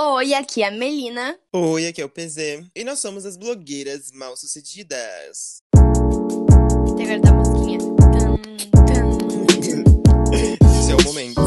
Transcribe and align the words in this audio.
Oi, 0.00 0.32
aqui 0.32 0.62
é 0.62 0.68
a 0.68 0.70
Melina. 0.70 1.36
Oi, 1.52 1.88
aqui 1.88 2.00
é 2.00 2.04
o 2.04 2.08
PZ. 2.08 2.62
E 2.72 2.84
nós 2.84 3.00
somos 3.00 3.26
as 3.26 3.36
blogueiras 3.36 4.12
mal 4.12 4.36
sucedidas. 4.36 5.60
Da. 5.74 5.88
Esse 10.78 10.92
é 10.92 10.94
o 10.94 11.02
momento. 11.02 11.40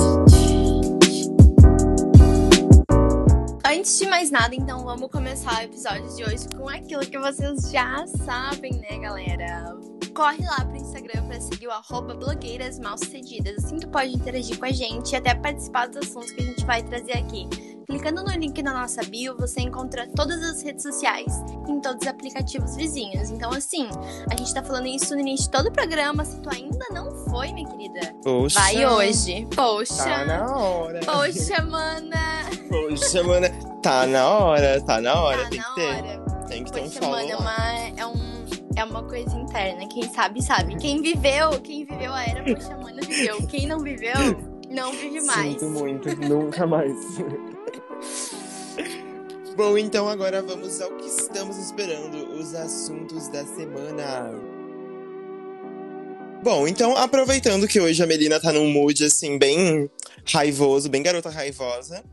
Antes 3.65 3.97
de 3.97 4.05
mais 4.07 4.29
nada, 4.29 4.53
então 4.53 4.83
vamos 4.83 5.09
começar 5.09 5.61
o 5.61 5.63
episódio 5.63 6.13
de 6.13 6.25
hoje 6.25 6.45
com 6.53 6.67
aquilo 6.67 7.05
que 7.05 7.17
vocês 7.17 7.71
já 7.71 8.05
sabem, 8.25 8.73
né, 8.73 8.99
galera? 8.99 9.77
Corre 10.15 10.43
lá 10.45 10.65
pro 10.65 10.75
Instagram 10.77 11.25
pra 11.27 11.39
seguir 11.39 11.67
o 11.67 11.71
arroba 11.71 12.13
blogueiras 12.13 12.77
mal 12.79 12.97
sucedidas. 12.97 13.63
Assim 13.63 13.77
tu 13.79 13.87
pode 13.87 14.13
interagir 14.13 14.57
com 14.59 14.65
a 14.65 14.71
gente 14.71 15.11
e 15.13 15.15
até 15.15 15.33
participar 15.33 15.87
dos 15.87 15.97
assuntos 16.09 16.31
que 16.31 16.41
a 16.41 16.45
gente 16.45 16.65
vai 16.65 16.83
trazer 16.83 17.13
aqui. 17.13 17.47
Clicando 17.87 18.23
no 18.23 18.31
link 18.31 18.61
na 18.63 18.73
nossa 18.73 19.03
bio, 19.03 19.35
você 19.37 19.61
encontra 19.61 20.07
todas 20.15 20.41
as 20.43 20.61
redes 20.61 20.81
sociais 20.83 21.33
em 21.67 21.79
todos 21.81 22.01
os 22.03 22.07
aplicativos 22.07 22.75
vizinhos. 22.75 23.29
Então, 23.29 23.51
assim, 23.51 23.89
a 24.29 24.37
gente 24.37 24.53
tá 24.53 24.63
falando 24.63 24.87
isso 24.87 25.13
no 25.13 25.19
início 25.19 25.45
de 25.45 25.51
todo 25.51 25.67
o 25.67 25.71
programa. 25.71 26.23
Se 26.23 26.39
tu 26.39 26.49
ainda 26.49 26.85
não 26.93 27.11
foi, 27.25 27.51
minha 27.51 27.67
querida, 27.67 28.13
Poxa. 28.23 28.59
vai 28.59 28.85
hoje. 28.85 29.45
Poxa. 29.53 30.03
Tá 30.03 30.25
na 30.25 30.55
hora. 30.55 30.99
Poxa, 31.01 31.61
mana. 31.63 32.45
Poxa, 32.69 33.23
mana. 33.23 33.49
Tá 33.81 34.07
na 34.07 34.27
hora, 34.29 34.81
tá 34.81 35.01
na 35.01 35.21
hora. 35.21 35.43
Tá 35.43 35.49
tem 35.49 35.59
na 35.59 35.63
que 35.65 35.75
ter. 35.75 35.87
hora. 35.95 36.21
Tem 36.47 36.63
que 36.63 36.71
ter 36.71 36.81
um 36.81 36.83
Poxa, 36.83 36.99
follow. 36.99 37.15
mano, 37.17 37.29
é 37.29 37.35
uma, 37.35 37.77
é, 37.97 38.05
um, 38.05 38.30
é 38.75 38.83
uma 38.83 39.03
coisa 39.03 39.35
interna. 39.35 39.87
Quem 39.87 40.11
sabe, 40.11 40.41
sabe. 40.41 40.75
Quem 40.77 41.01
viveu, 41.01 41.59
quem 41.61 41.85
viveu 41.85 42.13
a 42.13 42.23
era 42.23 42.43
Poxa, 42.43 42.77
mano, 42.77 42.99
viveu. 43.07 43.47
Quem 43.47 43.67
não 43.67 43.79
viveu, 43.79 44.13
não 44.69 44.91
vive 44.91 45.21
mais. 45.21 45.53
Sinto 45.53 45.69
muito, 45.69 46.15
nunca 46.15 46.65
mais. 46.65 46.97
Bom, 49.55 49.77
então 49.77 50.07
agora 50.07 50.41
vamos 50.41 50.81
ao 50.81 50.91
que 50.95 51.05
estamos 51.05 51.57
esperando, 51.57 52.39
os 52.39 52.55
assuntos 52.55 53.27
da 53.27 53.45
semana. 53.45 54.31
Bom, 56.41 56.67
então 56.67 56.95
aproveitando 56.97 57.67
que 57.67 57.79
hoje 57.79 58.01
a 58.01 58.07
Melina 58.07 58.39
tá 58.39 58.51
num 58.51 58.71
mood 58.71 59.03
assim 59.03 59.37
bem 59.37 59.89
raivoso, 60.25 60.89
bem 60.89 61.03
garota 61.03 61.29
raivosa, 61.29 62.03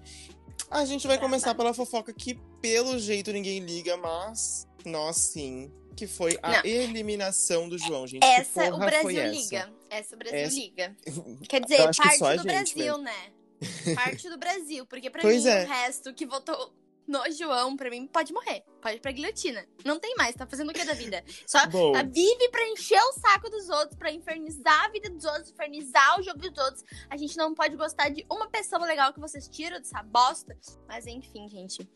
a 0.71 0.85
gente 0.85 1.07
vai 1.07 1.17
começar 1.19 1.55
pela 1.55 1.73
fofoca 1.73 2.13
que 2.13 2.39
pelo 2.61 2.99
jeito 2.99 3.33
ninguém 3.33 3.61
liga, 3.61 3.97
mas 3.97 4.67
nós 4.85 5.17
sim, 5.17 5.71
que 5.99 6.07
foi 6.07 6.39
a 6.43 6.53
Não. 6.59 6.65
eliminação 6.65 7.69
do 7.69 7.77
João, 7.79 8.07
gente. 8.07 8.25
Essa 8.25 8.63
que 8.65 8.71
o 8.71 8.79
Brasil 8.79 9.21
essa? 9.21 9.29
liga. 9.35 9.73
Essa 9.91 10.15
o 10.15 10.19
Brasil 10.19 10.39
Essa- 10.39 10.55
liga. 10.55 10.97
Quer 11.49 11.61
dizer, 11.61 11.77
que 11.77 11.83
parte 11.85 12.01
a 12.25 12.37
do 12.37 12.43
gente 12.43 12.75
Brasil, 12.75 12.99
né? 12.99 13.33
Parte 13.97 14.29
do 14.31 14.39
Brasil. 14.39 14.87
Porque 14.87 15.11
pra 15.11 15.21
Pois 15.21 15.45
mim, 15.45 15.51
é. 15.51 15.65
o 15.65 15.67
resto 15.69 16.15
que 16.15 16.25
votou 16.25 16.73
no 17.09 17.21
João, 17.33 17.77
pra 17.77 17.91
mim, 17.91 18.07
pode 18.07 18.33
morrer. 18.33 18.63
Pode 18.81 18.97
ir 18.97 19.01
pra 19.01 19.11
guilhotina. 19.11 19.67
Não 19.85 19.99
tem 19.99 20.15
mais. 20.17 20.37
Tá 20.37 20.47
fazendo 20.47 20.71
o 20.71 20.73
que 20.73 20.85
da 20.85 20.93
vida? 20.95 21.25
Só 21.47 21.59
tá, 21.61 22.03
vive 22.05 22.49
pra 22.51 22.65
encher 22.69 23.01
o 23.01 23.13
saco 23.15 23.51
dos 23.51 23.69
outros, 23.69 23.97
pra 23.99 24.13
infernizar 24.13 24.85
a 24.85 24.89
vida 24.91 25.11
dos 25.11 25.25
outros, 25.25 25.51
infernizar 25.51 26.21
o 26.21 26.23
jogo 26.23 26.39
dos 26.39 26.57
outros. 26.57 26.85
A 27.11 27.17
gente 27.17 27.37
não 27.37 27.55
pode 27.55 27.75
gostar 27.77 28.09
de 28.11 28.25
uma 28.31 28.49
pessoa 28.49 28.85
legal 28.85 29.13
que 29.13 29.19
vocês 29.19 29.49
tiram 29.49 29.79
dessa 29.79 30.01
bosta. 30.03 30.57
Mas 30.87 31.07
enfim, 31.07 31.49
gente. 31.49 31.89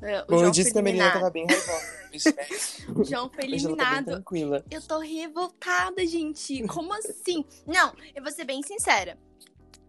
É, 0.00 0.22
O 0.22 0.26
Bom, 0.26 0.34
eu 0.36 0.38
João 0.40 0.50
disse 0.50 0.72
foi 0.72 0.80
que 0.82 0.88
a 0.88 0.90
eliminado. 0.90 1.12
tava 1.14 1.30
bem 1.30 1.46
raivosa. 1.46 2.00
O 2.96 3.04
João 3.04 3.28
foi 3.28 3.40
tá 3.40 3.46
eliminado. 3.46 4.04
tranquila. 4.06 4.64
Eu 4.70 4.80
tô 4.86 4.98
revoltada, 4.98 6.06
gente. 6.06 6.66
Como 6.68 6.92
assim? 6.94 7.44
Não, 7.66 7.94
eu 8.14 8.22
vou 8.22 8.32
ser 8.32 8.44
bem 8.44 8.62
sincera. 8.62 9.18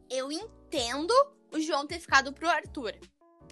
Eu 0.09 0.31
entendo 0.31 1.13
o 1.53 1.59
João 1.59 1.87
ter 1.87 1.99
ficado 1.99 2.33
pro 2.33 2.49
Arthur. 2.49 2.93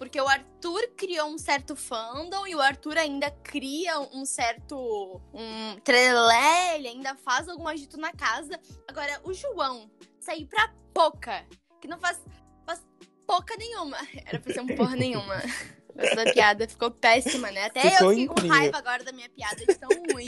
Porque 0.00 0.18
o 0.18 0.26
Arthur 0.26 0.80
criou 0.96 1.28
um 1.28 1.36
certo 1.36 1.76
fandom 1.76 2.46
e 2.46 2.54
o 2.54 2.60
Arthur 2.62 2.96
ainda 2.96 3.30
cria 3.30 4.00
um 4.00 4.24
certo. 4.24 5.20
um 5.34 5.78
trelé, 5.84 6.76
ele 6.76 6.88
ainda 6.88 7.14
faz 7.16 7.46
algum 7.46 7.68
agito 7.68 7.98
na 7.98 8.10
casa. 8.10 8.58
Agora, 8.88 9.20
o 9.24 9.34
João 9.34 9.90
sair 10.18 10.46
pra 10.46 10.72
pouca, 10.94 11.44
que 11.82 11.86
não 11.86 12.00
faz, 12.00 12.18
faz 12.64 12.82
pouca 13.26 13.54
nenhuma. 13.58 13.98
Era 14.24 14.40
pra 14.40 14.54
ser 14.54 14.60
um 14.62 14.68
porra 14.68 14.96
nenhuma. 14.96 15.34
Essa 15.94 16.32
piada 16.32 16.66
ficou 16.66 16.90
péssima, 16.90 17.50
né? 17.50 17.66
Até 17.66 17.90
Ficou 17.90 18.06
eu 18.06 18.10
fiquei 18.10 18.26
com 18.26 18.32
incrível. 18.32 18.56
raiva 18.56 18.78
agora 18.78 19.04
da 19.04 19.12
minha 19.12 19.28
piada 19.28 19.66
de 19.66 19.74
tão 19.74 19.90
ruim. 20.10 20.24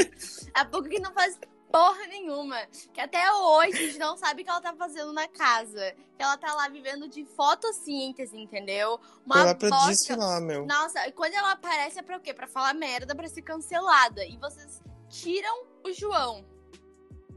A 0.53 0.67
pouco 0.67 0.87
que 0.87 1.01
não 1.01 1.15
faz 1.15 1.39
porra 1.73 2.07
nenhuma. 2.07 2.57
Que 2.93 3.01
até 3.01 3.33
hoje 3.33 3.73
a 3.73 3.87
gente 3.87 3.99
não 3.99 4.17
sabe 4.17 4.43
o 4.43 4.45
que 4.45 4.51
ela 4.51 4.61
tá 4.61 4.75
fazendo 4.75 5.13
na 5.13 5.27
casa. 5.27 5.95
Que 6.17 6.23
ela 6.23 6.37
tá 6.37 6.55
lá 6.55 6.69
vivendo 6.69 7.09
de 7.09 7.25
fotossíntese, 7.25 8.37
entendeu? 8.37 9.01
Uma 9.25 9.37
Foi 9.37 9.45
lá 9.45 9.55
pra 9.55 9.69
bosta. 9.71 9.91
desfilar, 9.91 10.41
meu. 10.41 10.67
Nossa, 10.67 11.09
e 11.09 11.13
quando 11.13 11.35
ela 11.35 11.53
aparece 11.53 11.99
é 11.99 12.03
pra 12.03 12.19
o 12.19 12.21
quê? 12.21 12.35
Pra 12.35 12.47
falar 12.47 12.75
merda, 12.75 13.15
pra 13.15 13.27
ser 13.29 13.43
cancelada. 13.43 14.25
E 14.25 14.37
vocês 14.37 14.81
tiram 15.09 15.65
o 15.85 15.93
João. 15.93 16.45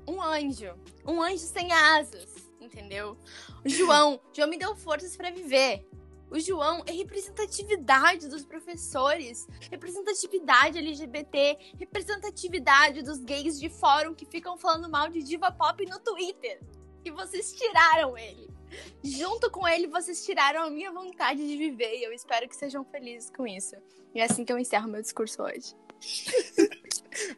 Um 0.07 0.21
anjo. 0.21 0.75
Um 1.05 1.21
anjo 1.21 1.39
sem 1.39 1.71
asas, 1.71 2.51
entendeu? 2.59 3.17
O 3.65 3.69
João. 3.69 4.15
O 4.15 4.35
João 4.35 4.49
me 4.49 4.57
deu 4.57 4.75
forças 4.75 5.15
pra 5.15 5.31
viver. 5.31 5.87
O 6.35 6.39
João 6.41 6.83
é 6.85 6.91
representatividade 6.91 8.27
dos 8.27 8.45
professores, 8.45 9.47
representatividade 9.71 10.77
LGBT, 10.77 11.57
representatividade 11.79 13.01
dos 13.03 13.19
gays 13.19 13.57
de 13.57 13.69
fórum 13.69 14.13
que 14.13 14.25
ficam 14.25 14.57
falando 14.57 14.89
mal 14.89 15.07
de 15.07 15.23
diva 15.23 15.49
pop 15.49 15.85
no 15.85 15.97
Twitter. 15.97 16.59
E 17.05 17.09
vocês 17.09 17.53
tiraram 17.53 18.17
ele. 18.17 18.49
Junto 19.01 19.49
com 19.49 19.65
ele, 19.65 19.87
vocês 19.87 20.25
tiraram 20.25 20.63
a 20.63 20.69
minha 20.69 20.91
vontade 20.91 21.39
de 21.39 21.55
viver. 21.55 21.99
E 21.99 22.03
eu 22.03 22.11
espero 22.11 22.49
que 22.49 22.55
sejam 22.57 22.83
felizes 22.83 23.31
com 23.31 23.47
isso. 23.47 23.77
E 24.13 24.19
é 24.19 24.25
assim 24.25 24.43
que 24.43 24.51
eu 24.51 24.59
encerro 24.59 24.89
meu 24.89 25.01
discurso 25.01 25.41
hoje. 25.41 25.73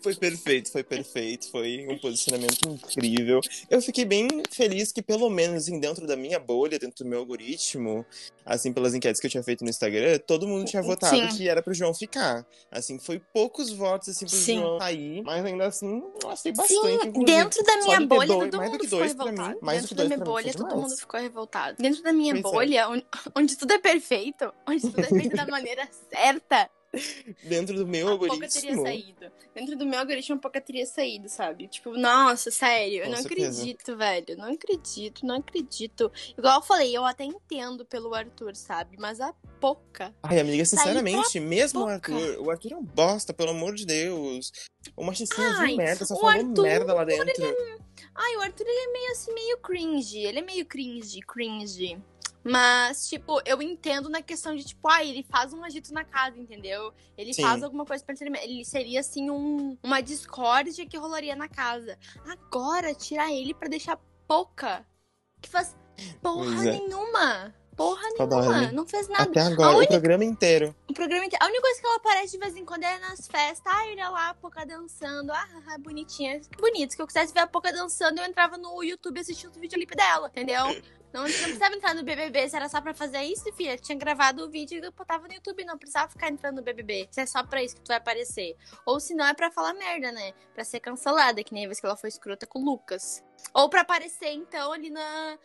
Foi 0.02 0.16
perfeito, 0.16 0.72
foi 0.72 0.84
perfeito. 0.84 1.50
Foi 1.52 1.86
um 1.90 1.98
posicionamento 2.00 2.68
incrível. 2.68 3.40
Eu 3.70 3.82
fiquei 3.82 4.06
bem 4.06 4.28
feliz 4.52 4.92
que, 4.92 5.02
pelo 5.02 5.30
menos, 5.30 5.66
dentro 5.66 6.06
da 6.08 6.16
minha 6.16 6.40
bolha, 6.40 6.80
dentro 6.80 7.04
do 7.04 7.10
meu 7.10 7.20
algoritmo, 7.20 8.06
assim, 8.46 8.72
pelas 8.74 8.94
enquetes 8.94 9.20
que 9.20 9.28
eu 9.28 9.32
tinha 9.32 9.44
feito 9.44 9.64
no 9.64 9.70
Instagram, 9.70 10.20
todo 10.20 10.48
mundo 10.48 10.66
tinha 10.66 10.82
votado 10.82 11.16
Sim. 11.16 11.28
que 11.30 11.48
era 11.50 11.62
pro 11.62 11.74
João 11.74 11.94
ficar. 11.94 12.46
Assim, 12.72 12.98
foi 13.00 13.20
poucos 13.34 13.72
votos, 13.72 14.10
assim, 14.10 14.26
pro 14.26 14.36
Sim. 14.36 14.60
João 14.60 14.80
sair. 14.80 15.22
Mas 15.24 15.46
ainda 15.46 15.66
assim, 15.68 16.04
gostei 16.24 16.52
bastante. 16.52 16.80
Sim, 16.82 16.94
inclusive. 17.08 17.26
dentro 17.26 17.64
da 17.64 17.78
minha 17.78 18.02
bolha, 18.02 18.28
dois- 18.28 18.50
todo 18.52 18.62
mundo 18.62 18.84
ficou 18.86 19.00
mim, 19.00 19.08
revoltado. 19.08 19.56
do 19.58 19.72
Dentro 19.72 19.96
da 19.96 20.04
minha 20.04 20.18
mim, 20.18 20.24
bolha, 20.24 20.54
todo 20.54 20.68
demais. 20.68 20.82
mundo 20.84 20.98
ficou 20.98 21.20
revoltado. 21.20 21.78
Dentro 21.82 22.04
da 22.04 22.14
minha 22.14 22.34
Pois 22.42 22.46
é. 22.46 22.56
bolha, 22.56 22.90
onde, 22.90 23.06
onde 23.36 23.56
tudo 23.58 23.74
é 23.74 23.80
perfeito, 23.80 24.54
onde 24.68 24.82
tudo 24.82 25.00
é 25.02 25.08
feito 25.08 25.36
da 25.36 25.46
maneira 25.48 25.88
certa, 26.10 26.70
Dentro 27.44 27.76
do 27.76 27.88
meu 27.88 28.08
a 28.08 28.18
pouca 28.18 28.48
teria 28.48 28.72
algoritmo. 28.72 28.84
saído. 28.84 29.32
Dentro 29.54 29.78
do 29.78 29.86
meu 29.86 30.00
algoritmo, 30.00 30.36
a 30.36 30.40
pouca 30.40 30.62
teria 30.62 30.86
saído, 30.86 31.30
sabe? 31.30 31.68
Tipo, 31.68 31.92
nossa, 31.98 32.52
sério, 32.52 33.00
eu 33.00 33.06
Com 33.06 33.12
não 33.12 33.22
certeza. 33.22 33.62
acredito, 33.62 33.98
velho. 33.98 34.38
Não 34.38 34.52
acredito, 34.54 35.26
não 35.26 35.36
acredito. 35.36 36.12
Igual 36.38 36.60
eu 36.60 36.66
falei, 36.66 36.96
eu 36.96 37.06
até 37.06 37.24
entendo 37.24 37.86
pelo 37.86 38.14
Arthur, 38.14 38.56
sabe? 38.56 38.98
Mas 39.00 39.20
a 39.20 39.34
pouca. 39.60 40.14
Ai, 40.24 40.40
amiga, 40.40 40.66
Sair 40.66 40.80
sinceramente, 40.80 41.40
mesmo 41.40 41.82
o. 41.82 41.88
Arthur, 41.88 42.40
o 42.40 42.52
Arthur 42.52 42.74
é 42.74 42.78
um 42.78 42.84
bosta, 42.84 43.34
pelo 43.34 43.52
amor 43.52 43.74
de 43.76 43.86
Deus. 43.86 44.52
O 44.96 45.04
machicinho 45.04 45.50
Ai, 45.58 45.70
de 45.70 45.76
merda, 45.76 46.06
só 46.06 46.16
falou 46.16 46.30
Arthur, 46.30 46.64
merda 46.64 46.94
lá 46.94 47.04
dentro. 47.04 47.26
Ai, 48.16 48.36
o 48.38 48.42
Arthur, 48.42 48.66
ele 48.68 48.90
é 48.90 48.92
meio 48.92 49.12
assim, 49.12 49.34
meio 49.34 49.58
cringe. 49.60 50.18
Ele 50.20 50.40
é 50.40 50.42
meio 50.42 50.66
cringe, 50.66 51.20
cringe. 51.22 52.02
Mas, 52.50 53.10
tipo, 53.10 53.42
eu 53.46 53.62
entendo 53.62 54.10
na 54.10 54.22
questão 54.22 54.56
de, 54.56 54.64
tipo, 54.64 54.88
ah, 54.88 55.04
ele 55.04 55.22
faz 55.24 55.54
um 55.54 55.64
agito 55.64 55.94
na 55.94 56.06
casa, 56.06 56.40
entendeu? 56.40 56.94
Ele 57.18 57.34
Sim. 57.34 57.42
faz 57.42 57.62
alguma 57.62 57.86
coisa 57.86 58.04
pra 58.04 58.14
entretenimento. 58.14 58.46
Ele 58.46 58.64
seria, 58.64 59.02
assim, 59.02 59.30
um, 59.30 59.78
uma 59.84 60.00
discórdia 60.02 60.86
que 60.86 60.98
rolaria 60.98 61.36
na 61.36 61.50
casa. 61.50 61.98
Agora, 62.26 62.96
tirar 62.96 63.32
ele 63.32 63.54
pra 63.54 63.68
deixar 63.68 64.00
pouca. 64.28 64.86
Que 65.42 65.50
faz 65.50 65.76
porra 66.22 66.68
é. 66.68 66.80
nenhuma. 66.80 67.54
Porra 67.78 68.02
nenhuma. 68.18 68.72
Não 68.72 68.88
fez 68.88 69.08
nada. 69.08 69.24
Até 69.24 69.40
agora, 69.40 69.78
o 69.78 69.88
programa 69.88 70.26
inteiro. 70.26 70.76
O 70.90 70.94
programa 70.94 71.26
inteiro. 71.26 71.46
A 71.46 71.48
única 71.48 71.62
coisa 71.62 71.80
que 71.80 71.86
ela 71.86 71.96
aparece 71.98 72.32
de 72.32 72.40
vez 72.40 72.56
em 72.56 72.66
quando 72.66 72.84
é 72.84 72.98
nas 72.98 73.28
festas. 73.28 73.62
Ah, 73.72 73.86
olha 73.86 74.10
lá, 74.10 74.30
a 74.30 74.34
Poca 74.34 74.66
dançando. 74.66 75.32
Ah, 75.32 75.78
bonitinha. 75.80 76.40
Que 76.40 76.58
bonito. 76.60 76.96
Se 76.96 77.02
eu 77.02 77.06
quisesse 77.06 77.32
ver 77.32 77.42
a 77.42 77.48
Poca 77.48 77.72
dançando, 77.72 78.20
eu 78.20 78.26
entrava 78.26 78.58
no 78.58 78.84
YouTube 78.84 79.20
assistindo 79.20 79.56
o 79.56 79.60
videoclipe 79.60 79.96
dela, 79.96 80.28
entendeu? 80.28 80.66
Não, 81.14 81.22
não 81.22 81.32
precisava 81.32 81.76
entrar 81.76 81.94
no 81.94 82.04
BBB. 82.04 82.50
Se 82.50 82.56
era 82.56 82.68
só 82.68 82.82
pra 82.82 82.94
fazer 82.94 83.22
isso, 83.22 83.44
filha, 83.54 83.76
eu 83.76 83.80
tinha 83.80 83.98
gravado 83.98 84.44
o 84.44 84.50
vídeo 84.50 84.82
e 84.82 84.86
eu 84.86 84.92
botava 84.92 85.28
no 85.28 85.34
YouTube. 85.34 85.64
Não 85.64 85.78
precisava 85.78 86.10
ficar 86.10 86.30
entrando 86.30 86.58
no 86.58 86.64
BBB. 86.64 87.08
Se 87.12 87.22
é 87.22 87.26
só 87.28 87.44
pra 87.44 87.64
isso 87.64 87.76
que 87.76 87.82
tu 87.82 87.90
vai 87.90 87.98
aparecer. 87.98 88.58
Ou 88.86 89.00
se 89.00 89.14
não, 89.14 89.26
é 89.26 89.36
pra 89.36 89.52
falar 89.52 89.74
merda, 89.76 90.12
né? 90.12 90.34
Pra 90.56 90.64
ser 90.64 90.80
cancelada, 90.80 91.44
que 91.44 91.54
nem 91.54 91.66
a 91.66 91.68
vez 91.68 91.80
que 91.80 91.86
ela 91.86 91.96
foi 91.96 92.10
escrota 92.10 92.48
com 92.48 92.60
o 92.60 92.66
Lucas. 92.66 93.24
Ou 93.54 93.70
pra 93.70 93.82
aparecer, 93.82 94.32
então, 94.32 94.74
ali 94.74 94.90
na... 94.90 95.38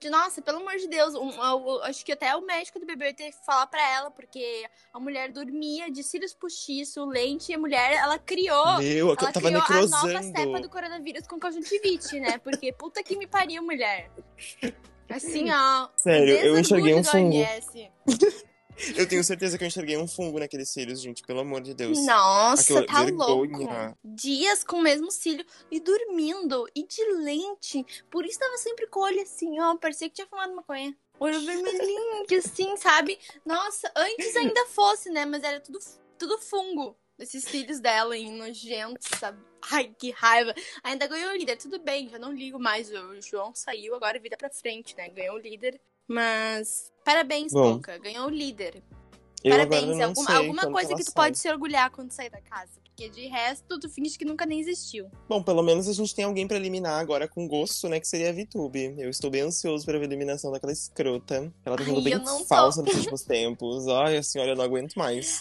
de, 0.00 0.08
nossa, 0.10 0.40
pelo 0.40 0.58
amor 0.58 0.76
de 0.76 0.88
Deus, 0.88 1.14
um- 1.14 1.30
eu- 1.32 1.82
acho 1.84 2.04
que 2.04 2.12
até 2.12 2.34
o 2.34 2.40
médico 2.40 2.78
do 2.80 2.86
bebê 2.86 3.12
teve 3.12 3.32
que 3.32 3.44
falar 3.44 3.66
pra 3.66 3.80
ela, 3.90 4.10
porque 4.10 4.64
a 4.92 4.98
mulher 4.98 5.30
dormia 5.30 5.90
de 5.90 6.02
cílios 6.02 6.32
postiço, 6.32 7.04
lente, 7.04 7.52
e 7.52 7.54
a 7.54 7.58
mulher, 7.58 7.92
ela 7.92 8.18
criou. 8.18 8.78
Meu, 8.78 9.08
Ela 9.10 9.32
criou 9.32 9.62
a 9.62 9.86
nova 9.86 10.22
cepa 10.22 10.22
necrosando. 10.22 10.60
do 10.62 10.68
coronavírus 10.70 11.26
com 11.26 11.38
conjuntivite, 11.38 12.18
né? 12.20 12.38
Porque 12.38 12.72
puta 12.72 13.02
que 13.02 13.16
me 13.16 13.26
pariu, 13.26 13.62
mulher. 13.62 14.10
Assim, 15.08 15.50
ó. 15.50 15.88
Sério, 15.96 16.34
eu 16.36 16.58
enxerguei 16.58 16.94
um 16.94 17.02
fungo. 17.04 17.36
Eu 18.96 19.08
tenho 19.08 19.22
certeza 19.22 19.56
que 19.58 19.64
eu 19.64 19.68
enxerguei 19.68 19.96
um 19.96 20.06
fungo 20.08 20.38
naqueles 20.38 20.68
cílios, 20.70 21.00
gente, 21.00 21.22
pelo 21.22 21.40
amor 21.40 21.60
de 21.60 21.74
Deus. 21.74 21.98
Nossa, 22.04 22.62
Aquela 22.80 22.86
tá 22.86 23.04
vergonha. 23.04 23.58
louco. 23.58 23.98
Dias 24.04 24.64
com 24.64 24.76
o 24.76 24.82
mesmo 24.82 25.10
cílio 25.10 25.44
e 25.70 25.80
dormindo 25.80 26.66
e 26.74 26.86
de 26.86 27.04
lente. 27.14 27.84
Por 28.10 28.24
isso 28.24 28.38
tava 28.38 28.56
sempre 28.58 28.86
com 28.86 29.00
o 29.00 29.02
olho 29.04 29.22
assim, 29.22 29.60
ó. 29.60 29.76
Parecia 29.76 30.08
que 30.08 30.14
tinha 30.16 30.26
fumado 30.26 30.54
maconha. 30.54 30.96
Olho 31.18 31.40
vermelhinho, 31.40 32.24
que 32.26 32.36
assim, 32.36 32.76
sabe? 32.76 33.18
Nossa, 33.44 33.92
antes 33.94 34.34
ainda 34.36 34.64
fosse, 34.66 35.10
né? 35.10 35.26
Mas 35.26 35.42
era 35.42 35.60
tudo, 35.60 35.78
tudo 36.18 36.38
fungo. 36.38 36.96
Esses 37.18 37.44
cílios 37.44 37.80
dela, 37.80 38.16
hein, 38.16 38.32
nojentos, 38.32 39.06
sabe? 39.18 39.38
Ai, 39.70 39.94
que 39.98 40.10
raiva. 40.10 40.54
Ainda 40.82 41.06
ganhou 41.06 41.32
o 41.32 41.36
líder, 41.36 41.56
tudo 41.58 41.78
bem, 41.78 42.08
já 42.08 42.18
não 42.18 42.32
ligo 42.32 42.58
mais. 42.58 42.90
O 42.90 43.20
João 43.20 43.54
saiu, 43.54 43.94
agora 43.94 44.18
vida 44.18 44.38
pra 44.38 44.48
frente, 44.48 44.96
né? 44.96 45.10
Ganhou 45.10 45.36
o 45.36 45.38
líder. 45.38 45.78
Mas 46.10 46.90
parabéns, 47.04 47.52
Bom. 47.52 47.74
Poca. 47.76 47.96
Ganhou 47.98 48.26
o 48.26 48.30
líder. 48.30 48.82
Eu 49.44 49.52
Parabéns. 49.52 49.82
agora 49.84 49.96
não 49.96 50.04
alguma 50.08 50.26
sei 50.26 50.36
alguma 50.36 50.70
coisa 50.70 50.88
que 50.94 51.04
tu 51.04 51.12
sai. 51.12 51.14
pode 51.14 51.38
se 51.38 51.48
orgulhar 51.48 51.90
quando 51.92 52.10
sair 52.10 52.28
da 52.30 52.40
casa. 52.40 52.72
Porque 52.84 53.08
de 53.08 53.28
resto, 53.28 53.78
tu 53.78 53.88
finge 53.88 54.18
que 54.18 54.24
nunca 54.24 54.44
nem 54.44 54.60
existiu. 54.60 55.08
Bom, 55.28 55.40
pelo 55.42 55.62
menos 55.62 55.88
a 55.88 55.92
gente 55.92 56.14
tem 56.14 56.24
alguém 56.24 56.46
pra 56.48 56.56
eliminar 56.56 57.00
agora 57.00 57.26
com 57.28 57.46
gosto, 57.48 57.88
né? 57.88 58.00
Que 58.00 58.08
seria 58.08 58.28
a 58.30 58.32
VTube. 58.32 58.96
Eu 58.98 59.08
estou 59.08 59.30
bem 59.30 59.42
ansioso 59.42 59.86
pra 59.86 59.96
ver 59.98 60.02
a 60.04 60.06
eliminação 60.08 60.50
daquela 60.52 60.72
escrota. 60.72 61.50
Ela 61.64 61.76
tá 61.76 61.84
sendo 61.84 61.98
Ai, 61.98 62.02
bem 62.04 62.18
tô. 62.18 62.44
falsa 62.44 62.82
nos 62.82 62.92
últimos 62.94 63.22
tempos. 63.22 63.86
Ai, 63.88 64.16
a 64.18 64.22
senhora, 64.22 64.50
eu 64.50 64.56
não 64.56 64.64
aguento 64.64 64.94
mais. 64.96 65.40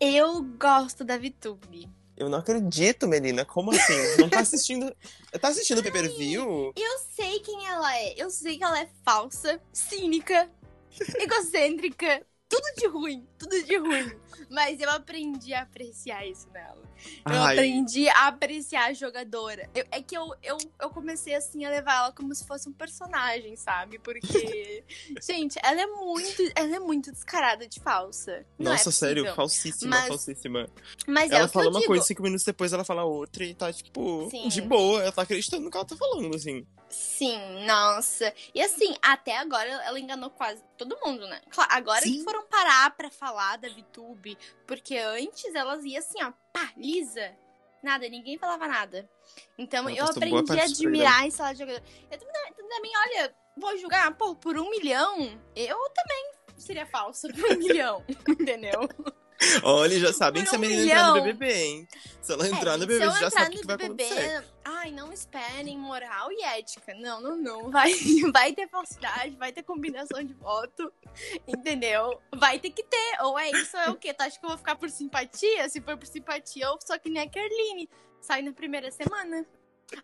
Eu 0.00 0.42
gosto 0.58 1.04
da 1.04 1.18
VTube. 1.18 1.90
Eu 2.16 2.28
não 2.28 2.38
acredito, 2.38 3.08
Melina. 3.08 3.44
Como 3.44 3.72
assim? 3.72 4.16
Não 4.18 4.28
tá 4.28 4.40
assistindo. 4.40 4.94
Tá 5.40 5.48
assistindo 5.48 5.78
o 5.78 5.82
pay 5.82 5.90
per 5.90 6.16
view? 6.16 6.72
Eu 6.76 6.98
sei 7.12 7.40
quem 7.40 7.66
ela 7.66 7.92
é. 7.98 8.14
Eu 8.16 8.30
sei 8.30 8.56
que 8.56 8.62
ela 8.62 8.80
é 8.80 8.88
falsa, 9.04 9.60
cínica, 9.72 10.48
egocêntrica. 11.18 12.24
Tudo 12.48 12.64
de 12.76 12.86
ruim, 12.86 13.26
tudo 13.38 13.62
de 13.64 13.76
ruim. 13.76 14.12
Mas 14.50 14.78
eu 14.80 14.90
aprendi 14.90 15.52
a 15.54 15.62
apreciar 15.62 16.26
isso 16.26 16.48
nela. 16.52 16.82
Eu 17.26 17.42
Ai, 17.42 17.54
aprendi 17.56 18.08
a 18.08 18.28
apreciar 18.28 18.86
a 18.86 18.92
jogadora. 18.92 19.68
Eu- 19.74 19.84
é 19.90 20.00
que 20.02 20.16
eu, 20.16 20.32
eu, 20.42 20.56
eu 20.80 20.90
comecei 20.90 21.34
assim 21.34 21.64
a 21.64 21.70
levar 21.70 21.96
ela 21.96 22.12
como 22.12 22.34
se 22.34 22.46
fosse 22.46 22.68
um 22.68 22.72
personagem, 22.72 23.56
sabe? 23.56 23.98
Porque, 23.98 24.84
gente, 25.22 25.58
ela 25.64 25.80
é 25.80 25.86
muito, 25.86 26.42
ela 26.54 26.76
é 26.76 26.78
muito 26.78 27.10
descarada 27.10 27.66
de 27.66 27.80
falsa. 27.80 28.46
Não 28.58 28.72
Nossa, 28.72 28.90
é 28.90 28.92
sério, 28.92 29.34
falsíssima, 29.34 29.96
Mas- 29.96 30.08
falsíssima. 30.08 30.68
Mas 31.06 31.30
é 31.32 31.36
ela 31.36 31.46
que 31.48 31.52
fala 31.54 31.70
uma 31.70 31.80
digo. 31.80 31.88
coisa, 31.88 32.04
cinco 32.04 32.22
minutos 32.22 32.44
depois 32.44 32.72
ela 32.72 32.84
fala 32.84 33.04
outra 33.04 33.44
e 33.44 33.54
tá, 33.54 33.72
tipo, 33.72 34.28
Sim. 34.30 34.48
de 34.48 34.60
boa. 34.62 35.02
Ela 35.02 35.12
tá 35.12 35.22
acreditando 35.22 35.64
no 35.64 35.70
que 35.70 35.76
ela 35.76 35.86
tá 35.86 35.96
falando, 35.96 36.34
assim. 36.36 36.64
Sim, 36.88 37.64
nossa. 37.66 38.32
E 38.54 38.60
assim, 38.62 38.94
até 39.02 39.36
agora 39.36 39.68
ela 39.68 39.98
enganou 39.98 40.30
quase 40.30 40.62
todo 40.78 40.96
mundo, 41.04 41.26
né? 41.26 41.40
Claro, 41.50 41.70
agora 41.72 42.02
Sim. 42.02 42.18
que 42.18 42.22
foram 42.24 42.43
parar 42.44 42.90
pra 42.96 43.10
falar 43.10 43.56
da 43.56 43.68
VTube, 43.68 44.38
porque 44.66 44.96
antes 44.96 45.54
elas 45.54 45.84
iam 45.84 45.98
assim, 45.98 46.22
ó, 46.22 46.32
pá, 46.52 46.72
lisa. 46.76 47.36
Nada, 47.82 48.08
ninguém 48.08 48.38
falava 48.38 48.66
nada. 48.66 49.08
Então 49.58 49.88
eu 49.90 50.06
boa 50.06 50.10
aprendi 50.10 50.52
a 50.52 50.54
do 50.54 50.60
admirar 50.60 51.26
esse 51.26 51.40
lado 51.40 51.52
de 51.52 51.58
jogador. 51.58 51.82
Eu 52.10 52.18
também, 52.18 52.52
também, 52.54 52.92
olha, 52.96 53.34
vou 53.56 53.76
julgar, 53.76 54.16
pô, 54.16 54.34
por 54.34 54.58
um 54.58 54.70
milhão, 54.70 55.38
eu 55.54 55.78
também 55.90 56.32
seria 56.56 56.86
falsa 56.86 57.28
por 57.28 57.52
um 57.52 57.58
milhão, 57.58 58.04
entendeu? 58.28 58.88
Olha, 59.62 59.98
já 59.98 60.12
sabem 60.12 60.42
Por 60.42 60.50
se 60.50 60.56
a 60.56 60.58
um 60.58 60.60
menina 60.60 60.82
entrar 60.82 61.06
no 61.06 61.12
milhão. 61.14 61.24
BBB, 61.26 61.52
hein? 61.54 61.88
Se 62.20 62.32
ela 62.32 62.48
entrar 62.48 62.74
É, 62.74 62.76
no 62.76 62.82
se 62.82 62.86
BBB, 62.86 63.20
já 63.20 63.30
sabe 63.30 63.56
o 63.56 63.60
que 63.60 63.66
vai 63.66 63.76
BBB, 63.76 64.04
acontecer. 64.04 64.44
Ai, 64.64 64.90
não 64.90 65.12
esperem 65.12 65.78
moral 65.78 66.32
e 66.32 66.42
ética. 66.42 66.94
Não, 66.94 67.20
não, 67.20 67.36
não. 67.36 67.70
Vai, 67.70 67.92
vai 68.32 68.52
ter 68.52 68.68
falsidade, 68.68 69.36
vai 69.36 69.52
ter 69.52 69.62
combinação 69.62 70.22
de 70.22 70.34
voto, 70.34 70.92
entendeu? 71.46 72.20
Vai 72.34 72.58
ter 72.58 72.70
que 72.70 72.82
ter. 72.82 73.22
Ou 73.22 73.38
é 73.38 73.50
isso, 73.50 73.76
ou 73.76 73.82
é 73.82 73.90
o 73.90 73.96
quê? 73.96 74.12
Tu 74.14 74.22
acha 74.22 74.38
que 74.38 74.44
eu 74.44 74.48
vou 74.50 74.58
ficar 74.58 74.76
por 74.76 74.90
simpatia? 74.90 75.68
Se 75.68 75.80
for 75.80 75.96
por 75.96 76.06
simpatia, 76.06 76.66
eu 76.66 76.78
sou 76.84 76.98
que 76.98 77.10
nem 77.10 77.22
a 77.22 77.28
Kerline. 77.28 77.88
Sai 78.20 78.42
na 78.42 78.52
primeira 78.52 78.90
semana. 78.90 79.46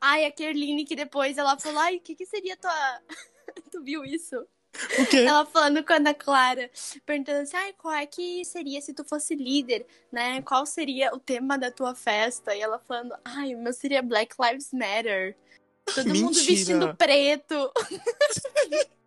Ai, 0.00 0.24
a 0.26 0.30
Kerline 0.30 0.84
que 0.84 0.94
depois 0.94 1.38
ela 1.38 1.58
falou, 1.58 1.80
ai, 1.80 1.96
o 1.96 2.00
que, 2.00 2.14
que 2.14 2.26
seria 2.26 2.56
tua... 2.56 3.00
tu 3.72 3.82
viu 3.82 4.04
isso? 4.04 4.36
O 4.98 5.06
quê? 5.06 5.18
Ela 5.18 5.44
falando 5.46 5.84
com 5.84 5.92
a 5.92 5.96
Ana 5.96 6.14
Clara, 6.14 6.70
perguntando 7.04 7.40
assim, 7.40 7.56
ai, 7.56 7.72
qual 7.72 7.92
é 7.94 8.06
que 8.06 8.44
seria 8.44 8.80
se 8.80 8.94
tu 8.94 9.04
fosse 9.04 9.34
líder, 9.34 9.86
né? 10.12 10.40
Qual 10.42 10.64
seria 10.64 11.14
o 11.14 11.18
tema 11.18 11.58
da 11.58 11.70
tua 11.70 11.94
festa? 11.94 12.54
E 12.54 12.60
ela 12.60 12.78
falando, 12.78 13.14
ai, 13.24 13.54
o 13.54 13.58
meu 13.58 13.72
seria 13.72 14.02
Black 14.02 14.34
Lives 14.40 14.72
Matter. 14.72 15.36
Todo 15.94 16.08
mundo 16.08 16.36
Mentira. 16.36 16.46
vestindo 16.46 16.96
preto. 16.96 17.72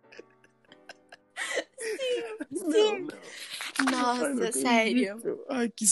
Não, 2.50 2.70
Sim. 2.72 3.00
não. 3.00 3.08
Ai, 3.78 3.84
não 3.84 3.90
Nossa, 3.90 4.26
acredito. 4.28 4.58
sério. 4.58 5.44
Ai, 5.50 5.68
que... 5.68 5.84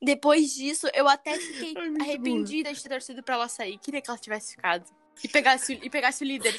Depois 0.00 0.54
disso, 0.54 0.88
eu 0.94 1.08
até 1.08 1.38
fiquei 1.38 1.74
Ai, 1.76 1.94
arrependida 2.00 2.72
de 2.72 2.82
ter 2.82 2.88
torcido 2.88 3.22
pra 3.22 3.34
ela 3.34 3.48
sair. 3.48 3.78
Queria 3.78 4.00
que 4.00 4.10
ela 4.10 4.18
tivesse 4.18 4.52
ficado. 4.52 4.84
E 5.22 5.28
pegasse, 5.28 5.74
o- 5.74 5.84
e 5.84 5.90
pegasse 5.90 6.22
o 6.22 6.26
líder. 6.26 6.54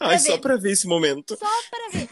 Ai, 0.00 0.08
Pra 0.10 0.18
só 0.18 0.32
ver. 0.32 0.40
pra 0.40 0.56
ver 0.56 0.72
esse 0.72 0.86
momento. 0.86 1.36
Só 1.36 1.46
pra 1.70 1.88
ver. 1.98 2.08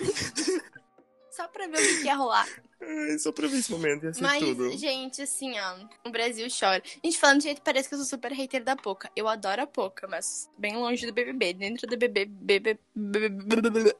Só 1.30 1.48
pra 1.48 1.66
ver 1.68 1.76
o 1.78 1.80
que 1.80 1.98
que 2.00 2.06
ia 2.06 2.14
rolar. 2.16 2.46
Ai, 2.82 3.18
só 3.18 3.30
pra 3.32 3.46
ver 3.48 3.58
esse 3.58 3.70
momento, 3.70 4.04
ia 4.04 4.12
ser 4.14 4.22
Mas, 4.22 4.40
tudo. 4.40 4.76
gente, 4.76 5.22
assim, 5.22 5.52
ó, 5.58 5.76
o 6.06 6.10
Brasil 6.10 6.46
chora. 6.50 6.82
Gente, 7.04 7.18
falando 7.18 7.38
de 7.38 7.44
jeito, 7.44 7.62
parece 7.62 7.88
que 7.88 7.94
eu 7.94 7.98
sou 7.98 8.06
super 8.06 8.32
hater 8.32 8.62
da 8.64 8.74
Poca. 8.76 9.10
Eu 9.16 9.26
adoro 9.28 9.62
a 9.62 9.66
Poca, 9.66 10.06
mas 10.08 10.48
bem 10.58 10.76
longe 10.76 11.06
do 11.06 11.12
BBB. 11.12 11.52
Dentro 11.54 11.86
do 11.86 11.96
BBB, 11.96 12.78
BBB, 12.94 13.96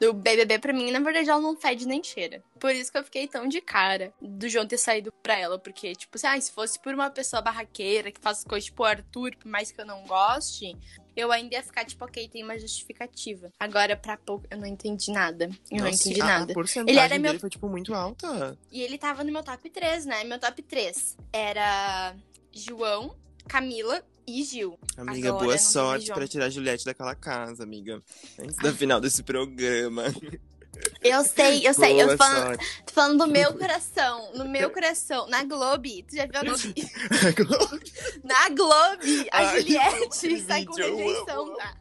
do 0.00 0.12
BBB, 0.12 0.58
pra 0.58 0.72
mim, 0.72 0.90
na 0.90 0.98
verdade, 1.00 1.30
ela 1.30 1.40
não 1.40 1.56
fede 1.56 1.86
nem 1.86 2.02
cheira. 2.02 2.42
Por 2.58 2.70
isso 2.74 2.90
que 2.90 2.98
eu 2.98 3.04
fiquei 3.04 3.28
tão 3.28 3.46
de 3.48 3.60
cara 3.60 4.12
do 4.20 4.48
João 4.48 4.66
ter 4.66 4.78
saído 4.78 5.12
pra 5.22 5.38
ela. 5.38 5.58
Porque, 5.58 5.92
tipo, 5.94 6.16
assim, 6.16 6.26
ah, 6.26 6.40
se 6.40 6.50
fosse 6.52 6.78
por 6.80 6.92
uma 6.94 7.10
pessoa 7.10 7.40
barraqueira 7.40 8.10
que 8.10 8.20
faz 8.20 8.42
coisas 8.44 8.64
tipo 8.66 8.82
Arthur, 8.84 9.36
por 9.36 9.48
mais 9.48 9.70
que 9.70 9.80
eu 9.80 9.86
não 9.86 10.02
goste, 10.04 10.76
eu 11.16 11.30
ainda 11.30 11.54
ia 11.54 11.62
ficar, 11.62 11.84
tipo, 11.84 12.04
ok, 12.04 12.28
tem 12.28 12.42
uma 12.42 12.58
justificativa. 12.58 13.50
Agora, 13.60 13.96
pra 13.96 14.16
Poca, 14.16 14.48
eu 14.50 14.58
não 14.58 14.66
entendi 14.66 15.12
nada. 15.12 15.44
Eu 15.70 15.78
não 15.78 15.84
Nossa, 15.86 16.02
entendi 16.08 16.20
a- 16.20 16.24
nada. 16.26 16.52
A 16.52 16.54
porcentagem 16.54 16.90
Ele 16.90 16.98
era 17.14 17.18
meu- 17.18 17.38
foi, 17.38 17.50
tipo, 17.50 17.68
muito 17.68 17.94
alta. 17.94 18.58
E 18.72 18.82
ele 18.82 18.98
tava 18.98 19.22
no 19.22 19.32
meu 19.32 19.42
top 19.42 19.70
3, 19.70 20.04
né? 20.06 20.24
Meu 20.24 20.38
top 20.40 20.60
3 20.62 21.16
era 21.32 22.16
João, 22.52 23.14
Camila 23.48 24.02
e 24.26 24.42
Gil. 24.44 24.78
Amiga, 24.96 25.28
Agora 25.28 25.44
boa 25.44 25.56
tem 25.56 25.64
sorte 25.64 26.12
pra 26.12 26.26
tirar 26.28 26.46
a 26.46 26.50
Juliette 26.50 26.84
daquela 26.84 27.14
casa, 27.14 27.62
amiga. 27.62 28.02
Antes 28.38 28.56
da 28.56 28.72
final 28.72 29.00
desse 29.00 29.22
programa. 29.22 30.04
Eu 31.02 31.22
sei, 31.22 31.66
eu 31.66 31.72
sei. 31.72 31.92
Boa 31.92 32.02
Eu 32.02 32.08
tô 32.08 32.16
falando, 32.24 32.58
falando 32.92 33.18
do 33.26 33.30
meu 33.30 33.52
coração. 33.56 34.32
No 34.34 34.44
meu 34.48 34.70
coração. 34.70 35.28
Na 35.28 35.44
Globe. 35.44 36.04
Tu 36.08 36.16
já 36.16 36.26
viu 36.26 36.40
a 36.40 36.42
Globe? 36.42 36.74
Na 38.24 38.48
Globe, 38.48 39.28
a 39.30 39.38
Ai, 39.38 39.60
Juliette 39.60 40.42
sai 40.44 40.64
com 40.64 40.74
rejeição, 40.74 41.56
tá? 41.56 41.76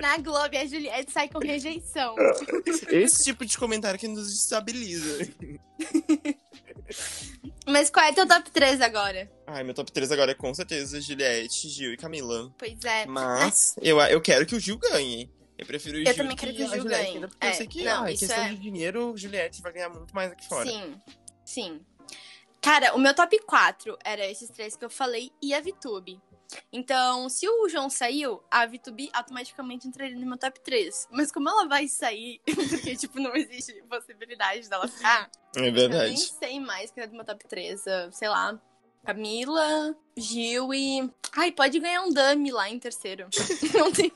Na 0.00 0.18
Globe, 0.18 0.56
a 0.56 0.66
Juliette 0.66 1.12
sai 1.12 1.28
com 1.28 1.38
rejeição. 1.38 2.16
Esse 2.88 3.24
tipo 3.24 3.46
de 3.46 3.56
comentário 3.56 4.00
que 4.00 4.08
nos 4.08 4.32
destabiliza. 4.32 5.28
Mas 7.66 7.90
qual 7.90 8.04
é 8.06 8.12
teu 8.12 8.26
top 8.26 8.50
3 8.50 8.80
agora? 8.80 9.30
Ai, 9.46 9.62
meu 9.62 9.74
top 9.74 9.90
3 9.92 10.10
agora 10.12 10.32
é 10.32 10.34
com 10.34 10.52
certeza 10.54 11.00
Juliette, 11.00 11.68
Gil 11.68 11.92
e 11.92 11.96
Camila. 11.96 12.52
Pois 12.58 12.84
é. 12.84 13.06
Mas 13.06 13.74
eu, 13.80 14.00
eu 14.00 14.20
quero 14.20 14.44
que 14.46 14.54
o 14.54 14.60
Gil 14.60 14.78
ganhe. 14.78 15.30
Eu 15.58 15.66
prefiro 15.66 15.96
o 15.96 16.00
Eu 16.00 16.06
Gil 16.06 16.16
também 16.16 16.36
quero 16.36 16.54
que 16.54 16.62
o 16.64 16.68
Gil 16.68 16.84
ganhe. 16.84 17.14
ainda, 17.14 17.28
porque 17.28 17.46
É, 17.46 17.50
eu 17.50 17.54
sei 17.54 17.66
que, 17.66 17.84
não, 17.84 18.04
questão 18.06 18.36
é- 18.44 18.48
de 18.48 18.56
dinheiro, 18.56 19.14
Juliette 19.16 19.62
vai 19.62 19.72
ganhar 19.72 19.88
muito 19.90 20.14
mais 20.14 20.32
aqui 20.32 20.46
fora. 20.48 20.68
Sim, 20.68 21.00
sim. 21.44 21.80
Cara, 22.60 22.94
o 22.94 22.98
meu 22.98 23.14
top 23.14 23.38
4 23.40 23.96
era 24.04 24.24
esses 24.26 24.48
três 24.50 24.76
que 24.76 24.84
eu 24.84 24.90
falei 24.90 25.30
e 25.42 25.52
a 25.54 25.60
VTube. 25.60 26.20
Então, 26.72 27.28
se 27.30 27.48
o 27.48 27.68
João 27.68 27.88
saiu, 27.88 28.42
a 28.50 28.66
VTube 28.66 29.08
automaticamente 29.14 29.88
entraria 29.88 30.14
no 30.16 30.26
meu 30.26 30.36
top 30.36 30.60
3. 30.60 31.08
Mas 31.10 31.32
como 31.32 31.48
ela 31.48 31.66
vai 31.66 31.88
sair, 31.88 32.40
porque, 32.84 32.94
tipo, 32.94 33.18
não 33.18 33.34
existe 33.34 33.72
possibilidade 33.88 34.68
dela 34.68 34.86
ficar, 34.86 35.30
É 35.54 35.58
eu 35.58 35.62
nem 35.62 35.72
verdade. 35.72 36.18
sei 36.18 36.58
mais 36.60 36.90
que 36.90 37.00
é 37.00 37.06
do 37.06 37.14
meu 37.14 37.24
top 37.24 37.46
3. 37.46 37.86
ah, 37.86 38.08
Sei 38.12 38.28
lá, 38.28 38.58
Camila, 39.04 39.94
Gil 40.16 40.72
e... 40.72 41.10
Ai, 41.36 41.50
pode 41.52 41.78
ganhar 41.80 42.02
um 42.02 42.10
dummy 42.12 42.50
lá 42.52 42.70
em 42.70 42.78
terceiro. 42.78 43.26
não 43.74 43.90
tem... 43.92 44.10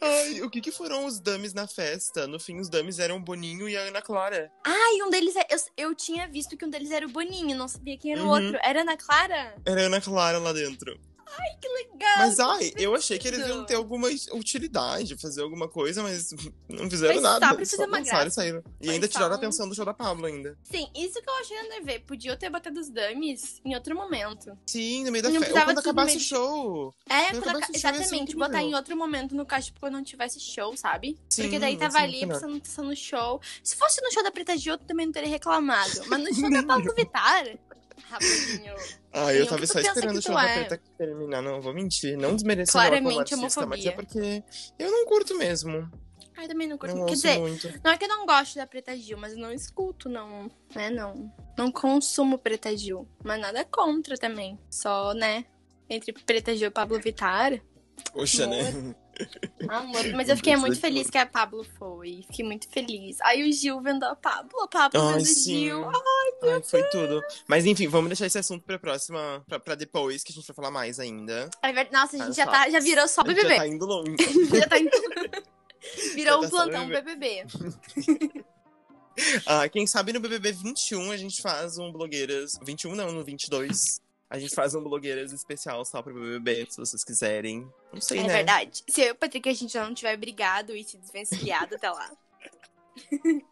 Ai, 0.00 0.40
o 0.42 0.50
que 0.50 0.60
que 0.60 0.72
foram 0.72 1.04
os 1.06 1.20
dummies 1.20 1.54
na 1.54 1.66
festa? 1.66 2.26
No 2.26 2.40
fim, 2.40 2.58
os 2.58 2.68
dummies 2.68 2.98
eram 2.98 3.16
o 3.16 3.20
Boninho 3.20 3.68
e 3.68 3.76
a 3.76 3.82
Ana 3.82 4.02
Clara. 4.02 4.50
Ai, 4.64 5.02
um 5.02 5.10
deles... 5.10 5.36
É... 5.36 5.46
Eu, 5.50 5.58
eu 5.90 5.94
tinha 5.94 6.26
visto 6.28 6.56
que 6.56 6.64
um 6.64 6.70
deles 6.70 6.90
era 6.90 7.06
o 7.06 7.10
Boninho, 7.10 7.56
não 7.56 7.68
sabia 7.68 7.96
quem 7.96 8.12
era 8.12 8.20
o 8.22 8.24
Uhum. 8.24 8.30
outro. 8.30 8.58
Era 8.62 8.80
a 8.80 8.82
Ana 8.82 8.96
Clara? 8.96 9.54
Era 9.64 9.82
a 9.82 9.86
Ana 9.86 10.00
Clara 10.00 10.38
lá 10.38 10.52
dentro. 10.52 10.98
Ai, 11.38 11.56
que 11.60 11.68
legal! 11.68 12.16
Mas, 12.18 12.40
ai, 12.40 12.70
que 12.70 12.82
eu 12.82 12.94
achei 12.94 13.18
que 13.18 13.28
eles 13.28 13.46
iam 13.46 13.64
ter 13.64 13.74
alguma 13.74 14.08
utilidade, 14.32 15.16
fazer 15.16 15.42
alguma 15.42 15.68
coisa, 15.68 16.02
mas 16.02 16.30
não 16.68 16.90
fizeram 16.90 17.14
Foi 17.14 17.22
nada. 17.22 17.64
só 17.64 17.84
uma 17.84 17.98
lançaram 17.98 18.28
e 18.28 18.30
saíram. 18.30 18.62
E 18.80 18.86
Foi 18.86 18.94
ainda 18.94 19.06
só 19.06 19.12
tiraram 19.12 19.32
a 19.34 19.36
um- 19.36 19.38
atenção 19.38 19.68
do 19.68 19.74
show 19.74 19.84
da 19.84 19.94
Pablo 19.94 20.26
ainda. 20.26 20.58
Sim, 20.64 20.88
isso 20.94 21.20
que 21.22 21.28
eu 21.30 21.34
achei 21.34 21.56
nada 21.62 21.76
a 21.76 21.80
ver. 21.80 22.00
Podia 22.00 22.36
ter 22.36 22.50
botado 22.50 22.78
os 22.80 22.88
dummies 22.88 23.60
em 23.64 23.74
outro 23.74 23.94
momento. 23.94 24.56
Sim, 24.66 25.04
no 25.04 25.12
meio 25.12 25.22
da 25.22 25.30
festa. 25.30 25.58
Ou 25.58 25.64
quando 25.64 25.78
acabasse 25.78 26.08
meio 26.16 26.18
o 26.20 26.22
show. 26.24 26.94
É, 27.08 27.30
Quando 27.30 27.48
acabasse 27.48 27.72
exatamente. 27.76 28.36
Botar 28.36 28.62
em 28.62 28.74
outro 28.74 28.96
momento, 28.96 29.34
no 29.34 29.46
caso, 29.46 29.66
tipo, 29.66 29.80
quando 29.80 29.94
não 29.94 30.02
tivesse 30.04 30.40
show, 30.40 30.76
sabe? 30.76 31.18
Sim, 31.28 31.42
Porque 31.42 31.58
daí 31.58 31.76
tava 31.76 31.98
ali, 31.98 32.26
precisando 32.26 32.56
estar 32.62 32.82
no 32.82 32.96
show. 32.96 33.40
Se 33.62 33.76
fosse 33.76 34.00
no 34.02 34.10
show 34.12 34.22
da 34.22 34.30
Preta 34.30 34.56
Gil, 34.56 34.74
eu 34.74 34.78
também 34.78 35.06
não 35.06 35.12
teria 35.12 35.28
reclamado. 35.28 35.90
Mas 36.08 36.20
no 36.22 36.34
show 36.34 36.50
da 36.50 36.62
Pablo 36.66 36.94
Vittar, 36.94 37.58
rapidinho. 38.08 38.74
Ah, 39.12 39.34
eu 39.34 39.44
o 39.44 39.48
tava 39.48 39.66
só 39.66 39.80
esperando 39.80 40.18
o 40.18 40.20
da 40.22 40.44
é? 40.44 40.64
Preta 40.64 40.82
terminar. 40.96 41.42
Não, 41.42 41.60
vou 41.60 41.74
mentir. 41.74 42.16
Não 42.16 42.34
desmerecendo 42.34 42.72
Claramente 42.72 43.30
como 43.30 43.44
artista, 43.44 43.66
mas 43.66 43.84
é 43.84 43.90
porque 43.90 44.42
eu 44.78 44.90
não 44.90 45.04
curto 45.06 45.36
mesmo. 45.36 45.90
Ai, 46.36 46.48
também 46.48 46.66
não 46.66 46.78
curto. 46.78 46.96
Não 46.96 47.06
Quer 47.06 47.14
dizer, 47.14 47.38
muito. 47.38 47.68
não 47.84 47.90
é 47.92 47.98
que 47.98 48.04
eu 48.04 48.08
não 48.08 48.24
gosto 48.24 48.56
da 48.56 48.66
Preta 48.66 48.96
Gil, 48.96 49.18
mas 49.18 49.32
eu 49.32 49.38
não 49.38 49.52
escuto, 49.52 50.08
não. 50.08 50.50
Né, 50.74 50.88
não. 50.88 51.30
Não 51.58 51.70
consumo 51.70 52.38
Preta 52.38 52.74
Gil. 52.74 53.06
Mas 53.22 53.40
nada 53.40 53.64
contra 53.64 54.16
também. 54.16 54.58
Só, 54.70 55.12
né? 55.12 55.44
Entre 55.88 56.12
Preta 56.12 56.56
Gil 56.56 56.68
e 56.68 56.70
Pablo 56.70 56.98
Vittar. 56.98 57.60
Poxa, 58.12 58.46
né? 58.46 58.94
Amor, 59.68 60.12
mas 60.14 60.28
eu 60.28 60.36
fiquei 60.36 60.56
muito 60.56 60.80
feliz 60.80 61.08
que 61.10 61.18
a 61.18 61.26
Pablo 61.26 61.64
foi. 61.78 62.22
Fiquei 62.26 62.44
muito 62.44 62.68
feliz. 62.68 63.20
Aí 63.22 63.48
o 63.48 63.52
Gil 63.52 63.80
vendo 63.80 64.04
a 64.04 64.14
Pablo, 64.16 64.60
a 64.62 64.68
Pablo 64.68 65.00
Ai, 65.00 65.18
vendo 65.18 65.22
o. 65.22 65.34
Gil. 65.34 65.84
Ai, 66.44 66.62
foi 66.62 66.82
tudo. 66.90 67.20
Mas 67.48 67.66
enfim, 67.66 67.86
vamos 67.88 68.08
deixar 68.08 68.26
esse 68.26 68.38
assunto 68.38 68.64
pra 68.64 68.78
próxima, 68.78 69.44
pra, 69.48 69.58
pra 69.60 69.74
depois, 69.74 70.22
que 70.24 70.32
a 70.32 70.34
gente 70.34 70.46
vai 70.46 70.54
falar 70.54 70.70
mais 70.70 70.98
ainda. 71.00 71.48
É. 71.62 71.72
Nossa, 71.92 72.16
a 72.16 72.22
Ah, 72.22 72.26
gente 72.26 72.36
já, 72.36 72.44
só. 72.44 72.50
tá, 72.50 72.70
já 72.70 72.80
virou 72.80 73.08
só 73.08 73.22
BBB. 73.22 73.48
Já 73.50 73.56
tá 73.56 73.66
indo 73.66 73.86
longe. 73.86 74.16
Já 74.54 74.66
tá 74.68 74.78
indo... 74.78 74.90
Virou 76.14 76.40
Já 76.42 76.46
um 76.46 76.50
tá 76.50 76.50
plantão 76.50 76.88
BBB. 76.88 77.44
Ah, 79.44 79.68
quem 79.68 79.86
sabe 79.86 80.12
no 80.14 80.20
BBB 80.20 80.52
21 80.52 81.10
a 81.10 81.16
gente 81.16 81.42
faz 81.42 81.76
um 81.76 81.92
blogueiras. 81.92 82.58
21 82.62 82.94
não, 82.94 83.12
no 83.12 83.22
22. 83.22 84.00
A 84.30 84.38
gente 84.38 84.54
faz 84.54 84.76
um 84.76 84.82
blogueiras 84.82 85.32
especial 85.32 85.84
só 85.84 86.00
pro 86.00 86.14
BBB, 86.14 86.66
se 86.70 86.76
vocês 86.76 87.02
quiserem. 87.02 87.68
Não 87.92 88.00
sei, 88.00 88.20
É 88.20 88.22
né? 88.22 88.28
verdade. 88.28 88.84
Se 88.88 89.00
eu 89.00 89.08
e 89.08 89.10
o 89.10 89.14
Patrick 89.16 89.48
a 89.48 89.52
gente 89.52 89.72
já 89.72 89.84
não 89.84 89.92
tiver 89.92 90.16
brigado 90.16 90.74
e 90.76 90.84
se 90.84 90.96
desvencilhado 90.96 91.74
até 91.74 91.90
lá. 91.90 92.12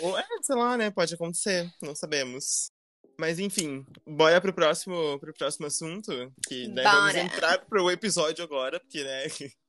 Ou 0.00 0.18
é, 0.18 0.26
sei 0.42 0.56
lá, 0.56 0.76
né? 0.76 0.90
Pode 0.90 1.14
acontecer. 1.14 1.72
Não 1.80 1.94
sabemos. 1.94 2.72
Mas 3.16 3.38
enfim, 3.38 3.86
bora 4.06 4.40
pro 4.40 4.52
próximo, 4.52 5.18
pro 5.20 5.32
próximo 5.34 5.66
assunto. 5.66 6.32
Que 6.48 6.66
né, 6.68 6.82
vamos 6.82 7.14
entrar 7.14 7.64
pro 7.66 7.90
episódio 7.90 8.42
agora, 8.44 8.80
porque, 8.80 9.04
né? 9.04 9.24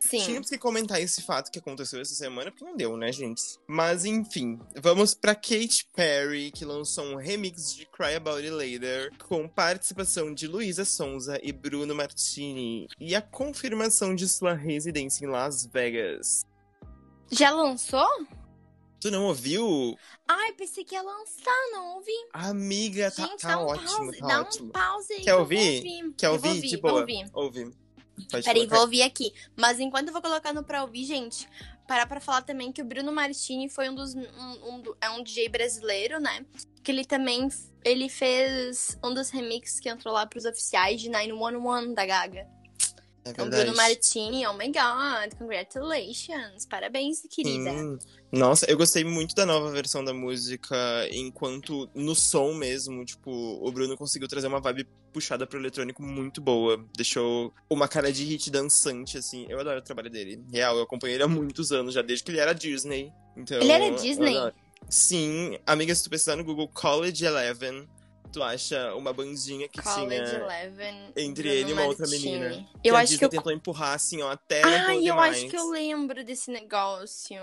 Sim. 0.00 0.20
Tínhamos 0.24 0.48
que 0.48 0.58
comentar 0.58 1.00
esse 1.00 1.22
fato 1.22 1.50
que 1.50 1.58
aconteceu 1.58 2.00
essa 2.00 2.14
semana, 2.14 2.50
porque 2.50 2.64
não 2.64 2.76
deu, 2.76 2.96
né, 2.96 3.10
gente? 3.12 3.42
Mas 3.66 4.04
enfim, 4.04 4.58
vamos 4.76 5.14
pra 5.14 5.34
Katy 5.34 5.88
Perry, 5.94 6.50
que 6.50 6.64
lançou 6.64 7.04
um 7.04 7.16
remix 7.16 7.74
de 7.74 7.86
Cry 7.86 8.14
About 8.16 8.38
It 8.38 8.50
Later, 8.50 9.10
com 9.24 9.48
participação 9.48 10.32
de 10.32 10.46
Luísa 10.46 10.84
Sonza 10.84 11.38
e 11.42 11.52
Bruno 11.52 11.94
Martini, 11.94 12.86
e 13.00 13.14
a 13.14 13.22
confirmação 13.22 14.14
de 14.14 14.28
sua 14.28 14.54
residência 14.54 15.24
em 15.24 15.28
Las 15.28 15.66
Vegas. 15.66 16.42
Já 17.30 17.50
lançou? 17.50 18.06
Tu 19.00 19.10
não 19.10 19.24
ouviu? 19.26 19.94
Ai, 20.26 20.52
pensei 20.54 20.82
que 20.84 20.94
ia 20.94 21.02
lançar, 21.02 21.54
não 21.70 21.96
ouvi. 21.96 22.12
Amiga, 22.32 23.10
tá, 23.10 23.26
gente, 23.26 23.42
tá 23.42 23.58
um 23.58 23.66
ótimo, 23.66 23.86
pause. 24.06 24.18
tá 24.18 24.26
dá 24.26 24.40
ótimo. 24.40 24.68
um 24.68 24.70
pause 24.70 25.12
aí. 25.12 25.20
Quer 25.22 25.34
ouvir? 25.34 25.76
ouvir. 25.76 26.14
Quer 26.16 26.26
Eu 26.26 26.32
ouvir? 26.32 26.42
vou 26.48 26.54
ouvir, 26.56 26.68
de 26.68 26.76
boa. 26.78 27.00
ouvir. 27.00 27.30
Ouve. 27.34 27.85
Peraí, 28.44 28.66
vou 28.66 28.80
ouvir 28.80 29.02
aqui. 29.02 29.32
Mas 29.56 29.78
enquanto 29.78 30.08
eu 30.08 30.12
vou 30.12 30.22
colocando 30.22 30.62
pra 30.62 30.82
ouvir, 30.82 31.04
gente, 31.04 31.48
parar 31.86 32.06
pra 32.06 32.20
falar 32.20 32.42
também 32.42 32.72
que 32.72 32.82
o 32.82 32.84
Bruno 32.84 33.12
Martini 33.12 33.68
foi 33.68 33.88
um 33.88 33.94
dos. 33.94 34.14
Um, 34.14 34.20
um 34.20 34.82
é 35.00 35.10
um 35.10 35.22
DJ 35.22 35.48
brasileiro, 35.48 36.20
né? 36.20 36.44
Que 36.82 36.92
ele 36.92 37.04
também. 37.04 37.48
Ele 37.84 38.08
fez 38.08 38.98
um 39.02 39.14
dos 39.14 39.30
remixes 39.30 39.78
que 39.78 39.88
entrou 39.88 40.12
lá 40.12 40.26
pros 40.26 40.44
oficiais 40.44 41.00
de 41.00 41.08
911 41.08 41.94
da 41.94 42.04
Gaga. 42.04 42.48
É 43.26 43.30
Então. 43.30 43.50
Bruno 43.50 43.74
Martini, 43.74 44.46
oh 44.46 44.52
my 44.52 44.68
god, 44.68 45.34
congratulations. 45.36 46.64
Parabéns, 46.70 47.22
querida. 47.28 47.70
Sim. 47.70 47.98
Nossa, 48.30 48.70
eu 48.70 48.76
gostei 48.76 49.02
muito 49.02 49.34
da 49.34 49.44
nova 49.44 49.70
versão 49.72 50.04
da 50.04 50.14
música, 50.14 50.76
enquanto 51.10 51.90
no 51.92 52.14
som 52.14 52.54
mesmo, 52.54 53.04
tipo, 53.04 53.30
o 53.30 53.72
Bruno 53.72 53.96
conseguiu 53.96 54.28
trazer 54.28 54.46
uma 54.46 54.60
vibe 54.60 54.86
puxada 55.12 55.44
pro 55.46 55.58
eletrônico 55.58 56.02
muito 56.02 56.40
boa. 56.40 56.84
Deixou 56.96 57.52
uma 57.68 57.88
cara 57.88 58.12
de 58.12 58.22
hit 58.22 58.48
dançante, 58.48 59.18
assim. 59.18 59.44
Eu 59.48 59.58
adoro 59.58 59.80
o 59.80 59.82
trabalho 59.82 60.10
dele. 60.10 60.40
Real, 60.52 60.76
eu 60.76 60.84
acompanhei 60.84 61.16
ele 61.16 61.24
há 61.24 61.28
muitos 61.28 61.72
anos, 61.72 61.94
já 61.94 62.02
desde 62.02 62.24
que 62.24 62.30
ele 62.30 62.38
era 62.38 62.54
Disney. 62.54 63.12
Então, 63.36 63.60
Ele 63.60 63.72
era 63.72 63.90
Disney? 63.90 64.52
Sim, 64.88 65.58
amiga, 65.66 65.94
se 65.94 66.04
tu 66.04 66.10
pesquisar 66.10 66.36
no 66.36 66.44
Google 66.44 66.68
College 66.68 67.24
Eleven, 67.24 67.88
tu 68.32 68.42
acha 68.42 68.94
uma 68.94 69.12
bandinha 69.12 69.68
que 69.68 69.80
College 69.82 70.06
tinha 70.08 70.40
Eleven. 70.44 71.12
entre 71.16 71.42
Bruno 71.48 71.54
ele 71.60 71.70
e 71.70 71.72
uma 71.72 71.84
outra 71.84 72.06
Martini. 72.06 72.32
menina. 72.38 72.68
Eu 72.82 72.82
que 72.82 72.88
a 72.90 72.94
acho 72.98 73.02
Disney 73.12 73.18
que 73.18 73.24
eu. 73.24 73.28
tentou 73.28 73.52
empurrar 73.52 73.94
assim, 73.94 74.22
ó, 74.22 74.30
até 74.30 74.62
Ai, 74.64 75.08
eu 75.08 75.18
acho 75.20 75.48
que 75.48 75.56
eu 75.56 75.68
lembro 75.70 76.24
desse 76.24 76.50
negócio. 76.50 77.36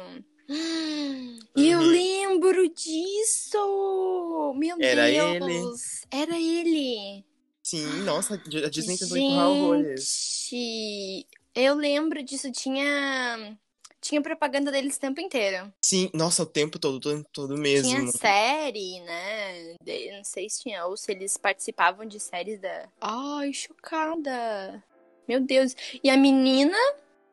Eu 1.56 1.80
Uhum. 1.80 1.88
lembro 1.90 2.68
disso! 2.70 4.54
Meu 4.58 4.76
Era 4.80 5.08
Deus! 5.40 6.04
Era 6.12 6.38
ele! 6.38 7.26
Sim, 7.64 7.86
nossa, 8.04 8.34
a 8.36 8.70
Disney 8.70 8.98
tentou 8.98 9.18
empurrar 9.18 9.50
horrores. 9.50 10.48
Gente, 10.50 11.28
eu 11.56 11.76
lembro 11.76 12.22
disso. 12.22 12.52
Tinha. 12.52 13.58
Tinha 14.04 14.22
propaganda 14.22 14.70
deles 14.70 14.98
o 14.98 15.00
tempo 15.00 15.22
inteiro. 15.22 15.74
Sim, 15.82 16.12
nossa, 16.14 16.44
o 16.44 16.46
tempo 16.46 16.78
todo, 16.78 17.00
todo, 17.00 17.24
todo 17.32 17.58
mesmo. 17.58 17.90
Tinha 17.90 18.12
série, 18.12 19.00
né? 19.00 19.76
De- 19.82 20.12
não 20.12 20.26
sei 20.26 20.50
se 20.50 20.62
tinha, 20.62 20.86
ou 20.86 20.98
se 20.98 21.10
eles 21.14 21.38
participavam 21.38 22.06
de 22.06 22.20
séries 22.20 22.60
da. 22.60 22.90
Ai, 23.00 23.54
chocada! 23.54 24.84
Meu 25.26 25.40
Deus! 25.40 25.74
E 26.04 26.10
a 26.10 26.18
menina. 26.18 26.78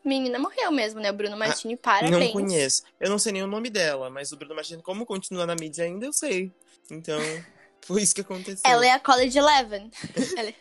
Menina 0.04 0.38
morreu 0.38 0.70
mesmo, 0.70 1.00
né? 1.00 1.10
O 1.10 1.12
Bruno 1.12 1.36
Martini, 1.36 1.76
parabéns. 1.76 2.14
Ah, 2.14 2.18
Não 2.20 2.32
conheço. 2.32 2.84
Eu 3.00 3.10
não 3.10 3.18
sei 3.18 3.32
nem 3.32 3.42
o 3.42 3.48
nome 3.48 3.68
dela, 3.68 4.08
mas 4.08 4.30
o 4.30 4.36
Bruno 4.36 4.54
Martins, 4.54 4.80
como 4.80 5.04
continua 5.04 5.44
na 5.44 5.56
mídia 5.56 5.84
ainda, 5.84 6.06
eu 6.06 6.12
sei. 6.12 6.52
Então, 6.88 7.18
foi 7.84 8.00
isso 8.00 8.14
que 8.14 8.20
aconteceu. 8.20 8.70
Ela 8.70 8.86
é 8.86 8.92
a 8.92 9.00
College 9.00 9.36
Eleven. 9.36 9.90
ela, 10.38 10.48
é... 10.48 10.54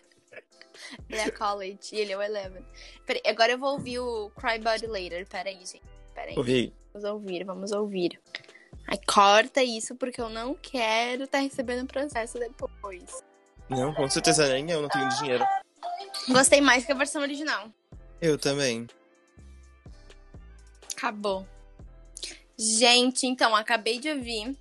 ela 1.07 1.21
é 1.21 1.23
a 1.25 1.31
College 1.31 1.79
e 1.93 1.99
ele 1.99 2.11
é 2.11 2.17
o 2.17 2.21
Eleven. 2.21 2.65
Peraí, 3.05 3.21
agora 3.27 3.51
eu 3.53 3.59
vou 3.59 3.73
ouvir 3.73 3.99
o 3.99 4.31
Cry 4.31 4.57
Body 4.59 4.87
Later. 4.87 5.25
Peraí, 5.29 5.59
gente. 5.59 5.98
Peraí. 6.19 6.37
Ouvi. 6.37 6.73
Vamos 6.93 7.09
ouvir, 7.09 7.43
vamos 7.45 7.71
ouvir. 7.71 8.19
Aí 8.87 8.99
corta 9.05 9.63
isso 9.63 9.95
porque 9.95 10.19
eu 10.19 10.29
não 10.29 10.53
quero 10.55 11.23
estar 11.23 11.39
recebendo 11.39 11.87
processo 11.87 12.37
depois. 12.37 13.23
Não, 13.69 13.93
com 13.93 14.09
certeza 14.09 14.51
nem 14.51 14.69
eu 14.69 14.81
não 14.81 14.89
tenho 14.89 15.07
dinheiro. 15.09 15.45
Gostei 16.27 16.59
mais 16.59 16.85
que 16.85 16.91
a 16.91 16.95
versão 16.95 17.21
original. 17.21 17.69
Eu 18.19 18.37
também. 18.37 18.87
Acabou. 20.97 21.47
Gente, 22.57 23.25
então, 23.25 23.55
acabei 23.55 23.99
de 23.99 24.09
ouvir 24.09 24.57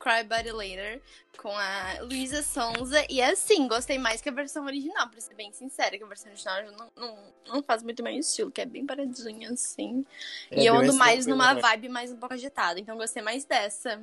Cry 0.00 0.24
Body 0.24 0.50
Later 0.50 1.00
com 1.36 1.50
a 1.50 2.00
Luísa 2.00 2.42
Sonza. 2.42 3.04
E 3.08 3.20
assim, 3.22 3.68
gostei 3.68 3.98
mais 3.98 4.20
que 4.20 4.30
a 4.30 4.32
versão 4.32 4.64
original, 4.64 5.08
pra 5.08 5.20
ser 5.20 5.34
bem 5.34 5.52
sincera, 5.52 5.96
que 5.96 6.02
a 6.02 6.06
versão 6.06 6.32
original 6.32 6.62
não, 6.64 6.90
não, 6.96 7.18
não 7.46 7.62
faz 7.62 7.82
muito 7.82 8.02
meu 8.02 8.12
estilo, 8.14 8.50
que 8.50 8.62
é 8.62 8.66
bem 8.66 8.86
paradinha, 8.86 9.50
assim. 9.50 10.04
É 10.50 10.62
e 10.62 10.66
eu 10.66 10.74
bem 10.74 10.82
ando 10.84 10.94
mais 10.94 11.26
numa 11.26 11.54
né? 11.54 11.60
vibe 11.60 11.90
mais 11.90 12.10
um 12.10 12.16
pouco 12.16 12.34
agitada, 12.34 12.80
então 12.80 12.96
gostei 12.96 13.22
mais 13.22 13.44
dessa. 13.44 14.00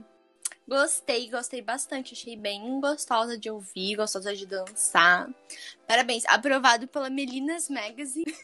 Gostei, 0.68 1.30
gostei 1.30 1.62
bastante. 1.62 2.14
Achei 2.14 2.36
bem 2.36 2.80
gostosa 2.82 3.38
de 3.38 3.50
ouvir, 3.50 3.96
gostosa 3.96 4.36
de 4.36 4.46
dançar. 4.46 5.30
Parabéns. 5.88 6.26
Aprovado 6.26 6.88
pela 6.88 7.10
Melinas 7.10 7.70
Magazine. 7.70 8.26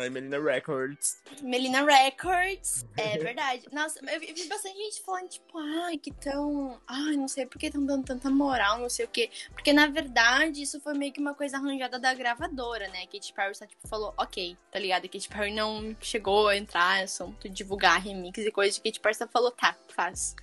Ai, 0.00 0.10
Melina 0.10 0.40
Records. 0.40 1.18
Melina 1.40 1.84
Records. 1.84 2.84
É 2.96 3.18
verdade. 3.18 3.62
Nossa, 3.70 4.00
eu 4.00 4.18
vi, 4.18 4.48
bastante 4.48 4.76
gente 4.76 5.02
falando, 5.02 5.28
tipo, 5.28 5.58
ai, 5.58 5.98
que 5.98 6.10
tão. 6.12 6.80
Ai, 6.86 7.16
não 7.16 7.28
sei 7.28 7.46
por 7.46 7.58
que 7.58 7.66
estão 7.66 7.84
dando 7.84 8.04
tanta 8.04 8.28
moral, 8.30 8.78
não 8.78 8.88
sei 8.88 9.04
o 9.04 9.08
quê. 9.08 9.30
Porque, 9.52 9.72
na 9.72 9.86
verdade, 9.86 10.62
isso 10.62 10.80
foi 10.80 10.94
meio 10.94 11.12
que 11.12 11.20
uma 11.20 11.34
coisa 11.34 11.58
arranjada 11.58 11.98
da 11.98 12.12
gravadora, 12.14 12.88
né? 12.88 13.06
Katy 13.06 13.32
Perry 13.32 13.54
só, 13.54 13.66
tipo, 13.66 13.86
falou, 13.86 14.12
ok, 14.16 14.56
tá 14.70 14.78
ligado? 14.78 15.02
Katy 15.02 15.28
Perry 15.28 15.52
não 15.52 15.94
chegou 16.00 16.48
a 16.48 16.56
entrar, 16.56 17.04
assunto, 17.04 17.48
divulgar 17.48 18.00
remix 18.00 18.38
e 18.38 18.50
coisa. 18.50 18.80
Katy 18.80 18.98
Perry 18.98 19.14
só 19.14 19.28
falou, 19.28 19.50
tá, 19.50 19.76
faz. 19.88 20.34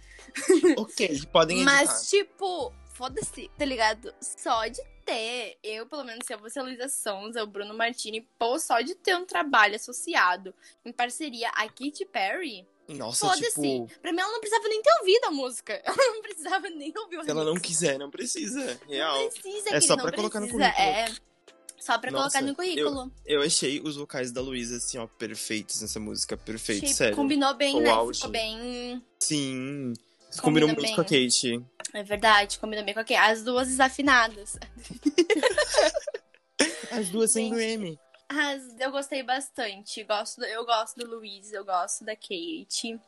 ok, 0.77 1.21
podem 1.31 1.57
editar. 1.57 1.73
Mas, 1.73 2.09
tipo, 2.09 2.71
foda-se, 2.93 3.50
tá 3.57 3.65
ligado? 3.65 4.13
Só 4.21 4.67
de 4.67 4.81
ter, 5.05 5.57
eu, 5.63 5.85
pelo 5.85 6.03
menos, 6.03 6.25
se 6.25 6.33
eu 6.33 6.39
fosse 6.39 6.57
a 6.59 6.63
Luísa 6.63 6.88
Sonza, 6.88 7.43
o 7.43 7.47
Bruno 7.47 7.73
Martini, 7.73 8.21
pô, 8.39 8.57
só 8.57 8.79
de 8.81 8.95
ter 8.95 9.15
um 9.17 9.25
trabalho 9.25 9.75
associado 9.75 10.53
em 10.85 10.91
parceria 10.93 11.50
a 11.50 11.67
Katy 11.67 12.05
Perry, 12.12 12.65
Nossa, 12.88 13.27
Foda-se. 13.27 13.50
tipo, 13.62 13.89
Pra 14.01 14.12
mim, 14.13 14.19
ela 14.19 14.31
não 14.31 14.39
precisava 14.39 14.67
nem 14.69 14.81
ter 14.81 14.91
ouvido 15.00 15.25
a 15.25 15.31
música. 15.31 15.73
Ela 15.85 15.95
não 16.13 16.21
precisava 16.21 16.69
nem 16.69 16.93
ouvir 16.97 17.17
o 17.17 17.23
se 17.23 17.29
ela 17.31 17.43
não 17.45 17.55
quiser, 17.55 17.97
não 17.97 18.09
precisa. 18.12 18.79
Real. 18.88 19.19
Não 19.23 19.29
precisa, 19.29 19.69
É 19.75 19.81
só 19.81 19.95
pra 19.97 20.12
colocar 20.12 20.39
no 20.39 20.47
precisa. 20.47 20.71
currículo. 20.71 20.89
É 21.00 21.33
só 21.79 21.97
pra 21.97 22.12
Nossa, 22.12 22.39
colocar 22.39 22.41
no 22.41 22.55
currículo. 22.55 23.12
Eu 23.25 23.41
achei 23.41 23.81
os 23.81 23.95
vocais 23.97 24.31
da 24.31 24.39
Luísa, 24.41 24.77
assim, 24.77 24.97
ó, 24.97 25.05
perfeitos 25.07 25.81
nessa 25.81 26.00
música. 26.00 26.38
Perfeito, 26.38 26.83
Achei- 26.85 26.95
sério. 26.95 27.15
Combinou 27.15 27.53
bem, 27.55 27.75
O 27.75 27.81
né? 27.81 27.89
auge. 27.89 28.19
Ficou 28.19 28.31
bem. 28.31 29.03
Sim. 29.19 29.93
Combina 30.41 30.65
Combinou 30.65 30.67
muito 30.69 30.81
bem. 30.81 30.95
com 30.95 31.01
a 31.01 31.03
Kate. 31.03 31.63
É 31.93 32.03
verdade, 32.03 32.59
combinou 32.59 32.83
bem 32.83 32.93
com 32.93 32.99
aqui. 32.99 33.15
As 33.15 33.43
duas 33.43 33.67
desafinadas. 33.67 34.57
As 36.91 37.09
duas 37.09 37.31
sem 37.31 37.49
Gente. 37.49 37.55
Grammy. 37.77 37.99
As, 38.29 38.79
eu 38.79 38.91
gostei 38.91 39.23
bastante. 39.23 40.03
Gosto, 40.03 40.39
do- 40.39 40.45
eu 40.45 40.65
gosto 40.65 40.97
do 40.99 41.09
Luiz, 41.09 41.51
eu 41.51 41.65
gosto 41.65 42.05
da 42.05 42.15
Kate. 42.15 42.99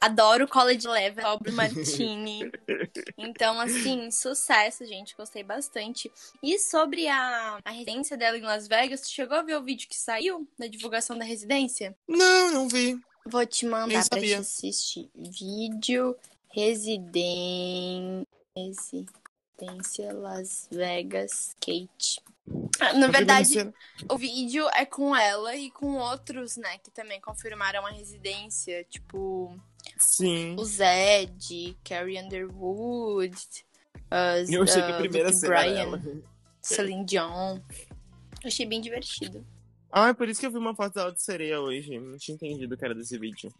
Adoro 0.00 0.46
o 0.46 0.48
College 0.48 0.88
Level, 0.88 1.26
Aubrey 1.26 1.52
Martini. 1.52 2.50
Então, 3.20 3.60
assim, 3.60 4.10
sucesso, 4.10 4.86
gente. 4.86 5.14
Gostei 5.16 5.42
bastante. 5.42 6.10
E 6.42 6.58
sobre 6.58 7.06
a, 7.08 7.58
a 7.64 7.70
residência 7.70 8.16
dela 8.16 8.38
em 8.38 8.42
Las 8.42 8.66
Vegas, 8.68 9.00
tu 9.02 9.10
chegou 9.10 9.36
a 9.36 9.42
ver 9.42 9.56
o 9.56 9.62
vídeo 9.62 9.88
que 9.88 9.96
saiu 9.96 10.48
da 10.58 10.66
divulgação 10.66 11.18
da 11.18 11.24
residência? 11.24 11.94
Não, 12.08 12.50
não 12.52 12.68
vi. 12.68 12.98
Vou 13.26 13.44
te 13.44 13.66
mandar 13.66 14.08
pra 14.08 14.20
te 14.20 14.34
assistir. 14.34 15.10
Vídeo 15.14 16.16
Residen... 16.58 18.26
Residência 18.56 20.12
Las 20.12 20.68
Vegas 20.72 21.54
Kate. 21.60 22.20
Ah, 22.80 22.92
Na 22.94 23.06
verdade, 23.06 23.72
o 24.10 24.18
vídeo 24.18 24.66
é 24.70 24.84
com 24.84 25.14
ela 25.14 25.54
e 25.54 25.70
com 25.70 25.94
outros, 25.98 26.56
né, 26.56 26.78
que 26.78 26.90
também 26.90 27.20
confirmaram 27.20 27.86
a 27.86 27.90
residência, 27.90 28.84
tipo 28.90 29.56
Sim. 29.96 30.56
o 30.58 30.64
Zed, 30.64 31.78
Carrie 31.84 32.20
Underwood, 32.20 33.36
as, 34.10 34.50
Eu 34.50 34.64
achei 34.64 34.82
que 34.82 34.90
uh, 34.90 34.94
a 34.94 34.98
primeira 34.98 35.28
Luke 35.28 35.40
cena 35.40 35.64
ela. 35.64 36.02
Celine 36.60 37.04
Dion. 37.04 37.60
Achei 38.44 38.66
bem 38.66 38.80
divertido. 38.80 39.46
Ah, 39.92 40.08
é 40.08 40.14
por 40.14 40.28
isso 40.28 40.40
que 40.40 40.46
eu 40.46 40.50
vi 40.50 40.58
uma 40.58 40.74
foto 40.74 40.94
dela 40.94 41.12
de 41.12 41.22
sereia 41.22 41.60
hoje. 41.60 41.98
Não 41.98 42.18
tinha 42.18 42.34
entendido 42.34 42.74
o 42.74 42.78
que 42.78 42.84
era 42.84 42.94
desse 42.94 43.16
vídeo. 43.18 43.52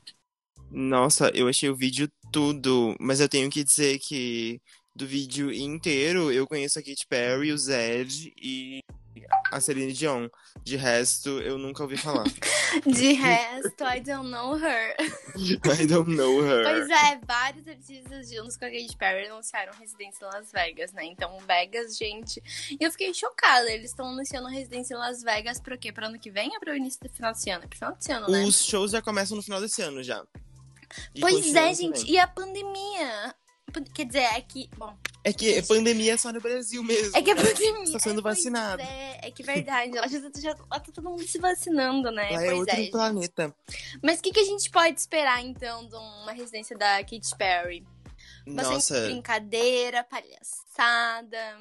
Nossa, 0.70 1.30
eu 1.34 1.48
achei 1.48 1.68
o 1.68 1.76
vídeo 1.76 2.10
tudo. 2.32 2.94
Mas 3.00 3.20
eu 3.20 3.28
tenho 3.28 3.50
que 3.50 3.64
dizer 3.64 3.98
que 3.98 4.60
do 4.94 5.06
vídeo 5.06 5.52
inteiro 5.52 6.32
eu 6.32 6.46
conheço 6.46 6.78
a 6.78 6.82
Katy 6.82 7.06
Perry, 7.08 7.52
o 7.52 7.58
Zed 7.58 8.32
e 8.36 8.80
a 9.50 9.60
Celine 9.60 9.92
Dion. 9.92 10.28
De 10.62 10.76
resto, 10.76 11.40
eu 11.40 11.56
nunca 11.56 11.82
ouvi 11.82 11.96
falar. 11.96 12.24
De 12.86 13.12
resto, 13.12 13.82
I 13.84 14.00
don't 14.00 14.28
know 14.28 14.54
her. 14.54 14.94
I 15.80 15.86
don't 15.86 16.14
know 16.14 16.42
her. 16.42 16.64
Pois 16.64 16.90
é, 16.90 17.18
vários 17.26 17.66
artistas 17.66 18.30
juntos 18.30 18.56
com 18.56 18.66
a 18.66 18.70
Katy 18.70 18.96
Perry 18.98 19.26
anunciaram 19.28 19.72
residência 19.78 20.24
em 20.24 20.28
Las 20.28 20.52
Vegas, 20.52 20.92
né? 20.92 21.04
Então, 21.06 21.38
Vegas, 21.46 21.96
gente. 21.96 22.42
E 22.70 22.84
eu 22.84 22.90
fiquei 22.90 23.14
chocada. 23.14 23.70
Eles 23.70 23.90
estão 23.90 24.08
anunciando 24.08 24.48
residência 24.48 24.94
em 24.94 24.98
Las 24.98 25.22
Vegas 25.22 25.60
pra 25.60 25.78
quê? 25.78 25.92
Pra 25.92 26.08
ano 26.08 26.18
que 26.18 26.30
vem 26.30 26.50
ou 26.50 26.60
pro 26.60 26.76
início 26.76 27.00
do 27.02 27.08
final 27.08 27.32
desse 27.32 27.50
ano? 27.50 27.64
É 27.64 27.66
pro 27.66 27.78
final 27.78 27.94
desse 27.94 28.12
ano, 28.12 28.28
né? 28.28 28.44
Os 28.44 28.64
shows 28.64 28.90
já 28.90 29.00
começam 29.00 29.36
no 29.36 29.42
final 29.42 29.60
desse 29.60 29.80
ano 29.80 30.02
já. 30.02 30.22
E 31.14 31.20
Pois 31.20 31.54
é, 31.54 31.74
gente. 31.74 32.02
vem. 32.02 32.12
E 32.12 32.18
a 32.18 32.26
pandemia? 32.26 33.34
Quer 33.94 34.06
dizer, 34.06 34.22
é 34.22 34.40
que. 34.40 34.68
Bom, 34.76 34.96
É 35.22 35.32
que 35.32 35.60
pandemia 35.62 36.14
é 36.14 36.16
só 36.16 36.32
no 36.32 36.40
Brasil 36.40 36.82
mesmo. 36.82 37.16
é 37.16 37.22
que 37.22 37.30
a 37.30 37.36
pandemia. 37.36 37.82
Está 37.84 37.98
sendo 37.98 38.20
é, 38.20 38.22
vacinado. 38.22 38.82
É, 38.82 39.20
é 39.28 39.30
que 39.30 39.42
verdade. 39.42 39.92
Lá, 39.92 40.08
já, 40.08 40.18
já, 40.40 40.50
lá 40.70 40.80
tá 40.80 40.90
todo 40.92 41.04
mundo 41.08 41.22
se 41.22 41.38
vacinando, 41.38 42.10
né? 42.10 42.30
Lá 42.30 42.42
é 42.42 42.46
pois 42.46 42.58
outro 42.60 42.74
é. 42.74 42.76
gente. 42.78 42.90
planeta. 42.90 43.54
Mas 44.02 44.18
o 44.18 44.22
que, 44.22 44.32
que 44.32 44.40
a 44.40 44.44
gente 44.44 44.70
pode 44.70 44.98
esperar, 44.98 45.44
então, 45.44 45.86
de 45.86 45.94
uma 45.94 46.32
residência 46.32 46.76
da 46.76 46.98
Katy 47.04 47.36
Perry? 47.36 47.86
Bastante 48.46 48.74
Nossa, 48.74 49.00
brincadeira, 49.04 50.02
palhaçada. 50.04 51.58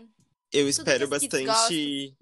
eu 0.54 0.70
espero 0.70 1.08
bastante 1.10 2.16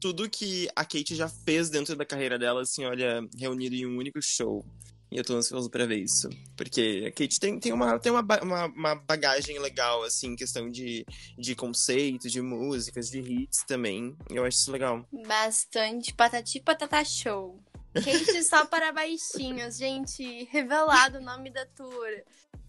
tudo 0.00 0.30
que 0.30 0.68
a 0.74 0.84
Kate 0.84 1.14
já 1.14 1.28
fez 1.28 1.68
dentro 1.68 1.94
da 1.94 2.06
carreira 2.06 2.38
dela, 2.38 2.62
assim, 2.62 2.84
olha, 2.86 3.20
reunido 3.38 3.74
em 3.76 3.86
um 3.86 3.98
único 3.98 4.18
show. 4.22 4.64
E 5.10 5.18
eu 5.18 5.24
tô 5.24 5.34
ansioso 5.34 5.68
pra 5.68 5.86
ver 5.86 5.98
isso. 5.98 6.28
Porque 6.56 7.04
a 7.06 7.10
Kate 7.10 7.40
tem, 7.40 7.58
tem, 7.58 7.72
uma, 7.72 7.98
tem 7.98 8.12
uma, 8.12 8.22
uma, 8.42 8.66
uma 8.66 8.94
bagagem 8.94 9.58
legal, 9.58 10.04
assim, 10.04 10.36
questão 10.36 10.70
de, 10.70 11.04
de 11.36 11.54
conceito, 11.54 12.28
de 12.28 12.40
músicas, 12.40 13.10
de 13.10 13.20
hits 13.20 13.64
também. 13.64 14.16
Eu 14.28 14.44
acho 14.44 14.58
isso 14.58 14.70
legal. 14.70 15.04
Bastante 15.26 16.14
patati 16.14 16.60
patata 16.60 17.04
show. 17.04 17.58
Kate 17.94 18.44
só 18.44 18.64
para 18.64 18.92
baixinhos, 18.92 19.76
gente. 19.76 20.44
Revelado 20.44 21.18
o 21.18 21.22
nome 21.22 21.50
da 21.50 21.66
tour. 21.66 22.08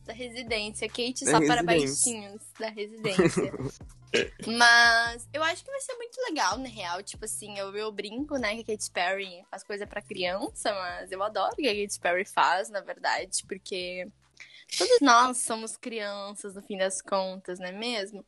Da 0.05 0.13
residência. 0.13 0.87
Kate 0.87 1.25
só 1.25 1.39
para 1.45 1.61
baixinhos 1.61 2.41
da 2.59 2.69
residência. 2.69 3.53
Mas 4.45 5.27
eu 5.31 5.41
acho 5.43 5.63
que 5.63 5.71
vai 5.71 5.79
ser 5.79 5.93
muito 5.95 6.19
legal, 6.27 6.57
na 6.57 6.67
real. 6.67 7.01
Tipo 7.01 7.25
assim, 7.25 7.57
eu, 7.57 7.75
eu 7.75 7.91
brinco, 7.91 8.37
né, 8.37 8.55
que 8.55 8.71
a 8.71 8.75
Katy 8.75 8.91
Perry 8.91 9.45
faz 9.49 9.63
coisa 9.63 9.87
pra 9.87 10.01
criança, 10.01 10.73
mas 10.73 11.11
eu 11.11 11.23
adoro 11.23 11.53
o 11.53 11.55
que 11.55 11.67
a 11.67 11.81
Katy 11.81 11.99
Perry 11.99 12.25
faz, 12.25 12.69
na 12.69 12.81
verdade, 12.81 13.45
porque 13.47 14.05
todos 14.77 14.99
nós 14.99 15.37
somos 15.37 15.77
crianças, 15.77 16.55
no 16.55 16.61
fim 16.61 16.77
das 16.77 17.01
contas, 17.01 17.57
não 17.59 17.67
é 17.67 17.71
mesmo? 17.71 18.25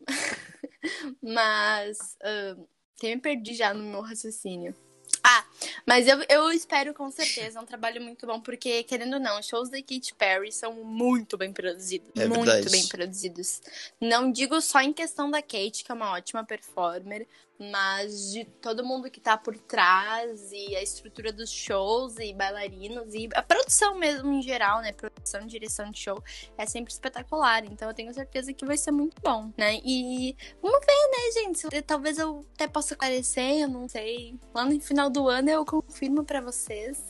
mas 1.22 2.16
até 2.20 3.14
me 3.14 3.20
perdi 3.20 3.54
já 3.54 3.74
no 3.74 3.84
meu 3.84 4.00
raciocínio. 4.00 4.74
Ah, 5.22 5.44
mas 5.86 6.06
eu, 6.06 6.22
eu 6.28 6.50
espero 6.52 6.94
com 6.94 7.10
certeza, 7.10 7.58
é 7.58 7.62
um 7.62 7.66
trabalho 7.66 8.00
muito 8.02 8.26
bom, 8.26 8.40
porque, 8.40 8.82
querendo 8.84 9.14
ou 9.14 9.20
não, 9.20 9.38
os 9.38 9.46
shows 9.46 9.70
da 9.70 9.78
Katy 9.78 10.14
Perry 10.14 10.52
são 10.52 10.72
muito 10.84 11.36
bem 11.36 11.52
produzidos. 11.52 12.10
É 12.16 12.26
muito 12.26 12.44
verdade. 12.44 12.70
bem 12.70 12.86
produzidos. 12.86 13.60
Não 14.00 14.30
digo 14.30 14.60
só 14.60 14.80
em 14.80 14.92
questão 14.92 15.30
da 15.30 15.42
Kate, 15.42 15.84
que 15.84 15.90
é 15.90 15.94
uma 15.94 16.12
ótima 16.12 16.44
performer, 16.44 17.26
mas 17.58 18.30
de 18.30 18.44
todo 18.44 18.84
mundo 18.84 19.10
que 19.10 19.20
tá 19.20 19.36
por 19.36 19.58
trás 19.58 20.52
e 20.52 20.76
a 20.76 20.82
estrutura 20.82 21.32
dos 21.32 21.50
shows 21.50 22.16
e 22.18 22.32
bailarinos 22.32 23.12
e 23.14 23.28
a 23.34 23.42
produção 23.42 23.98
mesmo 23.98 24.32
em 24.32 24.40
geral, 24.40 24.80
né? 24.80 24.92
Produção 24.92 25.44
direção 25.44 25.90
de 25.90 25.98
show 25.98 26.22
é 26.56 26.64
sempre 26.66 26.92
espetacular. 26.92 27.64
Então 27.64 27.88
eu 27.88 27.94
tenho 27.94 28.14
certeza 28.14 28.52
que 28.52 28.64
vai 28.64 28.76
ser 28.76 28.92
muito 28.92 29.20
bom, 29.20 29.52
né? 29.56 29.80
E 29.84 30.36
vamos 30.62 30.78
ver, 30.86 31.10
né, 31.10 31.32
gente? 31.32 31.82
Talvez 31.82 32.18
eu 32.18 32.46
até 32.54 32.68
possa 32.68 32.94
aparecer, 32.94 33.62
eu 33.62 33.68
não 33.68 33.88
sei. 33.88 34.38
Lá 34.54 34.64
no 34.64 34.80
final 34.80 35.10
do 35.10 35.28
ano 35.28 35.47
eu 35.54 35.64
confirmo 35.64 36.24
pra 36.24 36.40
vocês. 36.40 37.02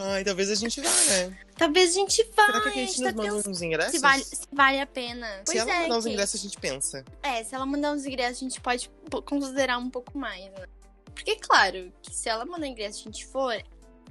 Ai, 0.00 0.22
talvez 0.22 0.48
a 0.50 0.54
gente 0.54 0.80
vá, 0.80 0.88
né? 0.90 1.38
Talvez 1.56 1.90
a 1.90 1.94
gente 1.94 2.22
vá. 2.36 2.46
Será 2.46 2.60
que 2.60 2.68
a 2.68 2.72
gente 2.72 3.00
nos 3.00 3.10
tá 3.12 3.16
manda 3.16 3.34
uns 3.48 3.62
ingressos? 3.62 3.92
se 3.92 3.98
vale, 3.98 4.22
se 4.24 4.46
vale 4.52 4.80
a 4.80 4.86
pena. 4.86 5.26
Se 5.38 5.44
Pois 5.46 5.56
ela 5.58 5.72
é, 5.74 5.82
mandar 5.82 5.98
os 5.98 6.04
Kate. 6.04 6.12
ingressos, 6.14 6.40
a 6.40 6.42
gente 6.44 6.58
pensa. 6.58 7.04
É, 7.22 7.42
se 7.44 7.54
ela 7.54 7.66
mandar 7.66 7.92
uns 7.92 8.06
ingressos, 8.06 8.36
a 8.42 8.44
gente 8.48 8.60
pode 8.60 8.88
po- 9.10 9.22
considerar 9.22 9.76
um 9.78 9.90
pouco 9.90 10.16
mais, 10.16 10.44
né? 10.52 10.66
Porque, 11.14 11.34
claro, 11.36 11.92
que 12.00 12.14
se 12.14 12.28
ela 12.28 12.44
mandar 12.46 12.68
ingresso 12.68 13.00
e 13.00 13.00
a 13.00 13.04
gente 13.06 13.26
for, 13.26 13.52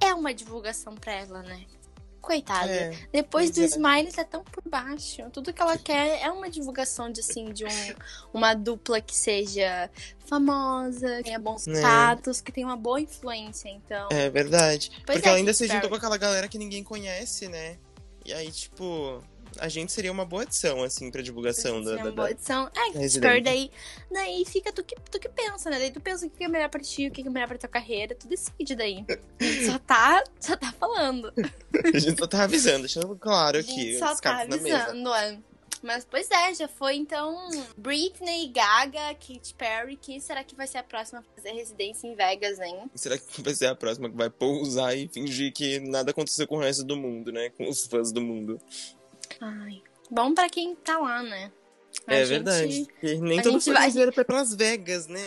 é 0.00 0.12
uma 0.12 0.34
divulgação 0.34 0.94
pra 0.94 1.12
ela, 1.14 1.42
né? 1.42 1.64
Coitada. 2.20 2.70
É. 2.70 2.92
Depois 3.12 3.50
do 3.50 3.62
é. 3.62 3.64
Smiley 3.64 4.12
tá 4.12 4.24
tão 4.24 4.42
por 4.44 4.62
baixo. 4.68 5.22
Tudo 5.32 5.52
que 5.52 5.62
ela 5.62 5.78
quer 5.78 6.20
é 6.22 6.30
uma 6.30 6.50
divulgação 6.50 7.10
de, 7.10 7.20
assim, 7.20 7.52
de 7.52 7.64
um, 7.64 7.68
uma 8.34 8.54
dupla 8.54 9.00
que 9.00 9.16
seja 9.16 9.90
famosa, 10.26 11.18
que 11.18 11.24
tenha 11.24 11.38
bons 11.38 11.66
É. 11.66 11.72
status, 11.72 12.40
que 12.40 12.52
tenha 12.52 12.66
uma 12.66 12.76
boa 12.76 13.00
influência, 13.00 13.68
então. 13.68 14.08
É 14.10 14.28
verdade. 14.28 14.90
Pois 15.06 15.16
Porque 15.16 15.28
é, 15.28 15.30
ela 15.30 15.38
ainda 15.38 15.52
Katy 15.52 15.58
se 15.58 15.66
juntou 15.68 15.88
com 15.88 15.96
aquela 15.96 16.18
galera 16.18 16.48
que 16.48 16.58
ninguém 16.58 16.84
conhece, 16.84 17.48
né? 17.48 17.78
E 18.24 18.32
aí, 18.32 18.50
tipo, 18.52 19.22
a 19.58 19.68
gente 19.68 19.92
seria 19.92 20.10
uma 20.12 20.24
boa 20.24 20.42
adição, 20.42 20.82
assim, 20.82 21.10
pra 21.10 21.22
divulgação 21.22 21.82
da. 21.82 21.96
Da- 21.96 22.02
uma 22.02 22.12
boa 22.12 22.26
da- 22.28 22.30
edição. 22.32 22.70
É, 22.76 22.98
Resident. 22.98 23.30
Spur, 23.32 23.42
daí, 23.44 23.70
daí 24.10 24.44
fica 24.44 24.72
tu 24.72 24.82
que, 24.84 24.94
tu 25.10 25.18
que 25.18 25.28
pensa, 25.28 25.70
né? 25.70 25.78
Daí 25.78 25.90
tu 25.90 26.00
pensa 26.00 26.26
o 26.26 26.30
que 26.30 26.44
é 26.44 26.48
melhor 26.48 26.68
pra 26.68 26.80
ti, 26.80 27.06
o 27.08 27.10
que 27.10 27.20
é 27.26 27.30
melhor 27.30 27.48
pra 27.48 27.58
tua 27.58 27.68
carreira, 27.68 28.14
tu 28.14 28.26
decide 28.28 28.74
daí. 28.76 29.04
Só 29.66 29.78
tá, 29.78 30.22
só 30.40 30.56
tá 30.56 30.72
falando. 30.72 31.32
A 31.94 31.98
gente 31.98 32.18
só 32.18 32.26
tá 32.26 32.44
avisando, 32.44 32.80
deixando 32.80 33.14
claro 33.16 33.58
aqui, 33.58 33.98
só 33.98 34.12
os 34.12 34.20
tá 34.20 34.34
cartas 34.34 34.56
na 34.56 34.62
mesa. 34.62 34.76
avisando, 34.84 35.14
é. 35.14 35.38
Mas, 35.80 36.04
pois 36.04 36.28
é, 36.28 36.52
já 36.54 36.66
foi 36.66 36.96
então 36.96 37.48
Britney, 37.76 38.48
Gaga, 38.48 39.14
Katy 39.14 39.54
Perry. 39.56 39.96
Quem 39.96 40.18
será 40.18 40.42
que 40.42 40.56
vai 40.56 40.66
ser 40.66 40.78
a 40.78 40.82
próxima 40.82 41.20
a 41.20 41.22
fazer 41.36 41.52
residência 41.52 42.08
em 42.08 42.16
Vegas, 42.16 42.58
hein? 42.58 42.90
Será 42.96 43.16
que 43.16 43.40
vai 43.40 43.54
ser 43.54 43.66
a 43.66 43.76
próxima 43.76 44.10
que 44.10 44.16
vai 44.16 44.28
pousar 44.28 44.96
e 44.98 45.06
fingir 45.06 45.52
que 45.52 45.78
nada 45.78 46.10
aconteceu 46.10 46.48
com 46.48 46.56
o 46.56 46.60
resto 46.60 46.82
do 46.82 46.96
mundo, 46.96 47.30
né? 47.30 47.50
Com 47.50 47.68
os 47.68 47.86
fãs 47.86 48.10
do 48.10 48.20
mundo. 48.20 48.60
Ai, 49.40 49.82
bom 50.10 50.34
pra 50.34 50.48
quem 50.48 50.74
tá 50.76 50.98
lá, 50.98 51.22
né? 51.22 51.50
A 52.06 52.14
é 52.14 52.18
gente- 52.20 52.28
verdade. 52.28 52.86
Porque 52.90 53.14
nem 53.16 53.38
a 53.38 53.42
todo 53.42 53.52
gente 53.54 53.64
fã 53.64 53.72
vai- 53.72 53.90
vai 53.90 54.24
pra 54.24 54.36
Las 54.36 54.54
Vegas, 54.54 55.06
né? 55.06 55.24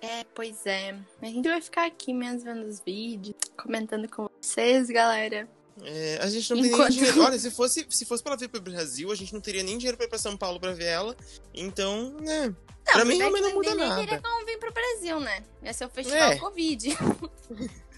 É, 0.00 0.24
pois 0.34 0.66
é. 0.66 0.96
A 1.22 1.26
gente 1.26 1.48
vai 1.48 1.60
ficar 1.60 1.86
aqui 1.86 2.12
mesmo 2.12 2.44
vendo 2.44 2.66
os 2.66 2.80
vídeos, 2.80 3.36
comentando 3.56 4.08
com 4.08 4.28
vocês, 4.40 4.88
galera. 4.88 5.48
É, 5.82 6.18
a 6.20 6.28
gente 6.28 6.50
não 6.50 6.60
tem 6.60 6.66
Enquanto- 6.72 6.88
nem 6.90 6.98
dinheiro. 6.98 7.22
Olha, 7.22 7.38
se 7.38 7.50
fosse, 7.50 7.86
se 7.88 8.04
fosse 8.04 8.22
pra 8.22 8.32
ela 8.32 8.38
vir 8.40 8.48
pro 8.48 8.60
Brasil, 8.60 9.10
a 9.10 9.14
gente 9.14 9.32
não 9.32 9.40
teria 9.40 9.62
nem 9.62 9.78
dinheiro 9.78 9.96
pra 9.96 10.04
ir 10.06 10.10
pra 10.10 10.18
São 10.18 10.36
Paulo 10.36 10.60
pra 10.60 10.72
ver 10.72 10.86
ela. 10.86 11.16
Então, 11.54 12.10
né? 12.20 12.54
pra 12.92 13.04
mim 13.04 13.14
é 13.14 13.18
realmente 13.18 13.42
que 13.44 13.48
não 13.50 13.56
muda 13.56 13.74
nem 13.76 13.88
nada. 13.88 14.00
teria 14.00 14.20
como 14.20 14.44
vir 14.44 14.58
pro 14.58 14.72
Brasil, 14.72 15.20
né? 15.20 15.44
Ia 15.62 15.72
ser 15.72 15.84
o 15.84 15.86
É. 15.86 15.90
festival 15.90 16.38
Covid. 16.38 16.88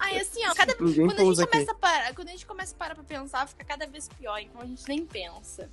Ai, 0.00 0.18
assim, 0.18 0.40
ó, 0.46 0.54
cada... 0.54 0.74
Quando 0.74 0.88
a 0.88 1.24
gente 1.24 1.42
aqui. 1.42 1.50
começa 1.50 1.72
a 1.72 1.74
parar, 1.74 2.14
quando 2.14 2.28
a 2.28 2.30
gente 2.32 2.46
começa 2.46 2.74
a 2.74 2.78
parar 2.78 2.94
pra 2.94 3.04
pensar, 3.04 3.46
fica 3.48 3.64
cada 3.64 3.86
vez 3.86 4.08
pior, 4.08 4.38
então 4.38 4.60
a 4.60 4.66
gente 4.66 4.86
nem 4.88 5.04
pensa. 5.06 5.70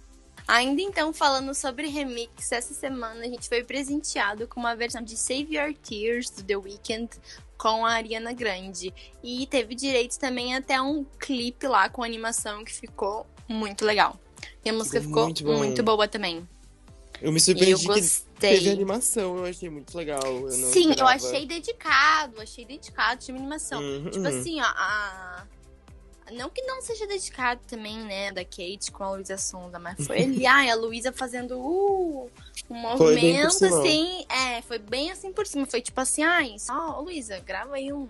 Ainda 0.47 0.81
então, 0.81 1.13
falando 1.13 1.53
sobre 1.53 1.88
remix, 1.88 2.51
essa 2.51 2.73
semana 2.73 3.21
a 3.21 3.27
gente 3.27 3.47
foi 3.47 3.63
presenteado 3.63 4.47
com 4.47 4.59
uma 4.59 4.75
versão 4.75 5.01
de 5.01 5.15
Save 5.15 5.55
Your 5.55 5.73
Tears 5.73 6.29
do 6.31 6.43
The 6.43 6.57
Weeknd 6.57 7.09
com 7.57 7.85
a 7.85 7.91
Ariana 7.91 8.33
Grande. 8.33 8.93
E 9.21 9.45
teve 9.47 9.75
direito 9.75 10.17
também 10.17 10.55
até 10.55 10.81
um 10.81 11.03
clipe 11.19 11.67
lá 11.67 11.89
com 11.89 12.01
animação 12.01 12.63
que 12.63 12.71
ficou 12.71 13.27
muito 13.47 13.85
legal. 13.85 14.19
E 14.63 14.69
a 14.69 14.73
música 14.73 15.01
ficou 15.01 15.25
Muito 15.25 15.45
muito, 15.45 15.83
bom. 15.83 15.95
boa 15.95 16.07
também. 16.07 16.47
Eu 17.21 17.31
me 17.31 17.38
E 17.38 17.39
eu 17.39 17.39
surpreendi 17.39 17.85
gostei. 18.39 18.58
teve 18.58 18.69
animação, 18.69 19.38
eu 19.38 19.45
achei 19.45 19.69
muito 19.69 19.97
legal. 19.97 20.21
Eu 20.23 20.52
Sim, 20.52 20.86
eu 20.86 20.89
esperava. 20.91 21.12
achei 21.12 21.45
dedicado, 21.45 22.41
achei 22.41 22.65
dedicado, 22.65 23.21
tinha 23.21 23.38
animação. 23.38 23.82
Uhum. 23.82 24.10
Tipo 24.10 24.28
assim, 24.28 24.62
ó, 24.62 24.65
a. 24.65 25.47
Não 26.32 26.47
que 26.49 26.62
não 26.62 26.80
seja 26.82 27.08
dedicado 27.08 27.60
também, 27.67 27.97
né, 27.97 28.32
da 28.32 28.45
Kate 28.45 28.91
com 28.91 29.04
a 29.04 29.12
Luísa 29.13 29.36
Sonda, 29.36 29.80
mas 29.80 30.06
foi 30.06 30.21
ali, 30.23 30.45
ai, 30.45 30.69
a 30.69 30.75
Luísa 30.75 31.12
fazendo 31.12 31.58
uh, 31.58 32.30
um 32.69 32.75
movimento 32.75 33.65
assim, 33.65 34.25
é, 34.30 34.62
foi 34.62 34.78
bem 34.78 35.12
assim 35.12 35.34
por 35.34 35.47
cima. 35.47 35.65
Foi 35.65 35.82
tipo 35.82 35.99
assim, 35.99 36.23
ai, 36.23 36.56
só, 36.60 36.99
Luísa, 37.02 37.39
grava 37.39 37.75
aí 37.75 37.91
um. 37.91 38.08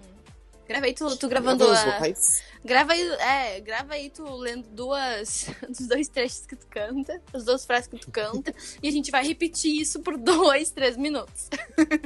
Grava 0.70 0.86
aí 0.86 0.94
tu, 0.94 1.18
tu 1.18 1.28
gravando. 1.28 1.66
Os 1.66 1.80
a- 1.80 1.86
vocais? 1.98 2.44
Grava 2.64 2.94
aí, 2.94 3.02
é, 3.14 3.60
grava 3.60 3.96
aí 3.96 4.10
tu 4.12 4.24
lendo 4.36 4.68
duas, 4.70 5.48
dos 5.68 5.88
dois 5.88 6.08
trechos 6.08 6.46
que 6.46 6.56
tu 6.56 6.68
canta, 6.68 7.20
as 7.34 7.44
duas 7.46 7.66
frases 7.66 7.88
que 7.88 7.98
tu 7.98 8.12
canta, 8.12 8.54
e 8.84 8.88
a 8.88 8.92
gente 8.92 9.10
vai 9.10 9.26
repetir 9.26 9.82
isso 9.82 10.00
por 10.02 10.16
dois, 10.20 10.70
três 10.70 10.96
minutos. 10.96 11.50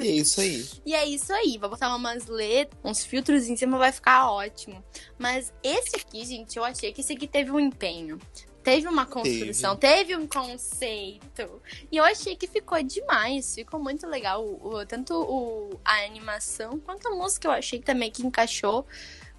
E 0.02 0.08
é 0.08 0.12
isso 0.12 0.40
aí. 0.40 0.66
E 0.86 0.96
é 0.96 1.06
isso 1.06 1.34
aí, 1.34 1.58
vou 1.60 1.70
botar 1.72 1.94
umas 1.94 2.28
letras, 2.28 2.80
uns 2.86 3.04
filtros 3.04 3.48
em 3.50 3.58
cima, 3.58 3.78
vai 3.78 3.92
ficar 3.92 4.32
ótimo. 4.32 4.82
Mas 5.20 5.52
esse 5.62 5.98
aqui, 5.98 6.24
gente, 6.24 6.56
eu 6.56 6.64
achei 6.64 6.94
que 6.94 7.02
esse 7.02 7.12
aqui 7.12 7.28
teve 7.28 7.52
um 7.52 7.60
empenho. 7.60 8.18
Teve 8.64 8.88
uma 8.88 9.06
construção, 9.06 9.76
teve, 9.76 10.16
um 10.16 10.26
conceito. 10.26 11.62
E 11.92 11.98
eu 11.98 12.04
achei 12.04 12.36
que 12.36 12.48
ficou 12.48 12.82
demais. 12.82 13.54
Ficou 13.56 13.80
muito 13.80 14.08
legal. 14.08 14.44
O, 14.46 14.76
o- 14.76 14.86
tanto 14.86 15.14
o, 15.22 15.80
a 15.84 16.06
animação 16.06 16.80
quanto 16.80 17.08
a 17.08 17.12
música 17.12 17.48
eu 17.48 17.52
achei 17.52 17.80
também 17.80 18.10
que 18.10 18.26
encaixou 18.26 18.86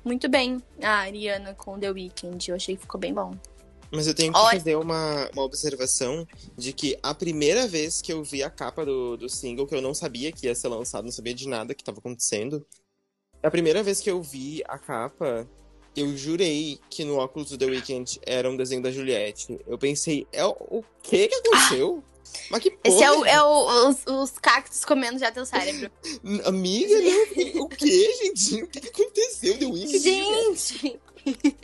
muito 0.05 0.29
bem 0.29 0.63
a 0.83 0.91
Ariana 0.99 1.55
com 1.55 1.79
The 1.79 1.91
Weeknd. 1.91 2.51
Eu 2.51 2.57
achei 2.57 2.77
que 2.77 2.83
ficou 2.83 3.01
bem 3.01 3.15
bom. 3.15 3.35
Mas 3.91 4.07
eu 4.07 4.15
tenho 4.15 4.33
que 4.33 4.39
Olha- 4.39 4.59
fazer 4.59 4.77
uma, 4.77 5.31
uma 5.33 5.43
observação 5.45 6.27
de 6.57 6.73
que 6.73 6.99
a 7.03 7.15
primeira 7.15 7.67
vez 7.67 8.03
que 8.03 8.13
eu 8.13 8.23
vi 8.25 8.43
a 8.43 8.51
capa 8.51 8.85
do, 8.85 9.17
do 9.17 9.29
single, 9.29 9.67
que 9.67 9.75
eu 9.75 9.81
não 9.81 9.95
sabia 9.95 10.33
que 10.33 10.47
ia 10.47 10.55
ser 10.55 10.69
lançado, 10.69 11.05
não 11.05 11.13
sabia 11.13 11.33
de 11.35 11.49
nada 11.49 11.75
que 11.75 11.81
estava 11.83 11.99
acontecendo. 11.99 12.67
A 13.43 13.51
primeira 13.51 13.83
vez 13.83 14.01
que 14.01 14.11
eu 14.11 14.21
vi 14.23 14.63
a 14.67 14.79
capa, 14.79 15.49
eu 15.97 16.17
jurei 16.17 16.79
que 16.91 17.05
no 17.05 17.17
óculos 17.17 17.51
do 17.51 17.59
The 17.59 17.67
Weeknd 17.67 18.21
era 18.27 18.51
um 18.51 18.57
desenho 18.57 18.83
da 18.83 18.91
Juliette. 18.91 19.59
Eu 19.67 19.79
pensei, 19.79 20.27
é 20.33 20.45
o, 20.45 20.83
que 21.03 21.29
que 21.29 21.35
aconteceu? 21.35 22.03
Mas 22.51 22.63
que 22.63 22.71
porra? 22.71 22.83
Esse 22.95 23.03
é, 23.05 23.13
o, 23.13 23.25
é 23.25 23.43
o- 23.43 23.89
os, 23.89 23.99
os 24.07 24.31
cactos 24.39 24.85
comendo 24.85 25.19
já 25.19 25.31
teu 25.31 25.47
cérebro. 25.47 25.91
Amiga, 26.47 26.95
não, 27.55 27.63
o 27.65 27.69
que, 27.69 28.13
gente? 28.25 28.63
O 28.63 28.67
que, 28.67 28.81
que 28.81 28.89
aconteceu? 28.89 29.59
The 29.59 29.67
Weeknd? 29.67 29.99
Gente! 29.99 31.01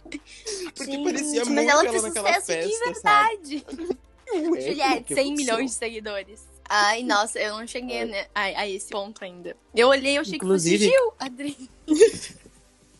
Porque 0.74 0.92
gente, 0.92 1.04
parecia 1.04 1.40
mas 1.44 1.48
muito 1.48 1.70
ela 1.70 1.80
ela 1.82 1.90
fez 1.90 2.02
naquela 2.02 2.28
sucesso 2.40 2.46
festa, 2.46 2.70
de 2.70 2.78
verdade. 2.84 3.66
Ué, 4.32 4.60
Juliette, 4.60 5.00
o 5.00 5.04
que 5.04 5.14
100 5.14 5.24
aconteceu? 5.24 5.32
milhões 5.36 5.70
de 5.72 5.76
seguidores. 5.76 6.40
Ai, 6.68 7.02
nossa, 7.02 7.38
eu 7.40 7.58
não 7.58 7.66
cheguei 7.66 8.04
né, 8.04 8.26
a, 8.32 8.42
a 8.42 8.68
esse 8.68 8.88
ponto 8.90 9.24
ainda. 9.24 9.56
Eu 9.74 9.88
olhei 9.88 10.14
e 10.14 10.18
achei 10.18 10.36
Inclusive- 10.36 10.88
que 10.88 10.94
fosse 10.94 11.02
Gil, 11.02 11.12
Adri. 11.18 11.70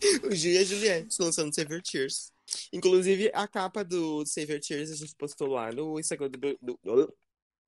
O 0.25 0.35
Gil 0.35 0.53
e 0.53 0.59
a 0.59 0.65
Juliette 0.65 1.17
lançando 1.21 1.55
Save 1.55 1.83
Tears. 1.83 2.33
Inclusive, 2.73 3.31
a 3.35 3.47
capa 3.47 3.85
do 3.85 4.25
Save 4.27 4.53
Your 4.53 4.61
Tears 4.61 4.91
a 4.91 4.97
gente 4.97 5.15
postou 5.17 5.49
lá 5.49 5.71
no 5.73 5.99
Instagram 5.99 6.31
do... 6.31 6.39
do- 6.61 6.79
do- 6.83 7.15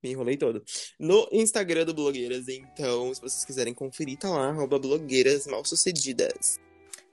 me 0.02 0.10
enrolei 0.10 0.36
todo. 0.36 0.64
No 0.98 1.28
Instagram 1.30 1.84
do 1.84 1.94
Blogueiras. 1.94 2.48
Então, 2.48 3.14
se 3.14 3.20
vocês 3.20 3.44
quiserem 3.44 3.72
conferir, 3.72 4.18
tá 4.18 4.28
lá, 4.28 4.48
arroba 4.48 4.76
blogueiras 4.76 5.46
mal 5.46 5.64
sucedidas. 5.64 6.58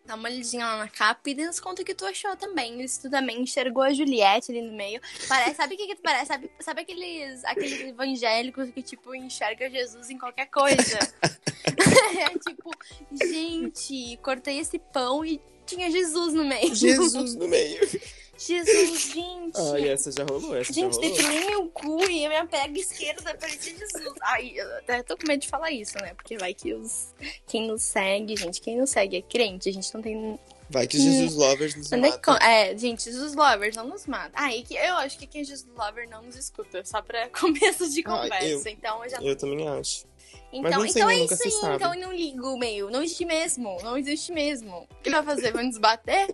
Dá 0.10 0.16
uma 0.16 0.28
olhadinha 0.28 0.66
lá 0.66 0.78
na 0.78 0.88
capa 0.88 1.30
e 1.30 1.36
nos 1.36 1.60
conta 1.60 1.84
o 1.84 1.86
que 1.86 1.94
tu 1.94 2.04
achou 2.04 2.36
também. 2.36 2.88
Se 2.88 3.00
tu 3.00 3.12
também 3.12 3.44
enxergou 3.44 3.84
a 3.84 3.94
Juliette 3.94 4.52
ali 4.52 4.60
no 4.60 4.76
meio. 4.76 5.00
Parece, 5.28 5.58
sabe 5.58 5.76
o 5.76 5.78
que, 5.78 5.86
que 5.86 5.96
tu 5.98 6.02
parece? 6.02 6.26
Sabe, 6.26 6.52
sabe 6.60 6.82
aqueles, 6.82 7.46
aqueles 7.46 7.80
evangélicos 7.82 8.72
que, 8.72 8.82
tipo, 8.82 9.14
enxerga 9.14 9.70
Jesus 9.70 10.10
em 10.10 10.18
qualquer 10.18 10.48
coisa? 10.48 10.98
é 12.18 12.40
tipo, 12.40 12.72
gente, 13.12 14.18
cortei 14.24 14.58
esse 14.58 14.80
pão 14.80 15.24
e 15.24 15.40
tinha 15.70 15.90
Jesus 15.92 16.34
no 16.34 16.46
meio. 16.46 16.76
Jesus 16.76 17.36
no 17.36 17.48
meio. 17.48 17.80
Jesus, 18.42 19.02
gente. 19.14 19.58
Ai, 19.74 19.90
essa 19.90 20.14
já 20.14 20.24
rolou, 20.24 20.56
essa 20.56 20.72
Gente, 20.72 20.94
já 21.18 21.28
rolou. 21.30 21.50
meu 21.50 21.66
cu 21.72 22.02
e 22.10 22.26
a 22.26 22.30
minha 22.30 22.46
pega 22.48 22.80
esquerda 22.80 23.36
parecia 23.36 23.76
Jesus. 23.78 24.14
Ai, 24.22 24.54
eu 24.56 24.78
até 24.78 25.04
tô 25.04 25.18
com 25.18 25.28
medo 25.28 25.42
de 25.42 25.48
falar 25.50 25.72
isso, 25.72 25.98
né? 26.02 26.14
Porque 26.14 26.38
vai 26.38 26.54
que 26.54 26.74
os. 26.74 27.10
Quem 27.46 27.68
nos 27.68 27.84
segue, 27.84 28.38
gente, 28.38 28.62
quem 28.62 28.78
nos 28.78 28.92
segue 28.92 29.18
é 29.18 29.22
crente, 29.22 29.68
a 29.68 29.74
gente 29.74 29.94
não 29.94 30.02
tem. 30.02 30.40
Vai 30.70 30.88
que 30.88 30.96
os 30.96 31.04
Jesus 31.04 31.34
Lovers 31.36 31.76
nos 31.76 31.90
matam. 31.92 32.20
co- 32.38 32.42
É, 32.42 32.78
gente, 32.78 33.04
Jesus 33.04 33.36
Lovers 33.36 33.76
não 33.76 33.88
nos 33.90 34.06
mata. 34.06 34.32
Ah, 34.34 34.56
e 34.56 34.64
que 34.64 34.76
eu 34.76 34.96
acho 34.96 35.18
que 35.20 35.28
quem 35.28 35.42
é 35.42 35.44
Jesus 35.44 35.68
Lover 35.78 36.08
não 36.10 36.22
nos 36.24 36.38
escuta, 36.38 36.86
só 36.86 37.02
pra 37.02 37.28
começo 37.38 37.90
de 37.90 38.02
Ah, 38.06 38.22
conversa. 38.22 38.70
Então 38.70 39.04
eu 39.04 39.10
já. 39.10 39.18
Eu 39.18 39.36
também 39.36 39.68
acho. 39.68 40.06
Então, 40.52 40.82
sei, 40.82 40.90
então 40.90 41.08
né? 41.08 41.16
é 41.16 41.26
isso 41.26 41.44
aí, 41.44 41.52
sabe. 41.52 41.76
então 41.76 41.94
eu 41.94 42.02
não 42.02 42.14
ligo, 42.14 42.58
meio. 42.58 42.90
Não 42.90 43.04
existe 43.04 43.26
mesmo. 43.26 43.78
Não 43.84 43.98
existe 43.98 44.32
mesmo. 44.32 44.88
O 44.90 44.96
que 45.04 45.10
vai 45.10 45.24
fazer? 45.24 45.52
Vai 45.52 45.64
nos 45.64 45.78
bater? 45.78 46.34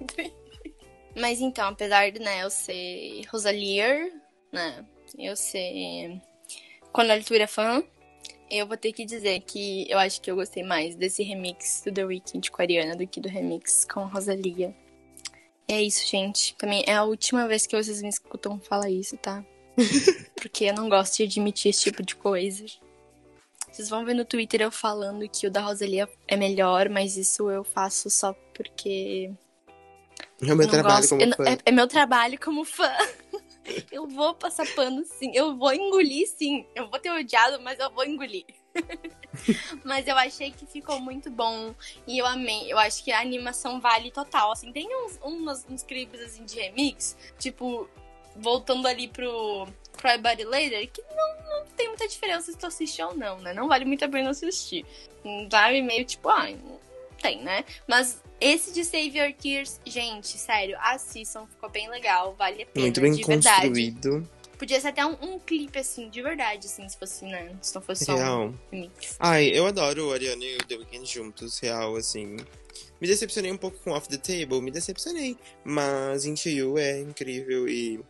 Mas 1.16 1.40
então, 1.40 1.68
apesar 1.68 2.10
de 2.10 2.20
né, 2.20 2.44
eu 2.44 2.50
ser 2.50 3.22
Rosalier, 3.30 4.12
né? 4.52 4.84
Eu 5.18 5.34
ser. 5.34 6.20
Quando 6.92 7.10
a 7.10 7.14
Arthur 7.14 7.40
é 7.40 7.46
fã, 7.46 7.82
eu 8.50 8.66
vou 8.66 8.76
ter 8.76 8.92
que 8.92 9.04
dizer 9.04 9.40
que 9.40 9.90
eu 9.90 9.98
acho 9.98 10.20
que 10.20 10.30
eu 10.30 10.36
gostei 10.36 10.62
mais 10.62 10.94
desse 10.94 11.22
remix 11.22 11.82
do 11.84 11.92
The 11.92 12.04
Weeknd 12.04 12.50
com 12.50 12.62
a 12.62 12.64
Ariana 12.64 12.94
do 12.94 13.06
que 13.06 13.20
do 13.20 13.28
remix 13.28 13.84
com 13.84 14.00
a 14.00 14.06
Rosalia. 14.06 14.74
É 15.68 15.82
isso, 15.82 16.06
gente. 16.06 16.54
Também 16.56 16.84
é 16.86 16.94
a 16.94 17.02
última 17.02 17.48
vez 17.48 17.66
que 17.66 17.76
vocês 17.76 18.00
me 18.02 18.08
escutam 18.08 18.60
falar 18.60 18.88
isso, 18.88 19.16
tá? 19.16 19.44
Porque 20.36 20.66
eu 20.66 20.74
não 20.74 20.88
gosto 20.88 21.16
de 21.16 21.24
admitir 21.24 21.70
esse 21.70 21.82
tipo 21.82 22.02
de 22.04 22.14
coisa. 22.14 22.64
Vocês 23.76 23.90
vão 23.90 24.06
ver 24.06 24.14
no 24.14 24.24
Twitter 24.24 24.62
eu 24.62 24.70
falando 24.70 25.28
que 25.28 25.46
o 25.46 25.50
da 25.50 25.60
Rosalia 25.60 26.08
é 26.26 26.34
melhor, 26.34 26.88
mas 26.88 27.14
isso 27.14 27.50
eu 27.50 27.62
faço 27.62 28.08
só 28.08 28.32
porque. 28.54 29.30
É 30.40 30.54
meu 30.54 30.66
trabalho 30.66 30.96
gosto. 30.96 31.10
como 31.10 31.22
Eu 31.22 31.36
fã. 31.36 31.44
é, 31.44 31.58
é 31.62 31.70
meu 31.70 31.86
trabalho 31.86 32.40
como 32.40 32.64
fã. 32.64 32.90
eu 33.92 34.06
vou 34.08 34.34
passar 34.34 34.66
pano 34.74 35.04
sim. 35.04 35.30
Eu 35.34 35.58
vou 35.58 35.74
engolir 35.74 36.26
sim. 36.26 36.64
Eu 36.74 36.88
vou 36.88 36.98
ter 36.98 37.10
odiado, 37.10 37.62
mas 37.62 37.78
eu 37.78 37.90
vou 37.90 38.06
engolir. 38.06 38.46
mas 39.84 40.08
eu 40.08 40.16
achei 40.16 40.50
que 40.52 40.64
ficou 40.64 40.98
muito 40.98 41.30
bom. 41.30 41.74
E 42.06 42.16
eu 42.16 42.24
amei. 42.24 42.72
Eu 42.72 42.78
acho 42.78 43.04
que 43.04 43.12
a 43.12 43.20
animação 43.20 43.78
vale 43.78 44.10
total. 44.10 44.52
Assim, 44.52 44.72
tem 44.72 44.88
uns, 45.04 45.18
umas, 45.22 45.66
uns 45.68 45.82
clipes 45.82 46.22
assim, 46.22 46.46
de 46.46 46.58
remix, 46.58 47.14
tipo, 47.38 47.86
voltando 48.34 48.88
ali 48.88 49.06
pro 49.06 49.68
Cry 49.96 50.18
Body 50.18 50.44
Later, 50.44 50.88
que 50.90 51.02
não, 51.02 51.58
não 51.60 51.66
tem 51.76 51.88
muita 51.88 52.06
diferença 52.08 52.52
se 52.52 52.58
tu 52.58 52.66
assistir 52.66 53.02
ou 53.02 53.14
não, 53.14 53.38
né? 53.40 53.52
Não 53.52 53.68
vale 53.68 53.84
muito 53.84 54.04
a 54.04 54.08
pena 54.08 54.30
assistir. 54.30 54.84
Sabe? 55.50 55.82
Meio 55.82 56.04
tipo, 56.04 56.28
ah, 56.28 56.48
tem, 57.20 57.42
né? 57.42 57.64
Mas 57.86 58.20
esse 58.40 58.72
de 58.72 58.84
Save 58.84 59.18
Your 59.18 59.32
Tears, 59.32 59.80
gente, 59.84 60.28
sério, 60.38 60.76
assistam, 60.80 61.46
ficou 61.46 61.68
bem 61.70 61.88
legal, 61.88 62.34
vale 62.38 62.62
a 62.62 62.66
pena, 62.66 62.86
Muito 62.86 63.00
bem 63.00 63.12
de 63.12 63.24
verdade. 63.24 63.56
construído. 63.68 64.28
Podia 64.58 64.80
ser 64.80 64.88
até 64.88 65.04
um, 65.04 65.16
um 65.20 65.38
clipe, 65.38 65.78
assim, 65.78 66.08
de 66.08 66.22
verdade, 66.22 66.66
assim, 66.66 66.88
se 66.88 66.96
fosse, 66.96 67.26
né? 67.26 67.54
Se 67.60 67.74
não 67.74 67.82
fosse 67.82 68.06
só 68.06 68.14
um 68.14 68.16
Real. 68.16 68.54
remix. 68.72 69.16
Ai, 69.20 69.48
eu 69.48 69.66
adoro 69.66 70.08
o 70.08 70.12
Ariana 70.12 70.42
e 70.44 70.56
o 70.56 70.58
The 70.58 70.76
Weeknd 70.76 71.04
juntos, 71.06 71.58
real, 71.58 71.94
assim. 71.96 72.36
Me 72.98 73.06
decepcionei 73.06 73.52
um 73.52 73.56
pouco 73.58 73.78
com 73.80 73.90
Off 73.90 74.08
the 74.08 74.16
Table, 74.16 74.62
me 74.62 74.70
decepcionei. 74.70 75.36
Mas 75.62 76.24
Into 76.24 76.48
You 76.48 76.78
é 76.78 76.98
incrível 77.00 77.68
e 77.68 78.00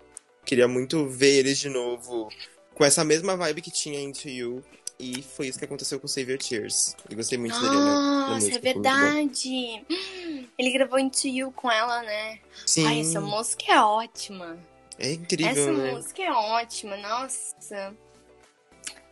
queria 0.46 0.66
muito 0.68 1.06
ver 1.08 1.38
eles 1.40 1.58
de 1.58 1.68
novo 1.68 2.28
com 2.74 2.84
essa 2.84 3.04
mesma 3.04 3.36
vibe 3.36 3.60
que 3.62 3.70
tinha 3.70 4.00
Into 4.00 4.28
You. 4.28 4.64
E 4.98 5.20
foi 5.22 5.48
isso 5.48 5.58
que 5.58 5.64
aconteceu 5.66 6.00
com 6.00 6.08
Save 6.08 6.32
Your 6.32 6.38
Tears. 6.40 6.96
Eu 7.10 7.16
gostei 7.16 7.36
muito 7.36 7.52
da 7.60 7.68
Ariana. 7.68 7.84
na 7.84 8.28
Nossa, 8.30 8.50
é 8.54 8.58
verdade. 8.58 9.84
Ele 10.58 10.70
gravou 10.72 10.98
Into 10.98 11.28
You 11.28 11.52
com 11.52 11.70
ela, 11.70 12.00
né? 12.02 12.38
Sim, 12.64 12.86
Ai, 12.86 13.00
essa 13.00 13.20
música 13.20 13.74
é 13.74 13.80
ótima. 13.82 14.58
é 14.98 15.12
incrível, 15.12 15.50
Essa 15.50 15.72
né? 15.72 15.92
música 15.92 16.22
é 16.22 16.32
ótima, 16.32 16.96
nossa. 16.96 17.94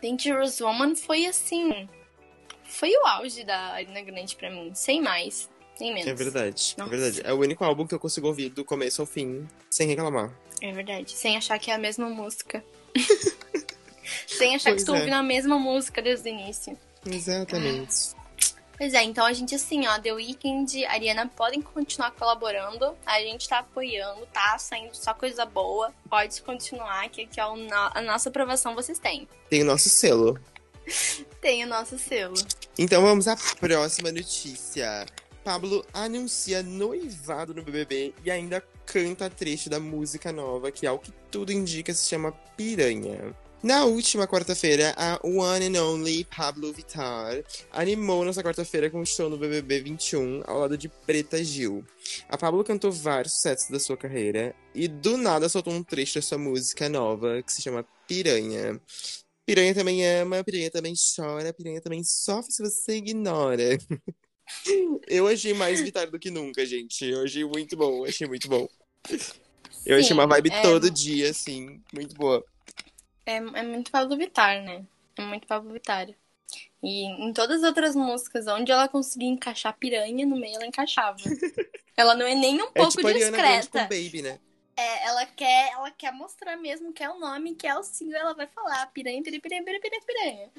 Dangerous 0.03 0.59
Woman 0.61 0.94
foi 0.97 1.27
assim. 1.27 1.87
Foi 2.64 2.90
o 2.90 3.07
auge 3.07 3.44
da 3.44 3.59
Arena 3.75 4.01
Grande 4.01 4.37
pra 4.37 4.51
mim, 4.51 4.73
sem 4.75 5.03
mais, 5.03 5.51
nem 5.80 5.94
menos. 5.94 6.08
É 6.08 6.14
verdade, 6.14 6.74
Nossa. 6.78 6.94
é 6.94 6.96
verdade. 6.96 7.22
É 7.24 7.32
o 7.32 7.38
único 7.38 7.64
álbum 7.64 7.87
que 7.87 7.94
eu 7.94 8.00
consigo 8.00 8.26
ouvir 8.26 8.50
do 8.50 8.64
começo 8.64 9.02
ao 9.02 9.06
fim, 9.06 9.46
sem 9.70 9.87
reclamar. 9.88 10.32
É 10.60 10.72
verdade, 10.72 11.12
sem 11.12 11.37
achar 11.37 11.58
que 11.58 11.70
é 11.70 11.74
a 11.74 11.78
mesma 11.78 12.08
música. 12.08 12.64
sem 14.26 14.54
achar 14.54 14.70
Pois 14.70 14.76
que 14.76 14.80
estou 14.80 14.94
é. 14.94 14.98
ouvindo 14.98 15.14
a 15.14 15.22
mesma 15.22 15.58
música 15.58 16.00
desde 16.00 16.28
o 16.28 16.32
início. 16.32 16.78
Exatamente. 17.06 18.14
Pois 18.76 18.92
é, 18.92 19.02
então 19.04 19.24
a 19.24 19.32
gente, 19.32 19.54
assim, 19.54 19.87
ó, 19.87 19.98
The 20.00 20.12
Weeknd 20.12 20.78
e 20.78 20.84
Ariana 20.84 21.28
podem 21.28 21.62
continuar 21.62 22.10
colaborando. 22.10 22.96
A 23.06 23.20
gente 23.20 23.48
tá 23.48 23.60
apoiando, 23.60 24.26
tá 24.32 24.58
saindo 24.58 24.94
só 24.94 25.14
coisa 25.14 25.44
boa. 25.44 25.92
Pode 26.10 26.42
continuar, 26.42 27.08
que 27.08 27.22
aqui, 27.22 27.40
ó, 27.40 27.54
a 27.94 28.02
nossa 28.02 28.28
aprovação 28.28 28.74
vocês 28.74 28.98
têm. 28.98 29.28
Tem 29.48 29.62
o 29.62 29.64
nosso 29.64 29.88
selo. 29.88 30.38
Tem 31.40 31.64
o 31.64 31.66
nosso 31.66 31.98
selo. 31.98 32.34
Então 32.78 33.02
vamos 33.02 33.28
à 33.28 33.37
próxima 33.60 34.10
notícia. 34.10 35.06
Pablo 35.44 35.85
anuncia 35.92 36.62
noivado 36.62 37.52
no 37.52 37.62
BBB 37.62 38.14
e 38.24 38.30
ainda 38.30 38.62
canta 38.87 39.28
trecho 39.28 39.68
da 39.68 39.78
música 39.78 40.33
nova, 40.33 40.72
que 40.72 40.87
ao 40.87 40.98
que 40.98 41.12
tudo 41.30 41.52
indica 41.52 41.92
se 41.92 42.09
chama 42.09 42.33
Piranha. 42.57 43.37
Na 43.62 43.85
última 43.85 44.26
quarta-feira, 44.26 44.94
a 44.96 45.20
One 45.22 45.66
and 45.66 45.83
Only 45.83 46.24
Pablo 46.24 46.72
Vittar 46.72 47.44
animou 47.70 48.24
nossa 48.24 48.42
quarta-feira 48.42 48.88
com 48.88 49.00
um 49.00 49.07
show 49.07 49.28
no 49.28 49.37
BBB 49.37 49.80
21 49.80 50.42
ao 50.46 50.61
lado 50.61 50.78
de 50.78 50.88
Preta 50.88 51.42
Gil. 51.44 51.85
A 52.28 52.38
Pablo 52.38 52.64
cantou 52.64 52.90
vários 52.90 53.35
sucessos 53.35 53.70
da 53.70 53.78
sua 53.78 53.98
carreira 53.98 54.54
e 54.74 54.88
do 54.88 55.18
nada 55.18 55.48
soltou 55.48 55.74
um 55.74 55.83
trecho 55.83 56.14
da 56.14 56.22
sua 56.22 56.38
música 56.38 56.88
nova 56.88 57.42
que 57.42 57.52
se 57.52 57.61
chama 57.61 57.87
Piranha. 58.09 58.80
Piranha 59.46 59.74
também 59.74 60.07
ama, 60.07 60.42
piranha 60.42 60.70
também 60.70 60.94
chora, 60.94 61.52
piranha 61.52 61.80
também 61.83 62.02
sofre 62.02 62.50
se 62.50 62.62
você 62.62 62.96
ignora. 62.96 63.76
Eu 65.07 65.26
achei 65.26 65.54
mais 65.54 65.80
Vittar 65.80 66.11
do 66.11 66.18
que 66.18 66.30
nunca, 66.30 66.64
gente. 66.64 67.04
Eu 67.04 67.22
achei 67.24 67.44
muito 67.44 67.76
bom, 67.76 68.04
achei 68.04 68.26
muito 68.26 68.48
bom. 68.48 68.68
Eu 69.87 69.98
Sim, 69.98 70.04
achei 70.04 70.12
uma 70.12 70.26
vibe 70.26 70.50
é... 70.52 70.62
todo 70.62 70.90
dia, 70.90 71.30
assim, 71.30 71.83
muito 71.92 72.14
boa. 72.14 72.44
É, 73.26 73.37
é 73.37 73.62
muito 73.62 73.90
Pablo 73.90 74.16
Vittar, 74.16 74.62
né? 74.62 74.85
É 75.16 75.22
muito 75.22 75.46
Pablo 75.46 75.72
Vittar. 75.72 76.09
E 76.83 77.04
em 77.04 77.33
todas 77.33 77.62
as 77.62 77.68
outras 77.68 77.96
músicas, 77.96 78.46
onde 78.46 78.70
ela 78.70 78.88
conseguia 78.88 79.28
encaixar 79.28 79.76
piranha 79.78 80.26
no 80.26 80.37
meio, 80.37 80.57
ela 80.57 80.66
encaixava. 80.66 81.16
ela 81.96 82.14
não 82.14 82.26
é 82.26 82.35
nem 82.35 82.61
um 82.61 82.66
é 82.66 82.70
pouco 82.72 82.90
tipo 82.90 83.12
discreta. 83.12 83.80
Com 83.80 83.88
Baby, 83.88 84.22
né? 84.22 84.38
É, 84.76 85.07
ela 85.07 85.24
quer, 85.24 85.72
ela 85.72 85.90
quer 85.90 86.12
mostrar 86.12 86.57
mesmo 86.57 86.92
que 86.92 87.02
é 87.02 87.09
o 87.09 87.18
nome, 87.18 87.54
que 87.54 87.66
é 87.66 87.78
o 87.78 87.83
single, 87.83 88.18
ela 88.18 88.35
vai 88.35 88.46
falar 88.48 88.87
piranha, 88.88 89.22
piranha, 89.22 89.40
piranha, 89.40 89.64
piranha, 89.64 90.02
piranha. 90.04 90.50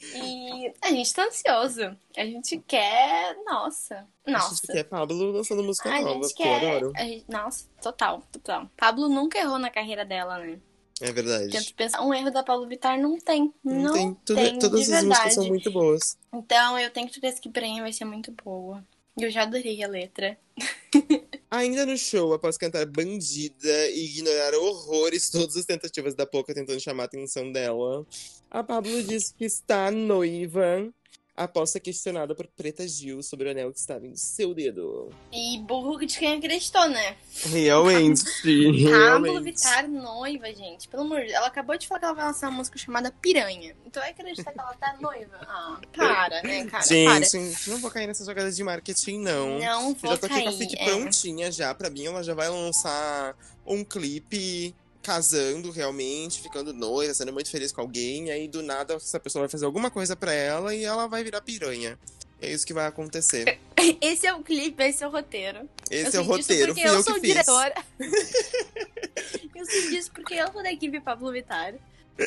E 0.00 0.72
a 0.80 0.90
gente 0.90 1.12
tá 1.12 1.24
ansioso. 1.26 1.96
A 2.16 2.24
gente 2.24 2.58
quer. 2.66 3.36
Nossa. 3.44 4.06
Nossa. 4.26 4.46
A 4.46 4.50
gente 4.50 4.66
quer 4.66 4.84
Pablo 4.84 5.32
lançando 5.32 5.62
música 5.62 5.90
a 5.90 6.00
nova, 6.00 6.22
gente 6.22 6.34
quer... 6.34 6.62
eu 6.62 6.68
adoro. 6.68 6.92
Gente... 6.96 7.24
Nossa, 7.28 7.66
total, 7.82 8.22
total. 8.32 8.70
Pablo 8.76 9.08
nunca 9.08 9.38
errou 9.38 9.58
na 9.58 9.70
carreira 9.70 10.04
dela, 10.04 10.38
né? 10.38 10.58
É 11.00 11.12
verdade. 11.12 11.50
Tento 11.50 11.74
pensar, 11.74 12.02
um 12.02 12.12
erro 12.12 12.30
da 12.30 12.42
Pablo 12.42 12.66
Vittar 12.66 12.98
não 13.00 13.18
tem. 13.18 13.52
Não, 13.62 13.92
tem. 13.92 14.14
Tudo, 14.24 14.36
tem 14.36 14.58
todas 14.58 14.90
as 14.90 15.04
músicas 15.04 15.34
são 15.34 15.46
muito 15.46 15.70
boas. 15.70 16.18
Então 16.32 16.78
eu 16.78 16.90
tenho 16.90 17.12
certeza 17.12 17.40
que 17.40 17.48
Brenha 17.48 17.82
vai 17.82 17.92
ser 17.92 18.04
muito 18.04 18.32
boa. 18.32 18.84
Eu 19.16 19.30
já 19.30 19.42
adorei 19.42 19.82
a 19.82 19.88
letra. 19.88 20.38
Ainda 21.50 21.86
no 21.86 21.96
show, 21.96 22.32
após 22.34 22.58
cantar 22.58 22.84
Bandida 22.86 23.90
e 23.90 24.04
ignorar 24.04 24.54
horrores 24.54 25.30
todas 25.30 25.56
as 25.56 25.64
tentativas 25.64 26.14
da 26.14 26.26
Poca 26.26 26.54
tentando 26.54 26.78
chamar 26.78 27.04
a 27.04 27.06
atenção 27.06 27.50
dela, 27.50 28.06
a 28.50 28.62
Pablo 28.62 29.02
disse 29.02 29.34
que 29.34 29.44
está 29.44 29.90
noiva 29.90 30.92
após 31.38 31.70
ser 31.70 31.80
questionada 31.80 32.34
por 32.34 32.48
Preta 32.48 32.86
Gil 32.86 33.22
sobre 33.22 33.48
o 33.48 33.50
anel 33.50 33.72
que 33.72 33.78
estava 33.78 34.04
em 34.04 34.16
seu 34.16 34.52
dedo. 34.52 35.10
E 35.32 35.58
burro 35.60 36.04
de 36.04 36.18
quem 36.18 36.36
acreditou, 36.36 36.88
né? 36.88 37.16
Realmente. 37.44 38.24
Pablo 38.90 39.40
Vittar 39.40 39.88
noiva, 39.88 40.52
gente. 40.52 40.88
Pelo 40.88 41.04
amor 41.04 41.20
de 41.20 41.26
Deus. 41.26 41.36
Ela 41.36 41.46
acabou 41.46 41.78
de 41.78 41.86
falar 41.86 42.00
que 42.00 42.04
ela 42.06 42.14
vai 42.14 42.24
lançar 42.26 42.48
uma 42.48 42.58
música 42.58 42.76
chamada 42.76 43.12
Piranha. 43.22 43.76
Então 43.86 44.02
vai 44.02 44.10
acreditar 44.10 44.52
que 44.52 44.58
ela 44.58 44.74
tá 44.74 44.96
noiva? 45.00 45.38
Ah, 45.42 45.80
para, 45.94 46.42
né, 46.42 46.66
cara? 46.66 46.84
Gente, 46.84 47.30
para. 47.30 47.70
não 47.70 47.78
vou 47.78 47.90
cair 47.90 48.08
nessas 48.08 48.26
jogadas 48.26 48.56
de 48.56 48.64
marketing, 48.64 49.20
não. 49.20 49.58
Não 49.60 49.94
vou 49.94 50.10
Eu 50.10 50.16
já 50.16 50.18
tô 50.18 50.26
aqui 50.26 50.42
com 50.42 50.48
a 50.48 50.52
fit 50.52 50.76
é. 50.76 50.84
prontinha 50.84 51.52
já. 51.52 51.72
Pra 51.72 51.88
mim, 51.88 52.06
ela 52.06 52.22
já 52.24 52.34
vai 52.34 52.48
lançar 52.48 53.36
um 53.64 53.84
clipe 53.84 54.74
casando 55.08 55.70
realmente, 55.70 56.42
ficando 56.42 56.70
noiva, 56.74 57.14
sendo 57.14 57.32
muito 57.32 57.50
feliz 57.50 57.72
com 57.72 57.80
alguém, 57.80 58.26
e 58.26 58.30
aí 58.30 58.46
do 58.46 58.62
nada 58.62 58.92
essa 58.92 59.18
pessoa 59.18 59.44
vai 59.44 59.48
fazer 59.48 59.64
alguma 59.64 59.90
coisa 59.90 60.14
para 60.14 60.34
ela 60.34 60.74
e 60.74 60.84
ela 60.84 61.06
vai 61.06 61.24
virar 61.24 61.40
piranha. 61.40 61.98
É 62.42 62.52
isso 62.52 62.66
que 62.66 62.74
vai 62.74 62.86
acontecer. 62.86 63.58
Esse 64.02 64.26
é 64.26 64.34
o 64.34 64.42
clipe, 64.42 64.82
esse 64.82 65.02
é 65.02 65.08
o 65.08 65.10
roteiro. 65.10 65.68
Esse 65.90 66.16
eu 66.16 66.20
é 66.20 66.24
o 66.24 66.26
roteiro, 66.26 66.74
fui 66.74 66.84
eu, 66.84 66.92
eu 66.92 67.02
sou 67.02 67.14
que 67.14 67.20
diretora. 67.22 67.74
eu 67.98 69.64
sei 69.64 69.88
disso 69.88 70.10
porque 70.12 70.34
eu 70.34 70.52
sou 70.52 70.62
da 70.62 70.70
equipe 70.70 71.00
Pablo 71.00 71.32
Vittar. 71.32 71.74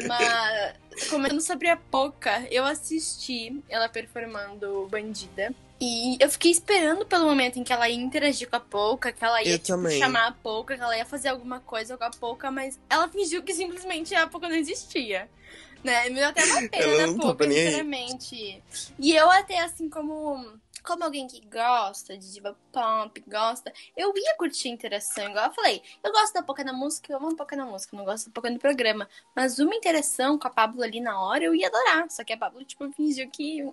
Mas, 0.08 1.08
comentando 1.10 1.42
sobre 1.42 1.70
a 1.70 1.78
Poca, 1.78 2.48
eu 2.50 2.64
assisti 2.66 3.62
ela 3.68 3.90
performando 3.90 4.88
Bandida. 4.90 5.54
E 5.84 6.16
eu 6.20 6.30
fiquei 6.30 6.52
esperando 6.52 7.06
pelo 7.08 7.26
momento 7.26 7.58
em 7.58 7.64
que 7.64 7.74
ela 7.74 7.90
ia 7.90 7.96
interagir 7.96 8.48
com 8.48 8.56
a 8.56 8.60
Pouca, 8.60 9.12
que 9.12 9.26
ela 9.26 9.42
ia 9.42 9.58
tipo, 9.58 9.90
chamar 9.90 10.28
a 10.28 10.32
Pouca, 10.32 10.76
que 10.78 10.82
ela 10.82 10.96
ia 10.96 11.06
fazer 11.06 11.30
alguma 11.30 11.60
coisa 11.60 11.98
com 11.98 12.04
a 12.04 12.12
Pouca, 12.12 12.52
mas 12.52 12.80
ela 12.88 13.08
fingiu 13.08 13.42
que 13.42 13.52
simplesmente 13.52 14.14
a 14.14 14.28
Pouca 14.28 14.48
não 14.48 14.56
existia. 14.56 15.28
Né? 15.84 16.10
Me 16.10 16.15
deu 16.15 16.28
até 16.28 16.44
uma 16.46 16.70
pena 16.70 17.08
da 17.08 17.13
Pouca, 17.13 17.44
sinceramente. 17.46 18.63
E 19.00 19.15
eu 19.15 19.30
até, 19.30 19.60
assim, 19.60 19.89
como 19.89 20.60
como 20.84 21.04
alguém 21.04 21.28
que 21.28 21.41
gosta 21.46 22.17
de 22.17 22.34
diva 22.34 22.58
pop, 22.72 23.24
gosta, 23.28 23.72
eu 23.96 24.12
ia 24.15 24.36
curtir 24.36 24.70
a 24.70 24.72
interação, 24.72 25.30
igual 25.30 25.46
eu 25.46 25.54
falei. 25.54 25.82
Eu 26.04 26.12
gosto 26.12 26.34
da 26.34 26.44
Poca 26.44 26.63
na 26.63 26.74
música, 26.74 27.12
eu 27.12 27.17
amo 27.17 27.32
a 27.32 27.36
Poca 27.36 27.56
na 27.56 27.65
música, 27.65 27.96
não 27.96 28.04
gosto 28.04 28.28
da 28.28 28.34
Poca 28.34 28.50
no 28.50 28.60
programa. 28.60 29.08
Mas 29.36 29.60
uma 29.60 29.76
interação 29.76 30.38
com 30.38 30.48
a 30.48 30.52
Pablo 30.52 30.82
ali 30.82 31.00
na 31.00 31.22
hora, 31.22 31.44
eu 31.44 31.54
ia 31.54 31.67
adorar. 31.67 32.10
Só 32.10 32.24
que 32.24 32.34
a 32.34 32.38
Pablo, 32.38 32.63
tipo, 32.65 32.91
fingiu 32.94 33.30
que 33.30 33.63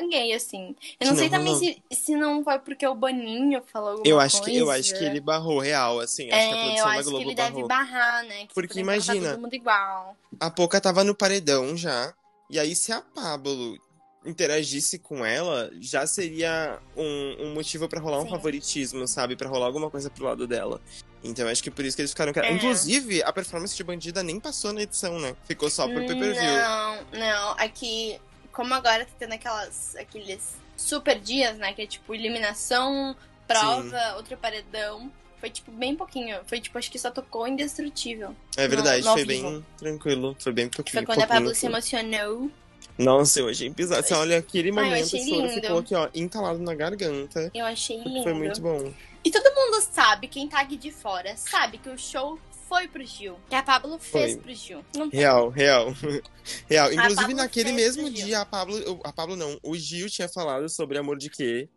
caguei, 0.00 0.32
assim. 0.32 0.74
Eu 1.00 1.06
não, 1.06 1.12
não 1.12 1.18
sei 1.18 1.30
também 1.30 1.52
não. 1.52 1.58
Se, 1.58 1.82
se 1.92 2.16
não 2.16 2.44
foi 2.44 2.58
porque 2.58 2.86
o 2.86 2.94
Boninho 2.94 3.62
falou 3.72 3.90
alguma 3.90 4.08
eu 4.08 4.20
acho 4.20 4.38
coisa. 4.38 4.52
Que, 4.52 4.56
eu 4.58 4.70
acho 4.70 4.98
que 4.98 5.04
ele 5.04 5.20
barrou 5.20 5.58
real, 5.58 6.00
assim. 6.00 6.30
Acho 6.30 6.40
é, 6.40 6.48
que 6.48 6.54
a 6.54 6.62
produção 6.62 6.76
eu 6.76 6.86
acho 6.86 6.96
da 6.96 7.10
Globo 7.10 7.18
que 7.18 7.30
ele 7.30 7.34
barrou. 7.34 7.54
deve 7.54 7.68
barrar, 7.68 8.24
né? 8.24 8.46
Que 8.46 8.54
porque 8.54 8.80
imagina, 8.80 9.30
todo 9.30 9.40
mundo 9.40 9.54
igual. 9.54 10.16
a 10.38 10.50
Poca 10.50 10.80
tava 10.80 11.02
no 11.04 11.14
paredão 11.14 11.76
já, 11.76 12.12
e 12.50 12.58
aí 12.58 12.74
se 12.74 12.92
a 12.92 13.00
Pablo 13.00 13.78
interagisse 14.24 14.98
com 14.98 15.24
ela, 15.24 15.70
já 15.80 16.06
seria 16.06 16.80
um, 16.96 17.36
um 17.46 17.54
motivo 17.54 17.88
para 17.88 18.00
rolar 18.00 18.18
um 18.18 18.24
Sim. 18.24 18.30
favoritismo, 18.30 19.06
sabe? 19.06 19.36
para 19.36 19.48
rolar 19.48 19.66
alguma 19.66 19.88
coisa 19.88 20.10
pro 20.10 20.24
lado 20.24 20.46
dela. 20.46 20.80
Então 21.22 21.48
acho 21.48 21.62
que 21.62 21.70
por 21.70 21.84
isso 21.84 21.96
que 21.96 22.02
eles 22.02 22.10
ficaram. 22.10 22.32
É. 22.36 22.52
Inclusive, 22.52 23.22
a 23.22 23.32
performance 23.32 23.76
de 23.76 23.82
bandida 23.82 24.22
nem 24.22 24.38
passou 24.38 24.72
na 24.72 24.82
edição, 24.82 25.18
né? 25.18 25.34
Ficou 25.44 25.70
só 25.70 25.86
por 25.86 26.04
pay 26.06 26.18
per 26.18 26.34
view. 26.34 26.42
Não, 26.42 26.96
não. 27.12 27.50
Aqui, 27.58 28.20
como 28.56 28.72
agora 28.72 29.04
tá 29.04 29.12
tendo 29.18 29.34
aquelas, 29.34 29.94
aqueles 29.96 30.54
super 30.74 31.20
dias, 31.20 31.58
né? 31.58 31.74
Que 31.74 31.82
é 31.82 31.86
tipo 31.86 32.14
eliminação, 32.14 33.14
prova, 33.46 33.98
Sim. 33.98 34.16
outro 34.16 34.36
paredão. 34.38 35.12
Foi, 35.38 35.50
tipo, 35.50 35.70
bem 35.70 35.94
pouquinho. 35.94 36.38
Foi, 36.46 36.58
tipo, 36.58 36.78
acho 36.78 36.90
que 36.90 36.98
só 36.98 37.10
tocou 37.10 37.46
Indestrutível. 37.46 38.34
É 38.56 38.66
verdade, 38.66 39.04
no, 39.04 39.10
no 39.10 39.12
foi 39.12 39.26
vivo. 39.26 39.50
bem 39.50 39.66
tranquilo. 39.76 40.36
Foi 40.40 40.52
bem 40.54 40.68
pouquinho. 40.70 41.04
Foi 41.04 41.04
quando 41.04 41.22
a 41.22 41.26
Pablo 41.26 41.54
se 41.54 41.66
emocionou. 41.66 42.50
Nossa, 42.96 43.40
eu 43.40 43.48
achei 43.50 43.68
bizarro. 43.68 44.02
Você 44.02 44.14
olha 44.14 44.38
aquele 44.38 44.72
momento, 44.72 44.94
Ai, 44.94 45.02
o 45.02 45.06
soro 45.06 45.48
ficou 45.50 45.78
aqui, 45.78 45.94
ó, 45.94 46.08
entalado 46.14 46.58
na 46.58 46.74
garganta. 46.74 47.50
Eu 47.54 47.66
achei 47.66 48.02
lindo. 48.02 48.22
Foi 48.22 48.32
muito 48.32 48.58
bom. 48.62 48.90
E 49.22 49.30
todo 49.30 49.54
mundo 49.54 49.82
sabe, 49.92 50.28
quem 50.28 50.48
tá 50.48 50.60
aqui 50.60 50.78
de 50.78 50.90
fora, 50.90 51.36
sabe 51.36 51.76
que 51.76 51.90
o 51.90 51.98
show 51.98 52.38
foi 52.68 52.88
pro 52.88 53.04
Gil. 53.04 53.38
Que 53.48 53.54
a 53.54 53.62
Pablo 53.62 53.98
fez 53.98 54.32
foi. 54.32 54.42
pro 54.42 54.54
Gil. 54.54 54.84
real, 55.12 55.48
real. 55.48 55.94
real. 56.68 56.92
Inclusive, 56.92 57.34
naquele 57.34 57.72
mesmo 57.72 58.10
dia, 58.10 58.40
a 58.40 58.46
Pablo. 58.46 58.76
A 59.04 59.12
Pablo 59.12 59.36
não, 59.36 59.58
o 59.62 59.76
Gil 59.76 60.08
tinha 60.08 60.28
falado 60.28 60.68
sobre 60.68 60.98
amor 60.98 61.16
de 61.16 61.30
quê 61.30 61.68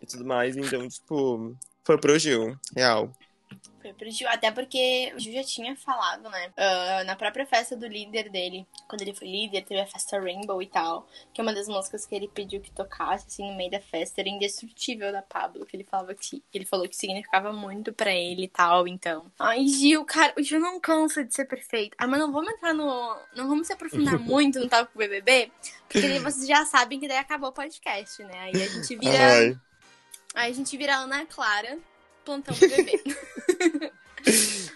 e 0.00 0.06
tudo 0.06 0.24
mais. 0.24 0.56
Então, 0.56 0.88
tipo, 0.88 1.54
foi 1.84 1.98
pro 1.98 2.18
Gil. 2.18 2.56
Real. 2.74 3.12
Foi 3.80 3.92
pro 3.92 4.10
Gil, 4.10 4.28
até 4.28 4.50
porque 4.50 5.12
o 5.14 5.20
Gil 5.20 5.32
já 5.34 5.44
tinha 5.44 5.76
falado, 5.76 6.28
né? 6.28 6.52
Uh, 6.56 7.04
na 7.04 7.14
própria 7.14 7.46
festa 7.46 7.76
do 7.76 7.86
líder 7.86 8.28
dele, 8.28 8.66
quando 8.88 9.02
ele 9.02 9.14
foi 9.14 9.28
líder, 9.28 9.62
teve 9.62 9.80
a 9.80 9.86
festa 9.86 10.18
Rainbow 10.18 10.60
e 10.60 10.66
tal. 10.66 11.08
Que 11.32 11.40
é 11.40 11.42
uma 11.42 11.54
das 11.54 11.68
músicas 11.68 12.04
que 12.04 12.14
ele 12.14 12.28
pediu 12.28 12.60
que 12.60 12.70
tocasse, 12.72 13.26
assim, 13.28 13.48
no 13.48 13.56
meio 13.56 13.70
da 13.70 13.80
festa. 13.80 14.20
Era 14.20 14.28
Indestrutível 14.28 15.12
da 15.12 15.22
Pablo, 15.22 15.64
que 15.64 15.76
ele 15.76 15.84
falava 15.84 16.14
que. 16.14 16.42
Ele 16.52 16.64
falou 16.64 16.88
que 16.88 16.96
significava 16.96 17.52
muito 17.52 17.92
para 17.92 18.12
ele 18.12 18.44
e 18.44 18.48
tal, 18.48 18.88
então. 18.88 19.30
Ai, 19.38 19.66
Gil, 19.66 20.04
cara, 20.04 20.34
o 20.36 20.42
Gil 20.42 20.58
não 20.58 20.80
cansa 20.80 21.24
de 21.24 21.32
ser 21.32 21.44
perfeito. 21.44 21.94
Ah, 21.98 22.06
mas 22.06 22.18
não 22.18 22.32
vamos 22.32 22.52
entrar 22.52 22.74
no. 22.74 23.16
Não 23.36 23.48
vamos 23.48 23.66
se 23.66 23.72
aprofundar 23.72 24.18
muito 24.20 24.58
no 24.58 24.68
Talk 24.68 24.90
BBB, 24.96 25.52
porque 25.88 26.06
aí 26.06 26.18
vocês 26.18 26.46
já 26.46 26.64
sabem 26.64 26.98
que 26.98 27.06
daí 27.06 27.18
acabou 27.18 27.50
o 27.50 27.52
podcast, 27.52 28.22
né? 28.24 28.40
Aí 28.40 28.62
a 28.62 28.68
gente 28.68 28.96
vira. 28.96 29.32
Ai. 29.32 29.56
Aí 30.34 30.50
a 30.50 30.54
gente 30.54 30.76
vira 30.76 30.96
Ana 30.96 31.24
Clara 31.26 31.78
plantão 32.28 32.54
do 32.54 32.60
bebê. 32.60 33.02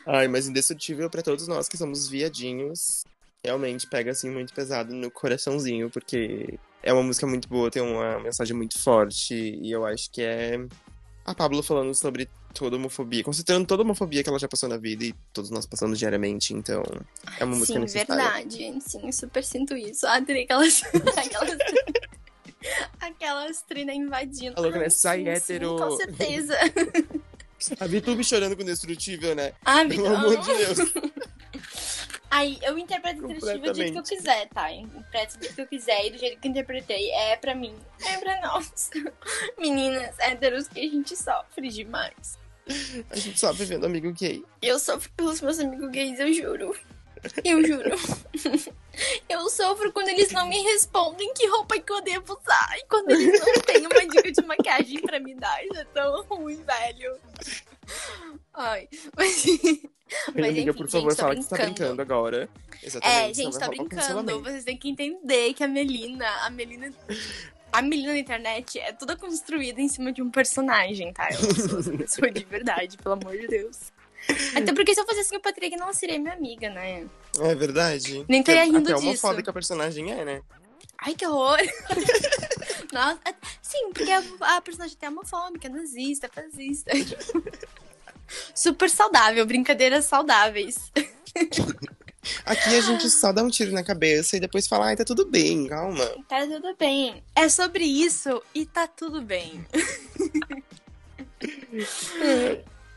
Ai, 0.06 0.26
mas 0.26 0.48
indestrutível 0.48 1.10
para 1.10 1.22
todos 1.22 1.46
nós 1.46 1.68
que 1.68 1.76
somos 1.76 2.08
viadinhos. 2.08 3.04
Realmente 3.44 3.86
pega 3.86 4.12
assim 4.12 4.30
muito 4.30 4.54
pesado 4.54 4.94
no 4.94 5.10
coraçãozinho, 5.10 5.90
porque 5.90 6.58
é 6.82 6.92
uma 6.92 7.02
música 7.02 7.26
muito 7.26 7.48
boa, 7.48 7.70
tem 7.70 7.82
uma 7.82 8.18
mensagem 8.20 8.56
muito 8.56 8.78
forte, 8.78 9.34
e 9.34 9.70
eu 9.70 9.84
acho 9.84 10.10
que 10.10 10.22
é 10.22 10.64
a 11.24 11.34
Pablo 11.34 11.62
falando 11.62 11.94
sobre 11.94 12.28
toda 12.54 12.76
homofobia, 12.76 13.24
considerando 13.24 13.66
toda 13.66 13.82
a 13.82 13.84
homofobia 13.84 14.22
que 14.22 14.28
ela 14.28 14.38
já 14.38 14.48
passou 14.48 14.68
na 14.68 14.76
vida 14.76 15.04
e 15.04 15.14
todos 15.32 15.50
nós 15.50 15.66
passamos 15.66 15.98
diariamente, 15.98 16.54
então 16.54 16.82
é 17.38 17.44
uma 17.44 17.56
música 17.56 17.74
Sim, 17.74 17.80
necessária. 17.80 18.24
verdade, 18.24 18.80
sim, 18.80 19.10
super 19.12 19.42
sinto 19.42 19.76
isso. 19.76 20.06
Adorei 20.06 20.44
aquelas, 20.44 20.82
aquelas 21.16 21.58
Aquelas 23.00 23.62
trinas 23.62 23.96
invadindo. 23.96 24.58
A 24.58 24.70
né? 24.70 24.78
Ai, 24.84 24.90
Sai 24.90 25.18
sim, 25.18 25.28
hétero. 25.28 25.70
Sim, 25.70 25.76
com 25.76 25.90
certeza. 25.96 26.54
A 27.80 27.86
VTube 27.86 28.24
chorando 28.24 28.56
com 28.56 28.64
Destrutível, 28.64 29.34
né? 29.34 29.52
Ah, 29.64 29.84
Pelo 29.84 30.06
amor 30.14 30.36
de 30.38 30.46
Deus. 30.54 30.78
Aí, 32.30 32.58
eu 32.62 32.78
interpreto 32.78 33.26
Destrutível 33.28 33.72
do 33.72 33.76
jeito 33.76 33.92
que 33.92 33.98
eu 33.98 34.02
quiser, 34.18 34.48
tá? 34.48 34.72
Eu 34.72 34.80
interpreto 34.80 35.36
do 35.36 35.42
jeito 35.42 35.54
que 35.54 35.60
eu 35.60 35.66
quiser 35.66 36.06
e 36.06 36.10
do 36.10 36.18
jeito 36.18 36.40
que 36.40 36.48
eu 36.48 36.50
interpretei. 36.50 37.10
É 37.10 37.36
pra 37.36 37.54
mim, 37.54 37.74
é 38.06 38.16
pra 38.18 38.40
nós. 38.40 38.90
Meninas 39.58 40.18
héteros 40.18 40.66
que 40.66 40.80
a 40.80 40.88
gente 40.90 41.14
sofre 41.14 41.68
demais. 41.68 42.38
A 43.10 43.16
gente 43.16 43.38
sofre 43.38 43.66
vendo 43.66 43.84
amigo 43.84 44.10
gay. 44.12 44.42
Eu 44.62 44.78
sofro 44.78 45.10
pelos 45.16 45.40
meus 45.40 45.58
amigos 45.58 45.90
gays, 45.90 46.18
eu 46.20 46.32
juro. 46.32 46.74
Eu 47.44 47.64
juro. 47.64 47.90
Eu 49.28 49.48
sofro 49.48 49.92
quando 49.92 50.08
eles 50.08 50.30
não 50.32 50.48
me 50.48 50.60
respondem 50.62 51.32
que 51.34 51.46
roupa 51.46 51.78
que 51.78 51.92
eu 51.92 52.02
devo 52.02 52.38
usar. 52.38 52.76
E 52.78 52.84
quando 52.86 53.10
eles 53.10 53.40
não 53.40 53.54
têm 53.62 53.86
uma 53.86 54.06
dica 54.06 54.30
de 54.30 54.42
maquiagem 54.46 55.00
pra 55.00 55.18
me 55.18 55.34
dar. 55.34 55.64
Isso 55.64 55.78
é 55.78 55.84
tão 55.84 56.22
ruim, 56.24 56.62
velho. 56.62 57.16
Ai, 58.52 58.88
mas. 59.16 59.46
Mas, 60.34 60.44
amiga, 60.44 60.70
enfim, 60.70 60.72
por 60.74 60.88
favor, 60.90 61.10
gente, 61.10 61.16
tô 61.16 61.22
fala 61.22 61.36
que 61.36 61.42
você 61.42 61.56
tá 61.56 61.64
brincando. 61.64 62.02
agora. 62.02 62.48
Exatamente. 62.82 63.30
É, 63.30 63.34
gente, 63.34 63.58
tá 63.58 63.68
brincando. 63.68 64.42
Vocês 64.42 64.64
têm 64.64 64.76
que 64.76 64.90
entender 64.90 65.54
que 65.54 65.64
a 65.64 65.68
Melina, 65.68 66.28
a 66.44 66.50
Melina. 66.50 66.92
A 67.72 67.80
Melina 67.80 68.12
na 68.12 68.18
internet 68.18 68.78
é 68.78 68.92
toda 68.92 69.16
construída 69.16 69.80
em 69.80 69.88
cima 69.88 70.12
de 70.12 70.20
um 70.20 70.30
personagem, 70.30 71.10
tá? 71.14 71.30
Eu 71.30 71.54
sou 71.82 71.96
pessoa 71.96 72.30
de 72.30 72.44
verdade, 72.44 72.98
pelo 72.98 73.14
amor 73.14 73.34
de 73.38 73.46
Deus. 73.46 73.90
Até 74.56 74.72
porque 74.72 74.94
se 74.94 75.00
eu 75.00 75.04
fosse 75.06 75.20
assim, 75.20 75.36
o 75.36 75.40
Patrick 75.40 75.76
não 75.76 75.92
seria 75.92 76.18
minha 76.18 76.32
amiga, 76.34 76.70
né? 76.70 77.06
É 77.40 77.54
verdade. 77.54 78.24
Nem 78.28 78.40
estaria 78.40 78.62
Porque 78.62 78.76
rindo 78.76 78.88
Até 78.90 78.94
disso. 78.94 79.08
homofóbica 79.08 79.50
a 79.50 79.54
personagem 79.54 80.12
é, 80.12 80.24
né? 80.24 80.42
Ai, 80.98 81.14
que 81.14 81.26
horror! 81.26 81.58
Nossa, 82.92 83.18
é- 83.24 83.34
sim, 83.60 83.90
porque 83.92 84.10
a, 84.10 84.22
a 84.56 84.60
personagem 84.60 84.96
é 85.00 85.08
homofóbica, 85.08 85.68
nazista, 85.68 86.30
fascista. 86.32 86.92
Super 88.54 88.88
saudável, 88.88 89.44
brincadeiras 89.44 90.04
saudáveis. 90.04 90.92
Aqui 92.46 92.76
a 92.76 92.80
gente 92.80 93.10
só 93.10 93.32
dá 93.32 93.42
um 93.42 93.50
tiro 93.50 93.72
na 93.72 93.82
cabeça 93.82 94.36
e 94.36 94.40
depois 94.40 94.68
fala, 94.68 94.86
ai, 94.86 94.96
tá 94.96 95.04
tudo 95.04 95.26
bem, 95.26 95.66
calma. 95.66 96.06
Tá 96.28 96.46
tudo 96.46 96.74
bem. 96.78 97.22
É 97.34 97.48
sobre 97.48 97.84
isso 97.84 98.40
e 98.54 98.64
tá 98.64 98.86
tudo 98.86 99.20
bem. 99.20 99.66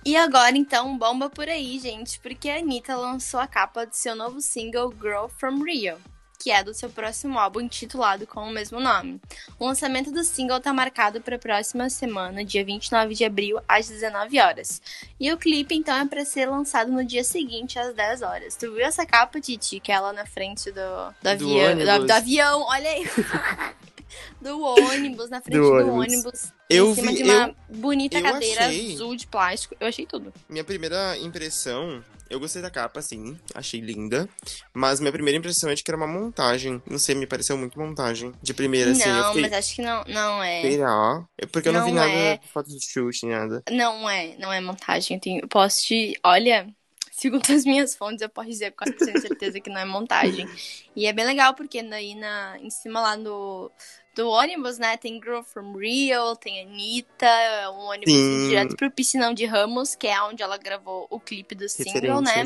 E 0.06 0.16
agora, 0.16 0.56
então, 0.56 0.96
bomba 0.98 1.32
por 1.32 1.50
aí, 1.50 1.80
gente, 1.80 2.20
porque 2.20 2.48
a 2.48 2.58
Anitta 2.58 2.96
lançou 2.96 3.40
a 3.40 3.48
capa 3.48 3.88
do 3.88 3.96
seu 3.96 4.16
novo 4.16 4.40
single 4.40 4.94
Girl 5.02 5.26
From 5.28 5.64
Rio, 5.64 5.98
que 6.38 6.52
é 6.52 6.64
do 6.64 6.76
seu 6.76 6.92
próximo 6.92 7.40
álbum 7.40 7.62
intitulado 7.62 8.28
com 8.28 8.42
o 8.42 8.52
mesmo 8.52 8.80
nome. 8.80 9.20
O 9.58 9.66
lançamento 9.66 10.12
do 10.12 10.24
single 10.24 10.60
tá 10.60 10.72
marcado 10.72 11.22
para 11.22 11.38
a 11.38 11.40
próxima 11.40 11.90
semana, 11.90 12.46
dia 12.46 12.64
29 12.64 13.16
de 13.16 13.26
abril, 13.26 13.60
às 13.68 13.88
19 13.88 14.40
horas. 14.40 14.80
E 15.20 15.34
o 15.34 15.38
clipe, 15.40 15.74
então, 15.74 15.98
é 15.98 16.06
para 16.06 16.24
ser 16.24 16.46
lançado 16.46 16.92
no 16.92 17.04
dia 17.04 17.24
seguinte, 17.24 17.80
às 17.80 17.96
10 17.96 18.22
horas. 18.22 18.56
Tu 18.56 18.72
viu 18.72 18.86
essa 18.86 19.08
capa, 19.08 19.42
Titi, 19.42 19.80
que 19.80 19.92
é 19.92 20.00
lá 20.00 20.14
na 20.14 20.28
frente 20.28 20.72
do, 20.72 20.76
do, 20.76 21.16
Do 21.24 21.30
avião, 21.30 22.00
do, 22.00 22.06
do 22.06 22.12
avião? 22.12 22.62
Olha 22.62 22.92
aí. 22.92 23.06
do 24.42 24.62
ônibus, 24.62 25.30
na 25.30 25.42
frente 25.42 25.58
Do 25.58 25.64
do 25.70 25.74
ônibus. 25.94 26.14
ônibus. 26.26 26.54
Eu 26.70 26.92
em 26.92 26.96
cima 26.96 27.12
vi- 27.12 27.18
de 27.18 27.24
uma 27.24 27.56
bonita 27.70 28.18
eu 28.18 28.24
cadeira 28.24 28.66
achei- 28.68 28.94
azul 28.94 29.16
de 29.16 29.28
plástico. 29.28 29.76
Eu 29.80 29.88
achei 29.88 30.06
tudo. 30.06 30.34
Minha 30.50 30.64
primeira 30.64 31.18
impressão, 31.20 32.04
eu 32.30 32.40
gostei 32.40 32.62
da 32.62 32.72
capa, 32.72 33.02
sim, 33.02 33.38
achei 33.54 33.80
linda. 33.80 34.28
Mas 34.74 35.00
minha 35.00 35.12
primeira 35.12 35.38
impressão 35.38 35.70
é 35.70 35.76
de 35.76 35.84
que 35.84 35.92
era 35.92 35.98
uma 35.98 36.08
montagem. 36.08 36.82
Não 36.90 36.98
sei, 36.98 37.14
me 37.14 37.28
pareceu 37.28 37.56
muito 37.58 37.80
montagem. 37.80 38.34
De 38.42 38.54
primeira, 38.54 38.92
assim, 38.92 39.08
eu 39.08 39.16
não, 39.16 39.26
fiquei. 39.28 39.42
mas 39.44 39.54
acho 39.54 39.76
que 39.76 39.82
não, 39.84 40.04
não 40.08 40.44
é. 40.44 40.62
Será? 40.64 41.24
É 41.38 41.46
Porque 41.46 41.70
eu 41.70 41.74
não, 41.74 41.86
vi 41.86 41.92
Não 41.92 41.98
nada 42.02 42.12
é. 42.12 42.38
de 42.38 42.48
foto 42.48 42.70
de 42.70 42.80
chute, 42.84 43.26
nada. 43.28 43.62
Não 43.70 44.10
é, 44.10 44.36
não 44.40 44.52
é 44.52 44.60
montagem. 44.60 45.18
Eu, 45.18 45.22
tenho, 45.22 45.42
eu 45.44 45.48
posso 45.48 45.84
te. 45.84 46.20
Olha, 46.24 46.68
segundo 47.12 47.46
as 47.54 47.64
minhas 47.64 47.96
fontes, 47.96 48.22
eu 48.22 48.30
posso 48.30 48.50
dizer 48.50 48.72
com 48.72 48.86
400% 48.86 49.14
de 49.14 49.22
certeza 49.22 49.60
que 49.60 49.70
não 49.70 49.80
é 49.80 49.86
montagem. 49.86 50.50
E 50.96 51.06
é 51.06 51.14
bem 51.14 51.26
legal, 51.26 51.54
porque 51.54 51.84
daí 51.84 52.16
na, 52.16 52.58
em 52.60 52.72
cima 52.72 53.00
lá 53.02 53.16
do, 53.16 53.72
do 54.16 54.30
ônibus, 54.30 54.78
né, 54.80 54.98
tem 54.98 55.22
Girl 55.22 55.42
from 55.42 55.74
Rio, 55.78 56.36
tem 56.38 56.62
Anitta, 56.62 57.28
um 57.72 57.82
ônibus 57.90 58.12
Sim. 58.14 58.48
direto 58.50 58.76
pro 58.76 58.90
Piscinão 58.92 59.34
de 59.34 59.46
Ramos, 59.46 59.94
que 59.96 60.08
é 60.08 60.22
onde 60.24 60.42
ela 60.42 60.58
gravou 60.58 61.06
o 61.10 61.20
clipe 61.20 61.54
do 61.54 61.68
single, 61.68 62.22
né? 62.22 62.44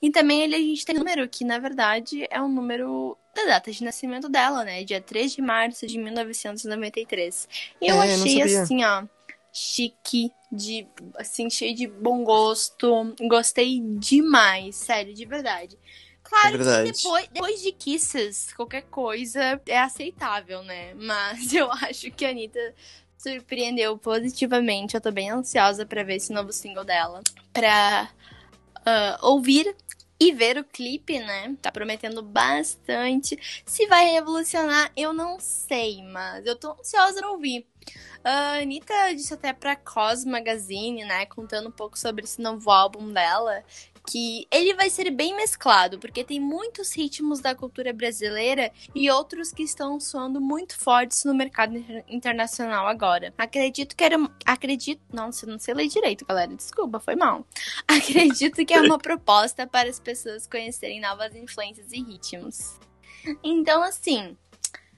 E 0.00 0.10
também 0.10 0.42
ele, 0.42 0.54
a 0.54 0.58
gente 0.58 0.84
tem 0.84 0.94
um 0.96 0.98
número, 1.00 1.28
que 1.28 1.44
na 1.44 1.58
verdade 1.58 2.26
é 2.30 2.40
o 2.40 2.48
número 2.48 3.16
da 3.34 3.44
data 3.44 3.70
de 3.70 3.82
nascimento 3.84 4.28
dela, 4.28 4.64
né? 4.64 4.84
Dia 4.84 5.00
3 5.00 5.32
de 5.34 5.42
março 5.42 5.86
de 5.86 5.98
1993. 5.98 7.48
E 7.80 7.88
eu 7.88 8.00
É, 8.00 8.14
achei 8.14 8.42
assim, 8.42 8.84
ó, 8.84 9.04
chique, 9.52 10.32
de, 10.50 10.86
assim, 11.16 11.48
cheio 11.50 11.74
de 11.74 11.86
bom 11.86 12.24
gosto. 12.24 13.14
Gostei 13.28 13.80
demais, 13.80 14.76
sério, 14.76 15.14
de 15.14 15.24
verdade. 15.24 15.78
Claro 16.30 16.46
É 16.46 16.50
verdade. 16.58 16.92
que 16.92 16.96
depois, 16.96 17.28
depois 17.32 17.60
de 17.60 17.72
Kisses, 17.72 18.52
qualquer 18.52 18.82
coisa 18.82 19.60
é 19.66 19.80
aceitável, 19.80 20.62
né? 20.62 20.94
Mas 21.02 21.52
eu 21.52 21.70
acho 21.72 22.08
que 22.12 22.24
a 22.24 22.30
Anitta 22.30 22.72
surpreendeu 23.18 23.98
positivamente. 23.98 24.94
Eu 24.94 25.00
tô 25.00 25.10
bem 25.10 25.28
ansiosa 25.28 25.84
pra 25.84 26.04
ver 26.04 26.16
esse 26.16 26.32
novo 26.32 26.52
single 26.52 26.84
dela. 26.84 27.20
Pra 27.52 28.08
ah, 28.86 29.18
ouvir 29.22 29.74
e 30.20 30.32
ver 30.32 30.56
o 30.56 30.64
clipe, 30.64 31.18
né? 31.18 31.56
Tá 31.60 31.72
prometendo 31.72 32.22
bastante. 32.22 33.36
Se 33.66 33.86
vai 33.86 34.04
revolucionar, 34.10 34.92
eu 34.96 35.12
não 35.12 35.40
sei, 35.40 36.00
mas 36.04 36.46
eu 36.46 36.54
tô 36.54 36.72
ansiosa 36.72 37.18
pra 37.18 37.30
ouvir. 37.30 37.66
A 38.22 38.58
Anitta 38.58 39.14
disse 39.14 39.34
até 39.34 39.52
pra 39.52 39.74
Cos 39.74 40.24
Magazine, 40.24 41.04
né? 41.04 41.26
Contando 41.26 41.70
um 41.70 41.72
pouco 41.72 41.98
sobre 41.98 42.24
esse 42.24 42.40
novo 42.40 42.70
álbum 42.70 43.12
dela. 43.12 43.64
Que 44.06 44.46
ele 44.50 44.74
vai 44.74 44.88
ser 44.90 45.10
bem 45.10 45.36
mesclado, 45.36 45.98
porque 45.98 46.24
tem 46.24 46.40
muitos 46.40 46.92
ritmos 46.96 47.40
da 47.40 47.54
cultura 47.54 47.92
brasileira 47.92 48.72
e 48.94 49.10
outros 49.10 49.52
que 49.52 49.62
estão 49.62 50.00
soando 50.00 50.40
muito 50.40 50.76
fortes 50.78 51.22
no 51.24 51.34
mercado 51.34 51.76
inter- 51.76 52.04
internacional 52.08 52.86
agora. 52.88 53.32
Acredito 53.36 53.94
que 53.94 54.02
era. 54.02 54.16
Acredito. 54.44 55.00
Nossa, 55.12 55.44
eu 55.44 55.50
não 55.52 55.58
sei 55.58 55.74
ler 55.74 55.86
direito, 55.86 56.24
galera. 56.24 56.54
Desculpa, 56.56 56.98
foi 56.98 57.14
mal. 57.14 57.46
Acredito 57.86 58.64
que 58.64 58.72
é 58.74 58.80
uma 58.80 58.98
proposta 58.98 59.66
para 59.66 59.88
as 59.88 60.00
pessoas 60.00 60.46
conhecerem 60.46 61.00
novas 61.00 61.34
influências 61.36 61.92
e 61.92 62.02
ritmos. 62.02 62.78
Então, 63.44 63.82
assim, 63.82 64.34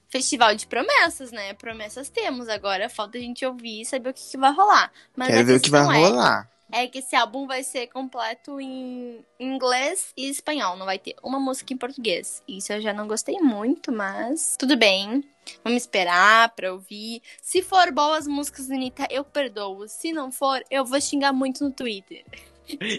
festival 0.07 0.55
de 0.55 0.65
promessas, 0.65 1.31
né? 1.31 1.53
Promessas 1.53 2.09
temos. 2.09 2.47
Agora 2.47 2.87
falta 2.89 3.17
a 3.17 3.21
gente 3.21 3.45
ouvir 3.45 3.81
e 3.81 3.85
saber 3.85 4.09
o 4.09 4.13
que, 4.13 4.23
que 4.31 4.37
vai 4.37 4.53
rolar. 4.53 4.91
Mas 5.15 5.27
Quero 5.27 5.45
ver 5.45 5.57
o 5.57 5.59
que 5.61 5.69
vai 5.69 6.01
é- 6.01 6.07
rolar. 6.07 6.49
É 6.71 6.87
que 6.87 6.99
esse 6.99 7.15
álbum 7.15 7.45
vai 7.45 7.63
ser 7.63 7.87
completo 7.87 8.59
em 8.59 9.23
inglês 9.39 10.11
e 10.17 10.29
espanhol, 10.29 10.75
não 10.77 10.85
vai 10.85 10.97
ter 10.97 11.15
uma 11.23 11.39
música 11.39 11.73
em 11.73 11.77
português. 11.77 12.41
Isso 12.47 12.73
eu 12.73 12.81
já 12.81 12.93
não 12.93 13.07
gostei 13.07 13.39
muito, 13.39 13.91
mas 13.91 14.55
tudo 14.57 14.75
bem. 14.75 15.23
Vamos 15.63 15.83
esperar 15.83 16.49
pra 16.55 16.71
ouvir. 16.73 17.21
Se 17.41 17.61
for 17.61 17.91
boas 17.91 18.25
músicas 18.27 18.67
da 18.67 18.75
Anitta, 18.75 19.07
eu 19.11 19.23
perdoo. 19.25 19.87
Se 19.87 20.13
não 20.13 20.31
for, 20.31 20.63
eu 20.71 20.85
vou 20.85 20.99
xingar 21.01 21.33
muito 21.33 21.63
no 21.63 21.71
Twitter. 21.71 22.23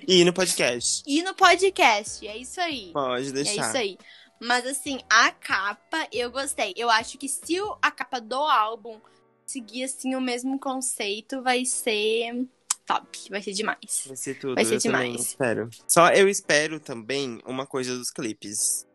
E 0.07 0.24
no 0.24 0.33
podcast. 0.33 1.03
E 1.07 1.22
no 1.22 1.33
podcast, 1.35 2.27
é 2.29 2.37
isso 2.37 2.61
aí. 2.61 2.90
Pode 2.92 3.29
É 3.29 3.33
deixar. 3.33 3.68
isso 3.68 3.77
aí. 3.79 3.98
Mas 4.38 4.66
assim, 4.66 5.00
a 5.09 5.31
capa 5.31 6.07
eu 6.12 6.31
gostei. 6.31 6.74
Eu 6.77 6.90
acho 6.90 7.16
que 7.16 7.29
se 7.29 7.57
a 7.81 7.90
capa 7.90 8.20
do 8.20 8.37
álbum 8.37 9.00
seguir 9.46 9.85
assim 9.85 10.14
o 10.14 10.20
mesmo 10.20 10.59
conceito, 10.59 11.40
vai 11.42 11.64
ser 11.64 12.46
top. 12.87 13.29
Vai 13.31 13.42
ser 13.42 13.53
demais. 13.53 14.05
Vai 14.07 14.16
ser 14.16 14.35
tudo, 14.38 14.55
Vai 14.55 14.64
ser 14.64 14.75
eu 14.75 14.79
demais. 14.79 15.20
espero. 15.20 15.68
Só 15.88 16.11
eu 16.11 16.29
espero 16.29 16.79
também 16.81 17.40
uma 17.47 17.66
coisa 17.66 17.97
dos 17.97 18.11
clipes. 18.11 18.87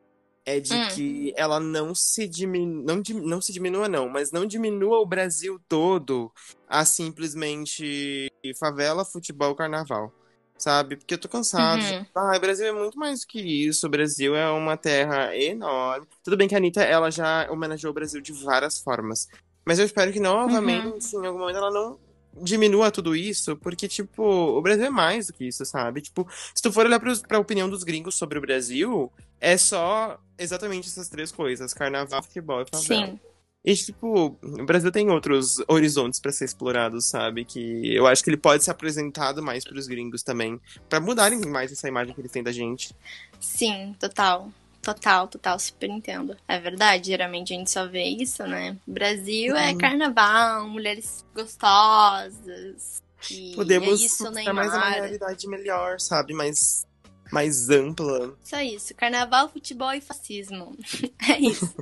É 0.46 0.60
de 0.60 0.74
Hum. 0.74 0.88
que 0.96 1.34
ela 1.38 1.60
não 1.60 1.94
se 1.94 2.28
diminua, 2.28 2.84
não, 2.96 3.04
não 3.22 3.40
se 3.42 3.54
diminua 3.54 3.88
não, 3.88 4.10
mas 4.10 4.32
não 4.32 4.48
diminua 4.48 4.98
o 5.00 5.06
Brasil 5.06 5.60
todo 5.68 6.32
a 6.68 6.84
simplesmente 6.86 8.32
favela, 8.60 9.06
futebol, 9.06 9.54
carnaval. 9.56 10.12
Sabe? 10.58 10.98
Porque 10.98 11.14
eu 11.14 11.18
tô 11.18 11.30
cansado. 11.30 11.82
Uhum. 11.82 12.06
Ah, 12.16 12.36
o 12.36 12.40
Brasil 12.40 12.66
é 12.68 12.72
muito 12.74 12.98
mais 13.00 13.22
do 13.22 13.28
que 13.28 13.40
isso. 13.40 13.86
O 13.88 13.90
Brasil 13.90 14.36
é 14.36 14.50
uma 14.52 14.76
terra 14.76 15.34
enorme. 15.38 16.06
Tudo 16.24 16.36
bem 16.36 16.48
que 16.50 16.56
a 16.56 16.58
Anitta, 16.58 16.82
ela 16.84 17.10
já 17.10 17.50
homenageou 17.50 17.92
o 17.92 17.94
Brasil 17.94 18.20
de 18.20 18.34
várias 18.34 18.78
formas. 18.80 19.28
Mas 19.66 19.80
eu 19.80 19.86
espero 19.86 20.12
que 20.12 20.20
novamente, 20.20 21.16
Uhum. 21.16 21.24
em 21.24 21.28
algum 21.28 21.40
momento, 21.40 21.58
ela 21.58 21.72
não 21.72 21.98
diminua 22.42 22.92
tudo 22.92 23.16
isso, 23.16 23.56
porque, 23.58 23.88
tipo, 23.88 24.24
o 24.24 24.62
Brasil 24.62 24.86
é 24.86 24.90
mais 24.90 25.28
do 25.28 25.34
que 25.34 25.46
isso, 25.46 25.66
sabe? 25.66 26.02
Tipo, 26.02 26.28
se 26.54 26.62
tu 26.62 26.72
for 26.72 26.86
olhar 26.86 27.00
pros, 27.00 27.22
pra 27.22 27.40
opinião 27.40 27.70
dos 27.70 27.84
gringos 27.84 28.16
sobre 28.16 28.38
o 28.38 28.42
Brasil, 28.42 29.12
é 29.40 29.58
só 29.58 30.20
exatamente 30.38 30.88
essas 30.88 31.10
três 31.10 31.32
coisas: 31.32 31.74
carnaval, 31.74 32.24
futebol 32.24 32.62
e 32.62 32.66
favela. 32.66 33.08
Sim. 33.08 33.20
E, 33.64 33.76
tipo, 33.76 34.38
o 34.42 34.66
Brasil 34.66 34.90
tem 34.90 35.10
outros 35.10 35.58
horizontes 35.68 36.20
pra 36.20 36.32
ser 36.32 36.46
explorados, 36.46 37.10
sabe? 37.10 37.44
Que 37.44 37.94
eu 37.94 38.08
acho 38.08 38.24
que 38.24 38.30
ele 38.30 38.38
pode 38.38 38.64
ser 38.64 38.72
apresentado 38.72 39.44
mais 39.44 39.66
pros 39.66 39.86
gringos 39.86 40.24
também, 40.24 40.60
Pra 40.88 41.00
mudarem 41.02 41.40
mais 41.42 41.72
essa 41.72 41.88
imagem 41.88 42.14
que 42.14 42.22
eles 42.22 42.32
têm 42.32 42.42
da 42.42 42.54
gente. 42.54 42.96
Sim, 43.40 43.96
total. 44.00 44.50
Total, 44.82 45.28
total, 45.28 45.60
super 45.60 45.90
entendo. 45.90 46.38
É 46.48 46.60
verdade, 46.60 47.08
geralmente 47.08 47.54
a 47.54 47.58
gente 47.58 47.70
só 47.70 47.86
vê 47.86 48.04
isso, 48.04 48.44
né? 48.48 48.78
Brasil 48.88 49.56
é 49.56 49.72
Uhum. 49.72 49.78
carnaval, 49.78 50.68
mulheres 50.68 51.26
gostosas. 51.36 53.02
E 53.30 53.54
Podemos 53.56 54.02
é 54.02 54.06
isso, 54.06 54.32
ter 54.32 54.54
mais 54.54 54.74
uma 54.74 54.90
realidade 54.90 55.48
melhor, 55.48 56.00
sabe? 56.00 56.34
Mais, 56.34 56.86
mais 57.32 57.70
ampla. 57.70 58.34
Só 58.44 58.62
isso. 58.62 58.96
Carnaval, 58.96 59.50
futebol 59.50 59.92
e 59.94 60.00
fascismo. 60.02 60.76
é 61.30 61.38
isso. 61.40 61.76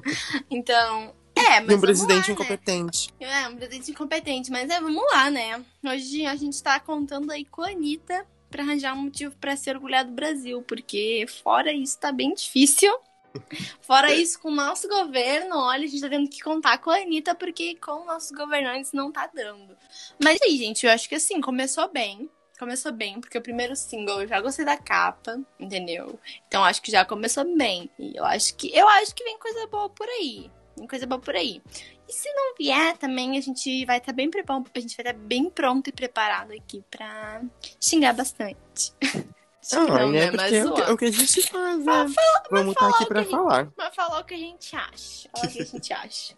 Então, 0.49 1.13
é, 1.35 1.59
mas. 1.59 1.71
E 1.71 1.75
um 1.75 1.79
presidente 1.81 2.21
lá, 2.21 2.27
né? 2.27 2.33
incompetente. 2.33 3.09
É, 3.19 3.47
um 3.47 3.55
presidente 3.55 3.91
incompetente, 3.91 4.51
mas 4.51 4.69
é, 4.69 4.79
vamos 4.81 5.03
lá, 5.11 5.29
né? 5.29 5.63
Hoje 5.85 6.25
a 6.25 6.35
gente 6.35 6.61
tá 6.63 6.79
contando 6.79 7.31
aí 7.31 7.45
com 7.45 7.61
a 7.61 7.69
Anitta 7.69 8.25
pra 8.49 8.63
arranjar 8.63 8.93
um 8.93 9.03
motivo 9.03 9.35
pra 9.37 9.55
se 9.55 9.69
orgulhar 9.69 10.05
do 10.05 10.11
Brasil, 10.11 10.61
porque 10.61 11.25
fora 11.43 11.71
isso 11.71 11.99
tá 11.99 12.11
bem 12.11 12.33
difícil. 12.33 12.93
Fora 13.81 14.11
isso, 14.13 14.39
com 14.39 14.49
o 14.49 14.55
nosso 14.55 14.87
governo, 14.87 15.57
olha, 15.57 15.85
a 15.85 15.87
gente 15.87 16.01
tá 16.01 16.09
tendo 16.09 16.27
que 16.27 16.41
contar 16.41 16.79
com 16.79 16.89
a 16.89 16.97
Anitta, 16.97 17.35
porque 17.35 17.75
com 17.75 18.05
nossos 18.05 18.31
governantes 18.31 18.93
não 18.93 19.11
tá 19.11 19.29
dando. 19.31 19.77
Mas 20.23 20.41
aí, 20.41 20.57
gente, 20.57 20.85
eu 20.85 20.91
acho 20.91 21.07
que 21.07 21.15
assim, 21.15 21.39
começou 21.39 21.87
bem. 21.91 22.29
Começou 22.57 22.91
bem, 22.91 23.21
porque 23.21 23.37
o 23.37 23.41
primeiro 23.41 23.75
single 23.75 24.21
eu 24.21 24.27
já 24.27 24.41
gostei 24.41 24.65
da 24.65 24.75
capa, 24.75 25.39
entendeu? 25.59 26.19
Então 26.47 26.63
acho 26.63 26.81
que 26.81 26.89
já 26.89 27.05
começou 27.05 27.45
bem. 27.55 27.89
E 27.99 28.17
eu 28.17 28.25
acho 28.25 28.55
que 28.55 28.75
eu 28.75 28.87
acho 28.87 29.13
que 29.13 29.23
vem 29.23 29.37
coisa 29.37 29.67
boa 29.67 29.89
por 29.89 30.07
aí. 30.07 30.49
Vem 30.75 30.87
coisa 30.87 31.05
boa 31.05 31.21
por 31.21 31.35
aí. 31.35 31.61
E 32.09 32.13
se 32.13 32.31
não 32.33 32.55
vier 32.57 32.97
também, 32.97 33.37
a 33.37 33.41
gente 33.41 33.85
vai 33.85 33.97
estar 33.97 34.13
bem 34.13 34.29
preparado, 34.29 34.69
a 34.73 34.79
gente 34.79 34.95
vai 34.95 35.05
estar 35.11 35.19
bem 35.25 35.49
pronto 35.49 35.89
e 35.89 35.91
preparado 35.91 36.51
aqui 36.53 36.83
pra 36.89 37.41
xingar 37.79 38.13
bastante. 38.13 38.93
Ah, 39.73 39.79
não, 39.85 40.11
né? 40.13 40.31
né? 40.31 40.31
Mas 40.31 40.43
Porque 40.43 40.55
é 40.55 40.65
o, 40.65 40.73
que, 40.73 40.81
é 40.81 40.91
o 40.93 40.97
que 40.97 41.05
a 41.05 41.11
gente 41.11 41.41
faz, 41.49 41.83
né? 41.83 42.05
Vamos 42.49 42.71
estar 42.71 42.79
falar 42.85 42.95
aqui 42.95 43.05
pra 43.05 43.25
que- 43.25 43.31
falar. 43.31 43.69
Mas 43.77 43.95
falar 43.95 44.19
o 44.21 44.23
que 44.23 44.33
a 44.33 44.37
gente 44.37 44.73
acha. 44.73 45.29
Falar 45.29 45.45
o 45.45 45.51
que 45.51 45.61
a 45.61 45.65
gente 45.65 45.93
acha. 45.93 46.37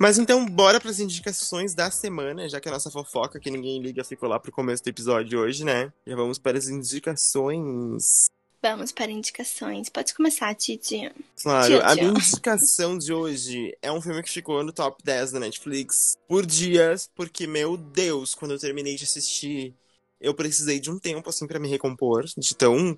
Mas 0.00 0.18
então, 0.18 0.46
bora 0.46 0.80
pras 0.80 0.98
indicações 0.98 1.74
da 1.74 1.90
semana, 1.90 2.48
já 2.48 2.58
que 2.62 2.70
a 2.70 2.72
nossa 2.72 2.90
fofoca, 2.90 3.38
que 3.38 3.50
ninguém 3.50 3.82
liga, 3.82 4.02
ficou 4.02 4.26
lá 4.26 4.40
pro 4.40 4.50
começo 4.50 4.82
do 4.82 4.88
episódio 4.88 5.40
hoje, 5.40 5.66
né? 5.66 5.92
Já 6.06 6.16
vamos 6.16 6.38
para 6.38 6.56
as 6.56 6.66
indicações. 6.68 8.24
Vamos 8.62 8.92
para 8.92 9.10
indicações. 9.10 9.88
Pode 9.88 10.14
começar, 10.14 10.54
Titi. 10.54 11.10
Claro, 11.42 11.82
a 11.84 11.94
minha 11.96 12.08
indicação 12.10 12.96
de 12.96 13.12
hoje 13.12 13.76
é 13.82 13.90
um 13.90 14.00
filme 14.00 14.22
que 14.22 14.30
ficou 14.30 14.62
no 14.62 14.72
top 14.72 15.02
10 15.02 15.32
da 15.32 15.40
Netflix 15.40 16.16
por 16.28 16.46
dias, 16.46 17.10
porque, 17.14 17.46
meu 17.46 17.76
Deus, 17.76 18.36
quando 18.36 18.52
eu 18.52 18.58
terminei 18.60 18.94
de 18.94 19.02
assistir, 19.02 19.74
eu 20.20 20.32
precisei 20.32 20.78
de 20.78 20.90
um 20.92 20.98
tempo, 20.98 21.28
assim, 21.28 21.44
pra 21.46 21.58
me 21.58 21.66
recompor, 21.66 22.24
de 22.36 22.54
tão 22.54 22.96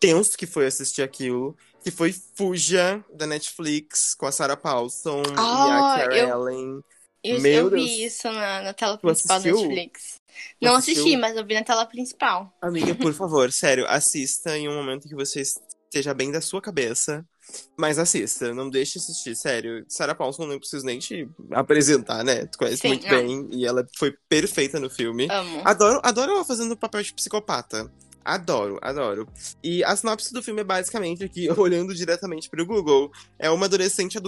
tenso 0.00 0.36
que 0.36 0.46
foi 0.46 0.66
assistir 0.66 1.02
aquilo, 1.02 1.56
que 1.84 1.92
foi 1.92 2.12
Fuja, 2.34 3.02
da 3.14 3.26
Netflix, 3.26 4.14
com 4.16 4.26
a 4.26 4.32
Sarah 4.32 4.56
Paulson 4.56 5.22
e 5.22 5.34
Ah, 5.36 5.94
a 5.94 5.98
Cara 6.00 6.16
eu- 6.16 6.28
Ellen. 6.48 6.80
Eu, 7.24 7.40
Meu 7.40 7.64
eu 7.64 7.70
Deus. 7.70 7.82
vi 7.82 8.04
isso 8.04 8.30
na, 8.30 8.62
na 8.62 8.72
tela 8.74 8.98
principal 8.98 9.40
da? 9.40 9.50
Netflix. 9.50 10.20
Não 10.60 10.74
assistiu? 10.74 11.02
assisti, 11.04 11.16
mas 11.16 11.36
eu 11.36 11.46
vi 11.46 11.54
na 11.54 11.64
tela 11.64 11.86
principal. 11.86 12.52
Amiga, 12.60 12.94
por 12.94 13.12
favor, 13.14 13.50
sério, 13.50 13.86
assista 13.88 14.56
em 14.58 14.68
um 14.68 14.74
momento 14.74 15.08
que 15.08 15.14
você 15.14 15.40
esteja 15.40 16.12
bem 16.12 16.30
da 16.30 16.40
sua 16.40 16.60
cabeça. 16.60 17.24
Mas 17.78 17.98
assista, 17.98 18.52
não 18.54 18.68
deixe 18.70 18.94
de 18.94 18.98
assistir, 19.00 19.36
sério. 19.36 19.84
Sarah 19.88 20.14
Paulson 20.14 20.46
não 20.46 20.58
preciso 20.58 20.84
nem 20.84 20.98
te 20.98 21.28
apresentar, 21.52 22.24
né? 22.24 22.46
Tu 22.46 22.58
conhece 22.58 22.78
Sim, 22.78 22.88
muito 22.88 23.06
não. 23.06 23.10
bem 23.10 23.48
e 23.52 23.66
ela 23.66 23.86
foi 23.96 24.14
perfeita 24.28 24.80
no 24.80 24.88
filme. 24.90 25.28
Amo. 25.30 25.62
Adoro, 25.64 26.00
adoro 26.02 26.32
ela 26.32 26.44
fazendo 26.44 26.72
o 26.72 26.76
papel 26.76 27.02
de 27.02 27.12
psicopata. 27.12 27.90
Adoro, 28.24 28.78
adoro. 28.80 29.28
E 29.62 29.84
a 29.84 29.94
sinopse 29.94 30.32
do 30.32 30.42
filme 30.42 30.62
é 30.62 30.64
basicamente 30.64 31.22
aqui, 31.22 31.50
olhando 31.58 31.94
diretamente 31.94 32.48
pro 32.48 32.64
Google, 32.64 33.12
é 33.38 33.50
uma 33.50 33.66
adolescente 33.66 34.18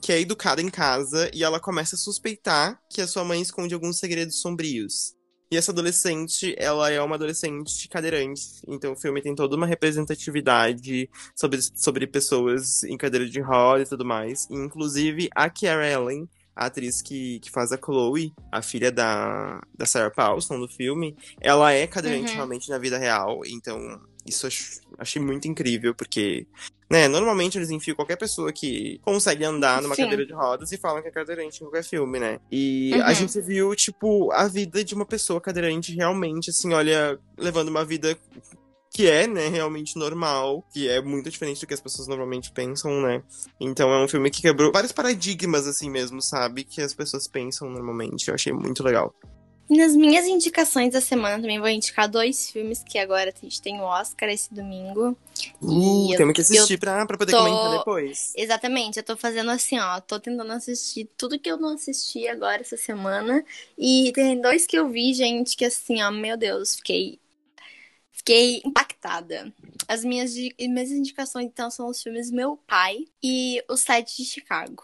que 0.00 0.12
é 0.12 0.20
educada 0.20 0.62
em 0.62 0.70
casa 0.70 1.28
e 1.34 1.42
ela 1.42 1.58
começa 1.58 1.96
a 1.96 1.98
suspeitar 1.98 2.80
que 2.88 3.00
a 3.00 3.06
sua 3.06 3.24
mãe 3.24 3.40
esconde 3.40 3.74
alguns 3.74 3.98
segredos 3.98 4.40
sombrios. 4.40 5.14
E 5.50 5.56
essa 5.56 5.72
adolescente, 5.72 6.54
ela 6.58 6.90
é 6.90 7.00
uma 7.00 7.16
adolescente 7.16 7.88
cadeirante. 7.88 8.42
Então 8.66 8.92
o 8.92 8.96
filme 8.96 9.20
tem 9.20 9.34
toda 9.34 9.56
uma 9.56 9.66
representatividade 9.66 11.08
sobre, 11.36 11.60
sobre 11.74 12.06
pessoas 12.06 12.82
em 12.84 12.96
cadeira 12.96 13.28
de 13.28 13.40
roda 13.40 13.82
e 13.82 13.86
tudo 13.86 14.04
mais. 14.04 14.48
E, 14.50 14.54
inclusive 14.54 15.28
a 15.34 15.50
Kiara 15.50 15.88
Ellen, 15.88 16.28
a 16.56 16.66
atriz 16.66 17.02
que, 17.02 17.40
que 17.40 17.50
faz 17.50 17.72
a 17.72 17.76
Chloe, 17.78 18.32
a 18.52 18.62
filha 18.62 18.90
da, 18.92 19.60
da 19.76 19.86
Sarah 19.86 20.10
Paulson 20.10 20.58
do 20.60 20.68
filme, 20.68 21.16
ela 21.40 21.72
é 21.72 21.86
cadeirante 21.86 22.30
Uhum. 22.30 22.36
realmente 22.36 22.68
na 22.70 22.78
vida 22.78 22.96
real. 22.98 23.40
Então 23.46 23.78
isso 24.26 24.46
ach- 24.46 24.78
achei 24.98 25.20
muito 25.20 25.46
incrível, 25.48 25.94
porque, 25.94 26.46
né, 26.90 27.08
normalmente 27.08 27.58
eles 27.58 27.68
enfiam 27.70 27.94
qualquer 27.94 28.16
pessoa 28.16 28.52
que 28.52 28.98
consegue 29.02 29.44
andar 29.44 29.82
numa 29.82 29.94
Sim. 29.94 30.02
cadeira 30.02 30.24
de 30.24 30.32
rodas 30.32 30.72
e 30.72 30.78
falam 30.78 31.02
que 31.02 31.08
é 31.08 31.10
cadeirante 31.10 31.56
em 31.58 31.66
qualquer 31.66 31.84
filme, 31.84 32.18
né? 32.18 32.38
E 32.50 32.94
a 33.02 33.08
Uhum. 33.08 33.14
gente 33.14 33.40
viu, 33.42 33.74
tipo, 33.74 34.32
a 34.32 34.48
vida 34.48 34.82
de 34.82 34.94
uma 34.94 35.04
pessoa 35.04 35.40
cadeirante 35.40 35.94
realmente, 35.94 36.48
assim, 36.50 36.72
olha, 36.72 37.18
levando 37.36 37.68
uma 37.68 37.84
vida 37.84 38.16
que 38.94 39.08
é, 39.08 39.26
né, 39.26 39.48
realmente 39.48 39.98
normal, 39.98 40.64
que 40.72 40.88
é 40.88 41.02
muito 41.02 41.28
diferente 41.28 41.60
do 41.60 41.66
que 41.66 41.74
as 41.74 41.80
pessoas 41.80 42.06
normalmente 42.06 42.52
pensam, 42.52 43.02
né? 43.02 43.24
Então 43.60 43.92
é 43.92 44.02
um 44.04 44.06
filme 44.06 44.30
que 44.30 44.40
quebrou 44.40 44.70
vários 44.70 44.92
paradigmas, 44.92 45.66
assim 45.66 45.90
mesmo, 45.90 46.22
sabe? 46.22 46.62
Que 46.62 46.80
as 46.80 46.94
pessoas 46.94 47.26
pensam 47.26 47.68
normalmente. 47.68 48.28
Eu 48.28 48.34
achei 48.36 48.52
muito 48.52 48.84
legal. 48.84 49.12
E 49.68 49.76
nas 49.78 49.96
minhas 49.96 50.26
indicações 50.26 50.92
da 50.92 51.00
semana 51.00 51.40
também 51.40 51.58
vou 51.58 51.68
indicar 51.68 52.06
dois 52.08 52.50
filmes 52.50 52.84
que 52.86 52.96
agora 52.98 53.32
a 53.36 53.40
gente 53.44 53.60
tem 53.60 53.80
o 53.80 53.82
Oscar 53.82 54.28
esse 54.28 54.52
domingo. 54.54 55.16
Uh, 55.60 56.06
E 56.10 56.12
eu- 56.12 56.16
temos 56.18 56.34
que 56.34 56.42
assistir 56.42 56.78
pra, 56.78 57.04
pra 57.04 57.16
poder 57.18 57.32
tô- 57.32 57.38
comentar 57.38 57.78
depois. 57.78 58.32
Exatamente, 58.36 58.98
eu 58.98 59.02
tô 59.02 59.16
fazendo 59.16 59.50
assim, 59.50 59.76
ó. 59.78 59.98
Tô 60.00 60.20
tentando 60.20 60.52
assistir 60.52 61.08
tudo 61.16 61.36
que 61.38 61.50
eu 61.50 61.56
não 61.56 61.70
assisti 61.74 62.28
agora 62.28 62.60
essa 62.60 62.76
semana. 62.76 63.44
E 63.76 64.12
tem 64.14 64.40
dois 64.40 64.66
que 64.66 64.76
eu 64.78 64.88
vi, 64.88 65.12
gente, 65.14 65.56
que 65.56 65.64
assim, 65.64 66.00
ó, 66.02 66.12
meu 66.12 66.36
Deus, 66.36 66.76
fiquei. 66.76 67.18
Fiquei 68.26 68.62
impactada. 68.64 69.52
As 69.86 70.02
minhas, 70.02 70.34
minhas 70.34 70.90
indicações, 70.90 71.44
então, 71.44 71.70
são 71.70 71.88
os 71.88 72.02
filmes 72.02 72.30
Meu 72.30 72.56
Pai 72.56 73.04
e 73.22 73.62
O 73.68 73.76
Sete 73.76 74.16
de 74.16 74.24
Chicago. 74.24 74.82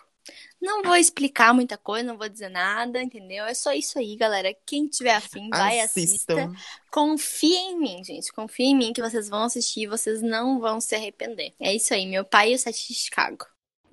Não 0.61 0.83
vou 0.83 0.95
explicar 0.95 1.55
muita 1.55 1.79
coisa, 1.79 2.07
não 2.07 2.19
vou 2.19 2.29
dizer 2.29 2.51
nada, 2.51 3.03
entendeu? 3.03 3.47
É 3.47 3.55
só 3.55 3.73
isso 3.73 3.99
aí, 3.99 4.15
galera. 4.15 4.55
Quem 4.67 4.87
tiver 4.87 5.15
afim, 5.15 5.49
vai, 5.49 5.81
assista. 5.81 6.53
Confia 6.93 7.59
em 7.59 7.79
mim, 7.79 8.05
gente. 8.05 8.31
Confia 8.31 8.67
em 8.67 8.77
mim 8.77 8.93
que 8.93 9.01
vocês 9.01 9.31
vão 9.31 9.45
assistir 9.45 9.85
e 9.85 9.87
vocês 9.87 10.21
não 10.21 10.61
vão 10.61 10.79
se 10.79 10.95
arrepender. 10.95 11.55
É 11.59 11.75
isso 11.75 11.95
aí, 11.95 12.07
meu 12.07 12.27
pai 12.27 12.53
e 12.53 12.55
o 12.57 12.59
Sete 12.59 12.89
de 12.89 12.95
Chicago. 12.95 13.47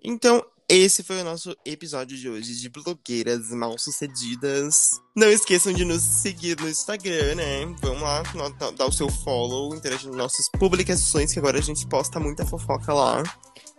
Então, 0.04 0.45
esse 0.70 1.01
foi 1.01 1.22
o 1.22 1.24
nosso 1.24 1.55
episódio 1.65 2.18
de 2.18 2.30
hoje 2.30 2.59
de 2.59 2.70
blogueiras 2.70 3.51
mal 3.51 3.78
sucedidas. 3.80 4.99
Não 5.15 5.30
esqueçam 5.30 5.72
de 5.72 5.86
nos 5.86 6.01
seguir 6.01 6.59
no 6.59 6.68
Instagram, 6.68 7.36
né? 7.36 7.65
Vamos 7.82 8.01
lá, 8.01 8.22
dar 8.76 8.86
o 8.86 8.91
seu 8.91 9.09
follow, 9.09 9.74
interagir 9.74 10.09
nas 10.09 10.18
nossas 10.18 10.49
publicações, 10.49 11.32
que 11.32 11.39
agora 11.39 11.57
a 11.57 11.61
gente 11.61 11.88
posta 11.88 12.20
muita 12.20 12.45
fofoca 12.45 12.93
lá. 12.93 13.24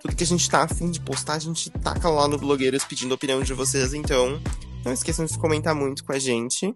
Tudo 0.00 0.16
que 0.16 0.24
a 0.24 0.26
gente 0.26 0.48
tá 0.48 0.62
afim 0.62 0.90
de 0.90 1.00
postar, 1.00 1.34
a 1.34 1.38
gente 1.38 1.68
taca 1.70 2.08
lá 2.08 2.26
no 2.26 2.38
Blogueiras 2.38 2.84
pedindo 2.84 3.12
a 3.12 3.16
opinião 3.16 3.42
de 3.42 3.52
vocês, 3.52 3.92
então. 3.92 4.40
Não 4.82 4.92
esqueçam 4.92 5.26
de 5.26 5.36
comentar 5.36 5.74
muito 5.74 6.04
com 6.04 6.12
a 6.12 6.18
gente. 6.18 6.74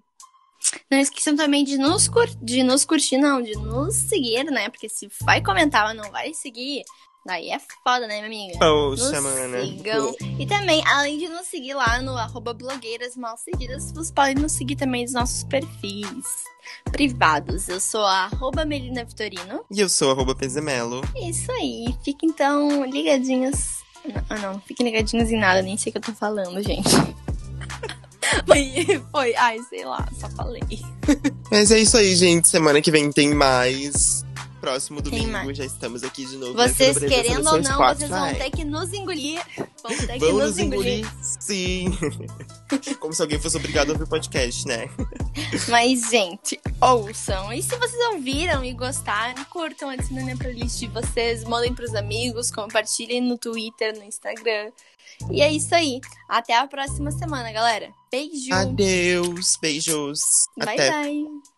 Não 0.91 0.99
esqueçam 0.99 1.35
também 1.35 1.65
de 1.65 1.79
nos, 1.79 2.07
cur... 2.07 2.29
de 2.43 2.63
nos 2.63 2.85
curtir, 2.85 3.17
não, 3.17 3.41
de 3.41 3.53
nos 3.53 3.95
seguir, 3.95 4.45
né? 4.45 4.69
Porque 4.69 4.89
se 4.89 5.09
vai 5.23 5.43
comentar, 5.43 5.85
mas 5.85 5.97
não 5.97 6.11
vai 6.11 6.35
seguir, 6.35 6.83
daí 7.25 7.51
é 7.51 7.59
foda, 7.85 8.07
né, 8.07 8.27
minha 8.27 8.27
amiga? 8.27 8.59
Poxa, 8.59 9.21
Nos 9.21 9.23
mana. 9.23 9.63
sigam. 9.63 10.15
E 10.39 10.47
também, 10.47 10.83
além 10.87 11.19
de 11.19 11.29
nos 11.29 11.47
seguir 11.47 11.75
lá 11.75 12.01
no 12.03 12.17
arroba 12.17 12.53
blogueiras 12.53 13.17
mal 13.17 13.37
seguidas, 13.37 13.93
vocês 13.93 14.11
podem 14.11 14.35
nos 14.35 14.53
seguir 14.53 14.77
também 14.77 15.03
nos 15.05 15.13
nossos 15.13 15.45
perfis 15.45 16.45
privados. 16.91 17.69
Eu 17.69 17.81
sou 17.81 18.05
a 18.05 18.25
arroba 18.25 18.65
Melina 18.65 19.05
Vitorino. 19.05 19.65
E 19.71 19.81
eu 19.81 19.89
sou 19.89 20.11
arroba 20.11 20.35
Pezemelo. 20.35 21.03
Isso 21.17 21.51
aí. 21.53 21.95
Fiquem 22.05 22.29
então 22.31 22.85
ligadinhos. 22.85 23.83
Não, 24.05 24.23
ah, 24.31 24.39
não, 24.39 24.61
fiquem 24.61 24.85
ligadinhos 24.87 25.31
em 25.31 25.39
nada, 25.39 25.63
nem 25.63 25.77
sei 25.77 25.91
o 25.91 25.93
que 25.93 25.99
eu 25.99 26.03
tô 26.03 26.13
falando, 26.13 26.61
gente. 26.63 26.91
Foi, 28.47 29.03
foi, 29.13 29.35
ai, 29.35 29.59
sei 29.69 29.85
lá, 29.85 30.09
só 30.19 30.29
falei. 30.31 30.63
Mas 31.51 31.71
é 31.71 31.79
isso 31.79 31.97
aí, 31.99 32.15
gente. 32.17 32.49
Semana 32.49 32.81
que 32.81 32.91
vem 32.91 33.11
tem 33.13 33.35
mais. 33.35 34.25
Próximo 34.63 35.03
domingo 35.03 35.53
já 35.53 35.65
estamos 35.65 36.05
aqui 36.05 36.25
de 36.25 36.37
novo. 36.37 36.53
Vocês 36.53 36.97
Brasil 36.97 37.09
querendo 37.09 37.49
ou 37.49 37.61
não, 37.61 37.63
vocês 37.63 37.77
4. 37.77 38.07
vão 38.07 38.23
Ai. 38.23 38.35
ter 38.37 38.51
que 38.53 38.65
nos 38.65 38.93
engolir. 38.93 39.43
Vão 39.83 39.91
ter 39.91 40.07
que 40.07 40.19
Vamos 40.21 40.41
nos 40.45 40.59
engolir. 40.59 40.99
engolir, 41.01 41.13
sim. 41.21 41.87
Como 43.01 43.13
se 43.13 43.21
alguém 43.21 43.41
fosse 43.41 43.57
obrigado 43.57 43.91
a 43.91 43.95
ouvir 43.95 44.07
podcast, 44.07 44.69
né? 44.69 44.89
Mas, 45.69 46.09
gente, 46.09 46.61
ouçam. 46.81 47.53
E 47.53 47.61
se 47.61 47.75
vocês 47.75 48.01
ouviram 48.13 48.65
e 48.65 48.73
gostaram, 48.73 49.45
curtam, 49.47 49.91
adicitem 49.91 50.27
na 50.27 50.37
playlist 50.37 50.79
de 50.79 50.87
vocês, 50.87 51.43
mandem 51.43 51.75
pros 51.75 51.93
amigos, 51.97 52.53
compartilhem 52.53 53.21
no 53.21 53.37
Twitter, 53.37 53.99
no 53.99 54.05
Instagram. 54.05 54.71
E 55.29 55.43
é 55.43 55.53
isso 55.53 55.75
aí. 55.75 56.01
Até 56.29 56.57
a 56.57 56.69
próxima 56.69 57.11
semana, 57.11 57.51
galera. 57.51 57.93
Beijo. 58.13 58.55
Adeus, 58.55 59.59
beijos. 59.61 60.21
Bye, 60.57 60.75
Até 60.75 60.91
bye. 60.93 61.52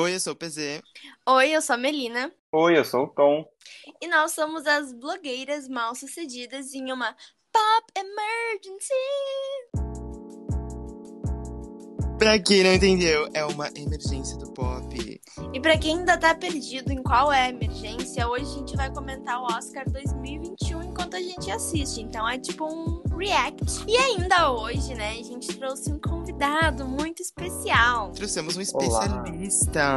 Oi, 0.00 0.14
eu 0.14 0.20
sou 0.20 0.32
o 0.32 0.36
PZ. 0.36 0.80
Oi, 1.28 1.50
eu 1.50 1.60
sou 1.60 1.74
a 1.74 1.76
Melina. 1.76 2.32
Oi, 2.52 2.78
eu 2.78 2.84
sou 2.86 3.04
o 3.04 3.08
Tom. 3.08 3.44
E 4.00 4.08
nós 4.08 4.32
somos 4.32 4.66
as 4.66 4.94
blogueiras 4.94 5.68
mal 5.68 5.94
sucedidas 5.94 6.72
em 6.72 6.90
uma 6.90 7.14
Pop 7.52 7.92
Emergency. 7.94 8.94
Pra 12.18 12.38
quem 12.38 12.64
não 12.64 12.72
entendeu, 12.72 13.28
é 13.34 13.44
uma 13.44 13.68
emergência 13.76 14.38
do 14.38 14.50
pop. 14.52 15.20
E 15.52 15.60
pra 15.60 15.76
quem 15.76 15.98
ainda 15.98 16.16
tá 16.16 16.34
perdido 16.34 16.90
em 16.90 17.02
qual 17.02 17.30
é 17.30 17.42
a 17.42 17.48
emergência, 17.50 18.26
hoje 18.26 18.44
a 18.44 18.58
gente 18.58 18.76
vai 18.76 18.90
comentar 18.90 19.38
o 19.38 19.44
Oscar 19.54 19.84
2021 19.90 20.94
enquanto 21.10 21.16
a 21.16 21.20
gente 21.20 21.50
assiste. 21.50 22.00
Então 22.00 22.28
é 22.28 22.38
tipo 22.38 22.64
um 22.64 23.02
react. 23.16 23.84
E 23.86 23.96
ainda 23.96 24.52
hoje, 24.52 24.94
né, 24.94 25.10
a 25.10 25.22
gente 25.22 25.56
trouxe 25.58 25.92
um 25.92 25.98
convidado 25.98 26.86
muito 26.86 27.20
especial. 27.22 28.12
Trouxemos 28.12 28.56
um 28.56 28.60
especialista. 28.60 29.96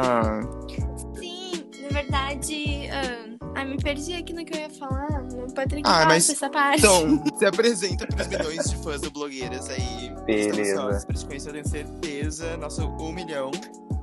Sim, 1.18 1.64
na 1.82 1.88
verdade. 1.88 2.88
ah, 2.90 3.34
Ai, 3.56 3.64
me 3.66 3.76
perdi 3.76 4.14
aqui 4.14 4.32
no 4.32 4.44
que 4.44 4.56
eu 4.56 4.60
ia 4.62 4.70
falar. 4.70 5.22
O 5.48 5.54
Patrick 5.54 5.82
Ah, 5.88 6.04
mas- 6.06 6.28
essa 6.28 6.50
parte. 6.50 6.80
Então, 6.80 7.22
se 7.38 7.46
apresenta 7.46 8.06
pros 8.06 8.26
milhões 8.26 8.68
de 8.70 8.76
fãs 8.82 9.00
do 9.00 9.10
blogueiras 9.12 9.68
aí. 9.70 10.12
Beleza. 10.26 11.04
Pra 11.06 11.14
te 11.14 11.24
conhecer, 11.26 11.48
eu 11.50 11.52
tenho 11.52 11.68
certeza. 11.68 12.56
Nosso 12.56 12.82
um 12.84 13.12
milhão. 13.12 13.50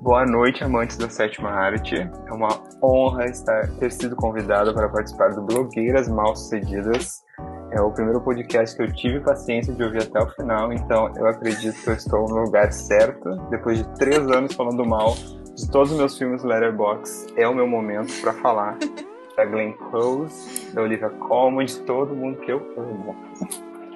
Boa 0.01 0.25
noite, 0.25 0.63
amantes 0.63 0.95
da 0.97 1.09
sétima 1.09 1.49
arte. 1.49 1.95
É 1.95 2.31
uma 2.33 2.60
honra 2.81 3.25
estar, 3.25 3.69
ter 3.79 3.91
sido 3.91 4.15
convidado 4.15 4.73
para 4.73 4.89
participar 4.89 5.29
do 5.33 5.41
Blogueiras 5.41 6.07
Mal 6.07 6.35
Sucedidas. 6.35 7.23
É 7.71 7.79
o 7.79 7.91
primeiro 7.91 8.19
podcast 8.21 8.75
que 8.75 8.83
eu 8.83 8.91
tive 8.93 9.19
paciência 9.21 9.73
de 9.73 9.83
ouvir 9.83 10.03
até 10.03 10.19
o 10.19 10.29
final, 10.31 10.73
então 10.73 11.13
eu 11.15 11.25
acredito 11.27 11.81
que 11.81 11.89
eu 11.89 11.93
estou 11.93 12.27
no 12.27 12.43
lugar 12.43 12.71
certo. 12.73 13.29
Depois 13.49 13.77
de 13.77 13.95
três 13.95 14.19
anos 14.29 14.53
falando 14.53 14.85
mal 14.85 15.15
de 15.55 15.69
todos 15.69 15.91
os 15.91 15.97
meus 15.97 16.17
filmes 16.17 16.43
Letterboxd, 16.43 17.33
é 17.37 17.47
o 17.47 17.53
meu 17.53 17.67
momento 17.67 18.11
para 18.21 18.33
falar 18.33 18.77
da 19.37 19.45
Glenn 19.45 19.73
Close, 19.73 20.71
da 20.73 20.81
Olivia 20.81 21.09
Colman, 21.09 21.65
de 21.65 21.79
todo 21.81 22.15
mundo 22.15 22.39
que 22.39 22.51
eu 22.51 22.59
amo. 22.77 23.15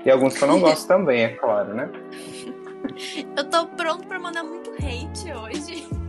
E 0.06 0.12
alguns 0.12 0.38
que 0.38 0.44
eu 0.44 0.48
não 0.48 0.60
gosto 0.60 0.88
também, 0.88 1.24
é 1.24 1.30
claro, 1.30 1.74
né? 1.74 1.90
Eu 3.36 3.44
tô 3.50 3.66
pronto 3.66 4.08
pra 4.08 4.20
mandar 4.20 4.44
muito 4.44 4.70
hate 4.74 5.34
hoje. 5.34 6.05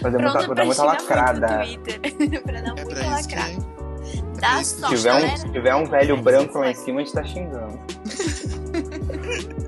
Fazer 0.00 0.16
Pronta 0.18 0.46
muita, 0.64 0.84
lacrada. 0.84 1.64
muito 1.66 1.82
Twitter. 2.00 2.42
pra 2.42 2.60
dar 2.60 2.78
É 2.78 3.10
lacrada. 3.10 3.50
é 3.50 4.40
Dá 4.40 4.60
isso 4.60 4.74
que- 4.76 4.80
Se 4.80 4.80
sorte, 4.80 4.96
tiver, 4.96 5.12
um, 5.12 5.20
galera. 5.20 5.36
se 5.36 5.52
tiver 5.52 5.74
um 5.74 5.84
velho 5.84 6.22
branco 6.22 6.58
lá 6.58 6.70
em 6.70 6.74
cima, 6.74 7.00
a 7.00 7.04
gente 7.04 7.12
tá 7.14 7.24
xingando. 7.24 7.80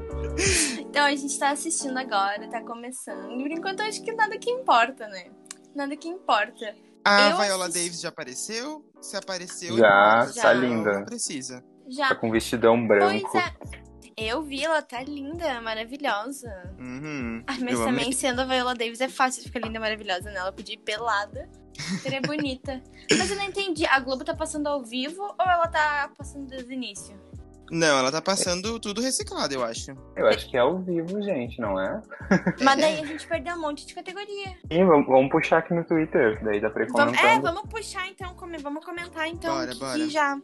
Então 0.78 1.04
a 1.06 1.14
gente 1.14 1.38
tá 1.38 1.50
assistindo 1.50 1.96
agora, 1.96 2.48
tá 2.50 2.60
começando. 2.62 3.28
Por 3.28 3.50
enquanto 3.50 3.80
eu 3.80 3.86
acho 3.86 4.02
que 4.02 4.12
nada 4.12 4.36
que 4.38 4.50
importa, 4.50 5.06
né? 5.08 5.24
Nada 5.74 5.96
que 5.96 6.08
importa. 6.08 6.74
A 7.04 7.30
Eu 7.30 7.36
Viola 7.38 7.64
assisti- 7.66 7.84
Davis 7.84 8.00
já 8.00 8.08
apareceu? 8.10 8.84
Se 9.00 9.16
apareceu, 9.16 9.76
Já, 9.78 10.26
tá 10.26 10.32
Já. 10.34 10.52
linda. 10.52 10.92
Não 10.98 11.04
precisa. 11.04 11.64
Já. 11.88 12.08
Tá 12.10 12.14
com 12.14 12.28
um 12.28 12.30
vestidão 12.30 12.86
branco. 12.86 13.28
Pois 13.30 13.42
é. 13.44 13.52
Eu 14.16 14.42
vi, 14.42 14.64
ela 14.64 14.82
tá 14.82 15.02
linda, 15.02 15.60
maravilhosa. 15.60 16.48
Uhum. 16.78 17.42
Ah, 17.46 17.56
mas 17.60 17.72
Eu 17.72 17.84
também 17.84 18.04
amei. 18.04 18.12
sendo 18.12 18.40
a 18.40 18.44
Viola 18.44 18.74
Davis 18.74 19.00
é 19.00 19.08
fácil 19.08 19.42
de 19.42 19.48
ficar 19.50 19.66
linda, 19.66 19.80
maravilhosa, 19.80 20.30
né? 20.30 20.36
Ela 20.38 20.52
podia 20.52 20.74
ir 20.74 20.78
pelada. 20.78 21.48
Seria 22.02 22.20
bonita. 22.22 22.82
Mas 23.10 23.30
eu 23.30 23.36
não 23.36 23.44
entendi. 23.44 23.86
A 23.86 23.98
Globo 24.00 24.24
tá 24.24 24.34
passando 24.34 24.66
ao 24.66 24.82
vivo 24.84 25.22
ou 25.22 25.46
ela 25.46 25.66
tá 25.68 26.10
passando 26.16 26.46
desde 26.46 26.68
o 26.68 26.72
início? 26.72 27.18
Não, 27.70 27.98
ela 27.98 28.12
tá 28.12 28.20
passando 28.20 28.78
tudo 28.78 29.00
reciclado, 29.00 29.54
eu 29.54 29.64
acho. 29.64 29.92
Eu 30.14 30.26
acho 30.26 30.46
que 30.50 30.58
é 30.58 30.60
ao 30.60 30.78
vivo, 30.80 31.22
gente, 31.22 31.58
não 31.58 31.80
é? 31.80 32.02
Mas 32.62 32.78
daí 32.78 33.00
a 33.00 33.06
gente 33.06 33.26
perdeu 33.26 33.54
um 33.56 33.60
monte 33.62 33.86
de 33.86 33.94
categoria. 33.94 34.48
Sim, 34.70 34.84
vamos, 34.84 35.06
vamos 35.06 35.30
puxar 35.30 35.58
aqui 35.58 35.72
no 35.72 35.82
Twitter, 35.82 36.38
daí 36.44 36.60
dá 36.60 36.68
pra 36.68 36.82
ir 36.84 36.88
Vamos, 36.92 37.16
comentando. 37.16 37.38
é, 37.38 37.40
vamos 37.40 37.62
puxar 37.70 38.06
então, 38.08 38.34
come- 38.34 38.58
vamos 38.58 38.84
comentar 38.84 39.26
então 39.26 39.54
Bora, 39.54 39.74
bora. 39.76 40.06
já. 40.10 40.38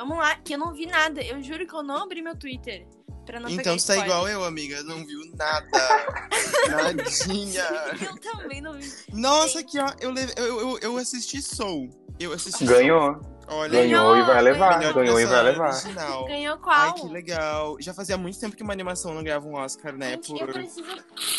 Vamos 0.00 0.16
lá, 0.16 0.34
que 0.36 0.54
eu 0.54 0.58
não 0.58 0.72
vi 0.72 0.86
nada. 0.86 1.20
Eu 1.20 1.42
juro 1.42 1.66
que 1.66 1.74
eu 1.74 1.82
não 1.82 2.04
abri 2.04 2.22
meu 2.22 2.34
Twitter. 2.34 2.86
Pra 3.26 3.38
não 3.38 3.50
então 3.50 3.76
tu 3.76 3.86
tá 3.86 3.98
igual 3.98 4.26
eu, 4.26 4.42
amiga. 4.42 4.82
Não 4.82 5.04
viu 5.04 5.20
nada. 5.36 5.68
Nadinha. 6.94 7.64
Eu 8.00 8.16
também 8.18 8.62
não 8.62 8.72
vi. 8.72 8.90
Nossa, 9.12 9.60
aqui, 9.60 9.78
ó. 9.78 9.92
Eu, 10.00 10.14
eu, 10.16 10.60
eu, 10.60 10.78
eu 10.78 10.96
assisti 10.96 11.42
Soul. 11.42 11.90
Eu 12.18 12.32
assisti 12.32 12.64
Ganhou. 12.64 13.12
Soul. 13.12 13.29
Olha. 13.50 13.70
Ganhou 13.82 14.16
e 14.16 14.22
vai 14.22 14.42
levar. 14.42 14.78
Melhor 14.78 14.94
Ganhou 14.94 15.20
e 15.20 15.26
vai 15.26 15.42
levar. 15.42 15.68
original. 15.70 16.24
Ganhou 16.26 16.58
qual? 16.58 16.76
Ai, 16.78 16.92
que 16.94 17.08
legal. 17.08 17.76
Já 17.80 17.92
fazia 17.92 18.16
muito 18.16 18.38
tempo 18.38 18.54
que 18.56 18.62
uma 18.62 18.72
animação 18.72 19.12
não 19.12 19.22
ganhava 19.24 19.46
um 19.48 19.54
Oscar, 19.54 19.96
né? 19.96 20.12
Gente, 20.12 20.28
Por 20.38 20.48
eu 20.48 20.54
preciso. 20.54 20.86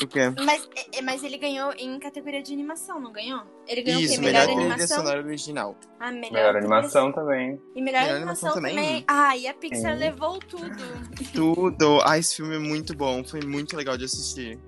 o 0.03 0.07
quê? 0.07 0.31
Mas, 0.43 0.67
é- 0.93 1.01
mas 1.01 1.23
ele 1.23 1.37
ganhou 1.37 1.71
em 1.77 1.97
categoria 1.99 2.41
de 2.43 2.53
animação, 2.53 2.99
não 2.99 3.11
ganhou? 3.11 3.41
Ele 3.67 3.81
ganhou 3.81 4.01
o 4.01 4.03
Isso, 4.03 4.15
quê? 4.15 4.21
melhor 4.21 4.47
Melhor, 4.47 4.59
animação? 4.59 4.97
sonora 4.97 5.19
original. 5.21 5.75
Ah, 5.99 6.11
melhor, 6.11 6.31
Melhor 6.31 6.51
trilha- 6.53 6.57
animação 6.59 7.11
também. 7.11 7.61
E 7.75 7.81
melhor, 7.81 8.01
Melhor 8.01 8.15
animação, 8.17 8.49
animação 8.49 8.53
também. 8.53 8.75
também. 8.75 9.03
Ah, 9.07 9.37
e 9.37 9.47
a 9.47 9.53
Pixar 9.53 9.93
Sim. 9.93 9.99
levou 9.99 10.39
tudo. 10.39 10.83
Tudo. 11.33 11.99
Ah, 12.05 12.17
esse 12.17 12.35
filme 12.35 12.55
é 12.55 12.59
muito 12.59 12.95
bom. 12.95 13.23
Foi 13.23 13.41
muito 13.41 13.75
legal 13.75 13.97
de 13.97 14.05
assistir. 14.05 14.59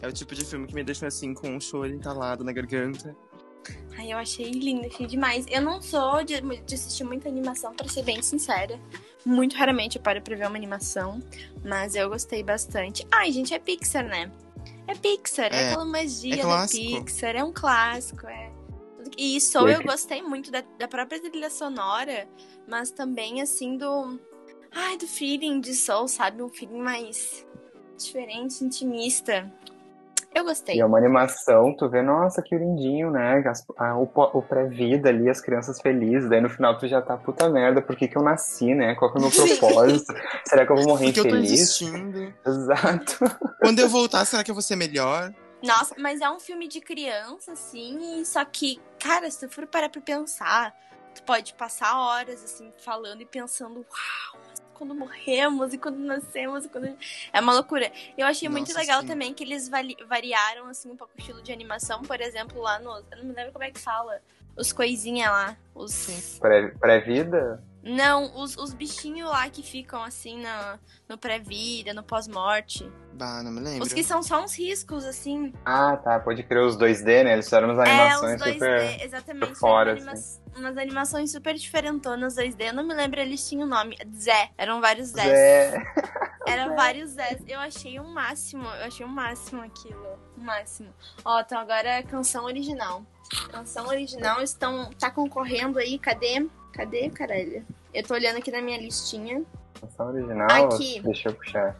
É 0.00 0.06
o 0.08 0.12
tipo 0.12 0.34
de 0.34 0.44
filme 0.44 0.66
que 0.66 0.74
me 0.74 0.84
deixa 0.84 1.06
assim, 1.06 1.34
com 1.34 1.48
um 1.48 1.60
choro 1.60 1.88
entalado 1.88 2.44
na 2.44 2.52
garganta. 2.52 3.16
Ai, 3.98 4.12
eu 4.12 4.18
achei 4.18 4.50
lindo, 4.50 4.86
achei 4.86 5.06
demais. 5.06 5.44
Eu 5.48 5.60
não 5.60 5.82
sou 5.82 6.22
de, 6.22 6.40
de 6.40 6.74
assistir 6.74 7.04
muita 7.04 7.28
animação, 7.28 7.74
pra 7.74 7.88
ser 7.88 8.02
bem 8.02 8.22
sincera. 8.22 8.78
Muito 9.24 9.56
raramente 9.56 9.96
eu 9.96 10.02
paro 10.02 10.22
pra 10.22 10.36
ver 10.36 10.46
uma 10.46 10.56
animação. 10.56 11.20
Mas 11.64 11.94
eu 11.94 12.08
gostei 12.08 12.42
bastante. 12.42 13.06
Ai, 13.10 13.32
gente, 13.32 13.52
é 13.52 13.58
Pixar, 13.58 14.04
né? 14.04 14.30
É 14.86 14.94
Pixar, 14.94 15.52
é, 15.52 15.56
É, 15.56 15.68
aquela 15.68 15.84
magia 15.84 16.42
é 16.42 16.46
da. 16.46 17.00
Pixar, 17.00 17.36
é 17.36 17.42
um 17.42 17.52
clássico, 17.52 18.26
é. 18.26 18.52
E 19.16 19.40
Soul 19.40 19.68
eu 19.68 19.82
gostei 19.82 20.22
muito 20.22 20.50
da, 20.50 20.62
da 20.78 20.86
própria 20.86 21.20
trilha 21.20 21.50
sonora, 21.50 22.28
mas 22.66 22.90
também 22.90 23.42
assim 23.42 23.76
do. 23.76 24.18
Ai, 24.70 24.96
do 24.96 25.06
feeling 25.06 25.60
de 25.60 25.74
Soul, 25.74 26.08
sabe? 26.08 26.42
Um 26.42 26.48
feeling 26.48 26.80
mais 26.80 27.46
diferente, 27.96 28.62
intimista. 28.62 29.52
Eu 30.38 30.44
gostei. 30.44 30.76
E 30.76 30.80
é 30.80 30.84
uma 30.86 30.98
animação, 30.98 31.74
tu 31.76 31.88
vê, 31.88 32.00
nossa, 32.02 32.40
que 32.42 32.56
lindinho, 32.56 33.10
né? 33.10 33.42
As- 33.46 33.64
a- 33.76 33.96
o, 33.98 34.04
o 34.34 34.42
pré-vida 34.42 35.08
ali, 35.08 35.28
as 35.28 35.40
crianças 35.40 35.80
felizes, 35.80 36.28
daí 36.28 36.40
no 36.40 36.48
final 36.48 36.78
tu 36.78 36.86
já 36.86 37.02
tá, 37.02 37.16
puta 37.16 37.48
merda, 37.48 37.82
por 37.82 37.96
que 37.96 38.06
que 38.06 38.16
eu 38.16 38.22
nasci, 38.22 38.74
né? 38.74 38.94
Qual 38.94 39.10
que 39.10 39.18
é 39.18 39.20
o 39.20 39.22
meu 39.22 39.30
propósito? 39.58 40.14
Será 40.46 40.64
que 40.64 40.72
eu 40.72 40.76
vou 40.76 40.84
morrer 40.86 41.06
Porque 41.06 41.20
eu 41.20 41.24
tô 41.24 41.28
infeliz? 41.30 41.52
existindo. 41.60 42.32
Exato. 42.46 43.18
Quando 43.60 43.80
eu 43.80 43.88
voltar, 43.88 44.24
será 44.24 44.44
que 44.44 44.50
eu 44.50 44.54
vou 44.54 44.62
ser 44.62 44.76
melhor? 44.76 45.32
Nossa, 45.62 45.94
mas 45.98 46.20
é 46.20 46.30
um 46.30 46.38
filme 46.38 46.68
de 46.68 46.80
criança, 46.80 47.52
assim, 47.52 48.24
só 48.24 48.44
que, 48.44 48.80
cara, 49.00 49.28
se 49.28 49.40
tu 49.40 49.52
for 49.52 49.66
parar 49.66 49.88
pra 49.88 50.00
pensar, 50.00 50.72
tu 51.12 51.22
pode 51.24 51.52
passar 51.54 51.98
horas, 51.98 52.44
assim, 52.44 52.72
falando 52.78 53.22
e 53.22 53.26
pensando, 53.26 53.74
uau, 53.80 54.40
mas 54.48 54.60
quando 54.78 54.94
morremos 54.94 55.74
e 55.74 55.78
quando 55.78 55.98
nascemos 55.98 56.64
e 56.64 56.68
quando... 56.68 56.96
É 57.32 57.40
uma 57.40 57.52
loucura. 57.52 57.90
Eu 58.16 58.26
achei 58.26 58.48
muito 58.48 58.68
Nossa, 58.68 58.80
legal 58.80 59.00
sim. 59.02 59.08
também 59.08 59.34
que 59.34 59.42
eles 59.42 59.68
variaram, 59.68 60.68
assim, 60.68 60.90
um 60.90 60.96
pouco 60.96 61.12
o 61.16 61.20
estilo 61.20 61.42
de 61.42 61.52
animação, 61.52 62.02
por 62.02 62.20
exemplo, 62.20 62.62
lá 62.62 62.78
no... 62.78 62.90
Eu 63.10 63.18
não 63.18 63.24
me 63.24 63.34
lembro 63.34 63.52
como 63.52 63.64
é 63.64 63.70
que 63.70 63.80
fala. 63.80 64.22
Os 64.56 64.72
coisinha 64.72 65.30
lá, 65.30 65.56
os... 65.74 66.38
Pré-vida? 66.80 67.62
Não, 67.88 68.36
os, 68.40 68.56
os 68.56 68.72
bichinhos 68.74 69.28
lá 69.30 69.48
que 69.48 69.62
ficam, 69.62 70.02
assim, 70.02 70.42
no, 70.42 70.78
no 71.08 71.18
pré-vida, 71.18 71.94
no 71.94 72.02
pós-morte. 72.02 72.90
Bah, 73.14 73.42
não 73.42 73.50
me 73.50 73.60
lembro. 73.60 73.82
Os 73.86 73.92
que 73.92 74.04
são 74.04 74.22
só 74.22 74.42
uns 74.44 74.56
riscos, 74.56 75.04
assim, 75.04 75.52
Ah, 75.64 75.96
tá, 75.96 76.20
pode 76.20 76.42
crer 76.42 76.62
os 76.64 76.76
2D, 76.76 77.24
né? 77.24 77.32
Eles 77.32 77.46
fizeram 77.46 77.68
umas 77.70 77.86
É, 77.86 77.90
animações 77.90 78.40
os 78.40 78.46
2D, 78.46 78.52
super... 78.54 79.04
exatamente. 79.04 79.46
por 79.48 79.56
fora, 79.56 79.90
eram 79.92 80.02
anima- 80.02 80.22
Umas 80.56 80.76
animações 80.76 81.30
super 81.32 81.54
diferentonas 81.54 82.36
2D. 82.36 82.68
Eu 82.68 82.74
não 82.74 82.84
me 82.86 82.92
lembro, 82.94 83.20
eles 83.20 83.48
tinham 83.48 83.64
o 83.66 83.70
nome. 83.70 83.96
Zé. 84.14 84.50
Eram 84.58 84.80
vários 84.80 85.08
Zés. 85.08 85.26
Zé. 85.26 85.82
Eram 86.46 86.74
vários 86.74 87.10
Zés. 87.10 87.40
Eu 87.46 87.60
achei 87.60 88.00
um 88.00 88.12
máximo. 88.12 88.64
Eu 88.64 88.86
achei 88.86 89.04
um 89.06 89.08
máximo 89.10 89.62
aquilo. 89.62 90.18
Um 90.36 90.42
máximo. 90.42 90.88
Ó, 91.24 91.40
então 91.40 91.58
agora 91.60 91.88
é 91.88 92.02
canção 92.02 92.44
original. 92.46 93.04
Canção 93.50 93.86
original 93.86 94.42
estão. 94.42 94.90
Tá 94.98 95.10
concorrendo 95.10 95.78
aí. 95.78 95.98
Cadê? 95.98 96.48
Cadê, 96.72 97.10
caralho? 97.10 97.64
Eu 97.92 98.02
tô 98.02 98.14
olhando 98.14 98.38
aqui 98.38 98.50
na 98.50 98.60
minha 98.60 98.78
listinha. 98.78 99.42
Canção 99.80 100.08
original? 100.08 100.48
Aqui. 100.74 101.00
Deixa 101.00 101.28
eu 101.28 101.34
puxar. 101.34 101.76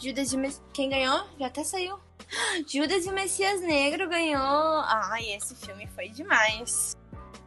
Judas 0.00 0.32
e 0.32 0.36
Messias. 0.36 0.62
Quem 0.72 0.88
ganhou? 0.90 1.24
Já 1.38 1.46
até 1.46 1.64
saiu. 1.64 1.98
Judas 2.68 3.06
e 3.06 3.10
o 3.10 3.12
Messias 3.12 3.60
Negro 3.60 4.08
ganhou. 4.08 4.42
Ai, 4.86 5.32
esse 5.32 5.54
filme 5.56 5.86
foi 5.94 6.08
demais. 6.08 6.96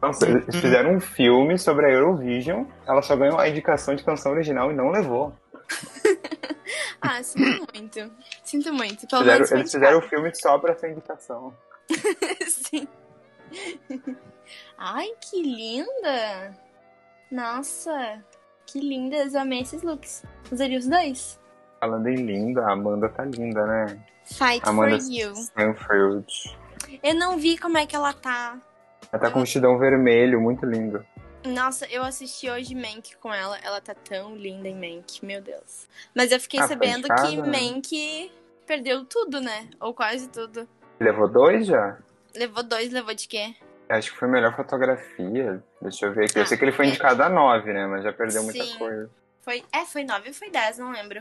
Nossa, 0.00 0.28
eles 0.28 0.56
fizeram 0.56 0.96
um 0.96 1.00
filme 1.00 1.56
sobre 1.56 1.86
a 1.86 1.90
Eurovision, 1.90 2.64
ela 2.88 3.00
só 3.02 3.14
ganhou 3.14 3.38
a 3.38 3.48
indicação 3.48 3.94
de 3.94 4.02
canção 4.02 4.32
original 4.32 4.70
e 4.70 4.74
não 4.74 4.90
levou. 4.90 5.32
Ah, 7.04 7.20
sinto 7.22 7.66
muito. 7.74 8.12
Sinto 8.44 8.72
muito. 8.72 9.06
Pelo 9.08 9.22
Fizeram- 9.22 9.58
eles 9.58 9.72
fizeram 9.72 9.98
o 9.98 10.02
filme 10.02 10.32
só 10.34 10.56
pra 10.56 10.72
essa 10.72 10.86
indicação. 10.88 11.52
Sim. 12.46 12.86
Ai, 14.78 15.08
que 15.20 15.42
linda! 15.42 16.56
Nossa, 17.32 18.22
que 18.66 18.78
lindas. 18.78 19.34
Amei 19.34 19.62
esses 19.62 19.82
looks. 19.82 20.22
Usaria 20.50 20.78
os 20.78 20.86
dois. 20.86 21.40
Falando 21.80 22.06
em 22.06 22.16
linda, 22.16 22.62
a 22.62 22.72
Amanda 22.72 23.08
tá 23.08 23.24
linda, 23.24 23.66
né? 23.66 24.04
Fight 24.26 24.60
Amanda 24.68 25.00
for 25.00 25.10
you. 25.10 25.32
Stanfield. 25.32 26.26
Eu 27.02 27.14
não 27.14 27.38
vi 27.38 27.56
como 27.56 27.78
é 27.78 27.86
que 27.86 27.96
ela 27.96 28.12
tá. 28.12 28.60
Ela 29.10 29.22
tá 29.22 29.30
com 29.30 29.38
um 29.38 29.42
vestidão 29.42 29.78
vermelho, 29.78 30.40
muito 30.40 30.66
lindo. 30.66 31.04
Nossa, 31.44 31.86
eu 31.86 32.02
assisti 32.04 32.50
hoje 32.50 32.74
Mank 32.74 33.16
com 33.16 33.32
ela. 33.32 33.58
Ela 33.64 33.80
tá 33.80 33.94
tão 33.94 34.36
linda 34.36 34.68
em 34.68 34.74
Mank, 34.74 35.24
meu 35.24 35.40
Deus. 35.40 35.88
Mas 36.14 36.30
eu 36.30 36.38
fiquei 36.38 36.60
Ah, 36.60 36.68
sabendo 36.68 37.08
que 37.08 37.36
né? 37.38 37.60
Mank 37.60 38.30
perdeu 38.66 39.06
tudo, 39.06 39.40
né? 39.40 39.68
Ou 39.80 39.94
quase 39.94 40.28
tudo. 40.28 40.68
Levou 41.00 41.26
dois 41.28 41.66
já? 41.66 41.98
Levou 42.36 42.62
dois, 42.62 42.92
levou 42.92 43.14
de 43.14 43.26
quê? 43.26 43.54
Acho 43.92 44.12
que 44.12 44.18
foi 44.18 44.28
melhor 44.28 44.54
fotografia. 44.56 45.62
Deixa 45.80 46.06
eu 46.06 46.12
ver 46.14 46.24
aqui. 46.24 46.38
Eu 46.38 46.42
Ah, 46.42 46.46
sei 46.46 46.56
que 46.58 46.64
ele 46.64 46.72
foi 46.72 46.86
é. 46.86 46.88
indicado 46.88 47.22
a 47.22 47.28
nove, 47.28 47.72
né? 47.72 47.86
Mas 47.86 48.02
já 48.04 48.12
perdeu 48.12 48.42
muita 48.42 48.64
Sim. 48.64 48.78
coisa. 48.78 49.10
Foi, 49.42 49.64
é, 49.72 49.84
foi 49.84 50.04
nove 50.04 50.28
ou 50.28 50.34
foi 50.34 50.50
dez, 50.50 50.78
não 50.78 50.90
lembro. 50.92 51.20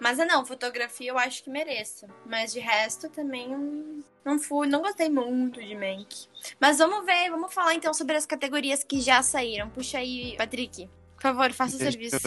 Mas 0.00 0.18
é 0.18 0.24
não, 0.24 0.44
fotografia 0.44 1.10
eu 1.10 1.18
acho 1.18 1.44
que 1.44 1.50
mereço. 1.50 2.06
Mas 2.26 2.52
de 2.52 2.58
resto 2.60 3.08
também 3.08 4.02
não 4.24 4.38
fui, 4.38 4.66
não 4.66 4.80
gostei 4.82 5.08
muito 5.08 5.60
de 5.62 5.74
Mank. 5.74 6.26
Mas 6.60 6.78
vamos 6.78 7.06
ver, 7.06 7.30
vamos 7.30 7.54
falar 7.54 7.74
então 7.74 7.94
sobre 7.94 8.16
as 8.16 8.26
categorias 8.26 8.82
que 8.82 9.00
já 9.00 9.22
saíram. 9.22 9.70
Puxa 9.70 9.98
aí, 9.98 10.34
Patrick. 10.36 10.88
Por 11.14 11.22
favor, 11.22 11.52
faça 11.52 11.76
o 11.76 11.78
Deixa 11.78 11.92
serviço. 11.92 12.16
eu 12.16 12.20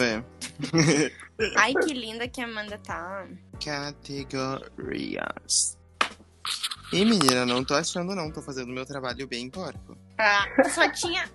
ver. 0.72 1.12
Ai, 1.56 1.74
que 1.74 1.92
linda 1.92 2.26
que 2.26 2.40
a 2.40 2.44
Amanda 2.44 2.78
tá. 2.78 3.26
Categorias. 3.62 5.76
Ih, 6.92 7.04
menina, 7.04 7.44
não 7.44 7.64
tô 7.64 7.74
achando 7.74 8.14
não. 8.14 8.30
Tô 8.30 8.40
fazendo 8.40 8.72
meu 8.72 8.86
trabalho 8.86 9.26
bem 9.26 9.50
porco. 9.50 9.96
Ah, 10.18 10.46
tu 10.62 10.70
só 10.70 10.90
tinha. 10.90 11.28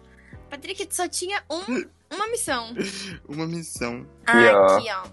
Patrick, 0.50 0.86
tu 0.86 0.96
só 0.96 1.08
tinha 1.08 1.44
um, 1.50 1.90
uma 2.14 2.28
missão. 2.28 2.74
Uma 3.28 3.46
missão. 3.46 4.06
Ah, 4.26 4.78
aqui, 4.78 4.88
ó. 4.92 5.04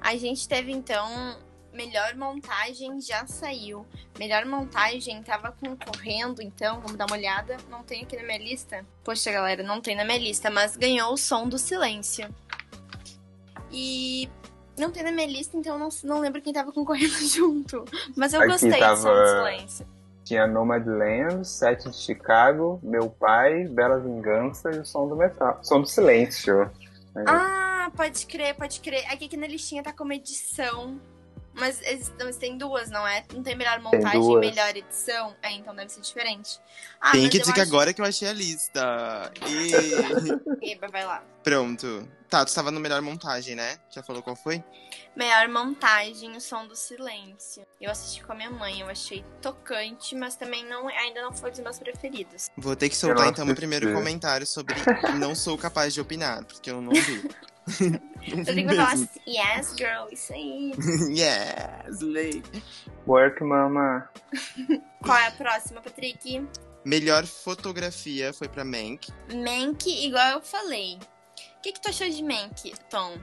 A 0.00 0.16
gente 0.16 0.48
teve 0.48 0.72
então. 0.72 1.36
Melhor 1.72 2.16
montagem 2.16 3.00
já 3.00 3.24
saiu. 3.26 3.86
Melhor 4.18 4.44
montagem 4.44 5.22
tava 5.22 5.52
concorrendo, 5.52 6.42
então, 6.42 6.80
vamos 6.80 6.96
dar 6.96 7.06
uma 7.06 7.14
olhada. 7.14 7.56
Não 7.70 7.84
tem 7.84 8.02
aqui 8.02 8.16
na 8.16 8.24
minha 8.24 8.38
lista. 8.38 8.84
Poxa, 9.04 9.30
galera, 9.30 9.62
não 9.62 9.80
tem 9.80 9.94
na 9.94 10.04
minha 10.04 10.18
lista, 10.18 10.50
mas 10.50 10.76
ganhou 10.76 11.12
o 11.12 11.16
som 11.16 11.48
do 11.48 11.56
silêncio. 11.56 12.34
E 13.70 14.28
não 14.78 14.90
tem 14.90 15.02
na 15.02 15.10
minha 15.12 15.26
lista, 15.26 15.56
então 15.56 15.78
não, 15.78 15.88
não 16.04 16.20
lembro 16.20 16.40
quem 16.40 16.52
tava 16.52 16.72
concorrendo 16.72 17.14
junto. 17.26 17.84
Mas 18.16 18.32
eu 18.32 18.40
Aqui 18.40 18.50
gostei 18.50 18.70
do 18.70 18.76
som 18.76 18.80
do 18.80 19.02
tava- 19.04 19.26
silêncio. 19.26 19.86
Tinha 20.24 20.46
Nomadland, 20.46 21.46
Sete 21.48 21.88
de 21.88 21.96
Chicago, 21.96 22.78
Meu 22.82 23.08
Pai, 23.08 23.64
Bela 23.64 23.98
Vingança 23.98 24.70
e 24.70 24.78
o 24.78 24.84
Som 24.84 25.08
do 25.08 25.16
Metal. 25.16 25.58
Som 25.62 25.80
do 25.80 25.88
Silêncio. 25.88 26.70
Ah, 27.26 27.90
pode 27.96 28.26
crer, 28.26 28.54
pode 28.54 28.80
crer. 28.80 29.06
Aqui, 29.10 29.24
aqui 29.24 29.36
na 29.38 29.46
listinha 29.46 29.82
tá 29.82 29.90
como 29.92 30.12
edição. 30.12 31.00
Mas, 31.58 31.80
mas 32.18 32.36
tem 32.36 32.56
duas, 32.56 32.90
não 32.90 33.06
é? 33.06 33.24
Não 33.34 33.42
tem 33.42 33.56
melhor 33.56 33.80
montagem 33.80 34.20
e 34.20 34.22
duas. 34.22 34.40
melhor 34.40 34.76
edição? 34.76 35.34
É, 35.42 35.52
então 35.52 35.74
deve 35.74 35.90
ser 35.90 36.00
diferente. 36.00 36.60
Ah, 37.00 37.12
Tem 37.12 37.28
que 37.28 37.38
dizer 37.38 37.52
que 37.52 37.60
acho- 37.60 37.68
agora 37.70 37.92
que 37.92 38.00
eu 38.00 38.04
achei 38.04 38.28
a 38.28 38.32
lista. 38.32 39.32
E... 39.46 40.62
Eba, 40.72 40.88
vai 40.88 41.04
lá. 41.04 41.22
Pronto. 41.42 42.08
Tá, 42.28 42.44
tu 42.44 42.54
tava 42.54 42.70
no 42.70 42.78
melhor 42.78 43.00
montagem, 43.00 43.54
né? 43.54 43.78
Já 43.90 44.02
falou 44.02 44.22
qual 44.22 44.36
foi? 44.36 44.62
Melhor 45.16 45.48
montagem, 45.48 46.36
o 46.36 46.40
som 46.40 46.66
do 46.66 46.76
silêncio. 46.76 47.66
Eu 47.80 47.90
assisti 47.90 48.22
com 48.22 48.32
a 48.32 48.34
minha 48.34 48.50
mãe, 48.50 48.80
eu 48.80 48.88
achei 48.88 49.24
tocante, 49.40 50.14
mas 50.14 50.36
também 50.36 50.64
não, 50.64 50.86
ainda 50.88 51.22
não 51.22 51.32
foi 51.32 51.50
dos 51.50 51.60
meus 51.60 51.78
preferidos. 51.78 52.50
Vou 52.56 52.76
ter 52.76 52.88
que 52.90 52.96
soltar 52.96 53.28
então 53.28 53.46
meu 53.46 53.54
primeiro 53.54 53.92
comentário 53.94 54.46
sobre 54.46 54.74
não 55.18 55.34
sou 55.34 55.56
capaz 55.56 55.94
de 55.94 56.00
opinar, 56.00 56.44
porque 56.44 56.70
eu 56.70 56.82
não 56.82 56.92
vi. 56.92 57.28
Eu 58.26 58.44
tenho 58.44 58.68
que 58.68 58.74
falar 58.74 58.92
assim, 58.92 59.08
yes, 59.26 59.74
girl, 59.76 60.08
isso 60.10 60.32
aí. 60.34 60.72
yes, 61.10 62.00
lady. 62.00 62.62
Work 63.06 63.42
Mama. 63.42 64.08
Qual 65.02 65.16
é 65.16 65.28
a 65.28 65.30
próxima, 65.32 65.80
Patrick? 65.80 66.46
Melhor 66.84 67.26
fotografia 67.26 68.32
foi 68.32 68.48
pra 68.48 68.64
Mank. 68.64 69.10
Mank, 69.34 69.88
igual 70.06 70.32
eu 70.32 70.40
falei. 70.40 70.98
O 71.58 71.60
que, 71.62 71.72
que 71.72 71.80
tu 71.80 71.88
achou 71.88 72.08
de 72.08 72.22
Mank, 72.22 72.72
Tom? 72.90 73.18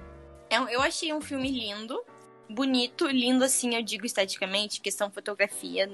É 0.50 0.58
Eu 0.74 0.82
achei 0.82 1.14
um 1.14 1.22
filme 1.22 1.50
lindo, 1.50 2.02
bonito, 2.50 3.08
lindo 3.08 3.44
assim, 3.44 3.76
eu 3.76 3.82
digo 3.82 4.06
esteticamente, 4.06 4.82
questão 4.82 5.10
fotografia, 5.10 5.90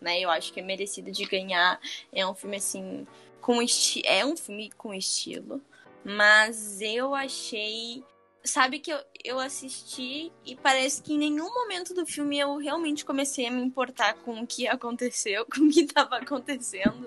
né? 0.00 0.20
Eu 0.20 0.30
acho 0.30 0.52
que 0.52 0.60
é 0.60 0.62
merecido 0.62 1.10
de 1.10 1.24
ganhar. 1.24 1.80
É 2.12 2.26
um 2.26 2.34
filme 2.34 2.56
assim, 2.56 3.06
com 3.40 3.62
esti 3.62 4.02
é 4.04 4.24
um 4.24 4.36
filme 4.36 4.70
com 4.76 4.94
estilo, 4.94 5.60
mas 6.04 6.80
eu 6.80 7.14
achei. 7.14 8.04
Sabe 8.44 8.78
que 8.78 8.92
eu, 8.92 8.98
eu 9.24 9.40
assisti 9.40 10.30
e 10.44 10.54
parece 10.54 11.02
que 11.02 11.14
em 11.14 11.18
nenhum 11.18 11.52
momento 11.54 11.94
do 11.94 12.04
filme 12.04 12.38
eu 12.38 12.58
realmente 12.58 13.02
comecei 13.02 13.46
a 13.46 13.50
me 13.50 13.62
importar 13.62 14.12
com 14.16 14.42
o 14.42 14.46
que 14.46 14.68
aconteceu, 14.68 15.46
com 15.50 15.62
o 15.62 15.70
que 15.70 15.80
estava 15.80 16.16
acontecendo. 16.16 17.06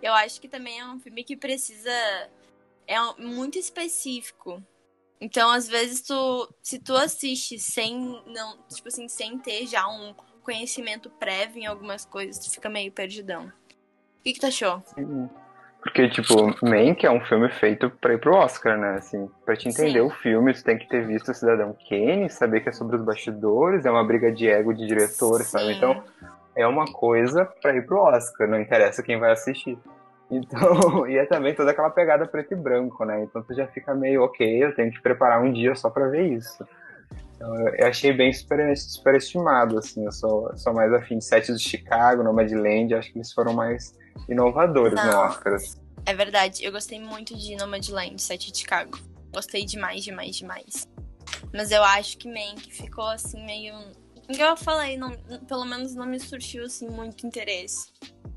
Eu 0.00 0.14
acho 0.14 0.40
que 0.40 0.48
também 0.48 0.78
é 0.78 0.86
um 0.86 1.00
filme 1.00 1.24
que 1.24 1.36
precisa. 1.36 1.90
É 2.86 2.96
muito 3.18 3.58
específico. 3.58 4.62
Então, 5.20 5.50
às 5.50 5.66
vezes, 5.66 6.00
tu, 6.02 6.54
se 6.62 6.78
tu 6.78 6.94
assiste 6.94 7.58
sem 7.58 8.22
não, 8.26 8.56
tipo 8.68 8.86
assim, 8.86 9.08
sem 9.08 9.36
ter 9.36 9.66
já 9.66 9.86
um 9.88 10.14
conhecimento 10.42 11.10
prévio 11.10 11.60
em 11.60 11.66
algumas 11.66 12.04
coisas, 12.04 12.38
tu 12.38 12.50
fica 12.50 12.68
meio 12.68 12.92
perdidão. 12.92 13.48
O 13.48 14.22
que, 14.22 14.32
que 14.32 14.40
tu 14.40 14.46
achou? 14.46 14.82
Porque, 15.80 16.08
tipo, 16.08 16.34
Mank 16.62 17.06
é 17.06 17.10
um 17.10 17.20
filme 17.20 17.48
feito 17.48 17.88
pra 17.88 18.12
ir 18.12 18.18
pro 18.18 18.34
Oscar, 18.34 18.76
né? 18.76 18.96
Assim, 18.96 19.28
pra 19.44 19.56
te 19.56 19.68
entender 19.68 20.00
Sim. 20.00 20.06
o 20.06 20.10
filme, 20.10 20.52
tu 20.52 20.64
tem 20.64 20.76
que 20.76 20.88
ter 20.88 21.06
visto 21.06 21.30
o 21.30 21.34
Cidadão 21.34 21.76
Kane, 21.88 22.28
saber 22.28 22.60
que 22.60 22.68
é 22.68 22.72
sobre 22.72 22.96
os 22.96 23.02
bastidores, 23.02 23.86
é 23.86 23.90
uma 23.90 24.04
briga 24.04 24.32
de 24.32 24.48
ego 24.48 24.74
de 24.74 24.86
diretor, 24.86 25.40
sabe? 25.42 25.66
Sim. 25.66 25.76
Então, 25.76 26.02
é 26.56 26.66
uma 26.66 26.84
coisa 26.86 27.44
pra 27.62 27.76
ir 27.76 27.86
pro 27.86 28.00
Oscar, 28.00 28.48
não 28.48 28.60
interessa 28.60 29.02
quem 29.02 29.18
vai 29.18 29.32
assistir. 29.32 29.78
Então, 30.30 31.08
e 31.08 31.16
é 31.16 31.24
também 31.24 31.54
toda 31.54 31.70
aquela 31.70 31.88
pegada 31.88 32.26
preto 32.26 32.52
e 32.52 32.54
branco, 32.54 33.02
né? 33.02 33.22
Então 33.22 33.42
tu 33.42 33.54
já 33.54 33.66
fica 33.66 33.94
meio, 33.94 34.22
ok, 34.22 34.62
eu 34.62 34.74
tenho 34.74 34.92
que 34.92 35.00
preparar 35.00 35.42
um 35.42 35.50
dia 35.50 35.74
só 35.74 35.88
pra 35.88 36.06
ver 36.08 36.26
isso. 36.26 36.68
Então, 37.34 37.58
eu 37.60 37.74
eu 37.76 37.86
achei 37.86 38.12
bem 38.12 38.30
super, 38.30 38.76
superestimado, 38.76 39.78
assim, 39.78 40.04
eu 40.04 40.12
sou, 40.12 40.54
sou 40.54 40.74
mais 40.74 40.92
afim 40.92 41.16
de 41.16 41.24
Sete 41.24 41.54
de 41.54 41.58
Chicago, 41.58 42.22
Nomadland, 42.22 42.94
acho 42.94 43.10
que 43.10 43.16
eles 43.16 43.32
foram 43.32 43.54
mais 43.54 43.97
inovadores 44.28 44.94
no 44.94 45.06
Não. 45.10 45.20
Oscar. 45.20 45.58
É 46.06 46.14
verdade, 46.14 46.64
eu 46.64 46.72
gostei 46.72 46.98
muito 47.00 47.36
de 47.36 47.54
Nomadland, 47.56 48.20
7 48.20 48.50
de 48.52 48.58
Chicago. 48.58 48.98
Gostei 49.34 49.64
demais, 49.64 50.02
demais, 50.04 50.36
demais. 50.36 50.88
Mas 51.52 51.70
eu 51.70 51.82
acho 51.84 52.16
que 52.18 52.26
Mank 52.28 52.72
ficou 52.72 53.04
assim 53.06 53.44
meio. 53.44 53.74
Igual 54.28 54.50
eu 54.50 54.56
falei, 54.56 54.96
não- 54.96 55.16
pelo 55.46 55.64
menos 55.64 55.94
não 55.94 56.06
me 56.06 56.18
surgiu 56.18 56.64
assim 56.64 56.88
muito 56.88 57.26
interesse. 57.26 57.90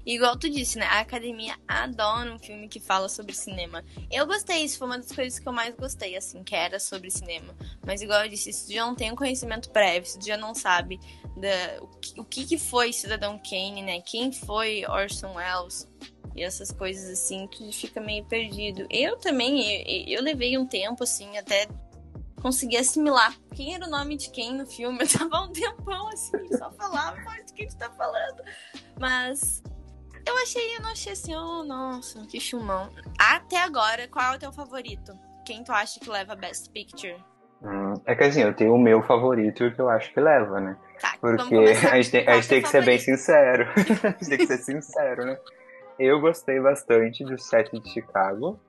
Igual 0.06 0.38
tu 0.38 0.50
disse, 0.50 0.78
né? 0.78 0.86
A 0.86 1.00
academia 1.00 1.56
adora 1.68 2.34
um 2.34 2.40
filme 2.40 2.68
que 2.68 2.80
fala 2.80 3.08
sobre 3.08 3.34
cinema. 3.34 3.84
Eu 4.12 4.26
gostei, 4.26 4.64
isso 4.64 4.78
foi 4.78 4.88
uma 4.88 4.98
das 4.98 5.12
coisas 5.12 5.38
que 5.40 5.48
eu 5.48 5.54
mais 5.54 5.76
gostei, 5.76 6.16
assim, 6.16 6.44
que 6.44 6.56
era 6.56 6.80
sobre 6.80 7.12
cinema. 7.12 7.56
Mas 7.86 8.02
igual 8.02 8.24
eu 8.24 8.30
disse, 8.30 8.52
se 8.52 8.68
tu 8.68 8.74
já 8.74 8.86
não 8.86 8.96
tem 8.96 9.12
um 9.12 9.16
conhecimento 9.16 9.70
prévio, 9.70 10.10
se 10.10 10.18
tu 10.18 10.26
já 10.26 10.38
não 10.38 10.56
sabe 10.56 11.00
da, 11.38 11.84
o, 11.84 11.88
que, 11.88 12.20
o 12.20 12.24
que 12.24 12.46
que 12.46 12.58
foi 12.58 12.92
Cidadão 12.92 13.40
Kane, 13.40 13.82
né? 13.82 14.02
Quem 14.02 14.32
foi 14.32 14.86
Orson 14.88 15.36
Welles? 15.36 15.88
E 16.36 16.44
essas 16.44 16.72
coisas 16.72 17.10
assim, 17.10 17.48
tu 17.48 17.72
fica 17.72 18.00
meio 18.00 18.24
perdido. 18.26 18.88
Eu 18.90 19.18
também, 19.18 20.08
eu, 20.08 20.20
eu 20.20 20.24
levei 20.24 20.58
um 20.58 20.66
tempo, 20.66 21.04
assim, 21.04 21.38
até 21.38 21.68
conseguir 22.42 22.78
assimilar 22.78 23.38
quem 23.54 23.76
era 23.76 23.86
o 23.86 23.90
nome 23.90 24.18
de 24.18 24.30
quem 24.32 24.54
no 24.54 24.66
filme. 24.66 25.00
Eu 25.04 25.08
tava 25.08 25.46
um 25.46 25.52
tempão 25.52 26.08
assim, 26.08 26.58
só 26.58 26.72
falava, 26.72 27.22
mas 27.24 27.46
de 27.46 27.54
quem 27.54 27.68
tu 27.68 27.78
tá 27.78 27.90
falando? 27.92 28.42
Mas 29.00 29.62
eu 30.26 30.38
achei, 30.38 30.76
eu 30.78 30.82
não 30.82 30.92
achei 30.92 31.14
assim, 31.14 31.36
oh, 31.36 31.64
nossa, 31.64 32.26
que 32.28 32.40
chumão. 32.40 32.90
Até 33.20 33.62
agora, 33.62 34.08
qual 34.08 34.34
é 34.34 34.36
o 34.36 34.40
teu 34.40 34.52
favorito? 34.52 35.14
Quem 35.46 35.64
tu 35.64 35.72
acha 35.72 36.00
que 36.00 36.10
leva 36.10 36.36
Best 36.36 36.70
Picture? 36.70 37.16
Hum, 37.64 37.94
é 38.06 38.16
que 38.16 38.24
assim, 38.24 38.42
eu 38.42 38.54
tenho 38.54 38.74
o 38.74 38.80
meu 38.80 39.04
favorito 39.04 39.64
e 39.64 39.68
o 39.68 39.76
que 39.76 39.80
eu 39.80 39.90
acho 39.90 40.12
que 40.14 40.20
leva, 40.20 40.60
né? 40.60 40.76
Tá, 41.00 41.16
vamos 41.22 41.44
Porque 41.44 41.56
a 41.88 41.96
gente 41.96 42.12
tem, 42.12 42.28
a 42.28 42.36
gente 42.36 42.48
tem 42.48 42.62
que 42.62 42.70
ser 42.70 42.84
bem 42.84 42.98
sincero. 42.98 43.68
a 44.04 44.10
gente 44.10 44.30
tem 44.30 44.38
que 44.38 44.48
ser 44.48 44.58
sincero, 44.58 45.26
né? 45.26 45.38
Eu 46.00 46.20
gostei 46.20 46.60
bastante 46.60 47.24
do 47.24 47.38
set 47.40 47.72
de 47.72 47.90
Chicago. 47.92 48.60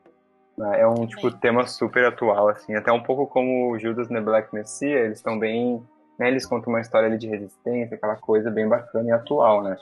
né? 0.56 0.80
É 0.80 0.86
um 0.86 1.06
tipo 1.06 1.30
Bem. 1.30 1.40
tema 1.40 1.66
super 1.66 2.04
atual, 2.04 2.48
assim, 2.48 2.74
até 2.74 2.92
um 2.92 3.02
pouco 3.02 3.26
como 3.26 3.70
o 3.70 3.78
Judas 3.78 4.08
the 4.08 4.20
Black 4.20 4.54
Messiah, 4.54 5.04
eles 5.04 5.18
estão 5.18 5.38
bem. 5.38 5.82
Né, 6.18 6.28
eles 6.28 6.44
contam 6.44 6.70
uma 6.70 6.80
história 6.80 7.08
ali 7.08 7.16
de 7.16 7.26
resistência, 7.26 7.96
aquela 7.96 8.16
coisa 8.16 8.50
bem 8.50 8.68
bacana 8.68 9.08
e 9.08 9.12
atual, 9.12 9.62
né? 9.62 9.78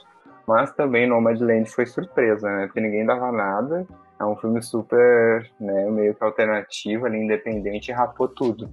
Mas 0.51 0.73
também 0.73 1.07
Nomadland 1.07 1.69
foi 1.69 1.85
surpresa, 1.85 2.45
né? 2.45 2.65
Porque 2.65 2.81
ninguém 2.81 3.05
dava 3.05 3.31
nada. 3.31 3.87
É 4.19 4.25
um 4.25 4.35
filme 4.35 4.61
super, 4.61 5.49
né, 5.57 5.89
meio 5.89 6.13
que 6.13 6.21
alternativo, 6.21 7.05
ali, 7.05 7.17
independente, 7.17 7.89
e 7.89 7.93
rapou 7.93 8.27
tudo. 8.27 8.69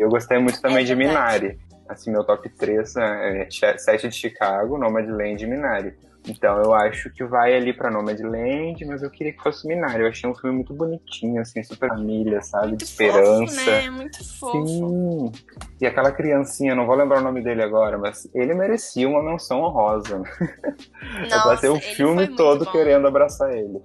Eu 0.00 0.08
gostei 0.08 0.36
muito 0.38 0.60
também 0.60 0.84
de 0.84 0.96
verdade. 0.96 1.44
Minari. 1.44 1.58
Assim, 1.88 2.10
meu 2.10 2.24
top 2.24 2.48
3 2.48 2.96
é 2.96 3.42
é 3.42 3.78
Sete 3.78 4.08
de 4.08 4.16
Chicago, 4.16 4.76
Nomadland 4.76 5.44
e 5.44 5.46
Minari. 5.46 5.94
Então 6.28 6.60
eu 6.60 6.74
acho 6.74 7.10
que 7.10 7.24
vai 7.24 7.54
ali 7.54 7.72
pra 7.72 7.90
Nomadland, 7.90 8.84
mas 8.84 9.02
eu 9.02 9.10
queria 9.10 9.32
que 9.32 9.42
fosse 9.42 9.66
Minari. 9.66 10.02
Eu 10.02 10.08
achei 10.08 10.28
um 10.28 10.34
filme 10.34 10.56
muito 10.56 10.74
bonitinho, 10.74 11.40
assim, 11.40 11.62
super 11.62 11.88
família, 11.88 12.42
sabe? 12.42 12.68
Muito 12.68 12.80
de 12.80 12.84
esperança. 12.84 13.54
Fofo, 13.54 13.70
né? 13.70 13.90
Muito 13.90 14.38
fofo. 14.38 14.66
Sim. 14.66 15.32
E 15.80 15.86
aquela 15.86 16.10
criancinha, 16.10 16.74
não 16.74 16.86
vou 16.86 16.96
lembrar 16.96 17.20
o 17.20 17.24
nome 17.24 17.42
dele 17.42 17.62
agora, 17.62 17.96
mas 17.96 18.28
ele 18.34 18.54
merecia 18.54 19.08
uma 19.08 19.22
menção 19.22 19.60
honrosa. 19.62 20.22
eu 20.40 21.28
Nossa, 21.28 21.48
passei 21.48 21.70
o 21.70 21.80
filme 21.80 22.28
todo 22.28 22.64
bom. 22.64 22.72
querendo 22.72 23.06
abraçar 23.06 23.52
ele. 23.56 23.80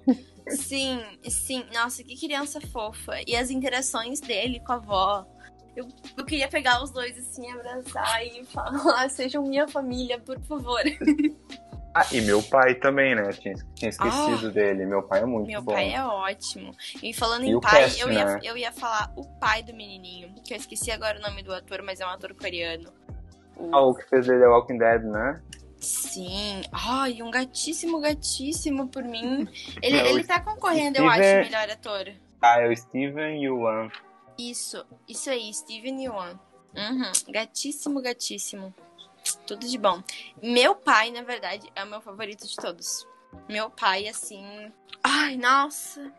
Sim, 0.48 1.00
sim. 1.28 1.64
Nossa, 1.72 2.02
que 2.02 2.18
criança 2.18 2.60
fofa. 2.60 3.20
E 3.26 3.36
as 3.36 3.50
interações 3.50 4.20
dele 4.20 4.60
com 4.60 4.72
a 4.72 4.76
avó. 4.76 5.26
Eu, 5.74 5.88
eu 6.18 6.24
queria 6.26 6.48
pegar 6.48 6.82
os 6.82 6.90
dois 6.90 7.16
assim, 7.16 7.50
abraçar 7.50 8.26
e 8.26 8.44
falar, 8.52 9.08
sejam 9.08 9.42
minha 9.42 9.66
família, 9.66 10.18
por 10.18 10.38
favor. 10.40 10.82
Ah, 11.94 12.06
e 12.10 12.20
meu 12.22 12.42
pai 12.42 12.74
também, 12.76 13.14
né? 13.14 13.30
Tinha, 13.34 13.54
tinha 13.74 13.90
esquecido 13.90 14.50
dele. 14.50 14.86
Meu 14.86 15.02
pai 15.02 15.20
é 15.20 15.26
muito 15.26 15.46
Meu 15.46 15.60
bom. 15.60 15.72
pai 15.72 15.92
é 15.92 16.02
ótimo. 16.02 16.74
E 17.02 17.12
falando 17.12 17.44
E 17.44 17.50
em 17.50 17.60
pai, 17.60 17.84
eu, 17.98 18.10
ia, 18.10 18.24
né? 18.24 18.40
eu 18.42 18.56
ia 18.56 18.72
falar 18.72 19.12
o 19.14 19.24
pai 19.38 19.62
do 19.62 19.74
menininho, 19.74 20.34
que 20.42 20.54
eu 20.54 20.56
esqueci 20.56 20.90
agora 20.90 21.18
o 21.18 21.22
nome 21.22 21.42
do 21.42 21.52
ator, 21.52 21.82
mas 21.82 22.00
é 22.00 22.06
um 22.06 22.08
ator 22.10 22.34
coreano. 22.34 22.90
O- 23.56 23.74
Ah, 23.76 23.80
o 23.82 23.94
que 23.94 24.08
fez 24.08 24.26
dele 24.26 24.42
é 24.42 24.48
Walking 24.48 24.78
Dead, 24.78 25.02
né? 25.02 25.42
Sim. 25.78 26.62
Ai, 26.72 27.20
um 27.22 27.30
gatíssimo, 27.30 28.00
gatíssimo 28.00 28.88
por 28.88 29.02
mim. 29.04 29.46
Ele, 29.82 29.98
É, 29.98 30.10
ele 30.10 30.24
tá 30.24 30.40
concorrendo, 30.40 30.96
eu 30.98 31.10
Steven- 31.10 31.40
acho, 31.40 31.50
melhor 31.52 31.68
ator. 31.70 32.12
Ah, 32.40 32.60
é 32.60 32.68
o 32.68 32.76
Steven 32.76 33.44
Yuan. 33.44 33.90
Isso, 34.38 34.82
isso 35.06 35.28
aí, 35.28 35.52
Steven 35.52 36.02
Yeun. 36.04 36.38
Uhum, 36.74 37.12
gatíssimo, 37.32 38.00
gatíssimo. 38.00 38.74
Tudo 39.46 39.66
de 39.66 39.78
bom. 39.78 40.02
Meu 40.42 40.74
pai, 40.74 41.10
na 41.10 41.22
verdade, 41.22 41.70
é 41.74 41.84
o 41.84 41.86
meu 41.86 42.00
favorito 42.00 42.46
de 42.46 42.56
todos. 42.56 43.06
Meu 43.48 43.70
pai, 43.70 44.08
assim. 44.08 44.72
Ai, 45.02 45.36
nossa. 45.36 46.12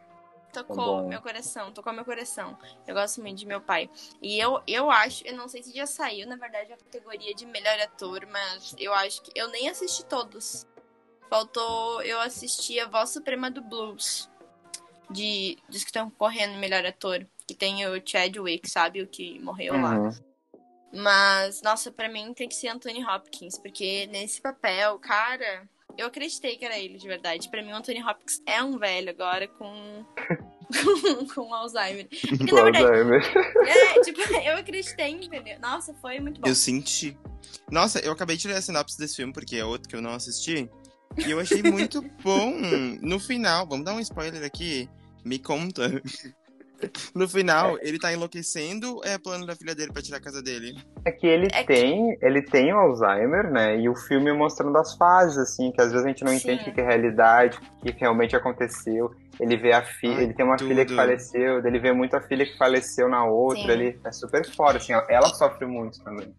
Tocou 0.54 1.08
meu 1.08 1.20
coração, 1.20 1.72
tocou 1.72 1.92
meu 1.92 2.06
coração. 2.06 2.56
Eu 2.88 2.94
gosto 2.94 3.20
muito 3.22 3.40
de 3.40 3.46
meu 3.46 3.60
pai. 3.60 3.90
E 4.22 4.40
eu, 4.40 4.62
eu 4.68 4.92
acho, 4.92 5.26
eu 5.26 5.36
não 5.36 5.48
sei 5.48 5.64
se 5.64 5.76
já 5.76 5.88
saiu, 5.88 6.28
na 6.28 6.36
verdade, 6.36 6.72
a 6.72 6.78
categoria 6.78 7.34
de 7.34 7.44
melhor 7.48 7.80
ator, 7.80 8.28
mas 8.28 8.76
eu 8.78 8.94
acho 8.94 9.24
que. 9.24 9.32
Eu 9.34 9.48
nem 9.48 9.68
assisti 9.68 10.06
todos. 10.06 10.68
Faltou 11.28 12.04
eu 12.04 12.20
assistir 12.20 12.80
a 12.80 12.88
Voz 12.88 13.10
Suprema 13.10 13.50
do 13.50 13.62
Blues. 13.62 14.30
De, 15.10 15.58
dos 15.68 15.84
que 15.84 15.90
estão 15.90 16.10
correndo 16.12 16.60
melhor 16.60 16.86
ator. 16.86 17.26
Que 17.48 17.56
tem 17.56 17.88
o 17.88 18.02
Chadwick, 18.06 18.70
sabe? 18.70 19.02
O 19.02 19.08
que 19.08 19.40
morreu 19.40 19.74
lá. 19.82 20.12
Mas, 20.94 21.62
nossa, 21.64 21.92
pra 21.92 22.08
mim 22.08 22.34
tem 22.34 22.48
que 22.48 22.56
ser 22.56 22.68
Anthony 22.68 23.04
Hopkins, 23.04 23.58
porque 23.58 24.08
nesse 24.08 24.40
papel, 24.40 25.00
cara, 25.00 25.68
eu 25.98 26.08
acreditei 26.08 26.56
que 26.56 26.64
era 26.66 26.78
ele 26.78 26.98
de 26.98 27.08
verdade. 27.08 27.50
Pra 27.50 27.64
mim, 27.64 27.72
o 27.72 27.76
Anthony 27.76 28.04
Hopkins 28.04 28.42
é 28.46 28.62
um 28.64 28.78
velho 28.78 29.10
agora 29.10 29.48
com. 29.48 30.06
com, 30.68 31.26
com 31.34 31.54
Alzheimer. 31.54 32.08
Porque, 32.10 32.54
na 32.54 32.64
verdade, 32.64 32.86
Alzheimer. 32.86 33.22
é, 33.68 34.02
tipo, 34.02 34.22
eu 34.22 34.58
acreditei, 34.58 35.10
entendeu? 35.10 35.60
Nossa, 35.60 35.94
foi 35.96 36.20
muito 36.20 36.40
bom. 36.40 36.48
Eu 36.48 36.56
senti. 36.56 37.18
Nossa, 37.72 38.00
eu 38.00 38.12
acabei 38.12 38.38
de 38.38 38.48
ler 38.48 38.58
a 38.58 38.62
sinopse 38.62 38.98
desse 38.98 39.16
filme, 39.16 39.34
porque 39.34 39.56
é 39.58 39.66
outro 39.66 39.90
que 39.90 39.96
eu 39.96 40.02
não 40.02 40.14
assisti. 40.14 40.70
E 41.18 41.30
eu 41.32 41.40
achei 41.40 41.62
muito 41.64 42.02
bom. 42.24 42.54
No 43.02 43.20
final, 43.20 43.68
vamos 43.68 43.86
dar 43.86 43.94
um 43.94 44.00
spoiler 44.00 44.44
aqui. 44.44 44.90
Me 45.24 45.40
conta. 45.40 46.02
No 47.16 47.28
final, 47.30 47.78
ele 47.82 47.98
tá 47.98 48.12
enlouquecendo 48.12 49.00
é 49.06 49.18
plano 49.18 49.46
da 49.46 49.56
filha 49.56 49.74
dele 49.74 49.92
pra 49.94 50.02
tirar 50.02 50.18
a 50.18 50.22
casa 50.22 50.42
dele? 50.42 50.76
É 51.06 51.12
que 51.12 51.26
ele 51.26 51.48
É 51.54 51.62
que- 51.62 51.68
tem, 51.68 52.18
ele 52.22 52.42
tem 52.42 52.74
o 52.74 52.78
Alzheimer, 52.78 53.50
né? 53.52 53.80
E 53.80 53.88
o 53.88 53.96
filme 53.96 54.32
mostrando 54.34 54.78
as 54.78 54.96
fases, 54.96 55.38
assim, 55.38 55.72
que 55.72 55.82
às 55.82 55.92
vezes 55.92 56.06
a 56.06 56.10
gente 56.10 56.24
não 56.24 56.32
Sim. 56.32 56.38
entende 56.38 56.70
o 56.70 56.74
que 56.74 56.82
é 56.82 56.86
realidade, 56.86 57.58
o 57.82 57.86
que 57.86 57.92
realmente 58.00 58.36
aconteceu. 58.36 59.14
Ele 59.40 59.58
vê 59.58 59.72
a 59.74 59.82
filha, 59.82 60.22
ele 60.22 60.34
tem 60.34 60.46
uma 60.46 60.58
tudo. 60.58 60.68
filha 60.68 60.86
que 60.86 60.96
faleceu, 60.96 61.66
ele 61.66 61.80
vê 61.80 61.92
muito 61.92 62.16
a 62.16 62.22
filha 62.22 62.46
que 62.46 62.58
faleceu 62.58 63.10
na 63.10 63.26
outra, 63.26 63.62
Sim. 63.64 63.70
ele 63.72 64.00
é 64.04 64.12
super 64.12 64.46
fora, 64.54 64.78
assim, 64.78 64.94
ela 65.10 65.30
sofre 65.30 65.66
muito 65.66 66.04
também. 66.04 66.34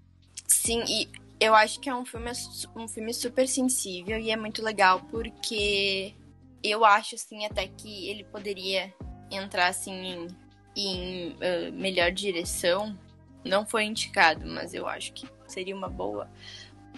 Sim, 0.46 0.82
e 0.88 1.08
eu 1.40 1.54
acho 1.54 1.80
que 1.80 1.88
é 1.88 1.94
um 1.94 2.04
filme, 2.04 2.30
um 2.76 2.86
filme 2.86 3.12
super 3.12 3.48
sensível 3.48 4.18
e 4.18 4.30
é 4.30 4.36
muito 4.36 4.62
legal 4.62 5.00
porque 5.10 6.14
eu 6.62 6.84
acho, 6.84 7.16
assim, 7.16 7.44
até 7.44 7.66
que 7.66 8.08
ele 8.08 8.24
poderia 8.24 8.92
entrar, 9.30 9.68
assim, 9.68 9.92
em, 9.92 10.28
em, 10.76 11.36
ah, 11.40 11.70
melhor 11.72 12.10
direção. 12.10 12.98
Não 13.44 13.66
foi 13.66 13.84
indicado, 13.84 14.46
mas 14.46 14.72
eu 14.74 14.86
acho 14.86 15.12
que 15.12 15.28
seria 15.46 15.76
uma 15.76 15.88
boa. 15.88 16.28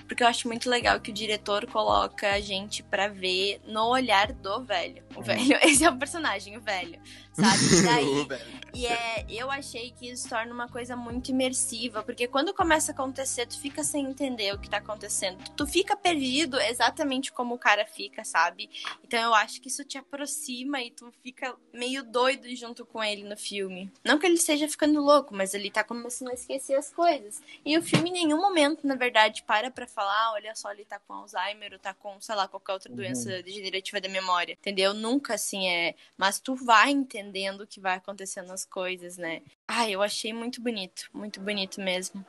Porque 0.07 0.23
eu 0.23 0.27
acho 0.27 0.49
muito 0.49 0.69
legal 0.69 1.01
que 1.01 1.11
o 1.11 1.15
diretor 1.15 1.67
coloca 1.67 2.33
a 2.33 2.41
gente 2.41 2.83
pra 2.83 3.09
ver 3.09 3.61
no 3.67 3.89
olhar 3.89 4.33
do 4.33 4.63
velho. 4.65 5.03
O 5.15 5.23
velho, 5.23 5.59
esse 5.63 5.85
é 5.85 5.91
o 5.91 5.97
personagem, 5.97 6.57
o 6.57 6.61
velho. 6.61 7.01
Sabe? 7.33 7.67
E 7.77 7.83
daí, 7.83 8.27
e 8.75 8.87
é, 8.87 9.25
eu 9.29 9.51
achei 9.51 9.91
que 9.91 10.09
isso 10.11 10.29
torna 10.29 10.53
uma 10.53 10.69
coisa 10.69 10.97
muito 10.97 11.31
imersiva, 11.31 12.03
porque 12.03 12.27
quando 12.27 12.53
começa 12.53 12.93
a 12.93 12.95
acontecer, 12.95 13.47
tu 13.47 13.59
fica 13.59 13.83
sem 13.83 14.05
entender 14.07 14.55
o 14.55 14.59
que 14.59 14.69
tá 14.69 14.79
acontecendo. 14.79 15.39
Tu 15.57 15.67
fica 15.67 15.97
perdido 15.97 16.59
exatamente 16.61 17.33
como 17.33 17.55
o 17.55 17.59
cara 17.59 17.87
fica, 17.87 18.25
sabe? 18.25 18.69
Então 19.03 19.21
eu 19.21 19.35
acho 19.35 19.61
que 19.61 19.69
isso 19.69 19.85
te 19.85 19.99
aproxima 19.99 20.83
e 20.83 20.91
tu 20.91 21.13
fica 21.23 21.55
meio 21.73 22.03
doido 22.03 22.55
junto 22.55 22.85
com 22.85 23.03
ele 23.03 23.25
no 23.25 23.37
filme. 23.37 23.91
Não 24.05 24.19
que 24.19 24.27
ele 24.27 24.35
esteja 24.35 24.69
ficando 24.69 25.01
louco, 25.01 25.35
mas 25.35 25.55
ele 25.55 25.71
tá 25.71 25.83
começando 25.83 26.29
a 26.29 26.35
esquecer 26.35 26.75
as 26.75 26.91
coisas. 26.91 27.43
E 27.65 27.77
o 27.77 27.83
filme 27.83 28.11
em 28.11 28.13
nenhum 28.13 28.41
momento, 28.41 28.87
na 28.87 28.95
verdade, 28.95 29.43
para 29.47 29.71
pra 29.71 29.87
falar, 29.97 30.27
"Ah, 30.27 30.33
olha 30.35 30.55
só, 30.55 30.71
ele 30.71 30.85
tá 30.85 31.01
com 31.01 31.15
Alzheimer 31.15 31.73
ou 31.73 31.79
tá 31.79 31.95
com, 31.95 32.21
sei 32.21 32.35
lá, 32.35 32.47
qualquer 32.47 32.75
outra 32.75 32.93
doença 32.93 33.43
degenerativa 33.43 34.01
da 34.01 34.09
memória. 34.09 34.53
Entendeu? 34.53 34.93
Nunca 34.93 35.35
assim 35.35 35.69
é. 35.69 35.95
Mas 36.19 36.39
tu 36.39 36.55
vai 36.55 36.91
entendendo 36.91 37.63
o 37.63 37.67
que 37.67 37.81
vai 37.81 37.97
acontecendo 37.97 38.49
nas 38.49 38.65
coisas, 38.65 39.17
né? 39.17 39.41
Ai, 39.67 39.93
eu 39.93 40.03
achei 40.03 40.33
muito 40.33 40.61
bonito. 40.61 41.09
Muito 41.13 41.41
bonito 41.41 41.81
mesmo. 41.81 42.25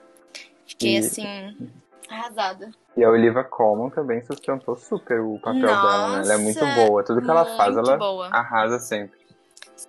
Fiquei 0.65 0.95
E- 0.95 0.97
assim. 0.99 1.71
Arrasada. 2.09 2.71
E 2.95 3.03
a 3.03 3.09
Olivia 3.09 3.43
Colman 3.43 3.89
também 3.89 4.23
sustentou 4.23 4.77
super 4.77 5.19
o 5.19 5.37
papel 5.39 5.61
dela, 5.61 6.07
né? 6.17 6.23
Ela 6.23 6.33
é 6.33 6.37
muito 6.37 6.59
Nossa, 6.63 6.87
boa. 6.87 7.03
Tudo 7.03 7.21
que 7.21 7.29
ela 7.29 7.45
faz, 7.57 7.75
ela 7.75 7.97
boa. 7.97 8.27
arrasa 8.29 8.79
sempre. 8.79 9.16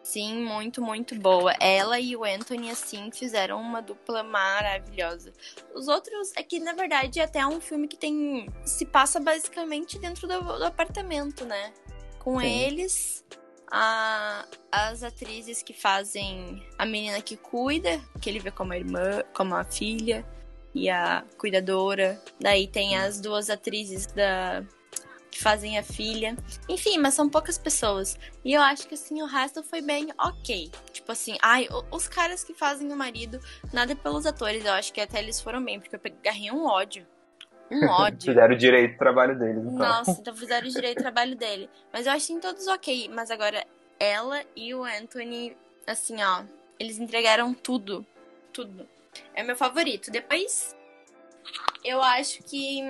Sim, 0.02 0.44
muito, 0.44 0.82
muito 0.82 1.14
boa. 1.14 1.52
Ela 1.60 1.98
e 1.98 2.14
o 2.14 2.24
Anthony, 2.24 2.70
assim, 2.70 3.10
fizeram 3.10 3.60
uma 3.60 3.80
dupla 3.80 4.22
maravilhosa. 4.22 5.32
Os 5.74 5.88
outros, 5.88 6.32
é 6.36 6.42
que, 6.42 6.60
na 6.60 6.72
verdade, 6.72 7.20
até 7.20 7.38
é 7.40 7.46
um 7.46 7.60
filme 7.60 7.88
que 7.88 7.96
tem. 7.96 8.48
se 8.64 8.84
passa 8.84 9.18
basicamente 9.18 9.98
dentro 9.98 10.28
do, 10.28 10.40
do 10.40 10.64
apartamento, 10.64 11.44
né? 11.44 11.72
Com 12.18 12.40
Sim. 12.40 12.46
eles, 12.46 13.24
a- 13.70 14.44
as 14.70 15.02
atrizes 15.02 15.62
que 15.62 15.72
fazem 15.72 16.66
a 16.78 16.84
menina 16.84 17.22
que 17.22 17.36
cuida, 17.36 18.00
que 18.20 18.28
ele 18.28 18.38
vê 18.40 18.50
como 18.50 18.72
a 18.72 18.76
irmã, 18.76 19.22
como 19.32 19.54
a 19.54 19.64
filha, 19.64 20.24
e 20.74 20.88
a 20.88 21.24
cuidadora. 21.38 22.20
Daí 22.40 22.66
tem 22.68 22.96
as 22.96 23.20
duas 23.20 23.50
atrizes 23.50 24.06
da. 24.06 24.64
Que 25.38 25.44
fazem 25.44 25.78
a 25.78 25.84
filha. 25.84 26.36
Enfim, 26.68 26.98
mas 26.98 27.14
são 27.14 27.28
poucas 27.28 27.56
pessoas. 27.56 28.18
E 28.44 28.52
eu 28.52 28.60
acho 28.60 28.88
que 28.88 28.94
assim, 28.94 29.22
o 29.22 29.26
resto 29.26 29.62
foi 29.62 29.80
bem 29.80 30.08
ok. 30.18 30.68
Tipo 30.92 31.12
assim, 31.12 31.38
ai, 31.40 31.68
os 31.92 32.08
caras 32.08 32.42
que 32.42 32.52
fazem 32.52 32.92
o 32.92 32.96
marido, 32.96 33.38
nada 33.72 33.94
pelos 33.94 34.26
atores, 34.26 34.64
eu 34.64 34.72
acho 34.72 34.92
que 34.92 35.00
até 35.00 35.20
eles 35.20 35.40
foram 35.40 35.64
bem, 35.64 35.78
porque 35.78 35.94
eu 35.94 36.00
peguei 36.00 36.50
um 36.50 36.66
ódio. 36.66 37.06
Um 37.70 37.86
ódio. 37.88 38.32
Fizeram 38.32 38.56
direito 38.56 38.96
o 38.96 38.98
trabalho 38.98 39.38
deles, 39.38 39.62
então. 39.62 39.78
Nossa, 39.78 40.10
então 40.10 40.34
fizeram 40.36 40.68
direito 40.68 40.98
o 40.98 41.02
trabalho 41.02 41.36
dele. 41.36 41.70
Mas 41.92 42.06
eu 42.06 42.12
achei 42.12 42.36
todos 42.40 42.66
ok. 42.66 43.08
Mas 43.14 43.30
agora, 43.30 43.64
ela 44.00 44.42
e 44.56 44.74
o 44.74 44.82
Anthony, 44.82 45.56
assim, 45.86 46.20
ó, 46.20 46.42
eles 46.80 46.98
entregaram 46.98 47.54
tudo. 47.54 48.04
Tudo. 48.52 48.88
É 49.34 49.44
meu 49.44 49.54
favorito. 49.54 50.10
Depois, 50.10 50.74
eu 51.84 52.02
acho 52.02 52.42
que. 52.42 52.82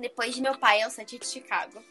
Hum, 0.00 0.02
Depois 0.02 0.34
de 0.34 0.40
meu 0.40 0.58
pai 0.58 0.80
é 0.80 0.86
o 0.86 0.90
Sete 0.90 1.18
de 1.18 1.26
Chicago. 1.26 1.82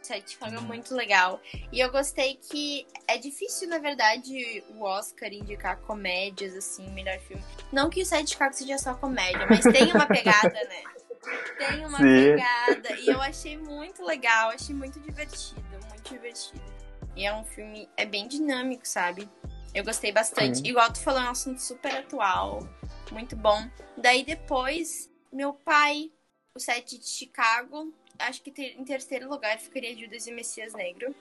Sete 0.00 0.24
de 0.24 0.30
Chicago 0.32 0.56
é 0.56 0.60
muito 0.60 0.94
legal. 0.94 1.40
E 1.70 1.80
eu 1.80 1.90
gostei 1.90 2.36
que 2.36 2.86
é 3.06 3.18
difícil, 3.18 3.68
na 3.68 3.78
verdade, 3.78 4.64
o 4.70 4.82
Oscar 4.82 5.32
indicar 5.32 5.78
comédias, 5.80 6.56
assim, 6.56 6.88
melhor 6.90 7.18
filme. 7.20 7.42
Não 7.72 7.88
que 7.88 8.02
o 8.02 8.06
Sete 8.06 8.24
de 8.24 8.30
Chicago 8.32 8.54
seja 8.54 8.78
só 8.78 8.94
comédia, 8.94 9.46
mas 9.46 9.64
tem 9.64 9.92
uma 9.92 10.06
pegada, 10.06 10.48
né? 10.48 10.82
Tem 11.56 11.86
uma 11.86 11.98
Sim. 11.98 12.04
pegada. 12.04 12.92
E 12.98 13.08
eu 13.08 13.20
achei 13.20 13.56
muito 13.56 14.04
legal, 14.04 14.50
achei 14.50 14.74
muito 14.74 14.98
divertido, 15.00 15.62
muito 15.88 16.08
divertido. 16.12 16.62
E 17.14 17.24
é 17.24 17.34
um 17.34 17.44
filme, 17.44 17.88
é 17.96 18.04
bem 18.04 18.26
dinâmico, 18.26 18.86
sabe? 18.86 19.28
Eu 19.74 19.84
gostei 19.84 20.12
bastante. 20.12 20.58
Sim. 20.58 20.66
Igual 20.66 20.92
tu 20.92 21.00
falou, 21.00 21.20
é 21.20 21.24
um 21.24 21.30
assunto 21.30 21.60
super 21.60 21.94
atual, 21.94 22.68
muito 23.10 23.36
bom. 23.36 23.68
Daí 23.96 24.24
depois, 24.24 25.10
meu 25.32 25.52
pai, 25.54 26.10
o 26.54 26.60
Sete 26.60 26.98
de 26.98 27.08
Chicago, 27.08 27.92
acho 28.18 28.42
que 28.42 28.50
ter- 28.50 28.78
em 28.78 28.84
terceiro 28.84 29.28
lugar 29.28 29.58
ficaria 29.58 29.96
Judas 29.96 30.26
e 30.26 30.32
o 30.32 30.34
Messias 30.34 30.74
Negro, 30.74 31.14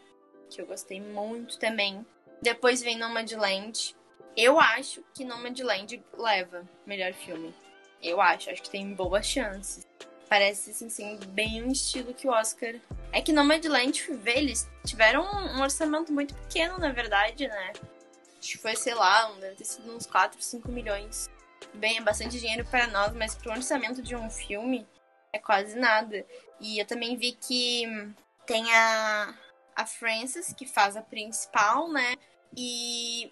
que 0.49 0.61
eu 0.61 0.65
gostei 0.65 0.99
muito 0.99 1.57
também. 1.57 2.05
Depois 2.41 2.82
vem 2.82 2.97
Nomadland. 2.97 3.95
Eu 4.36 4.59
acho 4.59 5.03
que 5.13 5.23
Nomadland 5.23 6.03
leva 6.17 6.67
melhor 6.86 7.13
filme. 7.13 7.53
Eu 8.01 8.19
acho, 8.19 8.49
acho 8.49 8.61
que 8.63 8.69
tem 8.69 8.93
boas 8.93 9.25
chances. 9.25 9.88
Parece, 10.27 10.71
assim, 10.71 10.88
assim, 10.88 11.19
bem 11.29 11.63
um 11.63 11.71
estilo 11.71 12.13
que 12.13 12.27
o 12.27 12.32
Oscar. 12.32 12.75
É 13.11 13.21
que 13.21 13.34
Nomadland, 13.34 14.01
vê, 14.13 14.38
eles 14.38 14.69
tiveram 14.86 15.23
um 15.23 15.61
orçamento 15.61 16.11
muito 16.11 16.34
pequeno, 16.34 16.77
na 16.77 16.91
verdade, 16.91 17.47
né? 17.47 17.73
Acho 18.39 18.51
que 18.53 18.57
foi, 18.57 18.75
sei 18.75 18.95
lá, 18.95 19.32
deve 19.39 19.55
ter 19.55 19.65
sido 19.65 19.93
uns 19.93 20.05
4, 20.05 20.41
5 20.41 20.71
milhões. 20.71 21.29
Bem, 21.75 21.97
é 21.97 22.01
bastante 22.01 22.39
dinheiro 22.39 22.65
para 22.65 22.88
nós, 22.88 23.13
mas 23.13 23.36
pro 23.36 23.51
orçamento 23.51 24.01
de 24.01 24.15
um 24.15 24.29
filme 24.29 24.88
é 25.34 25.39
quase 25.39 25.77
nada. 25.77 26.25
E 26.59 26.79
eu 26.79 26.86
também 26.86 27.15
vi 27.17 27.34
que 27.34 27.86
tem 28.45 28.71
a, 28.73 29.34
a 29.75 29.86
Frances, 29.86 30.53
que 30.53 30.65
faz 30.65 30.95
a 30.95 31.01
principal, 31.01 31.89
né? 31.89 32.15
E 32.55 33.32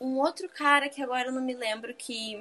um 0.00 0.18
outro 0.18 0.48
cara 0.48 0.88
que 0.88 1.02
agora 1.02 1.28
eu 1.28 1.32
não 1.32 1.42
me 1.42 1.54
lembro 1.54 1.94
que 1.94 2.40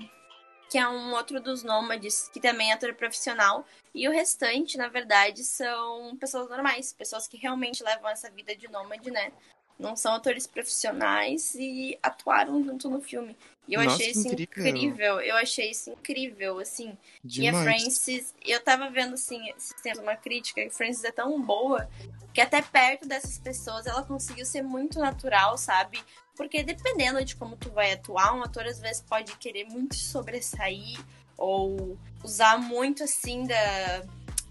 que 0.69 0.77
é 0.77 0.87
um 0.87 1.13
outro 1.13 1.41
dos 1.41 1.63
nômades, 1.63 2.29
que 2.29 2.39
também 2.39 2.69
é 2.69 2.73
ator 2.73 2.93
profissional. 2.93 3.65
E 3.93 4.07
o 4.07 4.11
restante, 4.11 4.77
na 4.77 4.87
verdade, 4.87 5.43
são 5.43 6.15
pessoas 6.17 6.47
normais, 6.47 6.93
pessoas 6.93 7.27
que 7.27 7.37
realmente 7.37 7.83
levam 7.83 8.07
essa 8.07 8.29
vida 8.29 8.55
de 8.55 8.69
nômade, 8.69 9.09
né? 9.09 9.33
Não 9.79 9.95
são 9.95 10.13
atores 10.13 10.45
profissionais 10.45 11.55
e 11.55 11.97
atuaram 12.03 12.63
junto 12.63 12.89
no 12.89 12.99
filme. 12.99 13.35
E 13.67 13.75
eu 13.75 13.81
Nossa, 13.81 13.95
achei 13.95 14.11
isso 14.11 14.27
incrível. 14.27 14.75
incrível. 14.75 15.21
Eu 15.21 15.35
achei 15.37 15.71
isso 15.71 15.89
incrível, 15.91 16.59
assim. 16.59 16.97
E 17.23 17.47
a 17.47 17.51
Demais. 17.51 17.63
Frances, 17.63 18.35
eu 18.45 18.59
tava 18.61 18.89
vendo, 18.89 19.13
assim, 19.13 19.39
tempos 19.81 20.01
uma 20.01 20.15
crítica, 20.15 20.61
que 20.61 20.67
a 20.67 20.71
Frances 20.71 21.03
é 21.03 21.11
tão 21.11 21.41
boa 21.41 21.87
que 22.33 22.41
até 22.41 22.61
perto 22.61 23.07
dessas 23.07 23.37
pessoas 23.37 23.85
ela 23.85 24.03
conseguiu 24.03 24.45
ser 24.45 24.61
muito 24.61 24.99
natural, 24.99 25.57
sabe? 25.57 25.99
Porque 26.35 26.63
dependendo 26.63 27.23
de 27.23 27.35
como 27.35 27.55
tu 27.55 27.69
vai 27.71 27.93
atuar, 27.93 28.35
um 28.35 28.43
ator 28.43 28.65
às 28.65 28.79
vezes 28.79 29.01
pode 29.01 29.35
querer 29.37 29.65
muito 29.65 29.95
sobressair 29.95 30.99
ou 31.37 31.97
usar 32.23 32.57
muito 32.57 33.03
assim 33.03 33.45
da. 33.45 34.03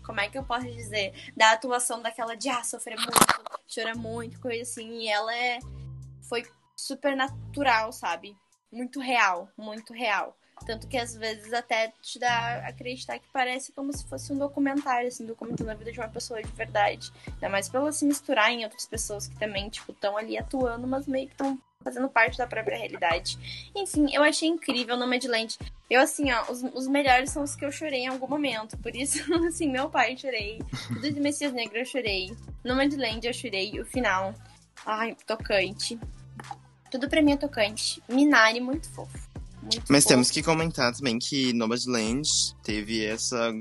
Como 0.09 0.21
é 0.21 0.29
que 0.31 0.39
eu 0.39 0.43
posso 0.43 0.65
dizer? 0.65 1.13
Da 1.37 1.53
atuação 1.53 2.01
daquela 2.01 2.35
de 2.35 2.49
ah, 2.49 2.65
sofrer 2.65 2.97
muito, 2.97 3.13
chora 3.73 3.95
muito, 3.95 4.41
coisa 4.41 4.63
assim. 4.63 5.03
E 5.03 5.09
ela 5.09 5.37
é. 5.37 5.59
Foi 6.23 6.47
super 6.75 7.15
natural, 7.15 7.93
sabe? 7.93 8.35
Muito 8.73 9.01
real, 9.01 9.51
muito 9.55 9.93
real. 9.93 10.35
Tanto 10.65 10.89
que 10.89 10.97
às 10.97 11.15
vezes 11.15 11.53
até 11.53 11.93
te 12.01 12.19
dá 12.19 12.31
a 12.31 12.69
acreditar 12.69 13.19
que 13.19 13.29
parece 13.31 13.71
como 13.73 13.93
se 13.93 14.07
fosse 14.07 14.33
um 14.33 14.39
documentário, 14.39 15.09
assim, 15.09 15.27
documentando 15.27 15.71
a 15.71 15.75
vida 15.75 15.93
de 15.93 16.01
uma 16.01 16.09
pessoa 16.09 16.43
de 16.43 16.51
verdade. 16.53 17.13
Ainda 17.35 17.51
mais 17.51 17.69
pra 17.69 17.81
ela 17.81 17.93
se 17.93 18.07
misturar 18.07 18.51
em 18.51 18.65
outras 18.65 18.87
pessoas 18.87 19.29
que 19.29 19.39
também, 19.39 19.69
tipo, 19.69 19.93
estão 19.93 20.17
ali 20.17 20.39
atuando, 20.39 20.87
mas 20.87 21.07
meio 21.07 21.27
que 21.27 21.35
estão 21.35 21.59
fazendo 21.83 22.09
parte 22.09 22.37
da 22.37 22.47
própria 22.47 22.77
realidade. 22.77 23.39
Enfim, 23.75 24.09
eu 24.13 24.23
achei 24.23 24.49
incrível 24.49 24.97
Nomadland. 24.97 25.57
Eu, 25.89 26.01
assim, 26.01 26.31
ó, 26.33 26.51
os, 26.51 26.63
os 26.75 26.87
melhores 26.87 27.31
são 27.31 27.43
os 27.43 27.55
que 27.55 27.65
eu 27.65 27.73
chorei 27.73 28.01
em 28.01 28.09
algum 28.09 28.29
momento. 28.29 28.77
Por 28.79 28.95
isso, 28.95 29.23
assim, 29.47 29.71
meu 29.71 29.89
pai 29.89 30.13
eu 30.13 30.19
chorei. 30.19 30.59
Tudo 30.89 31.13
de 31.13 31.21
Messias 31.21 31.53
Negro 31.53 31.79
eu 31.79 31.85
chorei. 31.87 32.35
Nomadland 32.65 33.27
eu 33.27 33.33
chorei. 33.33 33.81
O 33.81 33.85
final. 33.85 34.35
Ai, 34.85 35.17
tocante. 35.27 35.99
Tudo 36.91 37.09
pra 37.09 37.23
mim 37.23 37.33
é 37.33 37.37
tocante. 37.37 38.03
Minari, 38.09 38.61
muito 38.61 38.89
fofo. 38.91 39.29
Muito 39.63 39.85
Mas 39.89 40.05
fofo. 40.05 40.15
temos 40.15 40.31
que 40.31 40.43
comentar 40.43 40.95
também 40.95 41.19
que 41.19 41.53
Nomadland 41.53 42.29
teve 42.63 43.05
essa, 43.05 43.53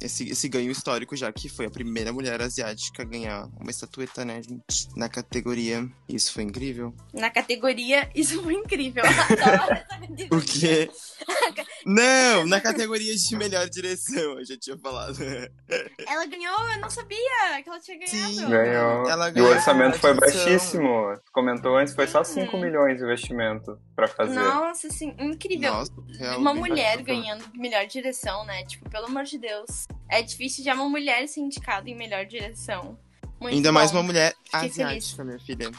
esse, 0.00 0.28
esse 0.30 0.48
ganho 0.48 0.70
histórico, 0.70 1.16
já 1.16 1.32
que 1.32 1.48
foi 1.48 1.66
a 1.66 1.70
primeira 1.70 2.12
mulher 2.12 2.40
asiática 2.40 3.02
a 3.02 3.06
ganhar 3.06 3.48
uma 3.58 3.70
estatueta, 3.70 4.24
né, 4.24 4.42
gente? 4.42 4.88
Na 4.96 5.08
categoria. 5.08 5.88
Isso 6.08 6.32
foi 6.32 6.42
incrível. 6.44 6.94
Na 7.12 7.30
categoria, 7.30 8.08
isso 8.14 8.42
foi 8.42 8.54
incrível. 8.54 9.02
Categoria. 9.88 10.28
Porque. 10.28 10.90
Não, 11.86 12.46
na 12.46 12.60
categoria 12.60 13.14
de 13.14 13.36
melhor 13.36 13.68
direção, 13.68 14.38
eu 14.38 14.44
já 14.44 14.56
tinha 14.56 14.76
falado. 14.78 15.16
Ela 16.06 16.26
ganhou, 16.26 16.68
eu 16.70 16.80
não 16.80 16.88
sabia 16.90 17.62
que 17.62 17.68
ela 17.68 17.78
tinha 17.80 17.98
ganhado. 17.98 18.32
Sim. 18.34 18.48
Ganhou. 18.48 19.08
Ela 19.08 19.28
E 19.28 19.30
o 19.30 19.34
ganhou 19.34 19.50
orçamento 19.50 19.98
foi 19.98 20.14
baixíssimo. 20.14 21.14
Comentou 21.32 21.76
antes, 21.76 21.94
foi 21.94 22.06
só 22.06 22.20
Hum. 22.20 22.24
5 22.24 22.56
milhões 22.58 22.98
de 22.98 23.04
investimento 23.04 23.78
pra 23.94 24.08
fazer. 24.08 24.34
Nossa, 24.34 24.86
assim, 24.88 25.14
incrível. 25.18 25.72
Nossa, 25.72 25.92
uma 26.38 26.54
mulher 26.54 27.02
ganhando 27.02 27.44
melhor 27.54 27.86
direção, 27.86 28.44
né? 28.46 28.64
Tipo, 28.64 28.88
pelo 28.88 29.06
amor 29.06 29.24
de 29.24 29.38
Deus. 29.38 29.83
É 30.08 30.22
difícil 30.22 30.64
já 30.64 30.74
uma 30.74 30.88
mulher 30.88 31.26
ser 31.28 31.40
indicada 31.40 31.88
em 31.88 31.94
melhor 31.96 32.24
direção. 32.24 32.98
Muito 33.40 33.54
Ainda 33.56 33.72
mais 33.72 33.90
bom. 33.90 33.98
uma 33.98 34.04
mulher 34.04 34.34
Fiquei 34.44 34.68
asiática, 34.68 35.24
minha 35.24 35.38
filha. 35.40 35.70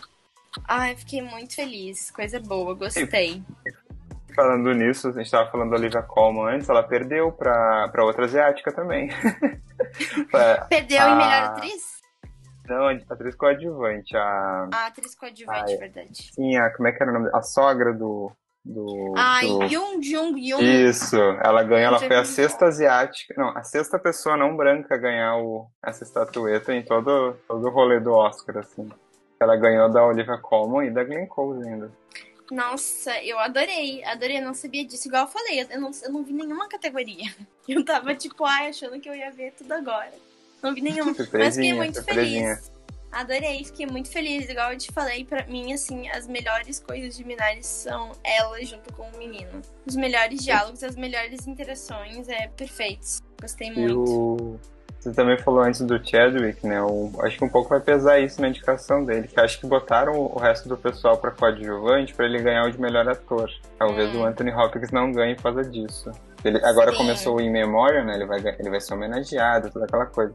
Ai, 0.68 0.96
fiquei 0.96 1.22
muito 1.22 1.56
feliz. 1.56 2.12
Coisa 2.12 2.40
boa, 2.40 2.74
gostei. 2.76 3.44
Falando 4.36 4.74
nisso, 4.74 5.08
a 5.08 5.12
gente 5.14 5.32
tava 5.32 5.50
falando 5.50 5.70
da 5.72 5.78
Olivia 5.78 6.02
Colman 6.02 6.56
antes, 6.56 6.68
ela 6.68 6.84
perdeu 6.84 7.32
pra, 7.32 7.88
pra 7.90 8.04
outra 8.04 8.26
asiática 8.26 8.72
também. 8.74 9.10
Perdeu 10.70 11.02
Ah. 11.02 11.10
em 11.10 11.18
melhor 11.18 11.44
atriz? 11.44 11.96
não, 12.68 12.88
a 12.88 12.92
atriz 12.94 13.36
coadjuvante, 13.36 14.16
a. 14.18 14.68
A 14.74 14.86
atriz 14.88 15.16
coadjuvante, 15.16 15.72
Ai. 15.72 15.78
verdade. 15.78 16.32
Sim, 16.34 16.58
a, 16.58 16.70
como 16.76 16.88
é 16.88 16.92
que 16.92 17.02
era 17.02 17.12
o 17.12 17.14
nome? 17.14 17.30
A 17.34 17.42
sogra 17.42 17.94
do. 17.94 18.32
Do, 18.66 19.14
Ai, 19.16 19.48
do- 19.48 19.64
Yoon 19.66 20.02
Jung 20.02 20.40
Yoon. 20.40 20.60
Isso, 20.60 21.16
ela 21.16 21.62
ganhou, 21.64 21.88
ela 21.90 22.00
foi 22.00 22.16
a 22.16 22.22
vi. 22.22 22.28
sexta 22.28 22.66
asiática, 22.66 23.34
não, 23.38 23.56
a 23.56 23.64
sexta 23.64 24.00
pessoa 24.00 24.36
não 24.36 24.58
branca 24.58 24.96
a 24.96 24.98
ganhar 24.98 25.38
o, 25.38 25.68
essa 25.86 26.04
estatueta 26.04 26.74
em 26.74 26.84
todo, 26.84 27.36
todo 27.48 27.68
o 27.68 27.70
rolê 27.70 28.00
do 28.00 28.12
Oscar, 28.12 28.58
assim. 28.58 28.90
Ela 29.40 29.56
ganhou 29.56 29.92
da 29.92 30.04
Olivia 30.04 30.38
Colman 30.40 30.88
e 30.88 30.92
da 30.92 31.04
Glenn 31.04 31.28
Close 31.28 31.68
ainda. 31.68 31.92
Nossa, 32.52 33.12
eu 33.24 33.38
adorei. 33.40 34.04
Adorei, 34.04 34.38
eu 34.40 34.46
não 34.46 34.54
sabia 34.54 34.86
disso. 34.86 35.08
Igual 35.08 35.24
eu 35.24 35.28
falei, 35.28 35.62
eu 35.62 35.80
não, 35.82 35.92
eu 36.04 36.12
não 36.12 36.24
vi 36.24 36.34
nenhuma 36.34 36.68
categoria. 36.68 37.26
Eu 37.68 37.84
tava, 37.84 38.14
tipo, 38.14 38.46
ai, 38.46 38.70
achando 38.70 39.00
que 39.00 39.10
eu 39.10 39.16
ia 39.16 39.32
ver 39.32 39.52
tudo 39.58 39.72
agora. 39.74 40.12
Não 40.62 40.72
vi 40.72 40.82
nenhuma. 40.82 41.16
Mas 41.34 41.56
fiquei 41.56 41.74
muito 41.74 42.04
feliz. 42.04 42.72
Adorei, 43.16 43.64
fiquei 43.64 43.86
muito 43.86 44.12
feliz. 44.12 44.50
Igual 44.50 44.74
eu 44.74 44.78
te 44.78 44.92
falei, 44.92 45.24
pra 45.24 45.46
mim, 45.46 45.72
assim, 45.72 46.10
as 46.10 46.28
melhores 46.28 46.80
coisas 46.80 47.16
de 47.16 47.24
Minari 47.24 47.64
são 47.64 48.12
ela 48.22 48.62
junto 48.66 48.92
com 48.94 49.04
o 49.04 49.18
menino. 49.18 49.62
Os 49.88 49.96
melhores 49.96 50.44
diálogos, 50.44 50.84
as 50.84 50.98
melhores 50.98 51.48
interações, 51.48 52.28
é 52.28 52.48
perfeitos. 52.50 53.22
Gostei 53.42 53.72
muito. 53.72 54.04
o... 54.04 54.60
Você 55.00 55.14
também 55.14 55.38
falou 55.38 55.62
antes 55.62 55.82
do 55.82 56.04
Chadwick, 56.04 56.66
né? 56.68 56.82
O... 56.82 57.12
Acho 57.22 57.38
que 57.38 57.46
um 57.46 57.50
pouco 57.50 57.70
vai 57.70 57.80
pesar 57.80 58.20
isso 58.20 58.42
na 58.42 58.50
indicação 58.50 59.06
dele, 59.06 59.28
que 59.28 59.40
acho 59.40 59.60
que 59.60 59.68
botaram 59.68 60.14
o 60.20 60.38
resto 60.40 60.68
do 60.68 60.76
pessoal 60.76 61.16
pra 61.16 61.32
coadjuvante 61.32 62.14
pra 62.14 62.26
ele 62.26 62.42
ganhar 62.42 62.66
o 62.66 62.72
de 62.72 62.82
melhor 62.82 63.08
ator. 63.08 63.50
Talvez 63.78 64.14
Hum. 64.14 64.22
o 64.22 64.26
Anthony 64.26 64.52
Hopkins 64.52 64.92
não 64.92 65.12
ganhe 65.12 65.36
por 65.36 65.44
causa 65.44 65.64
disso. 65.64 66.12
Ele 66.44 66.58
agora 66.66 66.92
Sim. 66.92 66.98
começou 66.98 67.38
o 67.38 67.42
In 67.42 67.50
Memoriam, 67.52 68.04
né? 68.04 68.16
Ele 68.16 68.26
vai, 68.26 68.40
ele 68.40 68.70
vai 68.70 68.82
ser 68.82 68.94
homenageado, 68.94 69.70
toda 69.72 69.86
aquela 69.86 70.06
coisa. 70.08 70.34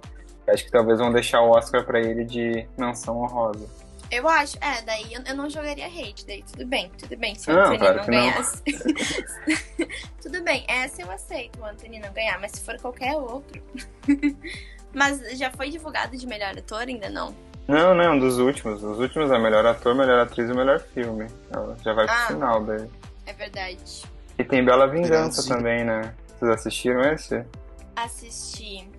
Acho 0.48 0.64
que 0.64 0.70
talvez 0.70 0.98
vão 0.98 1.12
deixar 1.12 1.40
o 1.42 1.50
Oscar 1.50 1.84
pra 1.84 2.00
ele 2.00 2.24
de 2.24 2.66
menção 2.76 3.18
honrosa. 3.22 3.68
Eu 4.10 4.26
acho, 4.28 4.56
é, 4.60 4.82
daí 4.82 5.12
eu, 5.14 5.22
eu 5.24 5.36
não 5.36 5.48
jogaria 5.48 5.86
hate, 5.86 6.26
daí 6.26 6.42
tudo 6.42 6.66
bem, 6.66 6.90
tudo 6.98 7.16
bem. 7.16 7.36
Se 7.36 7.48
o 7.48 7.54
Não, 7.54 7.60
Anthony 7.62 7.78
claro 7.78 7.96
não 7.98 8.04
que 8.04 8.10
não. 8.10 8.18
ganhasse. 8.20 8.62
tudo 10.20 10.42
bem, 10.42 10.64
essa 10.68 11.02
eu 11.02 11.10
aceito 11.12 11.60
o 11.60 11.64
Anthony 11.64 12.00
não 12.00 12.12
ganhar, 12.12 12.40
mas 12.40 12.52
se 12.52 12.60
for 12.64 12.76
qualquer 12.80 13.14
outro. 13.16 13.62
mas 14.92 15.20
já 15.38 15.50
foi 15.52 15.70
divulgado 15.70 16.16
de 16.16 16.26
melhor 16.26 16.56
ator? 16.58 16.80
Ainda 16.80 17.08
não. 17.08 17.32
Não, 17.68 17.94
não, 17.94 18.18
dos 18.18 18.38
últimos. 18.38 18.82
Os 18.82 18.98
últimos 18.98 19.30
é 19.30 19.38
melhor 19.38 19.64
ator, 19.64 19.94
melhor 19.94 20.18
atriz 20.18 20.50
e 20.50 20.54
melhor 20.54 20.80
filme. 20.80 21.28
Ela 21.52 21.76
já 21.84 21.92
vai 21.92 22.06
pro 22.06 22.14
Ah. 22.16 22.26
final 22.26 22.64
daí. 22.64 22.90
É 23.26 23.32
verdade. 23.32 24.02
E 24.36 24.42
tem 24.42 24.64
Bela 24.64 24.88
Vingança 24.88 25.08
Graças. 25.42 25.46
também, 25.46 25.84
né? 25.84 26.12
Vocês 26.36 26.50
assistiram 26.50 27.00
esse? 27.12 27.44
Assisti. 27.94 28.89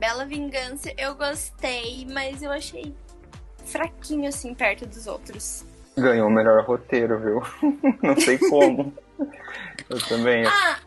Bela 0.00 0.24
Vingança, 0.24 0.90
eu 0.96 1.14
gostei, 1.14 2.06
mas 2.10 2.42
eu 2.42 2.50
achei 2.50 2.94
fraquinho 3.66 4.30
assim 4.30 4.54
perto 4.54 4.86
dos 4.86 5.06
outros. 5.06 5.62
Ganhou 5.94 6.26
o 6.26 6.30
melhor 6.30 6.64
roteiro, 6.64 7.20
viu? 7.20 7.42
Não 8.02 8.16
sei 8.18 8.38
como. 8.38 8.94
Eu 9.90 10.00
também. 10.08 10.46
Ah, 10.46 10.78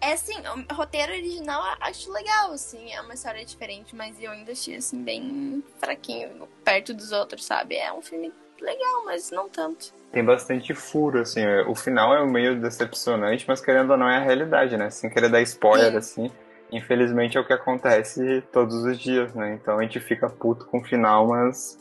é 0.00 0.12
assim, 0.12 0.34
o 0.36 0.74
roteiro 0.74 1.12
original 1.12 1.62
eu 1.64 1.76
acho 1.80 2.12
legal, 2.12 2.52
assim, 2.52 2.92
é 2.92 3.00
uma 3.00 3.14
história 3.14 3.44
diferente, 3.44 3.96
mas 3.96 4.20
eu 4.20 4.30
ainda 4.30 4.52
achei 4.52 4.76
assim 4.76 5.02
bem 5.02 5.64
fraquinho 5.78 6.46
perto 6.62 6.92
dos 6.92 7.10
outros, 7.10 7.44
sabe? 7.44 7.76
É 7.76 7.92
um 7.92 8.02
filme 8.02 8.32
legal, 8.60 9.04
mas 9.06 9.30
não 9.30 9.48
tanto. 9.48 9.92
Tem 10.12 10.24
bastante 10.24 10.74
furo, 10.74 11.20
assim. 11.20 11.44
O 11.66 11.74
final 11.74 12.14
é 12.14 12.24
meio 12.26 12.60
decepcionante, 12.60 13.44
mas 13.48 13.60
querendo 13.60 13.90
ou 13.90 13.96
não 13.96 14.08
é 14.08 14.18
a 14.18 14.20
realidade, 14.20 14.76
né? 14.76 14.90
Sem 14.90 15.08
querer 15.10 15.30
dar 15.30 15.40
spoiler, 15.42 15.90
Sim. 15.90 15.96
assim. 15.96 16.32
Infelizmente 16.72 17.36
é 17.36 17.40
o 17.40 17.46
que 17.46 17.52
acontece 17.52 18.42
todos 18.52 18.74
os 18.84 18.98
dias, 18.98 19.34
né? 19.34 19.54
Então 19.54 19.78
a 19.78 19.82
gente 19.82 20.00
fica 20.00 20.28
puto 20.28 20.66
com 20.66 20.78
o 20.78 20.84
final, 20.84 21.26
mas 21.26 21.78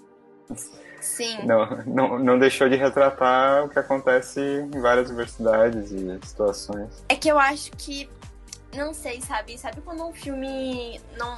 Sim. 0.99 1.45
não, 1.45 1.65
não, 1.85 2.19
não 2.19 2.39
deixou 2.39 2.67
de 2.67 2.75
retratar 2.75 3.65
o 3.65 3.69
que 3.69 3.79
acontece 3.79 4.39
em 4.41 4.81
várias 4.81 5.09
universidades 5.09 5.91
e 5.91 6.19
situações. 6.27 7.03
É 7.07 7.15
que 7.15 7.29
eu 7.29 7.39
acho 7.39 7.71
que 7.71 8.09
não 8.75 8.93
sei, 8.93 9.21
sabe? 9.21 9.57
Sabe 9.57 9.81
quando 9.81 10.05
um 10.05 10.13
filme 10.13 10.99
não 11.17 11.37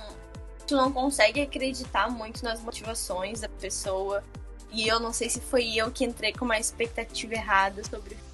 tu 0.68 0.76
não 0.76 0.92
consegue 0.92 1.42
acreditar 1.42 2.10
muito 2.10 2.44
nas 2.44 2.62
motivações 2.62 3.42
da 3.42 3.50
pessoa? 3.50 4.24
E 4.72 4.88
eu 4.88 5.00
não 5.00 5.12
sei 5.12 5.30
se 5.30 5.42
foi 5.42 5.76
eu 5.76 5.92
que 5.92 6.06
entrei 6.06 6.32
com 6.32 6.46
uma 6.46 6.58
expectativa 6.58 7.34
errada 7.34 7.84
sobre 7.84 8.16
o 8.16 8.18
filme. 8.18 8.31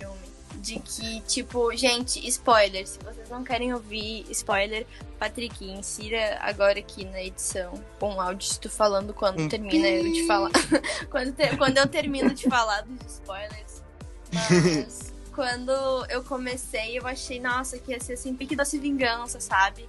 De 0.68 0.80
que, 0.80 1.22
tipo, 1.22 1.74
gente, 1.76 2.26
spoiler. 2.28 2.86
Se 2.86 2.99
vocês 2.99 3.30
não 3.30 3.41
querem 3.43 3.74
ouvir 3.74 4.26
spoiler, 4.30 4.86
Patrick, 5.18 5.63
insira 5.63 6.38
agora 6.41 6.78
aqui 6.80 7.05
na 7.05 7.24
edição 7.24 7.74
com 7.99 8.15
um 8.15 8.22
áudio 8.22 8.49
de 8.49 8.59
tu 8.59 8.70
falando 8.70 9.13
quando 9.13 9.41
Um 9.43 9.47
termina 9.47 9.88
eu 9.88 10.11
de 10.11 10.28
falar. 10.28 10.51
quando, 11.09 11.34
te- 11.34 11.55
quando 11.55 11.78
eu 11.78 11.88
termino 11.88 12.34
de 12.34 12.49
falar 12.49 12.82
dos 12.82 13.13
spoilers. 13.13 13.82
Mas 14.34 15.13
quando 15.34 15.72
eu 16.09 16.22
comecei, 16.24 16.99
eu 16.99 17.07
achei, 17.07 17.39
nossa, 17.39 17.78
que 17.80 17.91
ia 17.91 17.99
ser 17.99 18.13
assim, 18.13 18.36
pique 18.36 18.55
doce 18.55 18.78
vingança, 18.78 19.39
sabe? 19.39 19.88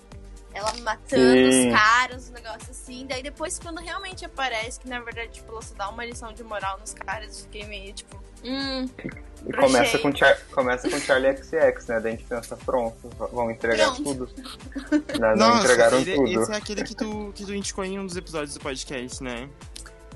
Ela 0.54 0.72
matando 0.78 1.52
Sim. 1.52 1.68
os 1.68 1.74
caras, 1.78 2.28
um 2.30 2.32
negócio 2.32 2.70
assim. 2.70 3.04
Daí 3.06 3.22
depois, 3.22 3.58
quando 3.58 3.80
realmente 3.80 4.24
aparece, 4.24 4.78
que 4.78 4.88
na 4.88 5.00
verdade, 5.00 5.32
tipo, 5.32 5.50
ela 5.50 5.60
só 5.62 5.74
dá 5.74 5.88
uma 5.88 6.04
lição 6.04 6.32
de 6.32 6.42
moral 6.44 6.78
nos 6.78 6.94
caras, 6.94 7.36
eu 7.38 7.44
fiquei 7.44 7.64
meio, 7.64 7.92
tipo, 7.92 8.27
hum, 8.44 8.88
E 9.46 9.52
começa 9.52 9.98
com, 9.98 10.14
Char 10.14 10.38
começa 10.52 10.90
com 10.90 10.98
Charlie 10.98 11.36
XX, 11.36 11.86
né? 11.88 12.00
Daí 12.00 12.12
a 12.12 12.16
gente 12.16 12.24
pensa, 12.24 12.56
pronto, 12.56 13.08
vão 13.32 13.50
entregar 13.50 13.86
Pronto. 13.94 14.02
tudo. 14.04 14.30
Não, 15.20 15.30
não 15.30 15.36
Nossa, 15.36 15.64
entregaram 15.64 15.98
ele- 15.98 16.14
tudo. 16.14 16.42
esse 16.42 16.52
é 16.52 16.56
aquele 16.56 16.84
que 16.84 16.94
tu, 16.94 17.32
que 17.34 17.44
tu 17.44 17.54
indicou 17.54 17.84
em 17.84 17.98
um 17.98 18.06
dos 18.06 18.16
episódios 18.16 18.54
do 18.54 18.60
podcast, 18.60 19.22
né? 19.22 19.48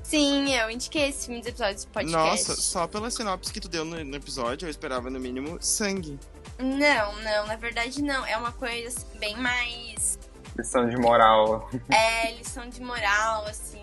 sim, 0.03 0.53
eu 0.53 0.69
indiquei 0.69 1.07
esse 1.09 1.25
filme 1.25 1.39
dos 1.39 1.47
episódios 1.49 1.85
do 1.85 1.91
podcast. 1.91 2.17
Nossa, 2.49 2.55
só 2.61 2.85
pela 2.87 3.09
sinopse 3.09 3.51
que 3.51 3.59
tu 3.59 3.67
deu 3.69 3.83
no, 3.85 4.03
no 4.03 4.15
episódio, 4.15 4.65
eu 4.65 4.69
esperava 4.69 5.09
no 5.09 5.19
mínimo 5.19 5.57
sangue. 5.61 6.19
Não, 6.59 7.15
não, 7.23 7.47
na 7.47 7.55
verdade 7.55 8.01
não. 8.03 8.23
É 8.25 8.37
uma 8.37 8.51
coisa 8.51 8.89
assim, 8.89 9.07
bem 9.17 9.35
mais. 9.37 10.19
Lição 10.57 10.87
de 10.87 10.97
moral. 10.97 11.67
É, 11.89 12.31
lição 12.35 12.69
de 12.69 12.79
moral, 12.81 13.45
assim. 13.47 13.81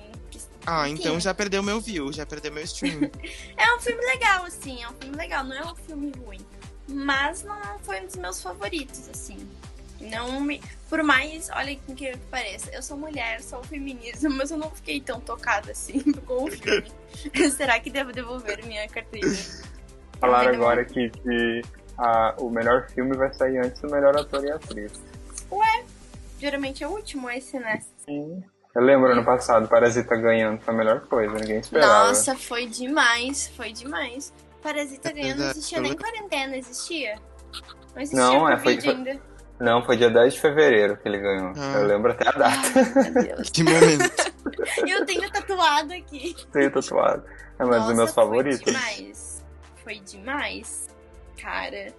Ah, 0.67 0.89
então 0.89 1.19
já 1.19 1.33
perdeu 1.35 1.63
meu 1.63 1.81
view, 1.81 2.13
já 2.13 2.25
perdeu 2.27 2.53
meu 2.53 2.63
stream. 2.65 3.11
É 3.57 3.75
um 3.75 3.81
filme 3.81 4.05
legal, 4.05 4.45
assim, 4.45 4.83
é 4.83 4.89
um 4.89 4.95
filme 4.95 5.17
legal, 5.17 5.45
não 5.45 5.57
é 5.57 5.65
um 5.73 5.75
filme 5.75 6.13
ruim. 6.25 6.41
Mas 6.89 7.43
não 7.45 7.79
foi 7.81 8.01
um 8.01 8.07
dos 8.07 8.17
meus 8.17 8.43
favoritos, 8.43 9.09
assim. 9.09 9.39
Não 10.01 10.41
me. 10.41 10.63
Por 10.89 11.03
mais, 11.03 11.51
olha 11.51 11.77
que 11.77 11.95
que 11.95 12.17
pareça, 12.31 12.71
eu 12.73 12.83
sou 12.83 12.97
mulher, 12.97 13.43
sou 13.43 13.63
feminista, 13.63 14.29
mas 14.31 14.51
eu 14.51 14.57
não 14.59 14.71
fiquei 14.71 15.01
tão 15.01 15.21
tocada 15.21 15.73
assim 15.73 16.01
com 16.27 16.45
o 16.45 16.51
filme. 16.51 16.91
Será 17.57 17.79
que 17.79 17.91
devo 17.91 18.13
devolver 18.13 18.65
minha 18.67 18.89
carteirinha? 18.89 19.37
Falaram 20.19 20.55
agora 20.55 20.85
que, 20.85 21.11
que 21.11 21.63
a- 21.99 22.35
o 22.39 22.51
melhor 22.51 22.89
filme 22.91 23.17
vai 23.17 23.33
sair 23.35 23.59
antes 23.59 23.81
do 23.81 23.91
melhor 23.91 24.17
ator 24.17 24.45
e 24.45 24.51
atriz. 24.51 24.93
Geralmente 26.41 26.83
é 26.83 26.89
o 26.89 26.93
último 26.93 27.29
esse, 27.29 27.59
né? 27.59 27.83
Sim. 28.07 28.43
Eu 28.75 28.83
lembro 28.83 29.11
ano 29.13 29.25
passado, 29.25 29.69
Parasita 29.69 30.15
ganhando 30.17 30.61
foi 30.61 30.73
a 30.73 30.77
melhor 30.77 31.01
coisa, 31.01 31.35
ninguém 31.35 31.59
esperava. 31.59 32.09
Nossa, 32.09 32.37
foi 32.37 32.67
demais, 32.67 33.49
foi 33.57 33.73
demais. 33.73 34.33
Parasita 34.63 35.09
É 35.09 35.13
ganhando 35.13 35.39
não 35.41 35.51
existia 35.51 35.81
nem 35.81 35.97
quarentena, 35.97 36.57
existia? 36.57 37.17
Não 37.95 38.03
existia 38.03 38.21
Não, 38.25 38.49
é, 38.49 38.57
Covid 38.57 38.81
foi- 38.83 38.95
ainda. 38.95 39.21
Não, 39.59 39.85
foi 39.85 39.97
dia 39.97 40.09
10 40.09 40.35
de 40.35 40.41
fevereiro 40.41 40.97
que 40.97 41.07
ele 41.09 41.19
ganhou. 41.19 41.53
Ah. 41.57 41.73
Eu 41.79 41.87
lembro 41.87 42.13
até 42.13 42.29
a 42.29 42.33
data. 42.33 42.57
Ai, 42.97 43.11
meu 43.11 43.23
Deus. 43.37 43.51
que 43.51 43.63
momento. 43.63 44.31
Eu 44.89 45.05
tenho 45.05 45.31
tatuado 45.31 45.93
aqui. 45.93 46.35
Tenho 46.53 46.71
tatuado. 46.71 47.25
É 47.59 47.65
mais 47.65 47.77
Nossa, 47.77 47.87
dos 47.89 47.97
meus 47.97 48.15
favoritos. 48.15 48.63
Foi 48.63 48.73
demais. 48.73 49.45
Foi 49.85 49.99
demais. 50.01 50.89
Cara, 51.41 51.93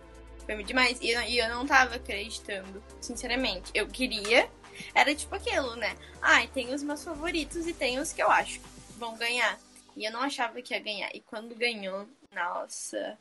foi 0.45 0.63
demais. 0.63 0.97
E 1.01 1.11
eu, 1.11 1.21
e 1.21 1.37
eu 1.37 1.49
não 1.49 1.65
tava 1.65 1.95
acreditando, 1.95 2.81
sinceramente. 2.99 3.71
Eu 3.75 3.85
queria. 3.87 4.47
Era 4.93 5.13
tipo 5.15 5.35
aquilo, 5.35 5.75
né? 5.75 5.95
Ai, 6.21 6.47
tem 6.47 6.73
os 6.73 6.83
meus 6.83 7.03
favoritos 7.03 7.67
e 7.67 7.73
tem 7.73 7.99
os 7.99 8.13
que 8.13 8.21
eu 8.21 8.29
acho 8.29 8.59
que 8.59 8.67
vão 8.97 9.15
ganhar. 9.17 9.59
E 9.95 10.05
eu 10.05 10.11
não 10.11 10.21
achava 10.21 10.61
que 10.61 10.73
ia 10.73 10.79
ganhar. 10.79 11.09
E 11.13 11.21
quando 11.21 11.55
ganhou, 11.55 12.07
nossa, 12.33 13.17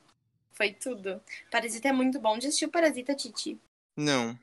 foi 0.52 0.72
tudo. 0.72 1.20
Parasita 1.50 1.88
é 1.88 1.92
muito 1.92 2.20
bom. 2.20 2.40
Já 2.40 2.48
assistiu 2.48 2.68
Parasita, 2.68 3.14
Titi? 3.14 3.58
Não. 3.96 4.38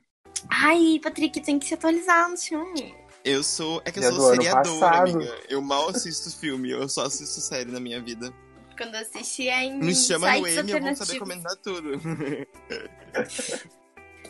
Ai, 0.50 1.00
Patrick, 1.02 1.40
tem 1.40 1.58
que 1.58 1.66
se 1.66 1.74
atualizar 1.74 2.28
no 2.30 2.36
filme. 2.36 2.94
Eu 3.24 3.42
sou. 3.42 3.82
É 3.84 3.90
que 3.90 3.98
eu 3.98 4.12
sou 4.12 4.30
seriador, 4.30 4.84
amiga. 4.84 5.40
Eu 5.48 5.60
mal 5.60 5.88
assisto 5.88 6.30
filme, 6.38 6.70
eu 6.70 6.88
só 6.88 7.06
assisto 7.06 7.40
série 7.40 7.70
na 7.70 7.80
minha 7.80 8.00
vida. 8.00 8.32
Quando 8.76 8.94
eu 8.94 9.00
assisti 9.00 9.48
é 9.48 9.64
em 9.64 9.78
Me 9.78 9.94
chama 9.94 10.30
no 10.38 10.46
M, 10.46 10.70
eu 10.70 10.80
vou 10.80 10.96
saber 10.96 11.18
comentar 11.18 11.56
tudo. 11.56 12.00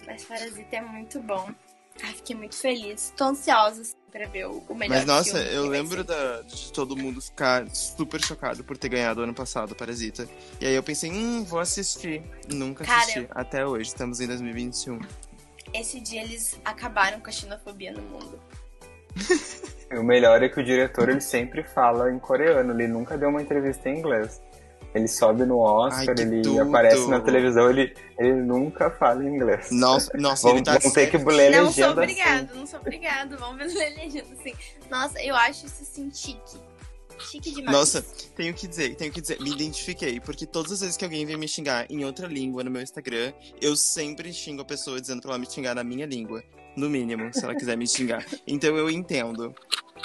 Mas 0.06 0.24
Parasita 0.24 0.76
é 0.76 0.80
muito 0.80 1.20
bom. 1.20 1.50
Ai, 2.02 2.12
fiquei 2.14 2.36
muito 2.36 2.56
feliz. 2.56 3.12
Tô 3.16 3.24
ansiosa 3.24 3.82
assim, 3.82 3.94
pra 4.10 4.26
ver 4.26 4.46
o, 4.46 4.62
melhor 4.74 4.96
Mas 4.96 5.04
nossa, 5.04 5.38
eu 5.38 5.66
lembro 5.66 6.04
da, 6.04 6.42
de 6.42 6.72
todo 6.72 6.96
mundo 6.96 7.20
ficar 7.20 7.68
super 7.70 8.22
chocado 8.24 8.62
por 8.62 8.76
ter 8.76 8.88
ganhado 8.88 9.20
ano 9.22 9.34
passado 9.34 9.74
Parasita. 9.74 10.28
E 10.60 10.66
aí 10.66 10.74
eu 10.74 10.82
pensei, 10.82 11.10
hum, 11.10 11.44
vou 11.44 11.58
assistir. 11.60 12.22
Nunca 12.52 12.84
Cara, 12.84 13.00
assisti. 13.00 13.26
Até 13.30 13.66
hoje, 13.66 13.88
estamos 13.88 14.20
em 14.20 14.26
2021. 14.26 15.00
Esse 15.74 16.00
dia 16.00 16.22
eles 16.22 16.58
acabaram 16.64 17.20
com 17.20 17.28
a 17.28 17.32
xenofobia 17.32 17.92
no 17.92 18.02
mundo. 18.02 18.40
O 19.90 20.02
melhor 20.02 20.42
é 20.42 20.50
que 20.50 20.60
o 20.60 20.64
diretor 20.64 21.08
ele 21.08 21.20
sempre 21.20 21.62
fala 21.62 22.12
em 22.12 22.18
coreano, 22.18 22.74
ele 22.74 22.86
nunca 22.86 23.16
deu 23.16 23.30
uma 23.30 23.40
entrevista 23.40 23.88
em 23.88 23.98
inglês. 23.98 24.38
Ele 24.94 25.06
sobe 25.06 25.44
no 25.44 25.58
Oscar, 25.58 26.14
Ai, 26.16 26.24
ele 26.24 26.42
tudo. 26.42 26.62
aparece 26.62 27.06
na 27.08 27.20
televisão, 27.20 27.68
ele, 27.70 27.94
ele 28.18 28.34
nunca 28.34 28.90
fala 28.90 29.22
inglês. 29.24 29.70
Nossa, 29.70 30.10
nossa 30.16 30.48
Vamos, 30.48 30.56
ele 30.56 30.64
tá 30.64 30.78
vamos 30.78 30.92
ter 30.92 31.10
que 31.10 31.18
ler 31.18 31.50
não 31.50 31.66
legenda 31.66 31.72
sou 31.72 31.84
assim. 31.84 31.92
obrigado, 31.92 32.54
não 32.54 32.66
sou 32.66 32.80
obrigado. 32.80 33.36
Vamos 33.38 33.58
ver 33.58 33.74
ler 33.74 33.94
legenda 33.96 34.28
assim. 34.38 34.54
Nossa, 34.90 35.22
eu 35.22 35.36
acho 35.36 35.66
isso 35.66 35.82
assim 35.82 36.10
chique. 36.12 36.58
Chique 37.18 37.50
demais. 37.50 37.76
Nossa, 37.76 38.00
tenho 38.36 38.54
que 38.54 38.66
dizer, 38.68 38.94
tenho 38.94 39.12
que 39.12 39.20
dizer, 39.20 39.40
me 39.40 39.50
identifiquei, 39.50 40.20
porque 40.20 40.46
todas 40.46 40.70
as 40.72 40.80
vezes 40.80 40.96
que 40.96 41.04
alguém 41.04 41.26
vem 41.26 41.36
me 41.36 41.48
xingar 41.48 41.84
em 41.90 42.04
outra 42.04 42.28
língua 42.28 42.62
no 42.62 42.70
meu 42.70 42.80
Instagram, 42.80 43.32
eu 43.60 43.74
sempre 43.76 44.32
xingo 44.32 44.62
a 44.62 44.64
pessoa 44.64 45.00
dizendo 45.00 45.20
pra 45.20 45.32
ela 45.32 45.38
me 45.38 45.50
xingar 45.50 45.74
na 45.74 45.82
minha 45.82 46.06
língua. 46.06 46.42
No 46.76 46.88
mínimo, 46.88 47.28
se 47.34 47.44
ela 47.44 47.56
quiser 47.56 47.76
me 47.76 47.86
xingar. 47.86 48.24
Então 48.46 48.76
eu 48.76 48.88
entendo. 48.88 49.52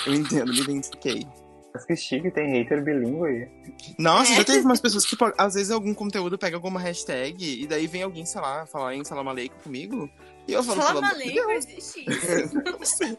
Eu 0.07 0.13
entendo, 0.15 0.51
me 0.51 0.59
identifiquei. 0.61 1.27
Mas 1.73 1.85
que 1.85 1.95
chique, 1.95 2.29
tem 2.29 2.51
hater 2.51 2.83
bilíngue. 2.83 3.49
Nossa, 3.97 4.31
É. 4.33 4.35
já 4.35 4.43
teve 4.43 4.59
umas 4.59 4.79
pessoas 4.79 5.03
que, 5.03 5.09
tipo, 5.09 5.31
às 5.37 5.55
vezes 5.55 5.71
algum 5.71 5.93
conteúdo 5.93 6.37
pega 6.37 6.55
alguma 6.55 6.79
hashtag 6.79 7.63
e 7.63 7.65
daí 7.65 7.87
vem 7.87 8.03
alguém, 8.03 8.25
sei 8.25 8.39
lá, 8.39 8.65
falar 8.67 8.93
em 8.93 9.03
Salam 9.03 9.27
Aleikum 9.27 9.57
comigo. 9.63 10.09
E 10.47 10.53
eu 10.53 10.63
falo, 10.63 11.01
Deus, 11.17 11.65
existe 11.65 12.05
isso. 12.07 12.53
não 12.63 12.85
sei. 12.85 13.17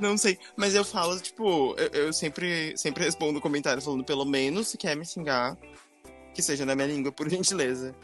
Não 0.00 0.18
sei, 0.18 0.38
mas 0.56 0.74
eu 0.74 0.84
falo, 0.84 1.18
tipo, 1.20 1.74
eu, 1.78 2.06
eu 2.06 2.12
sempre, 2.12 2.76
sempre 2.76 3.04
respondo 3.04 3.40
comentário 3.40 3.80
falando, 3.80 4.04
pelo 4.04 4.24
menos 4.24 4.68
se 4.68 4.76
quer 4.76 4.96
me 4.96 5.04
xingar, 5.06 5.56
que 6.34 6.42
seja 6.42 6.66
na 6.66 6.74
minha 6.74 6.88
língua, 6.88 7.12
por 7.12 7.28
gentileza. 7.30 7.94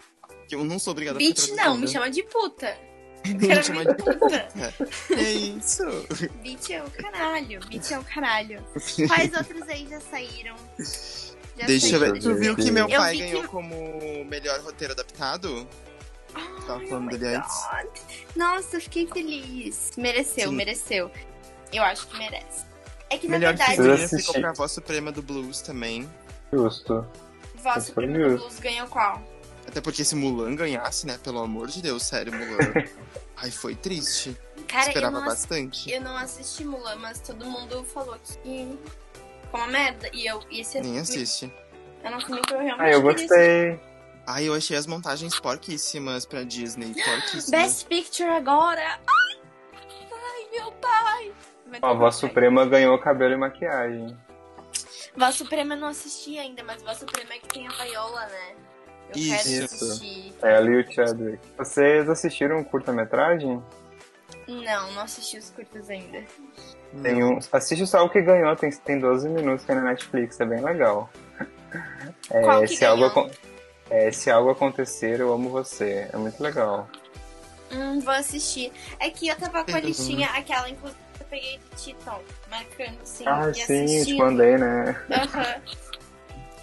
Que 0.48 0.54
eu 0.54 0.64
não 0.64 0.78
sou 0.78 0.92
obrigada 0.92 1.16
a 1.16 1.18
Bitch 1.18 1.48
não, 1.50 1.76
me 1.76 1.88
chama 1.88 2.10
de 2.10 2.22
puta. 2.22 2.76
Puta. 3.22 4.48
É 5.14 5.32
isso. 5.32 5.84
Bitch 6.42 6.70
é 6.70 6.82
o 6.82 6.90
caralho, 6.90 7.60
bitch 7.66 7.90
é 7.92 7.98
o 7.98 8.04
caralho. 8.04 8.62
Quais 9.06 9.32
outros 9.34 9.62
aí 9.68 9.86
já 9.88 10.00
saíram? 10.00 10.56
Já 11.58 11.66
Deixa 11.66 11.96
eu 11.96 12.00
saíram? 12.00 12.14
ver. 12.14 12.20
Tu 12.20 12.34
viu 12.36 12.56
que 12.56 12.70
meu 12.70 12.88
Eu 12.88 12.98
pai 12.98 13.16
que- 13.16 13.22
ganhou 13.24 13.44
como 13.48 14.24
melhor 14.24 14.60
roteiro 14.60 14.92
adaptado? 14.94 15.66
Tava 16.66 16.80
Ai, 16.80 16.86
falando 16.86 17.06
oh 17.06 17.10
dele 17.18 17.34
antes. 17.36 17.56
God. 17.70 17.98
Nossa, 18.36 18.76
eu 18.76 18.80
fiquei 18.80 19.06
feliz. 19.06 19.90
Mereceu, 19.96 20.48
Sim. 20.50 20.54
mereceu. 20.54 21.10
Eu 21.72 21.82
acho 21.82 22.06
que 22.06 22.16
merece. 22.18 22.64
É 23.10 23.18
que 23.18 23.26
na 23.26 23.38
Melhor 23.38 23.48
verdade, 23.56 23.70
figurino. 23.72 23.94
figurinha 23.96 24.06
assisti. 24.06 24.26
ficou 24.28 24.40
pra 24.42 24.52
voz 24.52 24.70
suprema 24.72 25.10
do 25.12 25.20
Blues 25.22 25.60
também. 25.60 26.08
Justo. 26.52 27.06
Voz 27.56 27.84
Suprema 27.84 28.16
do. 28.28 28.36
Blues 28.38 28.58
ganhou 28.60 28.86
qual? 28.86 29.20
Até 29.70 29.80
porque 29.80 30.04
se 30.04 30.16
Mulan 30.16 30.56
ganhasse, 30.56 31.06
né? 31.06 31.16
Pelo 31.22 31.38
amor 31.38 31.68
de 31.68 31.80
Deus, 31.80 32.02
sério, 32.02 32.32
Mulan. 32.34 32.72
Ai, 33.36 33.50
foi 33.50 33.74
triste. 33.76 34.36
Cara, 34.66 34.84
eu 34.84 34.88
Esperava 34.88 35.12
não, 35.12 35.20
ass- 35.28 35.46
bastante. 35.46 35.90
eu 35.90 36.00
não 36.00 36.16
assisti 36.16 36.64
Mulan, 36.64 36.96
mas 36.96 37.20
todo 37.20 37.44
mundo 37.46 37.84
falou 37.84 38.16
que 38.18 38.32
ficou 39.44 39.60
uma 39.60 39.68
merda. 39.68 40.10
E 40.12 40.26
eu, 40.26 40.42
e 40.50 40.60
esse 40.60 40.76
é 40.78 40.80
Nem 40.80 40.90
filme- 40.94 41.00
assiste. 41.02 41.52
Era 42.02 42.16
um 42.16 42.20
filme 42.20 42.40
que 42.42 42.52
eu 42.52 42.58
realmente 42.58 42.80
Ah, 42.82 42.90
eu 42.90 43.02
queria 43.02 43.26
gostei. 43.28 43.80
Ai, 44.26 44.48
eu 44.48 44.54
achei 44.54 44.76
as 44.76 44.86
montagens 44.86 45.38
porquíssimas 45.38 46.26
pra 46.26 46.42
Disney. 46.42 46.92
Porquíssimas. 46.94 47.50
Best 47.50 47.86
Picture 47.86 48.28
agora! 48.28 48.82
Ai, 49.06 49.38
ai 50.12 50.48
meu 50.52 50.72
pai! 50.72 51.32
A 51.82 51.92
voz. 51.92 52.16
Suprema 52.16 52.66
ganhou 52.66 52.98
cabelo 52.98 53.34
e 53.34 53.36
maquiagem. 53.36 54.16
Voz 55.16 55.36
Suprema 55.36 55.74
eu 55.74 55.78
não 55.80 55.88
assisti 55.88 56.38
ainda, 56.38 56.62
mas 56.64 56.82
Voz 56.82 56.98
Suprema 56.98 57.34
é 57.34 57.38
que 57.38 57.48
tem 57.48 57.66
a 57.66 57.70
Viola, 57.70 58.26
né? 58.26 58.54
Eu 59.14 59.16
Isso. 59.16 59.44
quero 59.44 59.64
assistir. 59.64 60.34
É 60.42 60.56
ali 60.56 60.76
o 60.80 60.92
Chadwick. 60.92 61.38
Vocês 61.58 62.08
assistiram 62.08 62.58
um 62.58 62.64
curta-metragem? 62.64 63.62
Não, 64.48 64.92
não 64.92 65.02
assisti 65.02 65.38
os 65.38 65.50
curtas 65.50 65.88
ainda. 65.90 66.24
Tem 67.02 67.22
um. 67.22 67.38
Assiste 67.52 67.86
só 67.86 68.04
o 68.04 68.10
que 68.10 68.20
ganhou, 68.20 68.54
tem, 68.56 68.70
tem 68.70 68.98
12 68.98 69.28
minutos 69.28 69.64
que 69.64 69.70
é 69.72 69.74
na 69.76 69.82
Netflix, 69.82 70.40
é 70.40 70.44
bem 70.46 70.62
legal. 70.62 71.10
É, 72.32 72.42
Qual 72.42 72.60
que 72.62 72.68
se, 72.76 72.84
algo, 72.84 73.08
ganhou? 73.08 73.30
é, 73.90 74.10
se 74.10 74.28
algo 74.30 74.50
acontecer, 74.50 75.20
eu 75.20 75.32
amo 75.32 75.50
você. 75.50 76.08
É 76.12 76.16
muito 76.16 76.40
legal. 76.42 76.88
Hum, 77.72 78.00
vou 78.00 78.12
assistir. 78.14 78.72
É 78.98 79.08
que 79.10 79.28
eu 79.28 79.36
tava 79.36 79.62
com 79.64 79.70
a 79.76 79.78
Uhum. 79.78 79.86
listinha, 79.86 80.26
aquela, 80.30 80.68
inclusive, 80.68 80.98
eu 81.20 81.26
peguei 81.26 81.58
de 81.76 81.82
Titan, 81.84 82.18
marcando 82.50 82.98
assim 83.02 83.24
ah, 83.26 83.52
sim, 83.54 83.60
eu 83.60 83.66
te 83.66 83.84
assistindo. 83.84 84.18
mandei, 84.18 84.58
né? 84.58 85.00
Aham. 85.12 85.62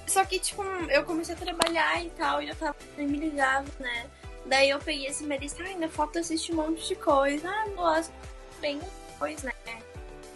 Só 0.08 0.24
que, 0.24 0.40
tipo, 0.40 0.64
eu 0.64 1.04
comecei 1.04 1.36
a 1.36 1.38
trabalhar 1.38 2.04
e 2.04 2.10
tal, 2.12 2.42
e 2.42 2.50
eu 2.50 2.56
tava 2.56 2.76
familiarizada, 2.96 3.68
né? 3.80 4.08
Daí 4.46 4.70
eu 4.70 4.80
peguei 4.80 5.08
esse 5.08 5.24
mês 5.26 5.54
e 5.60 5.62
ainda 5.62 5.90
falta 5.90 6.20
assistir 6.20 6.54
um 6.54 6.56
monte 6.56 6.88
de 6.88 6.96
coisa. 6.96 7.50
Ah, 7.50 7.68
gosto 7.76 8.14
bem 8.62 8.80
depois, 9.12 9.44
né? 9.44 9.52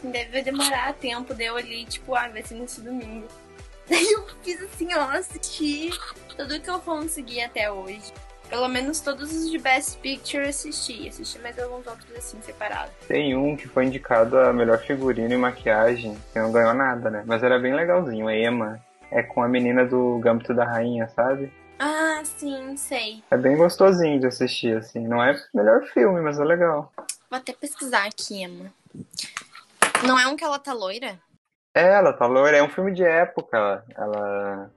Deve 0.04 0.42
demorar 0.42 0.94
tempo, 0.96 1.34
deu 1.34 1.56
ali, 1.56 1.86
tipo, 1.86 2.14
ah, 2.16 2.28
vai 2.28 2.44
ser 2.44 2.56
nesse 2.56 2.82
domingo. 2.82 3.28
Daí 3.90 4.12
eu 4.12 4.28
fiz 4.44 4.62
assim, 4.62 4.94
ó, 4.94 5.04
assisti 5.12 5.92
tudo 6.36 6.60
que 6.60 6.70
eu 6.70 6.80
consegui 6.80 7.42
até 7.42 7.72
hoje. 7.72 8.12
Pelo 8.50 8.68
menos 8.68 9.00
todos 9.00 9.34
os 9.34 9.50
de 9.50 9.58
Best 9.58 9.98
Picture 10.00 10.50
assisti. 10.50 11.08
Assisti 11.08 11.40
mais 11.40 11.58
alguns 11.58 11.88
outros 11.88 12.14
assim, 12.18 12.42
separados. 12.42 12.94
Tem 13.08 13.36
um 13.36 13.56
que 13.56 13.68
foi 13.68 13.86
indicado 13.86 14.38
a 14.38 14.52
melhor 14.52 14.80
figurino 14.80 15.34
e 15.34 15.38
maquiagem, 15.38 16.18
que 16.34 16.40
não 16.40 16.52
ganhou 16.52 16.74
nada, 16.74 17.10
né? 17.10 17.24
Mas 17.26 17.44
era 17.44 17.58
bem 17.58 17.74
legalzinho, 17.74 18.28
a 18.28 18.36
Emma. 18.36 18.82
É 19.12 19.22
com 19.22 19.44
a 19.44 19.48
menina 19.48 19.86
do 19.86 20.18
Gambito 20.20 20.54
da 20.54 20.64
Rainha, 20.64 21.08
sabe? 21.10 21.52
Ah, 21.78 22.22
sim, 22.24 22.78
sei. 22.78 23.24
É 23.30 23.36
bem 23.36 23.58
gostosinho 23.58 24.20
de 24.20 24.28
assistir, 24.28 24.78
assim. 24.78 25.08
Não 25.08 25.22
é 25.22 25.34
o 25.34 25.58
melhor 25.58 25.84
filme, 25.88 26.22
mas 26.22 26.40
é 26.40 26.44
legal. 26.44 26.94
Vou 27.30 27.38
até 27.38 27.54
pesquisar 27.54 28.06
aqui, 28.06 28.44
Emma. 28.44 28.72
Não 30.06 30.18
é 30.18 30.28
um 30.28 30.36
que 30.36 30.44
ela 30.44 30.60
tá 30.60 30.74
loira? 30.74 31.20
É, 31.74 31.94
ela 31.94 32.14
tá 32.14 32.26
loira. 32.26 32.58
É 32.58 32.64
um 32.64 32.70
filme 32.70 32.94
de 32.94 33.04
época. 33.04 33.84
Ela, 33.96 34.72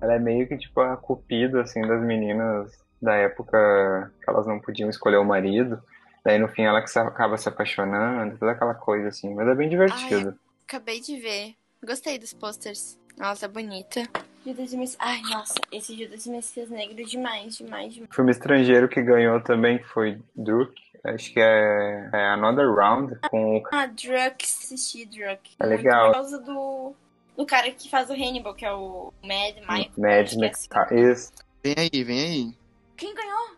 ela 0.00 0.14
é 0.14 0.18
meio 0.18 0.48
que, 0.48 0.56
tipo, 0.56 0.80
a 0.80 0.96
cupida, 0.96 1.62
assim, 1.62 1.82
das 1.82 2.00
meninas 2.00 2.70
da 3.00 3.14
época 3.14 4.10
que 4.22 4.30
elas 4.30 4.46
não 4.46 4.58
podiam 4.58 4.88
escolher 4.88 5.18
o 5.18 5.24
marido. 5.24 5.82
Daí, 6.24 6.38
no 6.38 6.48
fim, 6.48 6.62
ela 6.62 6.82
que 6.82 6.98
acaba 6.98 7.36
se 7.36 7.48
apaixonando, 7.48 8.38
toda 8.38 8.52
aquela 8.52 8.74
coisa, 8.74 9.08
assim. 9.08 9.34
Mas 9.34 9.46
é 9.46 9.54
bem 9.54 9.68
divertido. 9.68 10.38
Acabei 10.66 11.00
de 11.00 11.20
ver. 11.20 11.54
Gostei 11.84 12.18
dos 12.18 12.32
posters. 12.32 12.98
Nossa, 13.16 13.48
tá 13.48 13.52
bonita. 13.52 14.02
Judas 14.44 14.72
e 14.72 14.76
Messias. 14.76 14.96
Ai, 15.00 15.20
nossa, 15.22 15.54
esse 15.72 15.96
Judas 15.96 16.24
e 16.26 16.30
Messias 16.30 16.70
negro 16.70 17.04
demais, 17.04 17.56
demais, 17.56 17.94
demais. 17.94 18.10
O 18.10 18.14
filme 18.14 18.30
estrangeiro 18.30 18.88
que 18.88 19.02
ganhou 19.02 19.40
também 19.40 19.82
foi 19.82 20.22
Druk. 20.34 20.72
Acho 21.04 21.32
que 21.32 21.40
é, 21.40 22.10
é 22.12 22.26
Another 22.28 22.72
Round, 22.72 23.16
com 23.30 23.58
o 23.58 23.62
Ah, 23.72 23.86
Druk, 23.86 24.44
assisti 24.44 25.04
Druk. 25.06 25.54
É 25.58 25.66
legal. 25.66 26.06
Por 26.06 26.14
causa 26.14 26.38
do, 26.40 26.94
do 27.36 27.46
cara 27.46 27.70
que 27.70 27.88
faz 27.88 28.08
o 28.10 28.12
Hannibal, 28.12 28.54
que 28.54 28.64
é 28.64 28.72
o 28.72 29.12
Mad 29.22 29.56
Mike. 29.68 30.00
Mad 30.00 30.28
que 30.28 30.44
é 30.44 30.48
assim. 30.50 30.68
Max. 30.72 30.92
Isso. 30.92 31.32
Vem 31.64 31.74
aí, 31.78 32.04
vem 32.04 32.20
aí. 32.20 32.58
Quem 32.96 33.14
ganhou? 33.14 33.56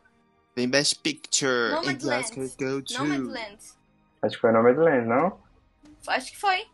Vem 0.57 0.69
Best 0.69 1.01
Picture. 1.01 1.71
Nomadland. 1.73 2.31
Go 2.59 2.83
to. 2.83 2.95
Nomadland. 2.95 3.59
Acho 4.23 4.35
que 4.35 4.41
foi 4.41 4.53
Nomadland, 4.53 5.07
não? 5.07 5.39
Acho 6.07 6.33
que 6.33 6.39
foi. 6.39 6.67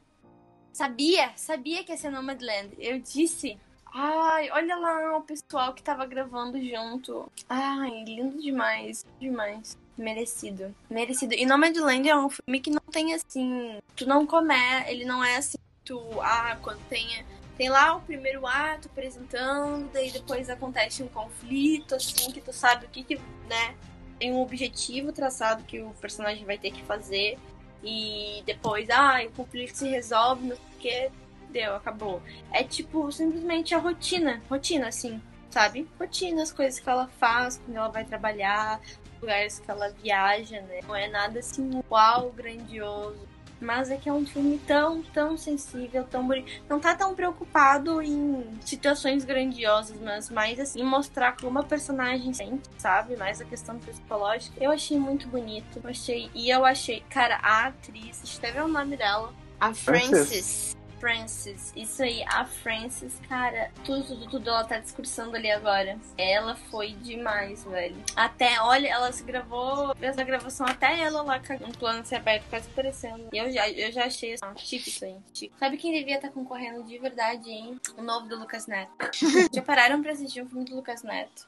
Sabia, 0.75 1.31
sabia 1.37 1.85
que 1.85 1.93
ia 1.93 1.97
ser 1.97 2.11
Nomadland. 2.11 2.75
Eu 2.81 2.99
disse. 2.99 3.57
Ai, 3.95 4.51
olha 4.51 4.75
lá 4.75 5.17
o 5.17 5.23
pessoal 5.23 5.73
que 5.73 5.81
tava 5.81 6.05
gravando 6.05 6.61
junto. 6.61 7.31
Ai, 7.49 8.03
lindo 8.03 8.43
demais, 8.43 9.07
demais. 9.21 9.79
Merecido, 9.97 10.75
merecido. 10.91 11.33
E 11.35 11.47
Nomadland 11.47 12.09
é 12.09 12.17
um 12.17 12.29
filme 12.29 12.59
que 12.59 12.71
não 12.71 12.83
tem 12.91 13.15
assim. 13.15 13.79
Tu 13.95 14.05
não 14.05 14.27
come, 14.27 14.53
ele 14.89 15.05
não 15.05 15.23
é 15.23 15.37
assim. 15.37 15.59
Tu, 15.85 15.97
ah, 16.21 16.59
quando 16.61 16.81
tem. 16.89 17.25
Tem 17.57 17.69
lá 17.69 17.95
o 17.95 18.01
primeiro 18.01 18.45
ato 18.45 18.89
apresentando, 18.89 19.89
daí 19.93 20.11
depois 20.11 20.51
acontece 20.51 21.05
um 21.05 21.09
conflito, 21.09 21.95
assim, 21.95 22.33
que 22.33 22.41
tu 22.41 22.53
sabe 22.53 22.87
o 22.87 22.89
que 22.89 23.05
que, 23.05 23.17
né? 23.49 23.77
Tem 24.19 24.33
um 24.33 24.41
objetivo 24.41 25.13
traçado 25.13 25.63
que 25.63 25.81
o 25.81 25.91
personagem 26.01 26.45
vai 26.45 26.59
ter 26.59 26.73
que 26.73 26.83
fazer. 26.83 27.39
E 27.85 28.43
depois, 28.47 28.89
ah, 28.91 29.21
o 29.27 29.31
conflito 29.33 29.77
se 29.77 29.89
resolve, 29.89 30.47
não 30.47 30.57
sei 30.57 30.65
o 30.65 30.79
que, 30.79 31.11
deu, 31.51 31.77
acabou. 31.77 32.23
É 32.51 32.65
tipo, 32.65 33.13
simplesmente 33.13 33.75
a 33.75 33.79
rotina, 33.79 34.43
rotina, 34.49 34.89
assim, 34.89 35.21
sabe? 35.51 35.87
Rotina, 35.99 36.43
as 36.43 36.51
coisas 36.51 36.81
que 36.81 36.89
ela 36.89 37.07
faz 37.21 37.59
quando 37.59 37.77
ela 37.77 37.89
vai 37.89 38.05
trabalhar, 38.05 38.81
lugares 39.21 39.59
que 39.59 39.71
ela 39.71 39.91
viaja, 39.91 40.61
né? 40.63 40.81
Não 40.87 40.97
é 40.97 41.09
nada 41.09 41.39
assim, 41.39 41.83
uau, 41.91 42.33
grandioso. 42.33 43.34
Mas 43.61 43.91
é 43.91 43.97
que 43.97 44.09
é 44.09 44.13
um 44.13 44.27
filme 44.27 44.59
tão, 44.67 45.03
tão 45.03 45.37
sensível, 45.37 46.05
tão 46.05 46.27
bonito. 46.27 46.51
Não 46.69 46.81
tá 46.81 46.95
tão 46.95 47.15
preocupado 47.15 48.03
em 48.03 48.45
situações 48.61 49.25
grandiosas, 49.25 49.99
mas 50.01 50.31
mais 50.31 50.61
assim, 50.61 50.81
em 50.81 50.85
mostrar 50.85 51.37
como 51.37 51.59
a 51.59 51.63
personagem 51.63 52.33
sente, 52.33 52.69
sabe? 52.79 53.17
Mais 53.17 53.41
a 53.41 53.45
questão 53.45 53.79
psicológica. 53.79 54.63
Eu 54.63 54.71
achei 54.71 54.99
muito 54.99 55.29
bonito. 55.29 55.81
Eu 55.83 55.91
achei. 55.91 56.31
E 56.35 56.51
eu 56.51 56.65
achei, 56.65 57.03
cara, 57.09 57.39
a 57.43 57.67
atriz, 57.67 58.19
deixa 58.19 58.37
eu 58.37 58.39
até 58.39 58.53
ver 58.53 58.65
o 58.65 58.69
nome 58.69 58.97
dela. 58.97 59.33
A 59.61 59.73
Frances. 59.73 60.09
Frances. 60.11 60.77
Frances, 61.05 61.71
isso 61.77 62.03
aí, 62.03 62.25
a 62.27 62.47
Frances, 62.47 63.21
cara, 63.29 63.71
tudo, 63.85 64.07
tudo, 64.07 64.31
tudo 64.31 64.49
ela 64.49 64.65
tá 64.65 64.79
discursando 64.79 65.37
ali 65.37 65.51
agora. 65.51 65.99
Ela 66.17 66.55
foi 66.55 66.95
demais, 66.95 67.63
velho. 67.65 67.97
Até, 68.17 68.59
olha, 68.63 68.89
ela 68.89 69.13
se 69.13 69.23
gravou, 69.23 69.95
fez 69.97 70.17
a 70.17 70.25
gravação 70.25 70.67
até 70.67 70.99
ela 71.01 71.21
lá 71.21 71.39
com 71.39 71.53
um 71.57 71.73
plano 71.73 72.03
se 72.07 72.15
aberto, 72.15 72.49
quase 72.49 72.71
aparecendo. 72.71 73.29
E 73.35 73.37
eu 73.37 73.53
já, 73.53 73.69
eu 73.69 73.93
já 73.93 74.07
achei 74.07 74.33
assim, 74.33 74.47
chique 74.57 74.89
isso 74.89 75.05
aí, 75.05 75.17
chique. 75.35 75.55
Sabe 75.59 75.77
quem 75.77 75.93
devia 75.93 76.17
estar 76.17 76.31
concorrendo 76.31 76.83
de 76.85 76.99
verdade, 76.99 77.51
hein? 77.51 77.79
O 77.99 78.03
novo 78.03 78.27
do 78.27 78.39
Lucas 78.39 78.67
Neto. 78.67 78.91
já 79.53 79.61
pararam 79.61 80.01
pra 80.01 80.13
assistir 80.13 80.43
um 80.43 80.49
filme 80.49 80.65
do 80.65 80.75
Lucas 80.75 81.03
Neto? 81.03 81.47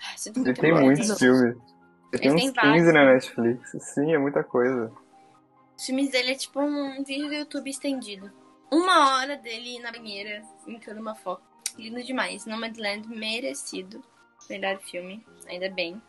Ai, 0.00 0.14
Ele 0.26 0.44
muito 0.44 0.60
tem 0.60 0.72
muitos 0.72 1.18
filmes. 1.18 1.56
Ele 2.12 2.22
tem 2.22 2.32
uns 2.32 2.40
tem 2.40 2.52
15 2.52 2.54
vários. 2.54 2.94
na 2.94 3.12
Netflix. 3.12 3.72
Sim, 3.80 4.14
é 4.14 4.18
muita 4.18 4.44
coisa. 4.44 4.92
Os 5.76 5.86
filmes 5.86 6.08
dele 6.12 6.30
é 6.30 6.34
tipo 6.36 6.60
um 6.60 7.02
vídeo 7.02 7.26
do 7.26 7.34
YouTube 7.34 7.68
estendido. 7.68 8.41
Uma 8.72 9.18
hora 9.18 9.36
dele 9.36 9.78
na 9.80 9.92
banheira, 9.92 10.42
brincando 10.64 10.98
uma 10.98 11.14
foto. 11.14 11.42
Lindo 11.76 12.02
demais. 12.02 12.46
Nomadland 12.46 13.06
merecido. 13.06 14.02
Melhor 14.48 14.78
filme, 14.78 15.22
ainda 15.46 15.68
bem. 15.68 16.00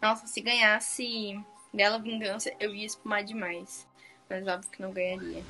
Nossa, 0.00 0.26
se 0.26 0.40
ganhasse 0.40 1.38
Bela 1.70 1.98
Vingança, 1.98 2.50
eu 2.58 2.74
ia 2.74 2.86
espumar 2.86 3.22
demais. 3.22 3.86
Mas 4.30 4.46
óbvio 4.48 4.70
que 4.70 4.80
não 4.80 4.90
ganharia. 4.90 5.42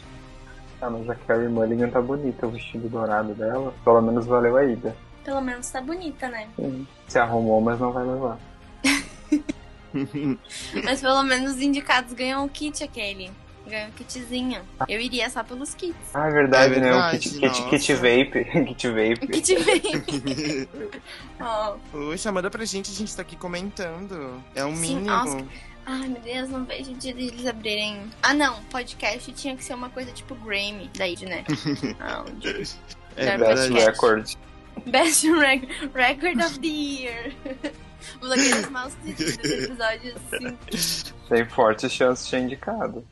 Ah, 0.81 0.91
mas 0.91 1.09
a 1.09 1.15
Carrie 1.15 1.47
Mulligan 1.47 1.89
tá 1.91 2.03
bonita, 2.03 2.45
o 2.45 2.51
vestido 2.51 2.89
dourado 2.89 3.35
dela. 3.35 3.73
Pelo 3.85 4.03
menos 4.03 4.27
valeu 4.27 4.57
a 4.57 4.65
ida. 4.65 4.97
Pelo 5.23 5.41
menos 5.41 5.71
tá 5.71 5.81
bonita, 5.81 6.29
né? 6.29 6.49
Sim. 6.57 6.89
Se 7.07 7.21
arrumou, 7.21 7.61
mas 7.61 7.79
não 7.79 7.93
vai 7.93 8.05
levar. 8.05 8.37
Mas 10.83 11.03
pelo 11.03 11.23
menos 11.23 11.53
os 11.53 11.61
indicados 11.61 12.15
ganham 12.15 12.47
o 12.47 12.49
kit 12.49 12.83
aquele. 12.83 13.31
Ganham 13.67 13.89
o 13.91 13.93
kitzinho. 13.93 14.61
Eu 14.89 15.01
iria 15.01 15.31
só 15.31 15.43
pelos 15.45 15.75
kits. 15.75 15.95
Ah, 16.13 16.27
é 16.29 16.31
verdade, 16.31 16.75
É 16.75 16.81
né? 16.81 16.91
O 16.91 16.93
verdade, 16.95 17.19
kit, 17.19 17.39
kit, 17.39 17.63
kit 17.71 17.95
vape. 17.95 18.45
kit 18.67 18.89
O 18.89 18.95
vape. 18.95 19.27
kit 19.29 19.55
vem. 19.63 20.69
Ó. 21.41 21.77
Poxa, 21.91 22.33
manda 22.33 22.51
pra 22.51 22.65
gente, 22.65 22.91
a 22.91 22.95
gente 22.95 23.15
tá 23.15 23.23
aqui 23.23 23.37
comentando. 23.37 24.43
É 24.55 24.65
um 24.65 24.75
Sim, 24.75 24.81
mínimo. 24.97 25.07
nossa. 25.07 25.45
Ai, 25.85 26.09
meu 26.09 26.21
Deus, 26.21 26.49
não 26.49 26.65
vejo 26.65 26.93
o 26.93 26.95
dia 26.95 27.13
deles 27.13 27.45
abrirem. 27.47 28.11
Ah, 28.23 28.33
não, 28.35 28.63
podcast 28.65 29.33
tinha 29.33 29.57
que 29.57 29.65
ser 29.65 29.75
uma 29.75 29.91
coisa 29.91 30.13
tipo 30.13 30.35
Grammy, 30.37 30.91
daí, 30.97 31.17
né? 31.25 31.45
Áudio. 31.99 32.51
É 33.17 33.37
Best 33.37 33.69
verdade. 33.69 33.73
Record. 33.75 34.31
Best 34.87 35.29
rec 35.31 35.69
Record 35.95 36.41
of 36.41 36.59
the 36.61 36.67
Year. 36.67 37.33
Blogueiros 38.21 38.69
mal 38.71 38.91
sucedidos, 38.91 39.45
episódio 39.45 40.15
5. 40.31 41.15
Tem 41.29 41.45
forte 41.49 41.89
chance 41.89 42.25
de 42.25 42.31
ser 42.31 42.39
indicado. 42.41 43.05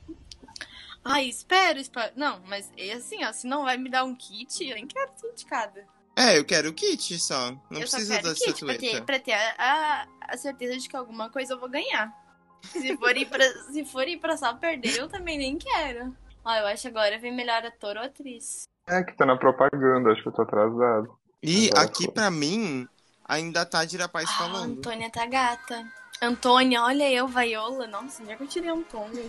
Ai, 1.04 1.24
espero, 1.28 1.78
espero. 1.78 2.12
Não, 2.16 2.40
mas 2.46 2.70
é 2.76 2.92
assim, 2.92 3.24
ó, 3.24 3.32
se 3.32 3.46
não 3.46 3.64
vai 3.64 3.76
me 3.78 3.88
dar 3.90 4.04
um 4.04 4.14
kit, 4.14 4.64
eu 4.68 4.74
nem 4.74 4.86
quero 4.86 5.10
ser 5.16 5.28
indicada. 5.28 5.86
É, 6.16 6.36
eu 6.38 6.44
quero 6.44 6.68
o 6.70 6.74
kit 6.74 7.18
só. 7.18 7.50
Não 7.70 7.80
eu 7.80 7.86
só 7.86 7.96
precisa 7.96 8.16
quero 8.16 8.28
da 8.28 8.34
kit 8.34 8.64
pra 8.64 8.74
ter, 8.74 8.86
estatueta. 8.86 9.04
pra 9.06 9.18
ter 9.18 9.32
a, 9.32 9.54
a, 9.58 10.06
a 10.34 10.36
certeza 10.36 10.76
de 10.78 10.88
que 10.88 10.96
alguma 10.96 11.30
coisa 11.30 11.54
eu 11.54 11.58
vou 11.60 11.68
ganhar. 11.70 12.12
Se 12.62 12.94
for 12.98 13.16
ir 13.16 13.26
pra, 13.26 13.44
se 13.72 13.84
for 13.86 14.06
ir 14.06 14.18
pra 14.18 14.36
só 14.36 14.52
perder, 14.54 14.98
eu 14.98 15.08
também 15.08 15.38
nem 15.38 15.56
quero. 15.56 16.14
Ó, 16.44 16.54
eu 16.54 16.66
acho 16.66 16.88
agora 16.88 17.18
vem 17.18 17.34
melhor 17.34 17.64
ator 17.64 17.96
ou 17.96 18.02
atriz. 18.02 18.68
É 18.86 19.02
que 19.02 19.16
tá 19.16 19.24
na 19.24 19.36
propaganda, 19.38 20.10
acho 20.12 20.22
que 20.22 20.28
eu 20.28 20.32
tô 20.32 20.42
atrasado. 20.42 21.16
E 21.42 21.68
Agora 21.70 21.84
aqui 21.86 22.04
foi. 22.04 22.12
pra 22.12 22.30
mim, 22.30 22.86
ainda 23.24 23.64
tá 23.64 23.84
de 23.86 23.96
Rapaz 23.96 24.28
Ah, 24.30 24.38
falando. 24.38 24.78
Antônia 24.78 25.08
tá 25.10 25.24
gata. 25.24 25.86
Antônia, 26.20 26.82
olha 26.82 27.10
eu, 27.10 27.26
Vaiola. 27.26 27.86
Nossa, 27.86 28.22
onde 28.22 28.32
é 28.32 28.36
que 28.36 28.42
eu 28.42 28.48
tirei 28.48 28.68
Antônia? 28.68 29.24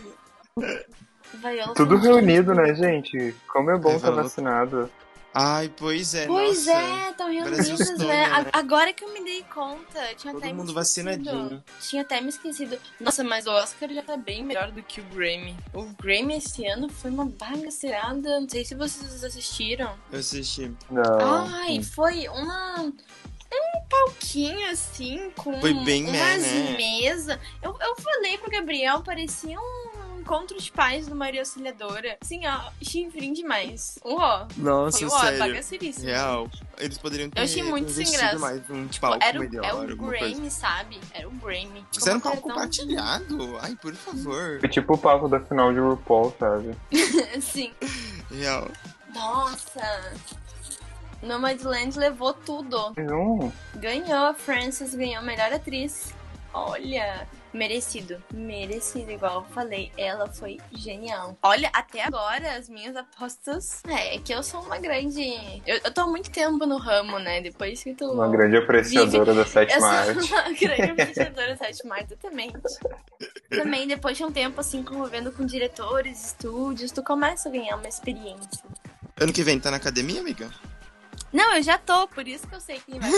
Vaiola 1.38 1.74
Tudo 1.74 1.98
reunido, 1.98 2.54
né, 2.54 2.74
gente? 2.76 3.36
Como 3.52 3.70
é 3.72 3.78
bom 3.78 3.96
estar 3.96 4.08
falou- 4.08 4.24
vacinado. 4.24 4.90
Ai, 5.34 5.72
pois 5.78 6.14
é, 6.14 6.28
Pois 6.28 6.66
nossa. 6.66 6.78
é, 6.78 7.10
estão 7.12 7.32
reunidas, 7.32 7.70
Brasilzão, 7.70 8.06
né? 8.06 8.28
né? 8.28 8.50
Agora 8.52 8.92
que 8.92 9.02
eu 9.06 9.14
me 9.14 9.24
dei 9.24 9.42
conta, 9.44 10.02
tinha 10.18 10.34
Todo 10.34 10.44
até 10.44 10.52
mundo 10.52 10.74
me 10.74 10.82
esquecido. 10.82 11.06
vacinadinho. 11.06 11.64
Tinha 11.80 12.02
até 12.02 12.20
me 12.20 12.28
esquecido. 12.28 12.78
Nossa, 13.00 13.24
mas 13.24 13.48
o 13.48 13.52
Oscar 13.52 13.90
já 13.94 14.02
tá 14.02 14.18
bem 14.18 14.44
melhor 14.44 14.72
do 14.72 14.84
que 14.84 15.00
o 15.00 15.04
Grammy. 15.06 15.56
O 15.74 15.84
Grammy 16.02 16.36
esse 16.36 16.66
ano 16.68 16.90
foi 16.90 17.10
uma 17.12 17.24
bagaceirada. 17.26 18.42
Não 18.42 18.50
sei 18.50 18.66
se 18.66 18.76
vocês 18.76 19.24
assistiram. 19.24 19.94
Eu 20.12 20.20
assisti. 20.20 20.70
Não. 20.90 21.48
Ai, 21.48 21.82
foi 21.82 22.28
uma. 22.28 22.92
Um 23.54 23.82
palquinho 23.90 24.70
assim, 24.72 25.30
com 25.36 25.60
Foi 25.60 25.74
bem 25.74 26.04
umas 26.06 26.42
né? 26.42 26.76
mesas. 26.78 27.38
Eu, 27.62 27.78
eu 27.82 27.96
falei 27.98 28.38
pro 28.38 28.50
Gabriel, 28.50 29.02
parecia 29.04 29.58
um 29.60 29.91
encontro 30.22 30.58
de 30.60 30.72
pais 30.72 31.08
do 31.08 31.16
Maria 31.16 31.42
Auxiliadora. 31.42 32.18
Assim, 32.22 32.42
ó, 32.48 32.72
chifrinho 32.82 33.34
demais. 33.34 34.00
Uó. 34.06 34.48
Nossa, 34.58 35.00
Foi, 35.00 35.08
ó, 35.08 35.20
sério. 35.22 35.40
bagaceiríssimo. 35.40 36.06
Real. 36.06 36.50
Eles 36.78 36.98
poderiam 36.98 37.30
ter 37.30 37.40
Eu 37.40 37.44
achei 37.44 37.64
muito 37.64 37.92
sem 37.92 38.10
graça. 38.12 38.40
mais 38.40 38.62
um 38.70 38.88
Tipo, 38.88 39.08
palco 39.08 39.24
era, 39.26 39.38
o- 39.38 39.42
melhor, 39.42 39.66
é 39.66 39.74
o. 39.74 39.98
Grammy, 39.98 40.50
sabe? 40.50 41.00
Era 41.14 41.28
o 41.28 41.32
Grammy. 41.32 41.86
Fizeram 41.94 42.18
um 42.18 42.22
Como 42.22 42.36
palco 42.36 42.50
era 42.50 42.68
tão- 42.68 42.78
compartilhado? 42.88 43.58
Ai, 43.62 43.76
por 43.82 43.94
favor. 43.96 44.60
Foi 44.60 44.70
tipo 44.70 44.94
o 44.94 44.98
palco 44.98 45.28
da 45.28 45.40
final 45.40 45.74
de 45.74 45.80
RuPaul, 45.80 46.34
sabe? 46.40 46.76
Sim. 47.42 47.72
Real. 48.32 48.68
Nossa. 49.14 50.14
Nomadland 51.22 51.98
levou 52.00 52.34
tudo. 52.34 52.94
Um. 52.98 53.52
Ganhou 53.76 54.26
a 54.28 54.34
Frances, 54.34 54.96
ganhou 54.96 55.20
a 55.20 55.22
melhor 55.22 55.54
atriz. 55.54 56.14
Olha, 56.54 57.28
merecido. 57.54 58.22
Merecido, 58.34 59.12
igual 59.12 59.42
eu 59.42 59.54
falei. 59.54 59.92
Ela 59.98 60.28
foi 60.28 60.58
genial. 60.74 61.38
Olha, 61.42 61.70
até 61.74 62.04
agora, 62.04 62.56
as 62.56 62.70
minhas 62.70 62.96
apostas. 62.96 63.82
É, 63.88 64.16
é 64.16 64.20
que 64.20 64.34
eu 64.34 64.44
sou 64.44 64.62
uma 64.62 64.78
grande. 64.78 65.22
Eu, 65.66 65.80
eu 65.84 65.94
tô 65.94 66.02
há 66.02 66.08
muito 66.08 66.32
tempo 66.32 66.66
no 66.66 66.78
ramo, 66.78 67.20
né? 67.20 67.42
Depois 67.42 67.84
que 67.84 67.94
tu. 67.94 68.12
Uma 68.12 68.30
grande 68.30 68.58
apreciadora 68.58 69.34
da 69.34 69.42
Eu 69.42 69.46
sétima 69.46 69.80
sou 69.80 69.90
arte. 69.90 70.34
uma 70.34 70.54
grande 70.60 70.92
apreciadora 71.02 71.48
da 71.50 71.58
sétima 71.58 71.96
arte, 71.96 72.14
exatamente. 72.14 72.60
Também, 73.50 73.88
depois 73.88 74.18
de 74.18 74.24
um 74.24 74.32
tempo, 74.32 74.60
assim, 74.62 74.84
convivendo 74.84 75.32
com 75.32 75.46
diretores, 75.46 76.28
estúdios, 76.28 76.92
tu 76.92 77.04
começa 77.04 77.50
a 77.50 77.52
ganhar 77.52 77.76
uma 77.76 77.88
experiência. 77.88 78.64
Ano 79.20 79.34
que 79.34 79.44
vem 79.44 79.60
tá 79.60 79.70
na 79.70 79.78
academia, 79.78 80.22
amiga? 80.22 80.50
Não, 81.32 81.56
eu 81.56 81.64
já 81.64 81.78
tô, 81.78 82.08
por 82.08 82.28
isso 82.28 82.48
que 82.48 82.56
eu 82.56 82.60
sei 82.60 82.80
quem 82.86 83.00
vai 83.00 83.10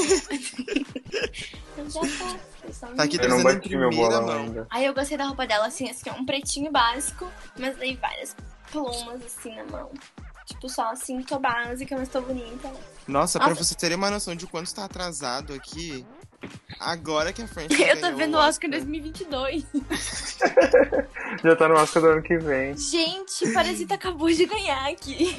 eu 1.77 1.90
já 1.90 1.99
tô. 2.02 2.68
eu 2.68 2.73
só 2.73 2.88
Tá 2.88 3.03
aqui 3.03 3.18
Eu 3.19 3.30
não 3.30 3.44
bati 3.44 3.76
meu 3.76 3.90
bolão 3.90 4.30
ainda. 4.30 4.68
Aí 4.69 4.85
eu 4.85 4.94
gostei 4.94 5.18
da 5.18 5.26
roupa 5.26 5.48
dela, 5.48 5.68
assim, 5.68 5.90
assim, 5.90 6.10
um 6.11 6.26
pretinho 6.26 6.72
básico, 6.72 7.30
mas 7.57 7.76
daí 7.77 7.95
várias 7.95 8.35
plumas, 8.72 9.23
assim, 9.26 9.56
na 9.56 9.64
mão. 9.65 9.91
Tipo, 10.45 10.69
só 10.69 10.91
assim, 10.91 11.22
tô 11.23 11.40
básica, 11.40 11.95
mas 11.98 12.10
tô 12.10 12.22
bonita. 12.22 12.72
Nossa, 13.07 13.40
pra 13.40 13.49
Nossa. 13.49 13.64
você 13.64 13.76
ter 13.76 13.94
uma 13.95 14.11
noção 14.11 14.35
de 14.35 14.45
quanto 14.45 14.73
tá 14.73 14.85
atrasado 14.85 15.53
aqui, 15.53 16.06
agora 16.80 17.32
que 17.34 17.41
a 17.41 17.48
French 17.48 17.74
Eu 17.82 17.99
tô 17.99 18.15
vendo 18.15 18.36
o 18.36 18.40
Oscar 18.40 18.70
2022. 18.70 19.64
Já 21.44 21.56
tá 21.56 21.68
no 21.68 21.76
Oscar 21.76 22.02
do 22.03 22.10
ano 22.10 22.22
que 22.22 22.38
vem. 22.38 22.78
Gente, 22.78 23.52
Parasita 23.53 23.95
acabou 23.95 24.30
de 24.30 24.45
ganhar 24.45 24.90
aqui. 24.90 25.36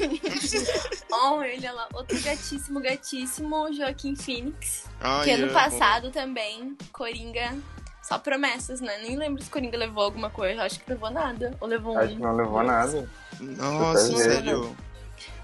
Olha 1.11 1.73
lá, 1.73 1.89
outro 1.95 2.21
gatíssimo, 2.23 2.81
gatíssimo, 2.81 3.73
Joaquim 3.73 4.17
Phoenix. 4.17 4.85
Ai, 5.01 5.25
que 5.25 5.31
ano 5.31 5.47
eu- 5.47 5.53
passado 5.53 6.11
também, 6.11 6.77
Coringa. 6.93 7.57
Só 8.03 8.19
promessas, 8.19 8.83
né? 8.83 8.99
Nem 8.99 9.17
lembro 9.17 9.43
se 9.43 9.49
Coringa 9.49 9.79
levou 9.79 10.05
alguma 10.05 10.29
coisa. 10.29 10.63
Acho 10.65 10.79
que 10.79 10.91
levou 10.91 11.11
nada. 11.11 11.57
Ou 11.59 11.67
levou 11.67 11.95
um. 11.95 11.99
Acho 11.99 12.15
que 12.15 12.21
não 12.21 12.37
levou 12.37 12.63
nada. 12.63 13.09
Nossa, 13.41 14.17
sério. 14.19 14.77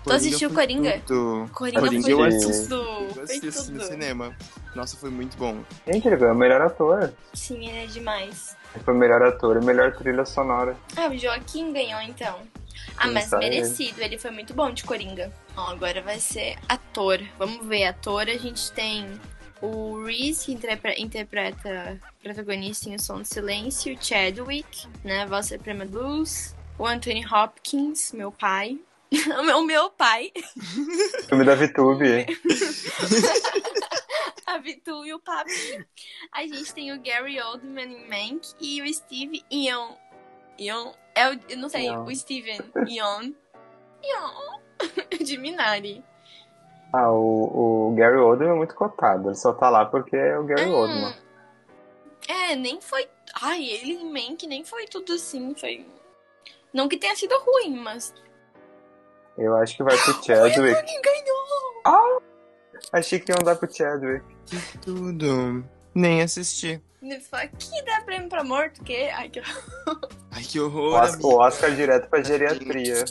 Tu 0.04 0.12
assistiu 0.12 0.48
foi 0.50 0.62
Coringa? 0.66 1.02
Tudo. 1.06 1.50
Coringa, 1.52 1.80
Coringa 1.80 2.02
foi 2.02 2.12
eu 2.12 2.22
assisti. 2.24 2.50
assisti. 2.50 2.68
tudo. 2.68 2.82
Eu 2.82 3.10
Foi 3.14 3.22
assisti 3.24 3.46
no 3.46 3.78
tudo. 3.78 3.82
cinema. 3.84 4.36
Nossa, 4.74 4.96
foi 4.96 5.10
muito 5.10 5.36
bom. 5.36 5.62
Gente, 5.86 6.06
ele 6.08 6.16
ganhou 6.16 6.34
o 6.34 6.38
melhor 6.38 6.60
ator. 6.62 7.12
Sim, 7.34 7.68
ele 7.68 7.84
é 7.84 7.86
demais. 7.86 8.56
Ele 8.74 8.84
foi 8.84 8.94
o 8.94 8.96
melhor 8.96 9.22
ator 9.22 9.60
e 9.60 9.64
melhor 9.64 9.92
trilha 9.94 10.24
sonora. 10.24 10.76
Ah, 10.96 11.08
o 11.08 11.18
Joaquim 11.18 11.72
ganhou 11.72 12.00
então. 12.00 12.38
Ah, 12.96 13.08
Sim, 13.08 13.12
mas 13.14 13.30
merecido, 13.32 14.00
ele 14.00 14.16
foi 14.18 14.30
muito 14.30 14.54
bom 14.54 14.70
de 14.70 14.84
Coringa. 14.84 15.32
Ó, 15.56 15.70
agora 15.70 16.00
vai 16.00 16.18
ser 16.18 16.56
ator. 16.68 17.20
Vamos 17.38 17.66
ver, 17.66 17.84
ator 17.84 18.22
a 18.22 18.36
gente 18.38 18.72
tem 18.72 19.20
o 19.60 20.02
Reese, 20.04 20.46
que 20.46 20.52
interpre- 20.52 20.94
interpreta 20.98 22.00
protagonista 22.22 22.88
em 22.88 22.94
O 22.94 22.98
Som 23.00 23.18
do 23.18 23.24
Silêncio, 23.26 23.94
o 23.94 24.02
Chadwick, 24.02 24.86
né, 25.04 25.26
Voz 25.26 25.46
Suprema 25.48 25.84
Blues, 25.84 26.54
o 26.78 26.86
Anthony 26.86 27.24
Hopkins, 27.26 28.12
meu 28.12 28.32
pai. 28.32 28.78
o 29.38 29.42
meu- 29.42 29.58
o 29.58 29.62
meu 29.64 29.90
pai, 29.90 30.32
Filme 31.28 31.44
da 31.44 31.54
VTube. 31.54 32.26
a 34.46 34.58
Vitu 34.58 35.04
e 35.06 35.14
o 35.14 35.20
Papi. 35.20 35.86
A 36.32 36.42
gente 36.42 36.74
tem 36.74 36.92
o 36.92 37.00
Gary 37.02 37.40
Oldman 37.40 37.92
em 37.92 38.08
Mank 38.08 38.48
e 38.60 38.82
o 38.82 38.92
Steve 38.94 39.44
Ion. 39.50 39.92
Ion? 40.58 40.92
É 41.14 41.30
o, 41.30 41.40
eu 41.48 41.56
não 41.58 41.68
sei, 41.68 41.86
Ion. 41.86 42.04
o 42.04 42.14
Steven 42.14 42.60
Ion. 42.88 43.32
Ion. 44.02 44.60
De 45.24 45.36
Minari. 45.38 46.04
Ah, 46.92 47.10
o, 47.12 47.90
o 47.90 47.94
Gary 47.96 48.16
Oldman 48.16 48.50
é 48.50 48.54
muito 48.54 48.74
cotado. 48.74 49.28
Ele 49.28 49.34
só 49.36 49.52
tá 49.52 49.70
lá 49.70 49.84
porque 49.86 50.16
é 50.16 50.38
o 50.38 50.44
Gary 50.44 50.66
Hum, 50.66 50.74
Oldman. 50.74 51.14
É, 52.28 52.56
nem 52.56 52.80
foi. 52.80 53.08
Ai, 53.42 53.62
ele 53.64 53.92
em 53.92 54.12
Mank 54.12 54.46
nem 54.46 54.64
foi 54.64 54.86
tudo 54.86 55.12
assim. 55.14 55.54
Foi. 55.54 55.86
Não 56.72 56.88
que 56.88 56.96
tenha 56.96 57.14
sido 57.16 57.36
ruim, 57.40 57.76
mas. 57.76 58.12
Eu 59.40 59.56
acho 59.56 59.76
que 59.76 59.82
vai 59.82 59.96
pro 59.96 60.22
Chadwick. 60.22 60.58
Ele 60.58 61.00
ganhou! 61.02 62.22
Achei 62.92 63.18
que 63.18 63.32
iam 63.32 63.42
dar 63.42 63.56
pro 63.56 63.72
Chadwick. 63.72 64.24
Tudo. 64.82 65.64
Nem 65.94 66.22
assisti. 66.22 66.80
Ele 67.02 67.20
falou, 67.20 67.46
aqui 67.46 67.82
dá 67.84 68.02
prêmio 68.02 68.28
pra 68.28 68.44
morto, 68.44 68.82
o 68.82 68.84
quê? 68.84 69.10
Ai, 69.14 69.30
que 69.30 69.40
Ai, 70.30 70.42
que 70.42 70.60
O 70.60 70.66
horror. 70.66 70.94
Oscar, 70.94 71.14
amiga. 71.14 71.26
o 71.26 71.38
Oscar 71.38 71.74
direto 71.74 72.08
pra 72.10 72.22
geriatria. 72.22 73.04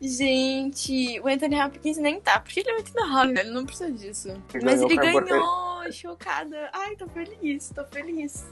Gente, 0.00 1.20
o 1.20 1.28
Anthony 1.28 1.62
Hopkins 1.62 1.96
nem 1.98 2.20
tá, 2.20 2.40
porque 2.40 2.58
ele 2.58 2.70
é 2.70 2.74
muito 2.74 2.92
da 2.92 3.04
Hopkins, 3.04 3.38
ele 3.38 3.50
não 3.50 3.64
precisa 3.64 3.92
disso. 3.92 4.28
Ele 4.52 4.64
Mas 4.64 4.80
ganhou 4.80 4.90
ele 4.90 5.20
ganhou, 5.20 5.92
chocada. 5.92 6.70
Ai, 6.72 6.96
tô 6.96 7.06
feliz, 7.06 7.70
tô 7.72 7.84
feliz. 7.84 8.44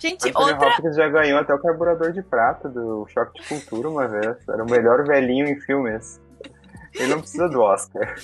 Gente, 0.00 0.28
Anthony 0.28 0.52
outra. 0.52 0.68
Hopkins 0.68 0.96
já 0.96 1.08
ganhou 1.08 1.38
até 1.38 1.54
o 1.54 1.58
carburador 1.58 2.12
de 2.12 2.22
prata 2.22 2.68
do 2.68 3.06
Choque 3.08 3.40
de 3.40 3.48
Cultura 3.48 3.88
uma 3.88 4.08
vez. 4.08 4.36
Era 4.48 4.64
o 4.64 4.70
melhor 4.70 5.04
velhinho 5.04 5.46
em 5.46 5.60
filmes. 5.60 6.20
Ele 6.94 7.08
não 7.08 7.20
precisa 7.20 7.48
do 7.48 7.60
Oscar. 7.60 8.14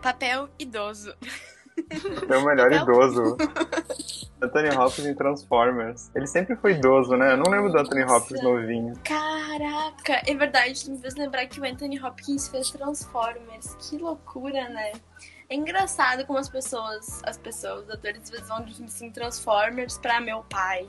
Papel 0.00 0.48
idoso. 0.58 1.14
É 2.28 2.36
o 2.36 2.44
melhor 2.44 2.70
Não. 2.70 2.82
idoso. 2.82 3.36
Anthony 4.42 4.70
Hopkins 4.76 5.06
em 5.06 5.14
Transformers. 5.14 6.10
Ele 6.14 6.26
sempre 6.26 6.56
foi 6.56 6.72
idoso, 6.72 7.16
né? 7.16 7.32
Eu 7.32 7.36
não 7.36 7.50
lembro 7.50 7.70
do 7.70 7.78
Anthony. 7.78 8.02
Hopkins 8.04 8.42
novinho. 8.42 8.94
Caraca, 9.04 10.22
é 10.26 10.34
verdade, 10.34 10.84
tu 10.84 10.90
me 10.90 10.98
fez 10.98 11.14
lembrar 11.14 11.46
que 11.46 11.60
o 11.60 11.64
Anthony 11.64 12.02
Hopkins 12.02 12.48
fez 12.48 12.70
Transformers. 12.70 13.76
Que 13.80 13.98
loucura, 13.98 14.68
né? 14.68 14.92
É 15.52 15.54
engraçado 15.54 16.24
como 16.24 16.38
as 16.38 16.48
pessoas, 16.48 17.20
as 17.24 17.36
pessoas, 17.36 17.84
os 17.84 17.90
atores, 17.90 18.22
às 18.22 18.30
vezes 18.30 18.48
vão 18.48 18.64
de 18.64 18.82
assim, 18.84 19.10
Transformers 19.10 19.98
pra 19.98 20.18
meu 20.18 20.42
pai. 20.44 20.88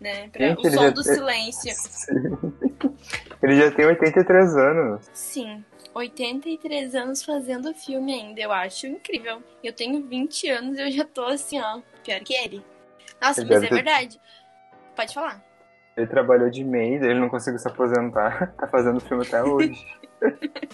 Né? 0.00 0.28
Pra 0.28 0.48
Gente, 0.48 0.66
o 0.66 0.70
som 0.72 0.90
do 0.90 1.04
tem- 1.04 1.14
silêncio. 1.14 1.72
Ele 3.40 3.56
já 3.60 3.70
tem 3.70 3.86
83 3.86 4.56
anos. 4.56 5.08
Sim, 5.12 5.64
83 5.94 6.96
anos 6.96 7.22
fazendo 7.22 7.72
filme 7.74 8.12
ainda, 8.12 8.40
eu 8.40 8.50
acho 8.50 8.88
incrível. 8.88 9.40
Eu 9.62 9.72
tenho 9.72 10.04
20 10.04 10.48
anos 10.50 10.76
e 10.76 10.82
eu 10.82 10.90
já 10.90 11.04
tô 11.04 11.24
assim, 11.24 11.60
ó, 11.60 11.80
pior 12.02 12.18
que 12.20 12.34
ele. 12.34 12.66
Nossa, 13.22 13.40
Ele 13.40 13.54
mas 13.54 13.62
é 13.62 13.68
ter- 13.68 13.74
verdade. 13.76 14.20
Pode 14.96 15.14
falar. 15.14 15.40
Ele 15.96 16.08
trabalhou 16.08 16.50
de 16.50 16.64
maid, 16.64 17.04
ele 17.04 17.20
não 17.20 17.28
conseguiu 17.28 17.60
se 17.60 17.68
aposentar. 17.68 18.52
Tá 18.58 18.66
fazendo 18.66 18.98
filme 18.98 19.24
até 19.24 19.44
hoje. 19.44 19.86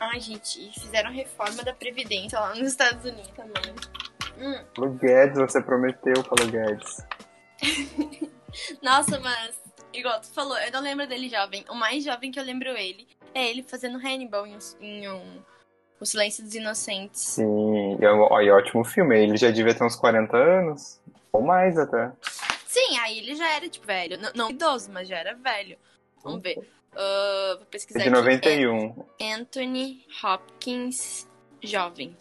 Ai, 0.00 0.20
gente, 0.20 0.70
fizeram 0.78 1.10
reforma 1.12 1.62
da 1.64 1.72
Previdência 1.72 2.38
lá 2.38 2.50
nos 2.54 2.68
Estados 2.68 3.04
Unidos 3.04 3.30
também. 3.30 3.74
Hum. 4.38 4.64
Paulo 4.74 4.92
Guedes, 4.94 5.36
você 5.38 5.60
prometeu, 5.60 6.22
Paulo 6.22 6.50
Guedes. 6.50 7.04
Nossa, 8.82 9.18
mas, 9.20 9.56
igual 9.92 10.20
tu 10.20 10.28
falou, 10.32 10.56
eu 10.58 10.70
não 10.72 10.80
lembro 10.80 11.06
dele 11.06 11.28
jovem. 11.28 11.64
O 11.68 11.74
mais 11.74 12.04
jovem 12.04 12.30
que 12.30 12.38
eu 12.38 12.44
lembro 12.44 12.68
ele 12.70 13.06
é 13.34 13.48
ele 13.50 13.62
fazendo 13.62 13.98
Hannibal 13.98 14.46
em, 14.46 14.54
um- 14.56 14.80
em 14.80 15.08
um, 15.08 15.42
O 16.00 16.06
Silêncio 16.06 16.44
dos 16.44 16.54
Inocentes. 16.54 17.20
Sim, 17.20 17.98
é 18.00 18.10
ótimo 18.52 18.84
filme. 18.84 19.18
Ele 19.20 19.36
já 19.36 19.50
devia 19.50 19.74
ter 19.74 19.84
uns 19.84 19.96
40 19.96 20.36
anos. 20.36 21.00
Ou 21.32 21.42
mais 21.42 21.76
até. 21.76 22.12
Sim, 22.66 22.98
aí 22.98 23.18
ele 23.18 23.34
já 23.34 23.50
era, 23.56 23.68
tipo, 23.68 23.84
velho. 23.86 24.16
Não, 24.18 24.30
não 24.34 24.50
idoso, 24.50 24.90
mas 24.92 25.08
já 25.08 25.18
era 25.18 25.34
velho. 25.34 25.76
Vamos 26.22 26.42
ver. 26.42 26.56
Ah, 26.96 27.54
vou 27.56 27.66
pesquisar 27.66 28.00
É 28.00 28.02
de 28.04 28.08
aqui. 28.08 28.18
91. 28.18 29.04
É 29.20 29.34
Anthony 29.34 30.04
Hopkins 30.22 31.28
jovem. 31.62 32.16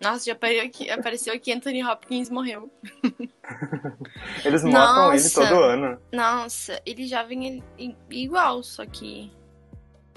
Nossa, 0.00 0.26
já 0.26 0.32
apareceu 0.32 0.64
aqui, 0.64 0.90
apareceu 0.90 1.34
aqui 1.34 1.52
Anthony 1.52 1.84
Hopkins 1.84 2.28
morreu. 2.28 2.70
Eles 4.44 4.64
matam 4.64 5.14
ele 5.14 5.30
todo 5.30 5.62
ano. 5.62 5.98
Nossa, 6.12 6.80
ele 6.84 7.06
jovem 7.06 7.62
ele, 7.78 7.96
igual, 8.10 8.62
só 8.62 8.84
que. 8.84 9.30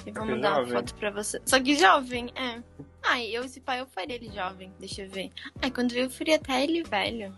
Eu 0.06 0.14
vou 0.14 0.24
que 0.24 0.32
mandar 0.32 0.60
uma 0.60 0.68
foto 0.68 0.96
pra 0.96 1.12
você. 1.12 1.42
Só 1.46 1.60
que 1.60 1.76
jovem, 1.76 2.32
é. 2.36 2.62
Ai, 3.04 3.28
eu, 3.28 3.44
esse 3.44 3.60
pai, 3.62 3.80
eu 3.82 3.86
faria 3.88 4.16
ele 4.16 4.30
jovem. 4.32 4.74
Deixa 4.80 5.04
eu 5.04 5.10
ver. 5.10 5.32
Ai, 5.62 5.70
quando 5.70 5.94
eu 5.94 6.10
faria 6.10 6.36
até 6.36 6.64
ele 6.64 6.84
velho. 6.84 7.34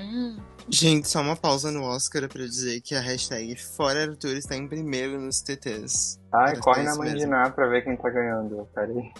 Hum. 0.00 0.36
Gente, 0.68 1.08
só 1.08 1.20
uma 1.20 1.36
pausa 1.36 1.70
no 1.70 1.82
Oscar 1.82 2.28
pra 2.28 2.42
dizer 2.44 2.80
que 2.80 2.94
a 2.94 3.00
hashtag 3.00 3.56
Fora 3.56 4.02
Arthur 4.02 4.36
está 4.36 4.54
em 4.56 4.68
primeiro 4.68 5.20
nos 5.20 5.40
TTs. 5.40 6.20
Ai, 6.32 6.50
Mas 6.52 6.60
corre 6.60 6.82
na 6.82 6.90
isso 6.92 7.00
mesmo. 7.00 7.18
Mandiná 7.18 7.50
pra 7.50 7.66
ver 7.66 7.82
quem 7.82 7.96
tá 7.96 8.08
ganhando. 8.10 8.68
Peraí. 8.74 9.12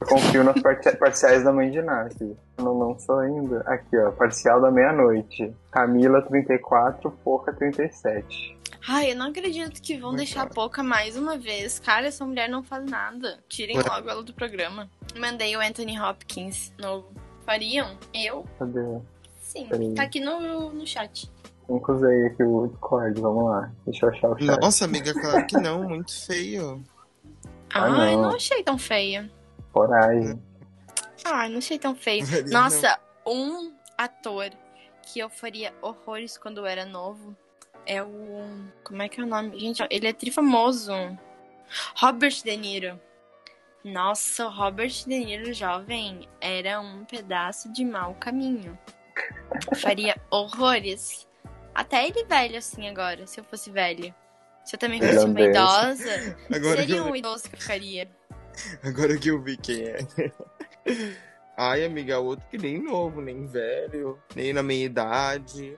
Eu 0.00 0.06
confio 0.06 0.44
nas 0.44 0.60
parci- 0.62 0.96
parciais 0.96 1.44
da 1.44 1.52
mãe 1.52 1.70
de 1.70 1.82
Nath. 1.82 2.16
Não 2.56 2.78
lançou 2.78 3.18
ainda. 3.18 3.60
Aqui, 3.66 3.96
ó. 3.98 4.10
Parcial 4.12 4.60
da 4.60 4.70
meia-noite. 4.70 5.52
Camila, 5.72 6.22
34. 6.22 7.10
Poca, 7.24 7.52
37. 7.52 8.58
Ai, 8.88 9.12
eu 9.12 9.16
não 9.16 9.26
acredito 9.28 9.82
que 9.82 9.98
vão 9.98 10.10
Muito 10.10 10.18
deixar 10.18 10.40
a 10.42 10.46
claro. 10.46 10.54
Poca 10.54 10.82
mais 10.82 11.16
uma 11.16 11.36
vez. 11.36 11.78
Cara, 11.78 12.06
essa 12.06 12.24
mulher 12.24 12.48
não 12.48 12.62
faz 12.62 12.84
nada. 12.88 13.40
Tirem 13.48 13.76
Ué. 13.76 13.82
logo 13.86 14.08
ela 14.08 14.22
do 14.22 14.32
programa. 14.32 14.88
Mandei 15.18 15.54
o 15.56 15.60
Anthony 15.60 16.00
Hopkins 16.00 16.72
novo. 16.78 17.08
Fariam? 17.44 17.98
Eu? 18.14 18.46
Cadê? 18.58 18.80
Sim. 19.50 19.66
Peraí. 19.66 19.94
Tá 19.94 20.04
aqui 20.04 20.20
no, 20.20 20.72
no 20.72 20.86
chat. 20.86 21.28
Nunca 21.68 21.92
usei 21.92 22.26
aqui 22.26 22.42
o 22.44 22.68
Discord. 22.68 23.20
Vamos 23.20 23.44
lá. 23.50 23.72
Deixa 23.84 24.06
eu 24.06 24.10
achar 24.10 24.30
o 24.30 24.38
chat. 24.38 24.60
Nossa, 24.60 24.84
amiga, 24.84 25.12
claro 25.12 25.44
que 25.44 25.56
não, 25.58 25.88
muito 25.88 26.24
feio. 26.24 26.84
Ah, 27.74 27.84
Ai, 27.84 28.14
não. 28.14 28.22
não 28.22 28.36
achei 28.36 28.62
tão 28.62 28.78
feia. 28.78 29.28
Coragem. 29.72 30.40
Ai, 31.24 31.48
não 31.48 31.58
achei 31.58 31.80
tão 31.80 31.96
feio. 31.96 32.24
Nossa, 32.48 32.96
um 33.26 33.72
ator 33.98 34.50
que 35.02 35.18
eu 35.18 35.28
faria 35.28 35.74
horrores 35.82 36.38
quando 36.38 36.58
eu 36.58 36.66
era 36.66 36.84
novo 36.84 37.36
é 37.84 38.00
o. 38.00 38.08
Como 38.84 39.02
é 39.02 39.08
que 39.08 39.20
é 39.20 39.24
o 39.24 39.26
nome? 39.26 39.58
Gente, 39.58 39.84
ele 39.90 40.06
é 40.06 40.12
trifamoso. 40.12 40.92
Robert 41.96 42.42
De 42.44 42.56
Niro. 42.56 43.00
Nossa, 43.82 44.46
o 44.46 44.50
Robert 44.50 44.92
De 45.06 45.18
Niro 45.24 45.52
jovem 45.52 46.28
era 46.40 46.80
um 46.80 47.04
pedaço 47.04 47.72
de 47.72 47.84
mau 47.84 48.14
caminho. 48.14 48.78
Faria 49.76 50.16
horrores. 50.30 51.26
Até 51.74 52.06
ele 52.06 52.24
velho 52.24 52.58
assim 52.58 52.88
agora, 52.88 53.26
se 53.26 53.40
eu 53.40 53.44
fosse 53.44 53.70
velho. 53.70 54.14
Se 54.64 54.76
eu 54.76 54.78
também 54.80 55.00
fosse 55.00 55.24
uma 55.24 55.40
Irlandês. 55.40 56.00
idosa, 56.00 56.36
Agora 56.54 56.76
seria 56.80 56.96
eu, 56.96 57.04
um 57.04 57.16
idoso 57.16 57.48
que 57.48 57.54
eu 57.56 57.60
ficaria. 57.60 58.08
agora 58.82 59.16
que 59.16 59.28
eu 59.28 59.40
vi 59.42 59.56
quem 59.56 59.82
é. 59.84 59.98
Ai, 61.56 61.84
amiga, 61.84 62.18
outro 62.18 62.46
que 62.50 62.56
nem 62.58 62.82
novo, 62.82 63.20
nem 63.20 63.46
velho, 63.46 64.18
nem 64.34 64.52
na 64.52 64.62
meia 64.62 64.84
idade. 64.84 65.76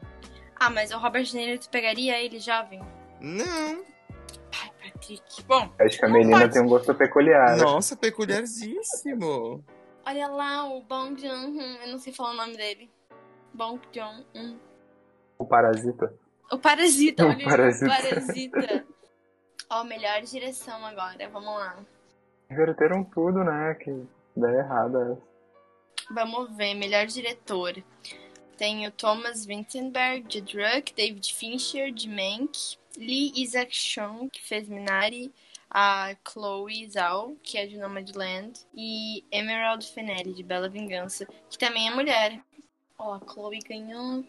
Ah, 0.57 0.71
mas 0.71 0.91
o 0.93 0.99
Robert 0.99 1.25
De 1.25 1.37
Niro, 1.37 1.59
tu 1.59 1.69
pegaria 1.71 2.21
ele 2.23 2.39
jovem? 2.39 2.81
Não. 3.21 3.85
Ai, 4.61 4.71
Patrick. 4.83 5.43
Bom, 5.45 5.73
Acho 5.81 5.99
que 5.99 6.05
a 6.05 6.09
Não 6.09 6.15
Melina 6.15 6.39
pode. 6.41 6.53
tem 6.53 6.63
um 6.63 6.69
gosto 6.69 6.95
peculiar. 6.95 7.57
Nossa, 7.57 7.97
peculiaríssimo. 7.97 9.65
olha 10.07 10.29
lá 10.29 10.67
o 10.69 10.83
Bong 10.83 11.21
Joon-ho. 11.21 11.61
Eu 11.85 11.89
não 11.89 11.99
sei 11.99 12.13
falar 12.13 12.31
o 12.31 12.37
nome 12.37 12.57
dele. 12.57 12.91
Bong 13.55 13.81
Joon-ho. 13.93 14.59
O 15.39 15.45
Parasita. 15.47 16.15
O 16.51 16.59
Parasita, 16.59 17.25
O 17.27 17.29
olha 17.29 17.45
Parasita. 17.45 17.87
o 17.87 17.89
Parasita. 18.03 18.87
Ó, 19.71 19.85
melhor 19.85 20.21
direção 20.23 20.85
agora. 20.85 21.29
Vamos 21.29 21.55
lá. 21.55 21.77
Inverteram 22.51 23.03
tudo, 23.05 23.43
né? 23.43 23.75
Que 23.75 23.91
ideia 24.37 24.59
errada. 24.59 25.19
Vamos 26.11 26.55
ver. 26.57 26.75
Melhor 26.75 27.07
diretor. 27.07 27.83
Tem 28.59 28.87
o 28.87 28.91
Thomas 28.91 29.45
Vinterberg, 29.47 30.23
de 30.29 30.41
Druk, 30.43 30.93
David 30.95 31.35
Fincher, 31.35 31.91
de 31.91 32.09
Mank, 32.09 32.77
Lee 32.97 33.33
Isaac 33.37 33.75
Chung, 33.75 34.29
que 34.29 34.43
fez 34.43 34.69
Minari, 34.69 35.33
a 35.71 36.15
Chloe 36.29 36.89
Zhao, 36.91 37.35
que 37.43 37.57
é 37.57 37.67
de 37.67 37.79
Nomadland, 37.79 38.61
e 38.75 39.25
Emerald 39.33 39.85
Fennelly, 39.91 40.35
de 40.35 40.43
Bela 40.43 40.69
Vingança, 40.69 41.27
que 41.49 41.59
também 41.59 41.89
é 41.89 41.95
mulher. 41.95 42.41
Ó, 43.05 43.15
a 43.15 43.21
Chloe 43.29 43.59
ganhou. 43.69 44.25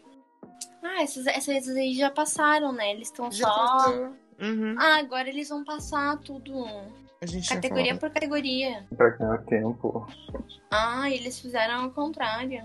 Ah, 0.81 1.03
essas, 1.03 1.27
essas 1.27 1.69
aí 1.75 1.93
já 1.93 2.09
passaram, 2.09 2.71
né? 2.73 2.91
Eles 2.91 3.07
estão 3.09 3.31
só. 3.31 4.09
Uhum. 4.41 4.75
Ah, 4.79 4.97
agora 4.97 5.29
eles 5.29 5.47
vão 5.49 5.63
passar 5.63 6.17
tudo. 6.19 6.65
A 7.21 7.25
gente 7.25 7.47
já 7.47 7.55
Categoria 7.55 7.95
por 7.95 8.09
categoria. 8.09 8.85
Pra 8.97 9.09
ganhar 9.11 9.37
tempo. 9.45 10.07
Ah, 10.71 11.09
eles 11.09 11.39
fizeram 11.39 11.83
ao 11.83 11.91
contrário. 11.91 12.63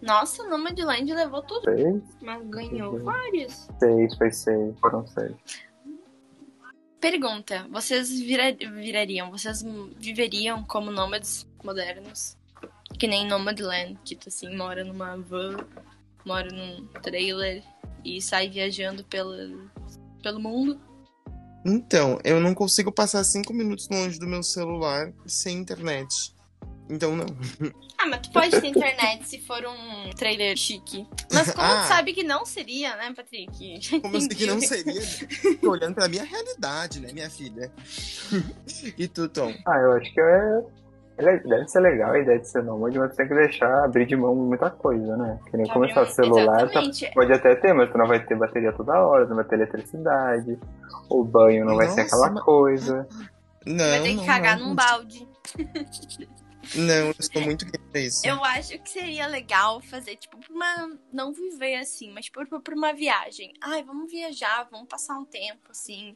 Nossa, 0.00 0.48
Nomadland 0.48 1.12
levou 1.12 1.42
tudo, 1.42 1.64
Seis? 1.64 2.02
mas 2.22 2.42
ganhou 2.46 2.94
Uhum. 2.94 3.04
vários. 3.04 3.68
Seis, 3.78 4.16
foi 4.16 4.30
seis. 4.30 4.74
Foram 4.80 5.06
seis. 5.06 5.36
Pergunta: 7.00 7.66
vocês 7.70 8.08
vira- 8.18 8.52
virariam, 8.52 9.30
vocês 9.30 9.62
viveriam 9.98 10.64
como 10.64 10.90
nômades 10.90 11.46
modernos? 11.62 12.37
Que 12.98 13.06
nem 13.06 13.26
Nomadland, 13.26 13.96
que 14.04 14.16
tu 14.16 14.28
assim 14.28 14.54
mora 14.56 14.84
numa 14.84 15.16
van, 15.16 15.56
mora 16.24 16.48
num 16.50 16.86
trailer 17.02 17.62
e 18.04 18.20
sai 18.20 18.48
viajando 18.48 19.04
pelo, 19.04 19.70
pelo 20.22 20.40
mundo? 20.40 20.80
Então, 21.64 22.18
eu 22.24 22.40
não 22.40 22.54
consigo 22.54 22.90
passar 22.90 23.22
cinco 23.24 23.52
minutos 23.52 23.88
longe 23.88 24.18
do 24.18 24.26
meu 24.26 24.42
celular 24.42 25.12
sem 25.26 25.58
internet. 25.58 26.34
Então, 26.90 27.14
não. 27.14 27.26
Ah, 27.98 28.06
mas 28.06 28.20
tu 28.22 28.30
pode 28.32 28.50
ter 28.60 28.66
internet 28.66 29.28
se 29.28 29.38
for 29.40 29.62
um 29.66 30.10
trailer 30.16 30.56
chique. 30.56 31.06
Mas 31.30 31.50
como 31.50 31.66
Ah. 31.66 31.82
tu 31.82 31.88
sabe 31.88 32.14
que 32.14 32.22
não 32.22 32.46
seria, 32.46 32.96
né, 32.96 33.12
Patrick? 33.14 33.78
Já 33.80 34.00
Como 34.00 34.16
eu 34.16 34.20
sei 34.22 34.28
que 34.30 34.46
não 34.46 34.60
seria. 34.60 35.02
Tô 35.60 35.70
olhando 35.72 35.94
pra 35.94 36.08
minha 36.08 36.24
realidade, 36.24 37.00
né, 37.00 37.12
minha 37.12 37.28
filha? 37.28 37.70
e 38.96 39.06
tu, 39.06 39.28
Tom? 39.28 39.52
Ah, 39.66 39.76
eu 39.78 39.92
acho 39.92 40.14
que 40.14 40.20
é. 40.20 40.62
Ele- 41.18 41.38
Deve 41.40 41.68
ser 41.68 41.80
legal 41.80 42.12
a 42.12 42.18
ideia 42.18 42.38
de 42.38 42.48
ser 42.48 42.62
nômade, 42.62 42.98
mas 42.98 43.14
tem 43.16 43.26
que 43.28 43.34
deixar 43.34 43.84
abrir 43.84 44.06
de 44.06 44.16
mão 44.16 44.34
muita 44.34 44.70
coisa, 44.70 45.16
né? 45.16 45.38
Que 45.50 45.56
nem 45.56 45.66
começar 45.68 46.02
mão- 46.02 46.10
celular, 46.10 46.70
tá- 46.70 46.82
pode 47.14 47.32
até 47.32 47.54
ter, 47.56 47.72
mas 47.72 47.90
tu 47.90 47.98
não 47.98 48.06
vai 48.06 48.24
ter 48.24 48.36
bateria 48.36 48.72
toda 48.72 48.92
hora, 49.00 49.26
não 49.26 49.36
vai 49.36 49.44
ter 49.44 49.56
eletricidade, 49.56 50.58
o 51.10 51.24
banho 51.24 51.64
não 51.64 51.76
vai 51.76 51.88
ser 51.88 52.02
Nossa, 52.02 52.16
aquela 52.16 52.30
mas- 52.32 52.44
coisa. 52.44 53.08
Não, 53.66 53.84
Vai 53.90 54.00
ter 54.02 54.08
que 54.10 54.14
não, 54.16 54.26
cagar 54.26 54.58
não. 54.58 54.68
num 54.68 54.74
balde. 54.74 55.28
Não, 56.74 56.94
eu 56.94 57.10
estou 57.18 57.40
muito 57.42 57.66
pra 57.90 58.00
isso. 58.00 58.26
Eu 58.26 58.42
acho 58.44 58.78
que 58.80 58.90
seria 58.90 59.26
legal 59.26 59.80
fazer, 59.80 60.16
tipo, 60.16 60.38
pra 60.38 60.54
uma. 60.54 60.98
Não 61.12 61.32
viver 61.32 61.76
assim, 61.76 62.10
mas 62.12 62.28
por, 62.28 62.46
por 62.46 62.74
uma 62.74 62.92
viagem. 62.92 63.52
Ai, 63.62 63.82
vamos 63.82 64.10
viajar, 64.10 64.68
vamos 64.70 64.86
passar 64.88 65.18
um 65.18 65.24
tempo, 65.24 65.70
assim, 65.70 66.14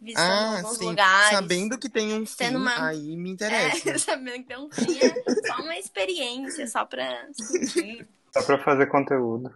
visitando 0.00 0.30
Ah, 0.30 0.58
alguns 0.58 0.78
sim. 0.78 0.84
lugares. 0.84 1.30
Sabendo 1.36 1.78
que 1.78 1.88
tem 1.88 2.12
um 2.14 2.26
fim, 2.26 2.54
uma- 2.56 2.86
aí 2.88 3.16
me 3.16 3.30
interessa. 3.32 3.90
É, 3.90 3.98
sabendo 3.98 4.44
que 4.44 4.54
não 4.54 4.68
tinha 4.68 5.14
só 5.46 5.62
uma 5.62 5.76
experiência, 5.78 6.66
só 6.66 6.84
pra 6.84 7.26
sentir. 7.32 8.06
Só 8.32 8.42
pra 8.42 8.58
fazer 8.62 8.86
conteúdo. 8.86 9.52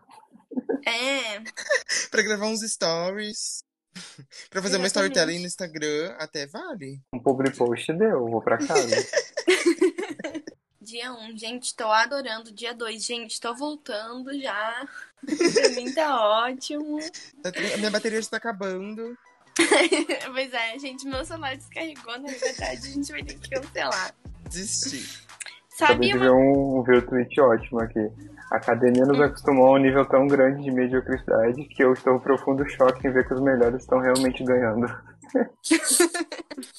É, 0.87 1.41
pra 2.11 2.23
gravar 2.23 2.47
uns 2.47 2.61
stories. 2.63 3.63
pra 4.49 4.63
fazer 4.63 4.77
uma 4.79 4.87
Exatamente. 4.87 5.13
storytelling 5.13 5.39
no 5.41 5.47
Instagram, 5.47 6.15
até 6.19 6.47
vale. 6.47 7.01
Um 7.15 7.19
public 7.21 7.57
post 7.57 7.93
deu, 7.93 8.27
vou 8.27 8.41
pra 8.43 8.57
casa. 8.59 8.97
dia 10.81 11.13
1, 11.13 11.17
um, 11.33 11.37
gente, 11.37 11.75
tô 11.77 11.85
adorando. 11.87 12.51
Dia 12.53 12.75
2, 12.75 13.05
gente, 13.05 13.39
tô 13.41 13.55
voltando 13.55 14.33
já. 14.41 14.89
pra 15.25 15.69
mim 15.71 15.93
tá 15.93 16.45
ótimo. 16.45 16.99
A 17.45 17.77
minha 17.77 17.91
bateria 17.91 18.21
já 18.23 18.31
tá 18.31 18.37
acabando. 18.39 19.17
pois 20.33 20.53
é, 20.53 20.79
gente, 20.79 21.07
meu 21.07 21.25
celular 21.25 21.57
descarregou, 21.57 22.19
na 22.19 22.29
verdade, 22.29 22.89
a 22.89 22.91
gente 22.91 23.13
vai 23.13 23.23
ter 23.23 23.39
que 23.39 23.51
cancelar. 23.51 24.15
Desisti. 24.49 25.29
Sabe 25.69 25.93
Acabei 25.93 26.09
de 26.09 26.15
uma 26.15 26.25
ver 26.25 26.31
um, 26.33 26.83
ver 26.83 26.99
um 26.99 27.07
tweet 27.07 27.41
ótimo 27.41 27.81
aqui. 27.81 28.11
A 28.51 28.57
academia 28.57 29.07
nos 29.07 29.21
acostumou 29.21 29.67
a 29.67 29.79
um 29.79 29.83
nível 29.83 30.05
tão 30.05 30.27
grande 30.27 30.65
de 30.65 30.71
mediocridade 30.71 31.65
que 31.67 31.83
eu 31.83 31.93
estou 31.93 32.17
em 32.17 32.21
profundo 32.21 32.69
choque 32.69 33.07
em 33.07 33.13
ver 33.13 33.27
que 33.27 33.35
os 33.35 33.41
melhores 33.41 33.83
estão 33.83 33.99
realmente 33.99 34.45
ganhando. 34.45 34.87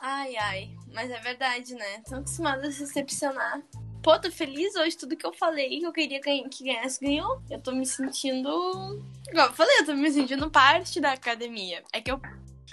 Ai, 0.00 0.36
ai. 0.36 0.70
Mas 0.92 1.10
é 1.10 1.20
verdade, 1.20 1.74
né? 1.74 2.02
Tô 2.08 2.16
acostumada 2.16 2.66
a 2.66 2.72
se 2.72 2.80
decepcionar. 2.80 3.62
Pô, 4.02 4.18
tô 4.18 4.30
feliz 4.30 4.74
hoje. 4.76 4.96
Tudo 4.96 5.16
que 5.16 5.26
eu 5.26 5.32
falei 5.32 5.80
que 5.80 5.86
eu 5.86 5.92
queria 5.92 6.20
que 6.20 6.64
ganhasse, 6.64 7.00
ganhou. 7.00 7.42
Eu 7.50 7.60
tô 7.60 7.72
me 7.72 7.84
sentindo. 7.84 9.02
Igual 9.28 9.48
eu 9.48 9.52
falei, 9.52 9.80
eu 9.80 9.86
tô 9.86 9.94
me 9.94 10.10
sentindo 10.10 10.50
parte 10.50 11.00
da 11.00 11.12
academia. 11.12 11.82
É 11.92 12.00
que 12.00 12.10
eu 12.10 12.20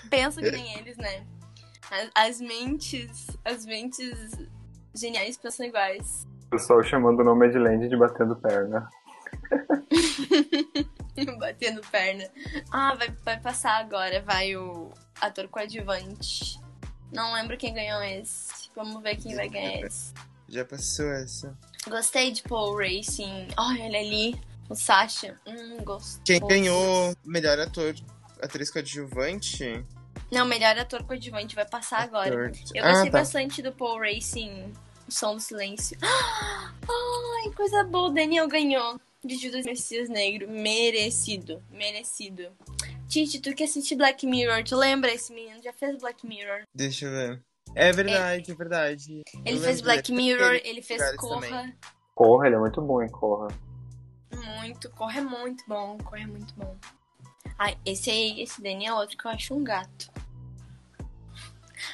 penso 0.09 0.39
que 0.39 0.51
nem 0.51 0.77
eles, 0.77 0.97
né? 0.97 1.25
As, 1.91 2.09
as 2.15 2.41
mentes. 2.41 3.27
As 3.43 3.65
mentes 3.65 4.31
geniais 4.95 5.37
pensam 5.37 5.65
iguais. 5.65 6.25
O 6.47 6.49
pessoal 6.51 6.81
chamando 6.83 7.19
o 7.19 7.23
nome 7.23 7.49
de 7.49 7.59
Land 7.59 7.89
de 7.89 7.97
batendo 7.97 8.35
perna. 8.35 8.89
Batendo 11.39 11.81
perna. 11.91 12.29
Ah, 12.71 12.93
vai, 12.95 13.09
vai 13.23 13.39
passar 13.39 13.79
agora. 13.79 14.21
Vai 14.21 14.55
o 14.55 14.91
ator 15.19 15.47
coadjuvante. 15.47 16.59
Não 17.11 17.33
lembro 17.33 17.57
quem 17.57 17.73
ganhou 17.73 18.01
esse. 18.03 18.69
Vamos 18.75 19.01
ver 19.01 19.17
quem 19.17 19.35
vai 19.35 19.49
ganhar 19.49 19.81
esse. 19.85 20.13
Já 20.49 20.63
passou 20.65 21.11
essa. 21.11 21.57
Gostei 21.87 22.31
de 22.31 22.41
Paul 22.43 22.77
Racing. 22.77 23.47
Olha 23.57 23.83
ele 23.85 23.97
ali. 23.97 24.41
O 24.69 24.75
Sasha. 24.75 25.39
Hum, 25.47 25.77
gosto. 25.83 26.21
Quem 26.25 26.39
ganhou 26.45 27.15
melhor 27.25 27.57
ator, 27.59 27.95
atriz 28.41 28.69
coadjuvante? 28.69 29.83
Não, 30.31 30.45
melhor 30.45 30.77
ator 30.77 31.03
coadjuvante 31.03 31.55
vai 31.55 31.65
passar 31.65 32.01
agora. 32.01 32.47
Ator- 32.47 32.59
Eu 32.75 32.83
Ah, 32.83 32.91
gostei 32.91 33.11
tá. 33.11 33.17
bastante 33.19 33.61
do 33.61 33.71
Paul 33.71 33.99
Racing. 33.99 34.73
O 35.07 35.11
som 35.11 35.35
do 35.35 35.41
silêncio. 35.41 35.97
Ai, 36.03 37.51
coisa 37.55 37.83
boa. 37.83 38.09
O 38.09 38.13
Daniel 38.13 38.47
ganhou. 38.47 38.99
De 39.23 39.35
Judas 39.37 39.65
Messias 39.65 40.09
Negro. 40.09 40.49
Merecido. 40.49 41.63
Merecido. 41.71 42.49
Titi, 43.07 43.39
tu 43.39 43.53
que 43.55 43.63
assiste 43.63 43.95
Black 43.95 44.25
Mirror, 44.25 44.63
tu 44.63 44.75
lembra? 44.75 45.11
Esse 45.13 45.33
menino 45.33 45.61
já 45.63 45.71
fez 45.73 45.97
Black 45.97 46.25
Mirror. 46.27 46.63
Deixa 46.75 47.05
eu 47.05 47.11
ver. 47.11 47.41
É 47.77 47.91
verdade, 47.91 48.51
é, 48.51 48.55
verdade. 48.55 49.21
Ele 49.45 49.59
fez 49.59 49.81
Black 49.81 50.11
Mirror, 50.11 50.59
ele 50.63 50.81
fez 50.81 51.15
Corra. 51.15 51.47
Também. 51.47 51.75
Corra, 52.15 52.47
ele 52.47 52.55
é 52.55 52.59
muito 52.59 52.81
bom 52.81 53.03
em 53.03 53.07
Corra. 53.07 53.49
Muito, 54.59 54.89
Corra 54.89 55.19
é 55.19 55.21
muito 55.21 55.63
bom, 55.67 55.95
Corra 55.99 56.21
é 56.21 56.25
muito 56.25 56.55
bom. 56.55 56.75
Ai, 57.55 57.77
esse 57.85 58.09
aí, 58.09 58.41
esse 58.41 58.59
Danny 58.63 58.87
é 58.87 58.93
outro 58.93 59.15
que 59.15 59.27
eu 59.27 59.31
acho 59.31 59.53
um 59.53 59.63
gato. 59.63 60.11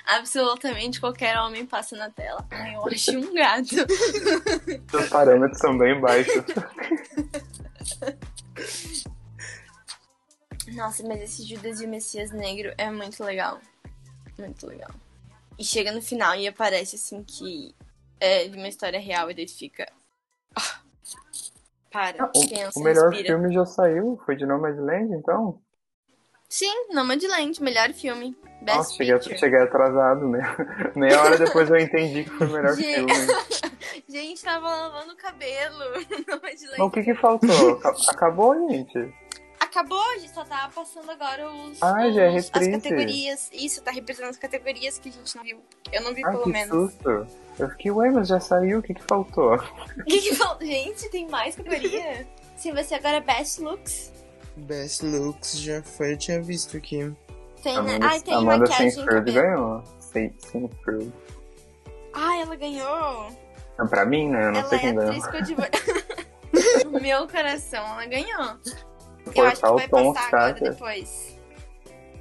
Absolutamente 0.07 1.01
qualquer 1.01 1.37
homem 1.37 1.65
passa 1.65 1.97
na 1.97 2.09
tela. 2.09 2.47
Ai, 2.49 2.75
eu 2.75 2.87
acho 2.87 3.11
um 3.17 3.33
gato. 3.33 3.75
Os 4.97 5.09
parâmetros 5.09 5.59
são 5.59 5.77
bem 5.77 5.99
baixos. 5.99 6.45
Nossa, 10.75 11.05
mas 11.05 11.21
esse 11.21 11.43
Judas 11.45 11.81
e 11.81 11.85
o 11.85 11.89
Messias 11.89 12.31
Negro 12.31 12.73
é 12.77 12.89
muito 12.89 13.21
legal. 13.21 13.59
Muito 14.39 14.65
legal. 14.65 14.91
E 15.57 15.63
chega 15.63 15.91
no 15.91 16.01
final 16.01 16.35
e 16.35 16.47
aparece 16.47 16.95
assim 16.95 17.23
que 17.23 17.75
é 18.19 18.47
de 18.47 18.57
uma 18.57 18.67
história 18.67 18.99
real 18.99 19.29
e 19.29 19.33
daí 19.33 19.47
fica. 19.47 19.87
Ah, 20.55 20.79
para, 21.91 22.23
ah, 22.23 22.31
o, 22.35 22.49
pensa, 22.49 22.79
o 22.79 22.83
melhor 22.83 23.09
respira. 23.09 23.27
filme 23.37 23.53
já 23.53 23.65
saiu? 23.65 24.19
Foi 24.25 24.35
de 24.35 24.45
Nomadland, 24.45 25.13
então? 25.13 25.59
Sim, 26.49 26.71
Nomadland, 26.91 27.61
melhor 27.61 27.91
filme. 27.93 28.35
Best 28.61 28.77
Nossa, 28.77 28.93
cheguei, 28.95 29.21
cheguei 29.37 29.59
atrasado, 29.59 30.27
né? 30.29 30.41
Meia 30.95 31.21
hora 31.21 31.37
depois 31.37 31.69
eu 31.69 31.77
entendi 31.77 32.23
que 32.23 32.29
foi 32.29 32.47
o 32.47 32.51
melhor 32.51 32.75
Gente. 32.75 33.13
filme. 33.13 33.33
Gente, 34.07 34.43
tava 34.43 34.67
lavando 34.67 35.13
o 35.13 35.17
cabelo. 35.17 35.79
Nomadland. 36.27 36.77
Mas 36.77 36.79
o 36.79 36.89
que 36.91 37.03
que 37.03 37.15
faltou? 37.15 37.71
Aca- 37.77 37.95
Acabou, 38.09 38.69
gente? 38.69 39.13
Acabou, 39.73 39.99
a 40.13 40.17
gente 40.19 40.31
só 40.31 40.45
tá 40.45 40.69
passando 40.73 41.09
agora 41.09 41.49
os, 41.51 41.81
Ah, 41.81 42.11
já 42.11 42.25
é 42.25 42.35
os- 42.35 42.51
as 42.53 42.67
categorias. 42.67 43.49
Isso, 43.51 43.81
tá 43.81 43.89
reprisando 43.89 44.29
as 44.29 44.37
categorias 44.37 44.99
que 44.99 45.09
a 45.09 45.11
gente 45.11 45.35
não 45.35 45.43
viu. 45.43 45.59
Eu 45.91 46.01
não 46.03 46.13
vi 46.13 46.23
Ah, 46.23 46.29
pelo 46.29 46.43
que 46.43 46.49
menos. 46.51 46.91
susto. 46.93 47.27
Eu 47.57 47.69
fiquei, 47.71 47.89
ué, 47.91 48.11
mas 48.11 48.27
já 48.27 48.39
saiu, 48.39 48.79
o 48.79 48.81
que 48.83 48.93
que 48.93 49.01
faltou? 49.03 49.55
O 49.97 50.03
que 50.03 50.21
que 50.21 50.35
falta? 50.35 50.63
Gente, 50.63 51.09
tem 51.09 51.27
mais 51.27 51.55
categoria? 51.55 52.27
Sim, 52.55 52.71
vai 52.73 52.83
ser 52.83 52.95
agora 52.95 53.19
Best 53.19 53.59
Looks. 53.61 54.11
Best 54.57 55.03
Looks 55.03 55.57
já 55.57 55.81
foi, 55.81 56.13
eu 56.13 56.17
tinha 56.17 56.39
visto 56.39 56.77
aqui. 56.77 57.11
Tem, 57.63 57.81
né? 57.81 57.97
Ai, 58.03 58.21
tem 58.21 58.35
Amanda 58.35 58.59
maquiagem 58.69 59.05
cabelo. 59.05 59.41
ganhou. 59.41 59.83
Seyfried. 59.99 61.11
Ah, 62.13 62.37
ela 62.37 62.55
ganhou. 62.55 63.27
Ah, 63.77 63.85
Pra 63.89 64.05
mim, 64.05 64.29
né? 64.29 64.45
Eu 64.47 64.51
não 64.51 64.59
ela 64.59 64.69
sei 64.69 64.77
é 64.77 64.81
quem 64.81 64.93
ganhou. 64.95 65.09
atriz 65.09 65.25
coadjuvante. 65.27 65.83
No 66.85 66.99
Meu 67.01 67.27
coração, 67.27 67.83
ela 67.83 68.05
ganhou. 68.05 68.57
Eu 69.25 69.33
Foi 69.33 69.47
acho 69.47 69.61
que 69.61 69.71
vai 69.71 69.87
Tom 69.87 70.13
passar 70.13 70.27
agora 70.27 70.53
Scatter. 70.55 70.71
depois. 70.73 71.39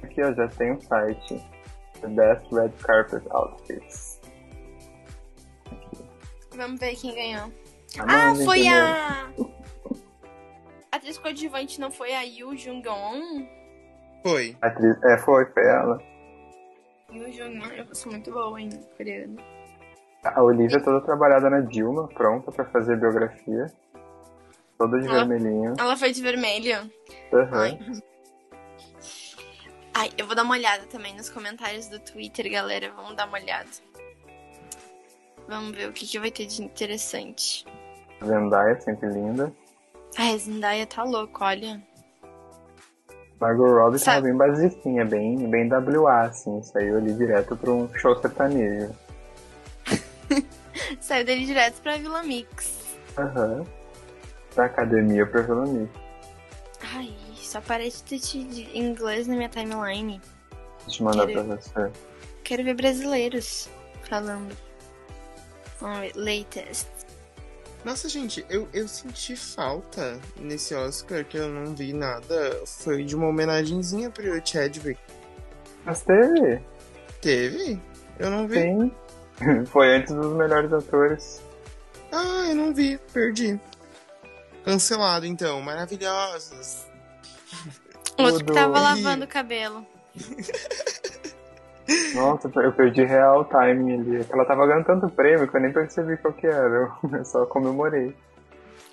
Aqui, 0.03 0.21
ó, 0.23 0.33
já 0.33 0.47
tem 0.49 0.71
um 0.71 0.81
site. 0.81 1.53
The 2.01 2.07
Best 2.07 2.53
Red 2.53 2.69
Carpet 2.81 3.23
Outfits. 3.31 4.21
Vamos 6.55 6.79
ver 6.79 6.95
quem 6.95 7.15
ganhou. 7.15 7.51
Ah, 7.99 8.29
Amanda, 8.29 8.45
foi 8.45 8.67
a. 8.67 9.29
A 10.91 10.95
atriz 10.97 11.17
coadjuvante 11.17 11.79
não 11.79 11.91
foi 11.91 12.13
a 12.13 12.21
Yu 12.23 12.55
Jung-on? 12.57 13.47
Foi. 14.23 14.57
Atriz... 14.61 15.01
É, 15.03 15.17
foi, 15.19 15.45
foi 15.45 15.65
ela. 15.65 16.01
Yu 17.11 17.31
Jung-on, 17.31 17.67
eu 17.73 17.95
sou 17.95 18.11
muito 18.11 18.31
boa 18.31 18.59
em 18.59 18.69
coreano. 18.97 19.37
A 20.23 20.41
Olivia 20.41 20.81
toda 20.81 21.01
trabalhada 21.01 21.49
na 21.49 21.59
Dilma, 21.61 22.07
pronta 22.07 22.51
pra 22.51 22.65
fazer 22.65 22.97
biografia. 22.97 23.65
Toda 24.83 24.99
de 24.99 25.07
Ela- 25.07 25.25
vermelhinho. 25.25 25.73
Ela 25.79 25.95
foi 25.95 26.11
de 26.11 26.21
vermelho. 26.21 26.91
Aham. 27.33 27.61
Ai. 27.61 27.79
Ai, 29.93 30.09
eu 30.17 30.25
vou 30.25 30.35
dar 30.35 30.43
uma 30.43 30.55
olhada 30.55 30.85
também 30.87 31.15
nos 31.15 31.29
comentários 31.29 31.87
do 31.87 31.99
Twitter, 31.99 32.51
galera. 32.51 32.91
Vamos 32.95 33.15
dar 33.15 33.27
uma 33.27 33.37
olhada. 33.37 33.69
Vamos 35.47 35.75
ver 35.75 35.87
o 35.89 35.93
que, 35.93 36.05
que 36.07 36.19
vai 36.19 36.31
ter 36.31 36.45
de 36.47 36.63
interessante. 36.63 37.65
Zendaya, 38.25 38.79
sempre 38.81 39.09
linda. 39.09 39.53
Ai, 40.17 40.33
a 40.33 40.37
Zendaya 40.37 40.85
tá 40.87 41.03
louco, 41.03 41.43
olha. 41.43 41.81
Margot 43.39 43.67
Robbie 43.67 43.99
Sabe- 43.99 44.27
bem 44.29 44.37
basiquinha, 44.37 45.05
bem, 45.05 45.49
bem 45.49 45.67
WA, 45.69 46.21
assim. 46.25 46.61
Saiu 46.63 46.97
ali 46.97 47.13
direto 47.13 47.55
pra 47.55 47.71
um 47.71 47.93
show 47.95 48.15
sertanejo. 48.21 48.93
Saiu 50.99 51.25
dele 51.25 51.45
direto 51.45 51.81
pra 51.81 51.97
Vila 51.97 52.23
Mix. 52.23 52.97
Aham. 53.17 53.65
Da 54.55 54.65
academia 54.65 55.25
pra 55.25 55.41
Vilani. 55.41 55.89
Ai, 56.95 57.13
só 57.35 57.59
parece 57.61 58.03
ter 58.03 58.19
de 58.19 58.77
inglês 58.77 59.25
na 59.27 59.35
minha 59.35 59.49
timeline. 59.49 60.21
Deixa 60.85 61.01
eu 61.01 61.05
mandar 61.05 61.25
Queria- 61.25 61.43
pra 61.43 61.55
você. 61.55 61.91
Quero 62.43 62.63
ver 62.63 62.73
brasileiros 62.75 63.69
falando. 64.09 64.55
Vamos 65.79 65.99
ver, 65.99 66.11
latest. 66.15 66.87
Nossa, 67.83 68.07
gente, 68.07 68.45
eu, 68.49 68.67
eu 68.73 68.87
senti 68.87 69.35
falta 69.35 70.19
nesse 70.39 70.73
Oscar 70.75 71.25
que 71.25 71.37
eu 71.37 71.49
não 71.49 71.73
vi 71.75 71.91
nada. 71.93 72.61
Foi 72.65 73.03
de 73.03 73.15
uma 73.15 73.27
homenagenzinha 73.27 74.09
pro 74.09 74.23
Chadwick. 74.45 74.99
Mas 75.83 76.01
teve? 76.01 76.61
Teve? 77.21 77.81
Eu 78.19 78.29
não 78.29 78.47
vi. 78.47 78.61
Sim. 78.61 78.91
Foi 79.67 79.95
antes 79.97 80.13
dos 80.13 80.31
melhores 80.33 80.71
atores. 80.71 81.41
Ah, 82.11 82.45
eu 82.49 82.55
não 82.55 82.73
vi, 82.73 82.97
perdi. 83.11 83.59
Cancelado 84.63 85.25
então, 85.25 85.61
maravilhosos. 85.61 86.85
O 88.17 88.23
outro 88.23 88.45
que 88.45 88.53
tava 88.53 88.79
lavando 88.79 89.25
o 89.25 89.27
cabelo. 89.27 89.85
Nossa, 92.15 92.49
eu 92.55 92.71
perdi 92.71 93.03
real 93.03 93.43
timing 93.45 93.99
ali. 93.99 94.17
É 94.17 94.25
Ela 94.29 94.45
tava 94.45 94.65
ganhando 94.65 94.85
tanto 94.85 95.09
prêmio 95.09 95.47
que 95.47 95.57
eu 95.57 95.61
nem 95.61 95.73
percebi 95.73 96.15
qual 96.17 96.33
que 96.33 96.47
era. 96.47 96.91
Eu 97.11 97.25
só 97.25 97.45
comemorei. 97.45 98.15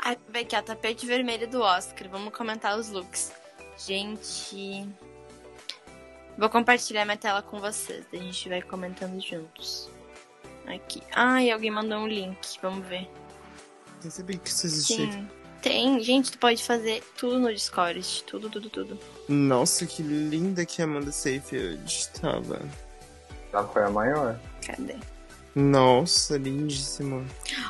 Ai, 0.02 0.18
vai 0.28 0.42
aqui, 0.42 0.56
ó, 0.56 0.62
tapete 0.62 1.06
vermelho 1.06 1.47
do 1.48 1.60
Oscar. 1.60 2.09
Vamos 2.09 2.34
comentar 2.34 2.76
os 2.76 2.90
looks. 2.90 3.32
Gente. 3.76 4.88
Vou 6.36 6.48
compartilhar 6.48 7.05
minha 7.05 7.16
tela 7.16 7.42
com 7.42 7.60
vocês. 7.60 8.05
daí 8.10 8.20
A 8.20 8.24
gente 8.24 8.48
vai 8.48 8.62
comentando 8.62 9.20
juntos. 9.20 9.90
Aqui. 10.66 11.02
Ai, 11.12 11.51
alguém 11.51 11.70
mandou 11.70 11.98
um 11.98 12.09
link. 12.09 12.59
Vamos 12.62 12.86
ver. 12.86 13.09
Sabia 14.01 14.38
que 14.38 14.48
isso 14.48 14.66
existia. 14.66 15.12
Sim. 15.12 15.28
Tem. 15.62 16.01
Gente, 16.03 16.32
tu 16.32 16.39
pode 16.39 16.62
fazer 16.62 17.03
tudo 17.16 17.39
no 17.39 17.53
Discord. 17.53 18.24
Tudo, 18.27 18.49
tudo, 18.49 18.70
tudo. 18.70 18.99
Nossa, 19.28 19.85
que 19.87 20.03
linda 20.03 20.65
que 20.65 20.81
a 20.81 20.85
Amanda 20.85 21.12
Seyfried 21.12 22.09
tava. 22.20 22.61
Ela 23.53 23.66
foi 23.69 23.82
a 23.85 23.91
maior. 23.91 24.39
Cadê? 24.66 24.95
Nossa, 25.55 26.37
lindíssima. 26.39 27.24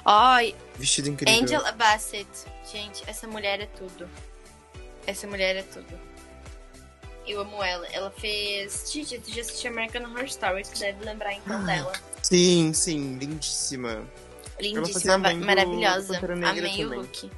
Ó, 0.05 0.37
Vestido 0.77 1.09
incrível. 1.09 1.43
Angela 1.43 1.73
Bassett. 1.73 2.29
Gente, 2.71 3.03
essa 3.07 3.27
mulher 3.27 3.61
é 3.61 3.67
tudo. 3.67 4.09
Essa 5.07 5.27
mulher 5.27 5.57
é 5.57 5.63
tudo. 5.63 5.99
Eu 7.27 7.41
amo 7.41 7.63
ela. 7.63 7.87
Ela 7.89 8.11
fez. 8.11 8.91
Gente, 8.93 9.19
tu 9.21 9.31
já 9.33 9.41
assistiu 9.41 9.71
American 9.71 10.03
Horror 10.03 10.25
Story, 10.25 10.63
tu 10.63 10.79
deve 10.79 11.05
lembrar 11.05 11.33
então 11.35 11.57
Ah, 11.57 11.65
dela. 11.65 11.93
Sim, 12.23 12.73
sim, 12.75 13.17
lindíssima. 13.19 14.05
fazia 14.57 14.73
Lindíssima, 14.75 15.15
a 15.15 15.19
mãe 15.19 15.39
do 15.41 15.47
maravilhosa. 15.47 16.19
Amei 16.19 16.85
o 16.85 16.89
também. 16.91 16.99
look. 16.99 17.31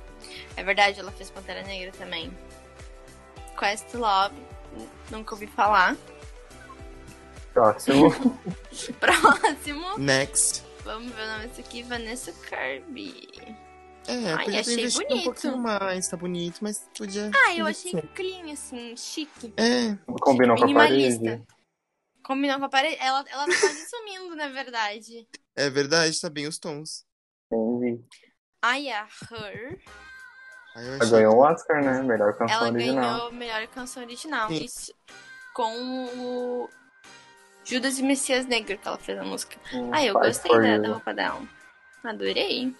É 0.56 0.62
verdade, 0.62 1.00
ela 1.00 1.10
fez 1.12 1.30
Pantera 1.30 1.62
Negra 1.62 1.92
também. 1.92 2.32
Questlove, 3.58 4.34
nunca 5.10 5.34
ouvi 5.34 5.46
falar. 5.46 5.96
Próximo. 7.52 8.10
Próximo, 8.98 9.98
Next. 9.98 10.62
vamos 10.84 11.12
ver 11.12 11.22
o 11.22 11.26
nome 11.26 11.48
disso 11.48 11.60
aqui, 11.60 11.82
Vanessa 11.82 12.32
Kirby. 12.32 13.28
É, 14.08 14.32
Ai, 14.32 14.58
achei 14.58 14.88
bonito. 14.90 15.14
um 15.14 15.22
pouquinho 15.22 15.58
mais, 15.58 16.08
tá 16.08 16.16
bonito, 16.16 16.58
mas 16.60 16.88
podia. 16.96 17.30
Ah, 17.46 17.54
eu 17.54 17.66
achei 17.66 17.92
ser. 17.92 18.08
clean, 18.08 18.52
assim, 18.52 18.96
chique. 18.96 19.52
É, 19.56 19.96
Combinou 20.20 20.56
com 20.56 20.64
a 20.70 20.74
parede. 20.74 21.42
Combinou 22.24 22.58
com 22.58 22.64
a 22.64 22.68
parede. 22.68 22.96
Ela, 22.98 23.24
ela 23.30 23.46
tá 23.46 23.60
quase 23.60 23.86
sumindo, 23.88 24.34
na 24.34 24.48
verdade. 24.48 25.28
é 25.54 25.70
verdade, 25.70 26.20
tá 26.20 26.28
bem 26.28 26.48
os 26.48 26.58
tons. 26.58 27.04
Entendi. 27.52 28.02
Ai, 28.60 28.88
a 28.90 29.06
Her, 29.30 29.78
Ela 30.74 31.10
ganhou 31.10 31.36
o 31.36 31.40
Oscar, 31.40 31.82
né? 31.84 32.02
Melhor 32.02 32.32
canção 32.34 32.56
ela 32.56 32.68
original. 32.70 33.16
ganhou 33.16 33.32
melhor 33.32 33.66
canção 33.68 34.02
original. 34.02 34.48
Sim. 34.48 34.64
Isso, 34.64 34.94
com 35.54 36.06
o 36.16 36.70
Judas 37.64 37.98
e 37.98 38.02
Messias 38.02 38.46
Negro, 38.46 38.78
que 38.78 38.88
ela 38.88 38.98
fez 38.98 39.18
a 39.18 39.24
música. 39.24 39.56
Hum, 39.74 39.90
Ah, 39.92 40.04
eu 40.04 40.14
gostei 40.14 40.52
da, 40.60 40.78
da 40.78 40.88
roupa 40.88 41.12
dela. 41.14 41.42
Adorei. 42.04 42.74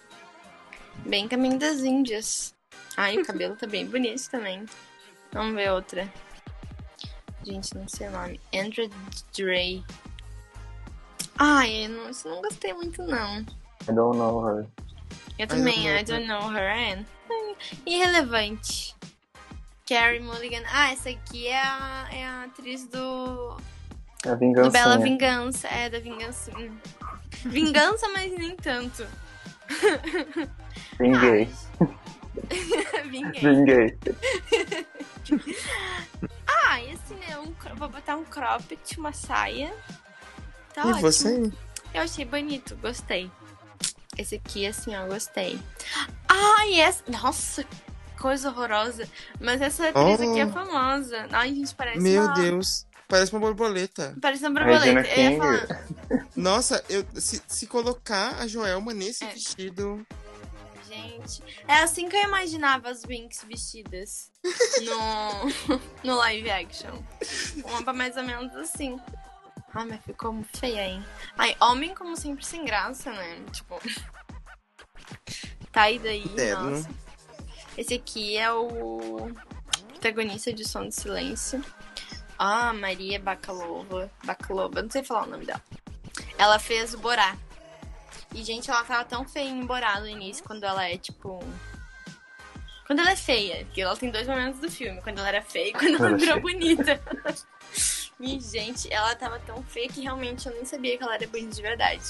Bem 1.07 1.29
caminho 1.29 1.59
das 1.59 1.81
Índias. 1.81 2.55
Ai, 2.97 3.19
o 3.19 3.25
cabelo 3.27 3.57
tá 3.57 3.67
bem 3.67 3.87
bonito 3.87 4.29
também. 4.31 4.65
Vamos 5.33 5.55
ver 5.55 5.71
outra. 5.71 6.11
Gente, 7.45 7.75
não 7.77 7.89
sei 7.89 8.09
o 8.09 8.11
nome. 8.13 8.41
Andrew 8.55 8.89
Dre. 9.37 9.85
Ai, 11.39 11.87
eu 11.87 11.89
não, 11.91 12.11
isso 12.11 12.29
eu 12.29 12.35
não 12.35 12.43
gostei 12.43 12.73
muito, 12.73 13.03
não. 13.03 13.41
I 13.41 13.93
don't 13.93 14.17
know 14.17 14.47
her. 14.49 14.67
Eu 15.39 15.45
I 15.45 15.47
também, 15.49 15.75
don't 15.75 15.89
know 15.89 15.99
I 15.99 16.05
don't 16.05 16.27
know 16.27 16.53
her. 16.53 17.05
Irrelevante. 17.87 18.95
Carrie 19.89 20.21
Mulligan. 20.21 20.63
Ah, 20.73 20.93
essa 20.93 21.11
aqui 21.11 21.47
é 21.47 21.61
a, 21.61 22.09
é 22.13 22.25
a 22.25 22.45
atriz 22.45 22.87
do 22.87 23.57
A 24.27 24.35
vingança. 24.35 24.69
Do 24.69 24.73
Bela 24.73 24.99
Vingança. 24.99 25.69
É, 25.69 25.91
da 25.91 25.99
vingança. 25.99 26.53
Vingança, 27.45 28.09
mas 28.09 28.33
nem 28.33 28.57
tanto. 28.57 29.07
Vinguei. 30.99 31.49
Vinguei. 33.11 33.41
Vinguei. 33.41 33.99
Ah, 36.47 36.81
e 36.81 36.93
assim, 36.93 37.15
né? 37.17 37.39
Um, 37.39 37.53
vou 37.77 37.89
botar 37.89 38.17
um 38.17 38.25
cropped, 38.25 38.99
uma 38.99 39.13
saia. 39.13 39.73
Tá 40.75 40.83
e 40.83 40.87
ótimo. 40.87 41.01
você? 41.01 41.53
Eu 41.93 42.03
achei 42.03 42.25
bonito, 42.25 42.77
gostei. 42.77 43.31
Esse 44.17 44.35
aqui, 44.37 44.67
assim, 44.67 44.95
ó, 44.95 45.07
gostei. 45.07 45.59
Ai, 46.29 46.81
essa. 46.81 47.03
Nossa, 47.09 47.65
coisa 48.21 48.51
horrorosa. 48.51 49.09
Mas 49.41 49.61
essa 49.61 49.89
atriz 49.89 50.21
aqui 50.21 50.41
é 50.41 50.47
Oh. 50.47 50.51
famosa. 50.53 51.27
Ai, 51.33 51.55
gente, 51.55 51.75
parece 51.75 52.01
Meu 52.01 52.23
uma... 52.25 52.35
Deus. 52.35 52.87
Parece 53.09 53.33
uma 53.33 53.41
borboleta. 53.41 54.15
Parece 54.23 54.47
uma 54.47 54.59
borboleta. 54.61 55.09
Eu 55.21 55.39
falar. 55.39 55.87
Nossa, 56.37 56.83
eu, 56.89 57.05
se, 57.15 57.43
se 57.47 57.67
colocar 57.67 58.37
a 58.41 58.47
Joelma 58.47 58.95
nesse 58.95 59.25
É. 59.25 59.29
vestido. 59.29 60.07
Gente, 60.89 61.43
é 61.67 61.77
assim 61.77 62.07
que 62.09 62.17
eu 62.17 62.23
imaginava 62.23 62.91
as 62.91 63.03
Winx 63.03 63.45
vestidas 63.49 64.31
no, 64.83 65.81
no 66.05 66.17
live 66.17 66.51
action. 66.51 67.03
Uma 67.65 67.93
mais 67.95 68.17
ou 68.19 68.23
menos 68.25 68.55
assim. 68.57 68.99
Ai, 69.75 69.87
mas 69.87 70.05
ficou 70.05 70.33
muito 70.33 70.59
feia, 70.59 70.87
hein? 70.87 71.05
Ai, 71.37 71.57
homem 71.61 71.95
como 71.95 72.17
sempre 72.17 72.45
sem 72.45 72.65
graça, 72.65 73.11
né? 73.13 73.43
Tipo. 73.53 73.79
Tá 75.73 75.85
aí 75.85 75.99
daí, 75.99 76.23
Eterno. 76.23 76.71
nossa. 76.73 76.91
Esse 77.79 77.95
aqui 77.95 78.37
é 78.37 78.53
o 78.53 79.31
protagonista 79.89 80.53
de 80.53 80.69
Som 80.69 80.89
do 80.89 80.93
Silêncio. 80.93 81.65
Ah, 82.39 82.75
Maria 82.75 83.19
Bakalova. 83.19 84.11
Bakalova, 84.23 84.83
não 84.83 84.91
sei 84.91 85.03
falar 85.03 85.25
o 85.27 85.31
nome 85.31 85.47
dela. 85.47 85.63
Ela 86.37 86.59
fez 86.59 86.93
o 86.93 86.99
Borá. 86.99 87.37
E, 88.35 88.45
gente, 88.45 88.71
ela 88.71 88.85
tava 88.85 89.05
tão 89.07 89.27
feia 89.27 89.49
em 89.49 89.65
Borá 89.65 89.99
no 90.01 90.07
início, 90.07 90.45
quando 90.45 90.65
ela 90.65 90.85
é, 90.85 90.99
tipo... 90.99 91.43
Quando 92.87 93.01
ela 93.01 93.13
é 93.13 93.17
feia, 93.17 93.65
porque 93.65 93.81
ela 93.81 93.97
tem 93.97 94.11
dois 94.11 94.27
momentos 94.27 94.61
do 94.61 94.71
filme. 94.71 95.01
Quando 95.03 95.19
ela 95.19 95.29
era 95.29 95.43
feia 95.43 95.69
e 95.69 95.73
quando 95.73 95.95
ela 95.97 96.07
Ela 96.09 96.17
é 96.17 96.19
virou 96.19 96.41
feia. 96.41 96.41
bonita. 96.41 97.01
e, 98.21 98.41
gente, 98.41 98.93
ela 98.93 99.15
tava 99.15 99.39
tão 99.41 99.63
feia 99.63 99.89
que 99.89 100.01
realmente 100.01 100.47
eu 100.47 100.53
nem 100.55 100.65
sabia 100.65 100.97
que 100.97 101.03
ela 101.03 101.15
era 101.15 101.27
bonita 101.27 101.55
de 101.55 101.63
verdade. 101.63 102.05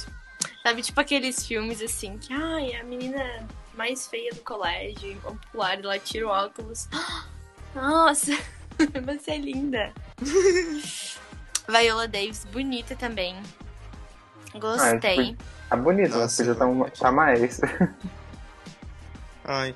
Sabe, 0.63 0.83
tipo 0.83 1.01
aqueles 1.01 1.47
filmes, 1.47 1.81
assim, 1.83 2.19
que, 2.19 2.33
ai, 2.33 2.75
a 2.75 2.85
menina 2.85 3.47
mais 3.75 4.07
feia 4.07 4.33
do 4.33 4.41
colégio, 4.41 5.17
popular, 5.21 5.79
ela 5.79 5.99
tira 5.99 6.27
o 6.27 6.31
óculos. 6.31 6.89
Nossa, 7.75 8.33
você 9.05 9.33
é 9.33 9.39
linda. 9.39 9.93
Viola 11.69 12.07
Davis, 12.09 12.45
bonita 12.47 12.95
também. 12.97 13.41
Gostei. 14.55 15.37
Tá 15.69 15.77
bonito, 15.77 16.11
mas 16.11 16.21
Nossa, 16.21 16.37
podia 16.45 16.55
tá, 16.55 16.67
uma, 16.67 16.91
tá 16.91 17.11
mais. 17.13 17.61
Ai. 19.45 19.75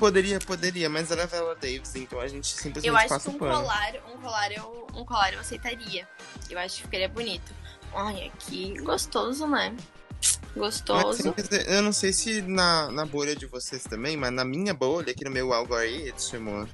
Poderia, 0.00 0.38
poderia, 0.38 0.88
mas 0.88 1.10
era 1.10 1.24
a 1.24 1.26
Viola 1.26 1.54
Davis, 1.54 1.94
então 1.94 2.18
a 2.18 2.26
gente 2.26 2.48
simplesmente 2.48 2.88
Eu 2.88 2.96
acho 2.96 3.04
que 3.04 3.10
passa 3.10 3.30
um 3.30 3.38
colar, 3.38 3.92
um 4.10 4.18
colar 4.18 4.50
eu, 4.50 4.86
um 4.94 5.04
colar 5.04 5.34
eu 5.34 5.40
aceitaria. 5.40 6.08
Eu 6.48 6.58
acho 6.58 6.76
que 6.76 6.82
ficaria 6.84 7.08
bonito. 7.08 7.52
Ai, 7.94 8.28
aqui, 8.28 8.80
gostoso, 8.80 9.46
né? 9.46 9.76
Mas, 9.76 10.40
Gostoso. 10.54 11.34
dizer, 11.34 11.68
eu 11.68 11.82
não 11.82 11.92
sei 11.92 12.14
se 12.14 12.40
na, 12.40 12.90
na 12.90 13.04
bolha 13.04 13.36
de 13.36 13.44
vocês 13.44 13.84
também, 13.84 14.16
mas 14.16 14.32
na 14.32 14.44
minha 14.44 14.72
bolha, 14.72 15.12
aqui 15.12 15.24
no 15.24 15.30
meu 15.30 15.52
algoritmo, 15.52 16.66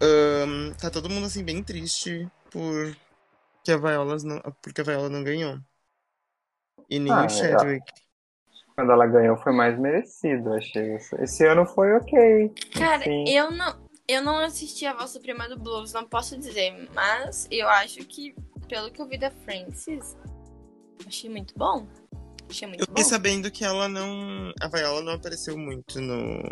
ahn, 0.00 0.72
tá 0.80 0.90
todo 0.90 1.10
mundo 1.10 1.26
assim 1.26 1.44
bem 1.44 1.62
triste 1.62 2.26
por 2.50 2.96
que 3.62 3.70
a 3.70 3.76
Viola 3.76 4.16
não, 4.24 4.40
porque 4.62 4.80
a 4.80 4.84
Viola 4.84 5.10
não 5.10 5.22
ganhou. 5.22 5.58
E 6.88 6.98
nem 6.98 7.12
Ah, 7.12 7.26
o 7.26 7.28
Chadwick. 7.28 7.84
Quando 8.76 8.90
ela 8.90 9.06
ganhou 9.06 9.36
foi 9.36 9.52
mais 9.52 9.78
merecido, 9.78 10.52
achei. 10.52 10.96
Esse 11.20 11.46
ano 11.46 11.64
foi 11.64 11.92
ok. 11.94 12.52
Cara, 12.76 13.04
Sim. 13.04 13.24
eu 13.28 13.50
não, 13.50 13.76
eu 14.08 14.22
não 14.22 14.38
assisti 14.40 14.84
a 14.84 14.94
Voz 14.94 15.10
Suprema 15.10 15.48
do 15.48 15.58
Blues, 15.58 15.92
não 15.92 16.04
posso 16.04 16.36
dizer, 16.36 16.88
mas 16.92 17.46
eu 17.50 17.68
acho 17.68 18.00
que, 18.00 18.34
pelo 18.68 18.90
que 18.90 19.00
eu 19.00 19.06
vi 19.06 19.16
da 19.16 19.30
Francis, 19.30 20.16
achei 21.06 21.30
muito 21.30 21.54
bom. 21.56 21.86
Achei 22.50 22.66
muito 22.66 22.80
Eu 22.80 22.86
fiquei 22.86 23.04
bom. 23.04 23.08
sabendo 23.10 23.50
que 23.50 23.64
ela 23.64 23.88
não. 23.88 24.52
A 24.60 24.68
Viola 24.68 25.02
não 25.02 25.12
apareceu 25.14 25.56
muito 25.56 26.00
no. 26.00 26.42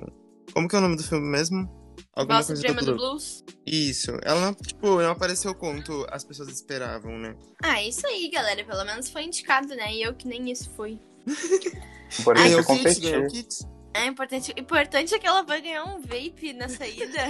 Como 0.52 0.68
que 0.68 0.76
é 0.76 0.78
o 0.78 0.82
nome 0.82 0.96
do 0.96 1.02
filme 1.02 1.26
mesmo? 1.26 1.68
Alguma 2.14 2.38
Voz 2.38 2.46
coisa 2.46 2.60
Suprema 2.62 2.80
do 2.80 2.86
do 2.86 2.96
Blue. 2.96 3.08
Blues. 3.10 3.44
Isso. 3.66 4.10
Ela 4.22 4.40
não, 4.40 4.54
tipo, 4.54 5.02
não 5.02 5.10
apareceu 5.10 5.54
quanto 5.54 6.06
as 6.10 6.24
pessoas 6.24 6.48
esperavam, 6.48 7.18
né? 7.18 7.36
Ah, 7.62 7.82
isso 7.82 8.06
aí, 8.06 8.30
galera. 8.30 8.64
Pelo 8.64 8.84
menos 8.84 9.10
foi 9.10 9.24
indicado, 9.24 9.68
né? 9.74 9.92
E 9.92 10.02
eu 10.02 10.14
que 10.14 10.26
nem 10.28 10.50
isso 10.50 10.70
fui. 10.70 10.98
Importante 11.26 12.42
Ganhou 12.44 12.58
é 12.58 12.62
o 12.62 12.66
kit, 12.66 12.78
competir. 12.78 13.18
o 13.18 13.26
kit. 13.28 13.66
É 13.94 14.06
importante, 14.06 14.54
importante 14.56 15.14
é 15.14 15.18
que 15.18 15.26
ela 15.26 15.42
vai 15.42 15.60
ganhar 15.60 15.84
um 15.84 16.00
vape 16.00 16.52
na 16.54 16.68
saída. 16.68 17.26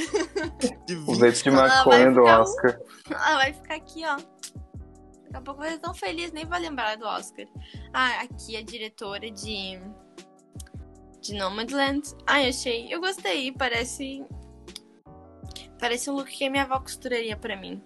O 1.07 1.15
20 1.15 1.21
leite 1.21 1.43
de 1.43 1.51
maconha 1.51 2.11
do 2.11 2.21
ficar 2.21 2.39
um- 2.39 2.43
Oscar. 2.43 2.81
Ela 3.11 3.37
vai 3.37 3.53
ficar 3.53 3.75
aqui, 3.75 4.03
ó. 4.07 4.17
Daqui 4.17 5.37
a 5.37 5.41
pouco 5.41 5.61
vai 5.61 5.71
ser 5.71 5.79
tão 5.79 5.93
feliz, 5.95 6.31
nem 6.31 6.45
vai 6.47 6.61
lembrar 6.61 6.97
do 6.97 7.05
Oscar. 7.07 7.47
Ah, 7.93 8.21
aqui 8.23 8.57
a 8.57 8.63
diretora 8.63 9.31
de. 9.31 9.81
De 11.21 11.35
Nomadland. 11.35 12.03
Ah, 12.27 12.43
eu 12.43 12.49
achei. 12.51 12.93
Eu 12.93 13.01
gostei. 13.01 13.51
Parece. 13.53 14.25
Parece 15.81 16.11
um 16.11 16.15
look 16.15 16.31
que 16.31 16.45
a 16.45 16.51
minha 16.51 16.63
avó 16.65 16.79
costuraria 16.81 17.37
pra 17.37 17.57
mim. 17.57 17.83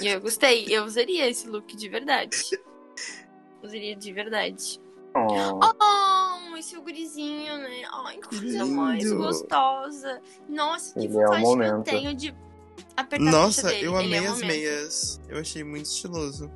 E 0.00 0.06
eu 0.08 0.20
gostei. 0.20 0.66
Eu 0.68 0.84
usaria 0.84 1.28
esse 1.28 1.48
look 1.48 1.76
de 1.76 1.88
verdade. 1.88 2.36
Usaria 3.62 3.94
de 3.96 4.12
verdade. 4.12 4.80
Oh, 5.14 5.60
Oh, 6.52 6.56
esse 6.56 6.78
gurizinho, 6.78 7.58
né? 7.58 7.82
Ai, 8.06 8.16
que 8.18 8.38
coisa 8.38 8.64
mais 8.66 9.12
gostosa. 9.12 10.20
Nossa, 10.48 10.94
que 10.94 11.06
Ele 11.06 11.18
é 11.18 11.26
vontade 11.26 11.42
que 11.44 11.62
eu 11.68 11.82
tenho 11.82 12.14
de 12.14 12.34
apertar 12.96 13.24
Nossa, 13.30 13.68
dele. 13.68 13.86
eu 13.86 13.96
é 13.98 14.04
amei 14.04 14.20
o 14.20 14.24
as 14.24 14.30
momento. 14.30 14.46
meias. 14.46 15.20
Eu 15.28 15.38
achei 15.40 15.64
muito 15.64 15.86
estiloso. 15.86 16.50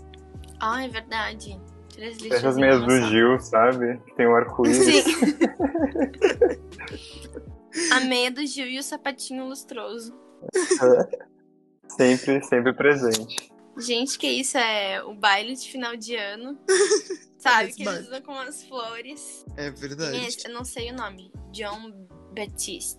Ah, 0.60 0.84
é 0.84 0.88
verdade. 0.88 1.60
Essas 1.98 2.56
meias 2.56 2.84
do 2.84 3.00
Gil, 3.08 3.38
sabe? 3.40 3.98
Que 4.06 4.14
tem 4.16 4.26
o 4.26 4.34
arco-íris. 4.36 5.04
Sim. 5.04 5.38
a 7.92 8.00
meia 8.00 8.30
do 8.30 8.44
Gil 8.46 8.66
e 8.66 8.78
o 8.78 8.82
sapatinho 8.82 9.46
lustroso. 9.48 10.14
sempre, 11.88 12.42
sempre 12.44 12.72
presente. 12.74 13.50
Gente, 13.78 14.18
que 14.18 14.26
isso? 14.26 14.56
É 14.56 15.02
o 15.02 15.14
baile 15.14 15.54
de 15.54 15.68
final 15.68 15.96
de 15.96 16.16
ano. 16.16 16.58
Sabe? 17.38 17.72
Que 17.72 17.82
eles 17.82 18.06
usam 18.06 18.22
com 18.22 18.32
as 18.32 18.64
flores. 18.64 19.44
É 19.56 19.70
verdade. 19.70 20.16
esse? 20.26 20.46
Eu 20.48 20.54
não 20.54 20.64
sei 20.64 20.90
o 20.90 20.94
nome. 20.94 21.30
John 21.52 21.92
Baptiste. 22.34 22.98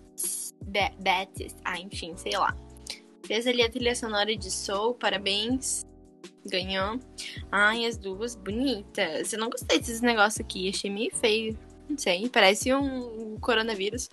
Ba 0.64 0.90
Baptiste. 1.02 1.58
Ah, 1.64 1.78
enfim, 1.78 2.16
sei 2.16 2.36
lá. 2.36 2.56
Fez 3.24 3.46
ali 3.46 3.62
a 3.62 3.70
trilha 3.70 3.94
sonora 3.94 4.34
de 4.34 4.50
Soul, 4.50 4.94
parabéns. 4.94 5.84
Ganhou. 6.46 6.98
Ai, 7.52 7.84
as 7.84 7.98
duas 7.98 8.34
bonitas. 8.34 9.32
Eu 9.32 9.38
não 9.38 9.50
gostei 9.50 9.78
desses 9.78 10.00
negócios 10.00 10.40
aqui, 10.40 10.68
achei 10.68 10.90
meio 10.90 11.14
feio. 11.14 11.58
Não 11.88 11.96
sei, 11.96 12.28
parece 12.28 12.72
um 12.74 13.36
coronavírus. 13.40 14.10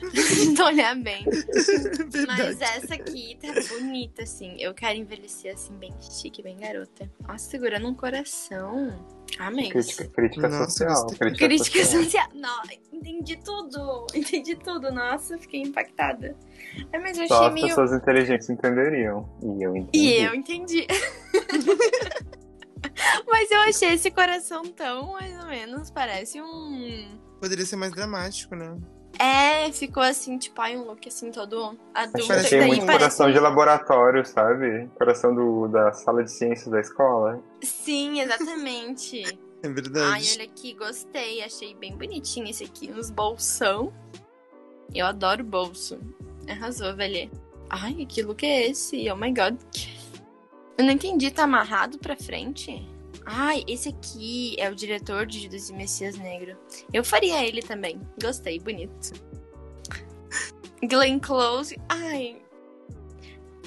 Não 0.56 0.66
olhar 0.66 0.96
bem. 0.96 1.24
Mas 2.26 2.60
essa 2.60 2.94
aqui 2.94 3.36
tá 3.40 3.48
bonita, 3.68 4.22
assim. 4.22 4.56
Eu 4.58 4.72
quero 4.72 4.98
envelhecer 4.98 5.52
assim, 5.54 5.74
bem 5.74 5.92
chique, 6.00 6.42
bem 6.42 6.56
garota. 6.56 7.10
Nossa, 7.26 7.50
segurando 7.50 7.86
um 7.88 7.94
coração. 7.94 9.04
Amém. 9.38 9.68
Crítica, 9.70 10.08
crítica 10.08 10.48
Nossa, 10.48 10.70
social. 10.70 11.06
Crítica, 11.06 11.46
Crítica 11.46 11.84
social. 11.84 12.02
social. 12.04 12.28
Não, 12.34 12.62
entendi 12.92 13.36
tudo. 13.36 14.06
Entendi 14.14 14.56
tudo. 14.56 14.90
Nossa, 14.90 15.36
fiquei 15.38 15.60
impactada. 15.62 16.34
É, 16.92 16.98
mas 16.98 17.18
eu 17.18 17.28
Só 17.28 17.34
achei 17.34 17.48
as 17.48 17.54
meio. 17.54 17.66
pessoas 17.68 17.92
inteligentes 17.92 18.48
entenderiam. 18.48 19.28
E 19.42 19.62
eu 19.62 19.76
entendi. 19.76 19.98
E 19.98 20.22
eu 20.22 20.34
entendi. 20.34 20.86
mas 23.26 23.50
eu 23.50 23.60
achei 23.60 23.92
esse 23.94 24.10
coração 24.10 24.62
tão, 24.64 25.12
mais 25.12 25.38
ou 25.40 25.46
menos, 25.46 25.90
parece 25.90 26.40
um. 26.40 27.18
Poderia 27.40 27.64
ser 27.64 27.76
mais 27.76 27.92
dramático, 27.92 28.54
né? 28.56 28.76
É, 29.18 29.72
ficou 29.72 30.02
assim, 30.02 30.38
tipo, 30.38 30.60
ai, 30.60 30.76
um 30.76 30.84
look 30.84 31.08
assim 31.08 31.30
todo 31.32 31.76
adulto. 31.94 32.32
Achei, 32.32 32.36
achei 32.36 32.58
daí 32.60 32.68
muito 32.68 32.86
parece- 32.86 32.98
coração 33.16 33.32
de 33.32 33.38
laboratório, 33.40 34.24
sabe? 34.24 34.88
Coração 34.96 35.34
do, 35.34 35.66
da 35.68 35.92
sala 35.92 36.22
de 36.22 36.30
ciências 36.30 36.68
da 36.68 36.80
escola. 36.80 37.42
Sim, 37.62 38.20
exatamente. 38.20 39.22
É 39.60 39.66
Ai, 39.66 39.72
verdade. 39.74 40.34
olha 40.36 40.44
aqui, 40.44 40.72
gostei. 40.74 41.42
Achei 41.42 41.74
bem 41.74 41.96
bonitinho 41.96 42.46
esse 42.48 42.62
aqui. 42.62 42.92
Uns 42.92 43.10
bolsão. 43.10 43.92
Eu 44.94 45.04
adoro 45.04 45.42
bolso. 45.42 45.98
Arrasou, 46.48 46.94
velho. 46.94 47.28
Ai, 47.68 48.06
que 48.08 48.22
look 48.22 48.44
é 48.46 48.68
esse? 48.68 49.10
Oh 49.10 49.16
my 49.16 49.32
god. 49.34 49.56
Eu 50.78 50.84
não 50.84 50.92
entendi, 50.92 51.30
tá 51.30 51.42
amarrado 51.44 51.98
pra 51.98 52.16
frente? 52.16 52.88
Ai, 53.26 53.64
esse 53.66 53.88
aqui 53.88 54.54
é 54.58 54.70
o 54.70 54.74
diretor 54.74 55.26
de 55.26 55.40
Judas 55.40 55.68
e 55.68 55.72
Messias 55.74 56.16
Negro. 56.16 56.56
Eu 56.92 57.04
faria 57.04 57.44
ele 57.44 57.60
também. 57.60 58.00
Gostei, 58.22 58.58
bonito. 58.60 59.12
Glenn 60.82 61.18
Close. 61.18 61.76
Ai. 61.88 62.40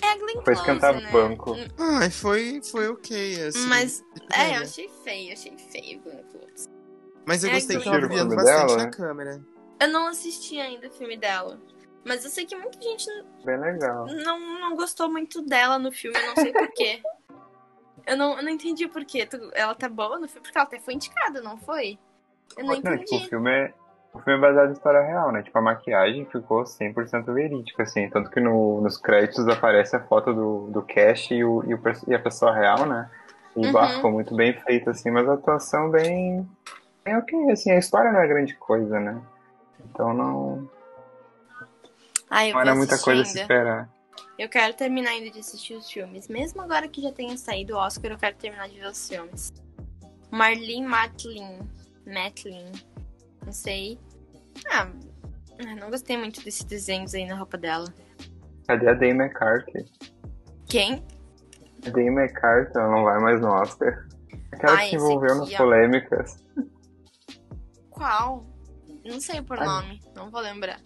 É 0.01 0.07
a 0.13 0.15
Glenn 0.17 0.33
Foi 0.35 0.43
Close, 0.55 0.59
esquentar 0.61 0.95
né? 1.01 1.11
banco. 1.11 1.55
Ai, 1.77 2.09
foi, 2.09 2.61
foi 2.63 2.87
ok, 2.87 3.43
assim. 3.43 3.67
Mas, 3.67 4.03
é, 4.33 4.57
eu 4.57 4.61
achei 4.63 4.89
feio, 5.03 5.33
achei 5.33 5.55
feio 5.57 5.99
Glenn 5.99 6.23
Close. 6.31 6.67
Mas 7.27 7.43
eu 7.43 7.49
É, 7.51 7.53
gostei 7.53 7.77
que 7.77 7.87
ela 7.87 7.99
brilhando 7.99 8.35
bastante 8.35 8.67
dela? 8.67 8.77
na 8.77 8.89
câmera. 8.89 9.45
Eu 9.79 9.89
não 9.89 10.07
assisti 10.07 10.59
ainda 10.59 10.87
o 10.87 10.91
filme 10.91 11.17
dela. 11.17 11.61
Mas 12.05 12.23
eu 12.23 12.29
sei 12.31 12.45
que 12.45 12.55
muita 12.55 12.81
gente 12.81 13.07
não, 14.23 14.39
não 14.59 14.75
gostou 14.75 15.09
muito 15.09 15.41
dela 15.41 15.77
no 15.77 15.91
filme, 15.91 16.17
eu 16.17 16.27
não 16.27 16.35
sei 16.35 16.51
porquê. 16.51 17.01
Eu 18.07 18.17
não, 18.17 18.35
eu 18.35 18.43
não 18.43 18.49
entendi 18.49 18.83
o 18.85 18.89
porquê. 18.89 19.29
Ela 19.53 19.75
tá 19.75 19.87
boa 19.87 20.17
no 20.17 20.27
filme, 20.27 20.41
porque 20.41 20.57
ela 20.57 20.65
até 20.65 20.79
foi 20.79 20.95
indicada, 20.95 21.39
não 21.39 21.55
foi? 21.59 21.99
Eu 22.57 22.63
não 22.63 22.73
Não, 22.73 22.81
tipo, 22.81 22.89
o 22.89 22.93
entendi. 22.95 23.29
filme 23.29 23.51
é. 23.51 23.73
O 24.11 24.19
filme 24.19 24.39
é 24.39 24.41
baseado 24.41 24.69
em 24.69 24.73
história 24.73 25.01
real, 25.01 25.31
né? 25.31 25.43
Tipo, 25.43 25.59
a 25.59 25.61
maquiagem 25.61 26.25
ficou 26.25 26.65
100% 26.65 27.31
verídica, 27.31 27.83
assim. 27.83 28.09
Tanto 28.09 28.31
que 28.31 28.39
no- 28.39 28.81
nos 28.81 28.97
créditos 28.97 29.47
aparece 29.47 29.95
a 29.95 29.99
foto 30.03 30.33
do, 30.33 30.71
do 30.71 30.81
cast 30.81 31.31
e, 31.31 31.43
o, 31.45 31.63
e, 31.65 31.75
o 31.75 31.81
e 32.07 32.15
a 32.15 32.19
pessoa 32.19 32.53
real, 32.55 32.87
né? 32.87 33.07
E 33.55 33.67
Uhum. 33.67 33.71
bah, 33.71 33.89
ficou 33.89 34.11
muito 34.11 34.35
bem 34.35 34.59
feito, 34.61 34.89
assim. 34.89 35.11
Mas 35.11 35.29
a 35.29 35.33
atuação 35.33 35.91
bem... 35.91 36.49
Bem 37.05 37.15
ok, 37.17 37.51
assim. 37.51 37.69
A 37.71 37.77
história 37.77 38.11
não 38.11 38.19
é 38.19 38.27
grande 38.27 38.55
coisa, 38.55 38.99
né? 38.99 39.21
Então 39.85 40.11
não, 40.11 40.67
Ai, 42.31 42.53
não 42.53 42.61
era 42.61 42.73
muita 42.73 42.97
coisa 42.97 43.21
a 43.21 43.25
se 43.25 43.41
esperar. 43.41 43.89
Eu 44.39 44.47
quero 44.49 44.73
terminar 44.73 45.11
ainda 45.11 45.29
de 45.29 45.39
assistir 45.39 45.73
os 45.75 45.91
filmes. 45.91 46.27
Mesmo 46.29 46.61
agora 46.61 46.87
que 46.87 47.01
já 47.01 47.11
tenha 47.11 47.37
saído 47.37 47.75
o 47.75 47.77
Oscar, 47.77 48.11
eu 48.11 48.17
quero 48.17 48.35
terminar 48.37 48.69
de 48.69 48.79
ver 48.79 48.87
os 48.87 49.07
filmes. 49.07 49.51
Marlene 50.31 50.87
Matlin. 50.87 51.59
Matlin. 52.07 52.71
Não 53.45 53.51
sei. 53.51 53.99
Ah, 54.71 54.87
não 55.79 55.89
gostei 55.89 56.17
muito 56.17 56.41
desses 56.43 56.63
desenhos 56.63 57.13
aí 57.13 57.25
na 57.25 57.35
roupa 57.35 57.57
dela. 57.57 57.93
Cadê 58.65 58.87
a 58.89 58.93
Dame 58.93 59.25
McCarthy? 59.25 59.85
Quem? 60.67 61.05
A 61.85 61.89
Dame 61.89 62.09
McCarthy, 62.09 62.77
ela 62.77 62.89
não 62.95 63.03
vai 63.03 63.19
mais 63.19 63.41
no 63.41 63.49
Oscar. 63.49 64.07
Aquela 64.53 64.73
Ah, 64.73 64.77
que 64.79 64.89
se 64.91 64.95
envolveu 64.95 65.31
aqui, 65.31 65.39
nas 65.39 65.53
ó. 65.53 65.57
polêmicas. 65.57 66.43
Qual? 67.89 68.45
Não 69.05 69.19
sei 69.19 69.41
por 69.41 69.59
Ai. 69.59 69.65
nome. 69.65 70.01
Não 70.15 70.31
vou 70.31 70.41
lembrar. 70.41 70.79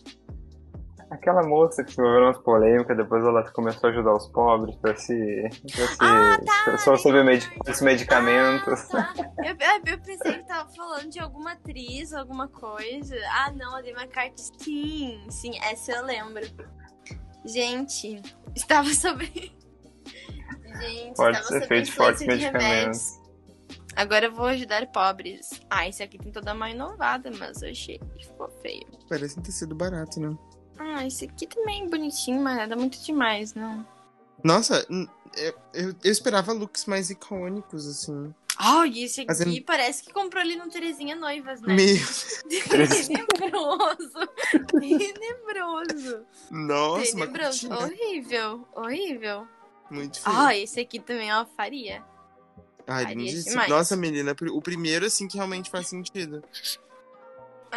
Aquela 1.15 1.43
moça 1.43 1.83
que 1.83 1.91
se 1.93 1.99
envolveu 1.99 2.21
nas 2.21 2.37
polêmicas, 2.39 2.95
depois 2.95 3.23
ela 3.23 3.43
começou 3.51 3.89
a 3.89 3.93
ajudar 3.93 4.13
os 4.13 4.27
pobres 4.29 4.75
pra 4.77 4.95
se. 4.95 5.43
pra 5.75 5.87
se. 5.87 5.97
Ah, 6.01 6.37
tá, 6.65 6.77
só 6.77 6.95
sobre 6.97 7.19
lembrei. 7.19 7.39
medi- 7.39 7.59
os 7.69 7.81
medicamentos. 7.81 8.93
Ah, 8.93 9.13
tá. 9.15 9.31
eu, 9.43 9.55
eu- 9.93 9.99
pensei 9.99 10.33
que 10.39 10.47
tava 10.47 10.69
falando 10.73 11.09
de 11.09 11.19
alguma 11.19 11.53
atriz, 11.53 12.13
alguma 12.13 12.47
coisa. 12.47 13.15
Ah, 13.31 13.51
não, 13.51 13.75
a 13.77 13.81
Demi 13.81 13.99
McCarthy. 13.99 14.41
Sim, 14.59 15.25
sim, 15.29 15.51
essa 15.63 15.91
eu 15.93 16.05
lembro. 16.05 16.43
Gente, 17.45 18.21
estava 18.55 18.89
sobre. 18.93 19.55
Gente, 20.81 21.15
Fortes 21.15 21.39
estava 21.41 21.63
influência 21.65 21.93
fortes 21.93 22.19
de 22.19 22.27
medicamentos. 22.27 22.69
remédios. 22.71 23.25
Agora 23.95 24.25
eu 24.25 24.31
vou 24.33 24.45
ajudar 24.47 24.85
pobres. 24.87 25.49
Ah, 25.69 25.87
esse 25.87 26.03
aqui 26.03 26.17
tem 26.17 26.29
toda 26.31 26.53
uma 26.53 26.69
inovada, 26.69 27.31
mas 27.39 27.61
eu 27.61 27.69
achei 27.71 27.97
que 27.97 28.25
ficou 28.25 28.49
feio. 28.61 28.85
Parece 29.07 29.39
ter 29.41 29.51
sido 29.53 29.73
barato, 29.73 30.19
né? 30.19 30.35
Ah, 30.77 31.06
esse 31.06 31.26
aqui 31.26 31.47
também 31.47 31.85
é 31.85 31.89
bonitinho, 31.89 32.41
mas 32.41 32.57
nada 32.57 32.76
muito 32.76 32.99
demais, 33.03 33.53
não. 33.53 33.85
Nossa, 34.43 34.85
eu, 35.35 35.53
eu, 35.73 35.95
eu 36.03 36.11
esperava 36.11 36.53
looks 36.53 36.85
mais 36.85 37.10
icônicos, 37.10 37.88
assim. 37.88 38.34
Ai, 38.57 38.99
esse 39.03 39.22
aqui 39.22 39.27
Fazendo- 39.27 39.61
parece 39.64 40.03
que 40.03 40.14
comprou 40.14 40.41
ali 40.41 40.56
no 40.56 40.69
Terezinha 40.69 41.15
Noivas, 41.15 41.61
né? 41.61 41.73
Meu, 41.73 41.97
Tenebroso. 42.47 44.30
Tenebroso. 44.80 46.26
nossa, 46.52 47.11
Tenebroso. 47.11 47.73
Horrível. 47.73 48.68
Horrível. 48.73 49.47
muito 49.89 50.22
feio. 50.22 50.35
Ah, 50.38 50.56
esse 50.56 50.80
aqui 50.80 50.99
também 50.99 51.34
ó, 51.34 51.45
faria. 51.45 52.03
Ai, 52.88 53.03
faria 53.06 53.43
demais. 53.43 53.69
Nossa, 53.69 53.95
menina, 53.97 54.35
o 54.53 54.61
primeiro, 54.61 55.06
assim, 55.06 55.27
que 55.27 55.35
realmente 55.38 55.69
faz 55.69 55.88
sentido. 55.88 56.43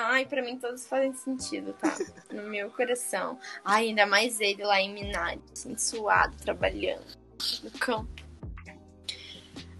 Ai, 0.00 0.24
pra 0.24 0.42
mim 0.42 0.56
todos 0.58 0.86
fazem 0.86 1.12
sentido, 1.12 1.72
tá? 1.74 1.92
No 2.32 2.42
meu 2.44 2.70
coração. 2.70 3.38
Ai, 3.64 3.88
ainda 3.88 4.06
mais 4.06 4.40
ele 4.40 4.62
lá 4.62 4.80
em 4.80 4.92
Minari, 4.92 5.40
assim, 5.52 5.76
suado, 5.76 6.36
trabalhando 6.36 7.04
no 7.64 7.70
campo. 7.72 8.08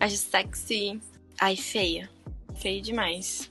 Acho 0.00 0.16
sexy. 0.16 1.00
Ai, 1.40 1.56
feia. 1.56 2.10
Feio 2.56 2.82
demais. 2.82 3.50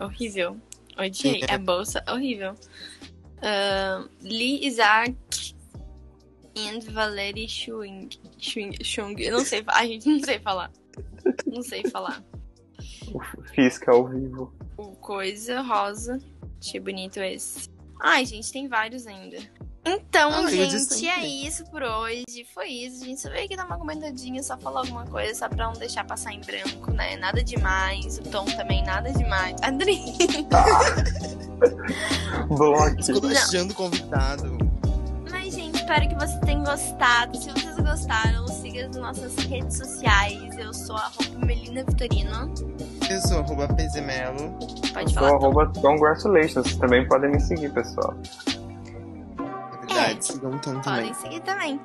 Horrível. 0.00 0.56
Odiei. 0.98 1.42
É. 1.48 1.52
A 1.54 1.58
bolsa, 1.58 2.02
horrível. 2.08 2.54
Ahn, 3.42 4.08
Lee 4.22 4.66
Isaac 4.66 5.14
and 6.56 6.80
Valerie 6.92 7.48
Schwing. 7.48 8.08
Schwing, 8.38 8.72
Schwing. 8.82 9.20
Eu 9.20 9.32
não 9.32 9.44
sei 9.44 9.62
falar. 9.62 9.76
Ai, 9.80 9.88
gente, 9.88 10.08
não 10.08 10.20
sei 10.20 10.38
falar. 10.38 10.72
Não 11.46 11.62
sei 11.62 11.90
falar. 11.90 12.24
Fisca 13.54 13.92
ao 13.92 14.08
vivo. 14.08 14.52
O 14.76 14.88
Coisa 14.96 15.60
Rosa. 15.62 16.18
Achei 16.60 16.80
bonito 16.80 17.18
esse. 17.18 17.68
Ai, 18.02 18.24
gente, 18.26 18.52
tem 18.52 18.68
vários 18.68 19.06
ainda. 19.06 19.38
Então, 19.88 20.30
Ah, 20.30 20.50
gente, 20.50 21.06
é 21.08 21.24
isso 21.24 21.64
por 21.70 21.82
hoje. 21.82 22.24
Foi 22.52 22.68
isso, 22.68 23.04
gente. 23.04 23.20
Só 23.20 23.30
veio 23.30 23.44
aqui 23.44 23.56
dar 23.56 23.66
uma 23.66 23.78
comentadinha, 23.78 24.42
só 24.42 24.58
falar 24.58 24.80
alguma 24.80 25.06
coisa, 25.06 25.32
só 25.32 25.48
pra 25.48 25.66
não 25.66 25.74
deixar 25.74 26.04
passar 26.04 26.32
em 26.32 26.40
branco, 26.40 26.90
né? 26.92 27.16
Nada 27.16 27.42
demais. 27.42 28.18
O 28.18 28.22
tom 28.22 28.44
também, 28.46 28.84
nada 28.84 29.12
demais. 29.12 29.54
Adri. 29.62 30.02
Bloque. 32.48 33.00
Esculachando 33.12 33.72
o 33.72 33.76
convidado. 33.76 34.58
Mas, 35.30 35.54
gente, 35.54 35.76
espero 35.76 36.08
que 36.08 36.14
vocês 36.16 36.40
tenham 36.40 36.64
gostado. 36.64 37.38
Se 37.40 37.50
vocês 37.50 37.76
gostaram, 37.76 38.48
siga 38.48 38.88
as 38.88 38.96
nossas 38.96 39.36
redes 39.36 39.76
sociais. 39.78 40.56
Eu 40.58 40.74
sou 40.74 40.96
a 40.96 41.12
Melina 41.44 41.84
Vitorino. 41.84 42.52
Eu 43.10 43.20
sou 43.20 43.38
arroba 43.38 43.68
Pezemelo. 43.74 44.52
Pode 44.92 45.12
Sou 45.12 45.22
falar. 45.22 45.34
arroba 45.36 45.72
congratulations. 45.80 46.54
Vocês 46.54 46.76
também 46.76 47.06
podem 47.08 47.30
me 47.30 47.40
seguir, 47.40 47.70
pessoal. 47.72 48.14
É 49.38 49.86
verdade, 49.86 50.24
sigam 50.26 50.50
o 50.50 50.58
Tom 50.58 50.80
também. 50.80 50.82
Podem 50.82 51.14
seguir 51.14 51.40
também. 51.40 51.80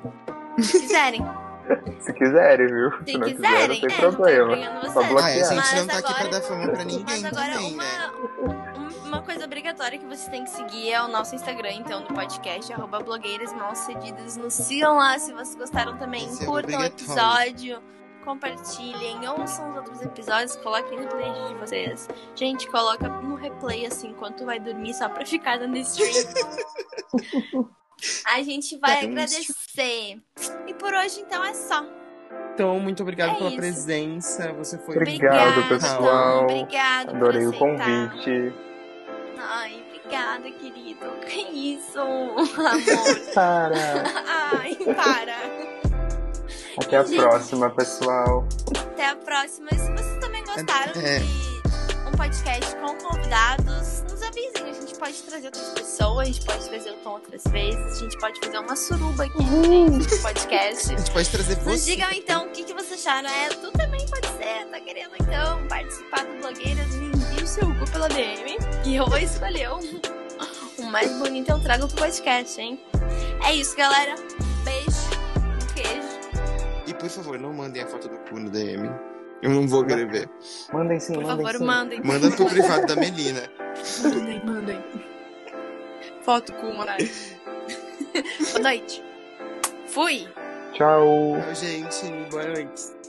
Se 0.60 0.80
quiserem. 0.80 1.20
Se 2.00 2.12
quiserem, 2.12 2.66
viu? 2.66 2.90
Se 3.06 3.16
não 3.16 3.28
quiserem, 3.28 3.80
quiser, 3.80 4.02
não 4.02 4.12
tem 4.14 4.34
é, 4.34 4.38
não 4.40 4.50
tô 4.50 4.56
problema. 4.66 4.82
Só 4.82 4.92
vocês. 4.92 5.08
bloquear. 5.08 5.24
Ah, 5.24 5.30
e 5.36 5.40
a 5.40 5.44
gente 5.44 5.56
Mas 5.56 5.74
não 5.74 5.86
tá 5.86 5.98
aqui 5.98 6.06
agora- 6.12 6.28
pra 6.28 6.38
dar 6.38 6.40
fama 6.42 6.68
pra 6.72 6.84
ninguém 6.84 7.04
Mas 7.04 7.24
agora, 7.24 7.52
também, 7.52 7.74
uma, 7.74 7.82
né? 7.84 8.10
um- 8.42 9.08
uma 9.08 9.22
coisa 9.22 9.44
obrigatória 9.44 9.98
que 9.98 10.04
vocês 10.06 10.26
têm 10.28 10.42
que 10.44 10.50
seguir 10.50 10.92
é 10.92 11.00
o 11.02 11.08
nosso 11.08 11.34
Instagram, 11.36 11.70
então, 11.74 12.02
do 12.02 12.12
podcast, 12.12 12.72
arroba 12.72 12.98
blogueiras 12.98 13.52
mal 13.52 13.74
cedidas. 13.76 14.36
Nos 14.36 14.52
sigam 14.54 14.96
lá 14.96 15.16
se 15.20 15.32
vocês 15.32 15.54
gostaram 15.54 15.96
também. 15.96 16.26
Isso 16.26 16.42
é 16.42 16.46
Curtam 16.46 16.80
o 16.80 16.84
obrigatório. 16.84 16.94
episódio, 17.46 17.82
compartilhem, 18.24 19.28
ouçam 19.28 19.70
os 19.70 19.76
outros 19.76 20.00
episódios, 20.02 20.56
coloquem 20.56 21.00
no 21.00 21.06
playlist 21.08 21.48
de 21.48 21.54
vocês. 21.54 22.08
Gente, 22.34 22.68
coloca 22.68 23.08
no 23.08 23.34
replay, 23.34 23.86
assim, 23.86 24.08
enquanto 24.08 24.44
vai 24.44 24.58
dormir, 24.58 24.94
só 24.94 25.08
pra 25.08 25.24
ficar 25.26 25.58
dando 25.58 25.76
stream. 25.78 26.12
A 28.26 28.42
gente 28.42 28.76
vai 28.78 29.04
É 29.04 29.06
um 29.06 29.10
agradecer. 29.12 30.20
E 30.66 30.74
por 30.74 30.92
hoje, 30.92 31.20
então, 31.20 31.44
é 31.44 31.54
só. 31.54 31.84
Então, 32.54 32.80
muito 32.80 33.02
obrigado 33.02 33.32
É 33.32 33.34
pela 33.36 33.48
isso. 33.50 33.58
presença. 33.58 34.52
Você 34.54 34.76
foi 34.78 34.96
Obrigado, 34.96 35.58
Obrigada, 35.58 35.68
pessoal. 35.68 36.42
Obrigada 36.44 37.10
Adorei 37.12 37.46
o 37.46 37.52
convite. 37.52 38.52
Ai, 39.38 39.84
obrigada, 39.88 40.50
querido. 40.50 41.06
Que 41.26 41.40
isso, 41.74 41.98
amor. 42.00 42.34
Para. 43.34 44.02
Ai, 44.26 44.74
para. 44.76 45.71
Até 46.80 46.96
a 46.98 47.04
Gente. 47.04 47.18
próxima, 47.20 47.70
pessoal. 47.70 48.46
Até 48.78 49.08
a 49.08 49.16
próxima. 49.16 49.68
E 49.72 49.78
se 49.78 49.90
vocês 49.92 50.20
também 50.20 50.44
gostaram 50.44 50.92
É. 51.00 51.18
de 51.18 51.52
um 52.08 52.12
podcast 52.16 52.76
com 52.76 52.94
convidados, 52.96 54.02
nos 54.10 54.22
avisem. 54.22 54.70
A 54.70 54.72
gente 54.72 54.94
pode 54.98 55.14
trazer 55.22 55.46
outras 55.46 55.68
pessoas, 55.70 56.18
a 56.18 56.24
gente 56.24 56.44
pode 56.44 56.68
trazer 56.68 56.90
o 56.90 56.96
tom 56.96 57.10
outras 57.12 57.42
vezes, 57.44 57.96
a 57.96 58.00
gente 58.00 58.18
pode 58.18 58.40
fazer 58.40 58.58
uma 58.58 58.76
suruba 58.76 59.24
aqui 59.24 59.38
gente, 59.42 60.14
no 60.14 60.22
podcast. 60.22 60.94
A 60.94 60.96
gente 60.98 61.10
pode 61.10 61.30
trazer 61.30 61.56
Nos 61.56 61.64
você. 61.64 61.90
digam 61.90 62.10
então 62.12 62.46
o 62.46 62.50
que, 62.50 62.64
que 62.64 62.72
vocês 62.74 63.06
acharam. 63.06 63.28
É, 63.28 63.48
tu 63.48 63.70
também 63.72 64.06
pode 64.08 64.26
ser, 64.28 64.66
tá 64.70 64.80
querendo 64.80 65.12
então 65.20 65.66
participar 65.68 66.24
do 66.24 66.38
Blogueiras? 66.40 66.94
Me 66.94 67.06
envie 67.08 67.42
o 67.42 67.46
seu 67.46 67.66
cu 67.74 67.90
pela 67.90 68.08
DM 68.08 68.56
e 68.86 68.96
eu 68.96 69.06
vou 69.06 69.18
escolher 69.18 69.70
o, 69.72 69.78
o 70.78 70.84
mais 70.90 71.10
bonito 71.18 71.50
eu 71.50 71.60
trago 71.60 71.86
pro 71.88 71.96
podcast, 71.96 72.60
hein? 72.60 72.80
É 73.44 73.52
isso, 73.54 73.76
galera. 73.76 74.14
Um 74.14 74.64
beijo, 74.64 74.90
um 75.18 75.21
por 77.02 77.10
favor, 77.10 77.38
não 77.38 77.52
mandem 77.52 77.82
a 77.82 77.86
foto 77.86 78.08
do 78.08 78.16
cu 78.18 78.38
no 78.38 78.48
DM. 78.50 78.88
Eu 79.42 79.50
não 79.50 79.66
vou 79.66 79.84
querer 79.84 80.08
ver. 80.08 80.30
Mandem 80.72 81.00
sim, 81.00 81.14
Por 81.14 81.24
mandem 81.24 81.44
favor, 81.44 81.58
sim. 81.58 81.64
mandem. 81.64 82.00
Manda 82.04 82.30
pro 82.30 82.46
privado 82.46 82.86
da 82.86 82.94
Melina. 82.94 83.42
Mandem, 84.02 84.44
mandem. 84.44 84.84
Foto 86.22 86.52
com 86.52 86.68
uma. 86.68 86.86
Boa 88.52 88.58
noite. 88.62 89.02
Fui. 89.88 90.28
Tchau. 90.74 91.36
Tchau, 91.42 91.54
gente. 91.54 92.30
Boa 92.30 92.44
noite. 92.46 93.01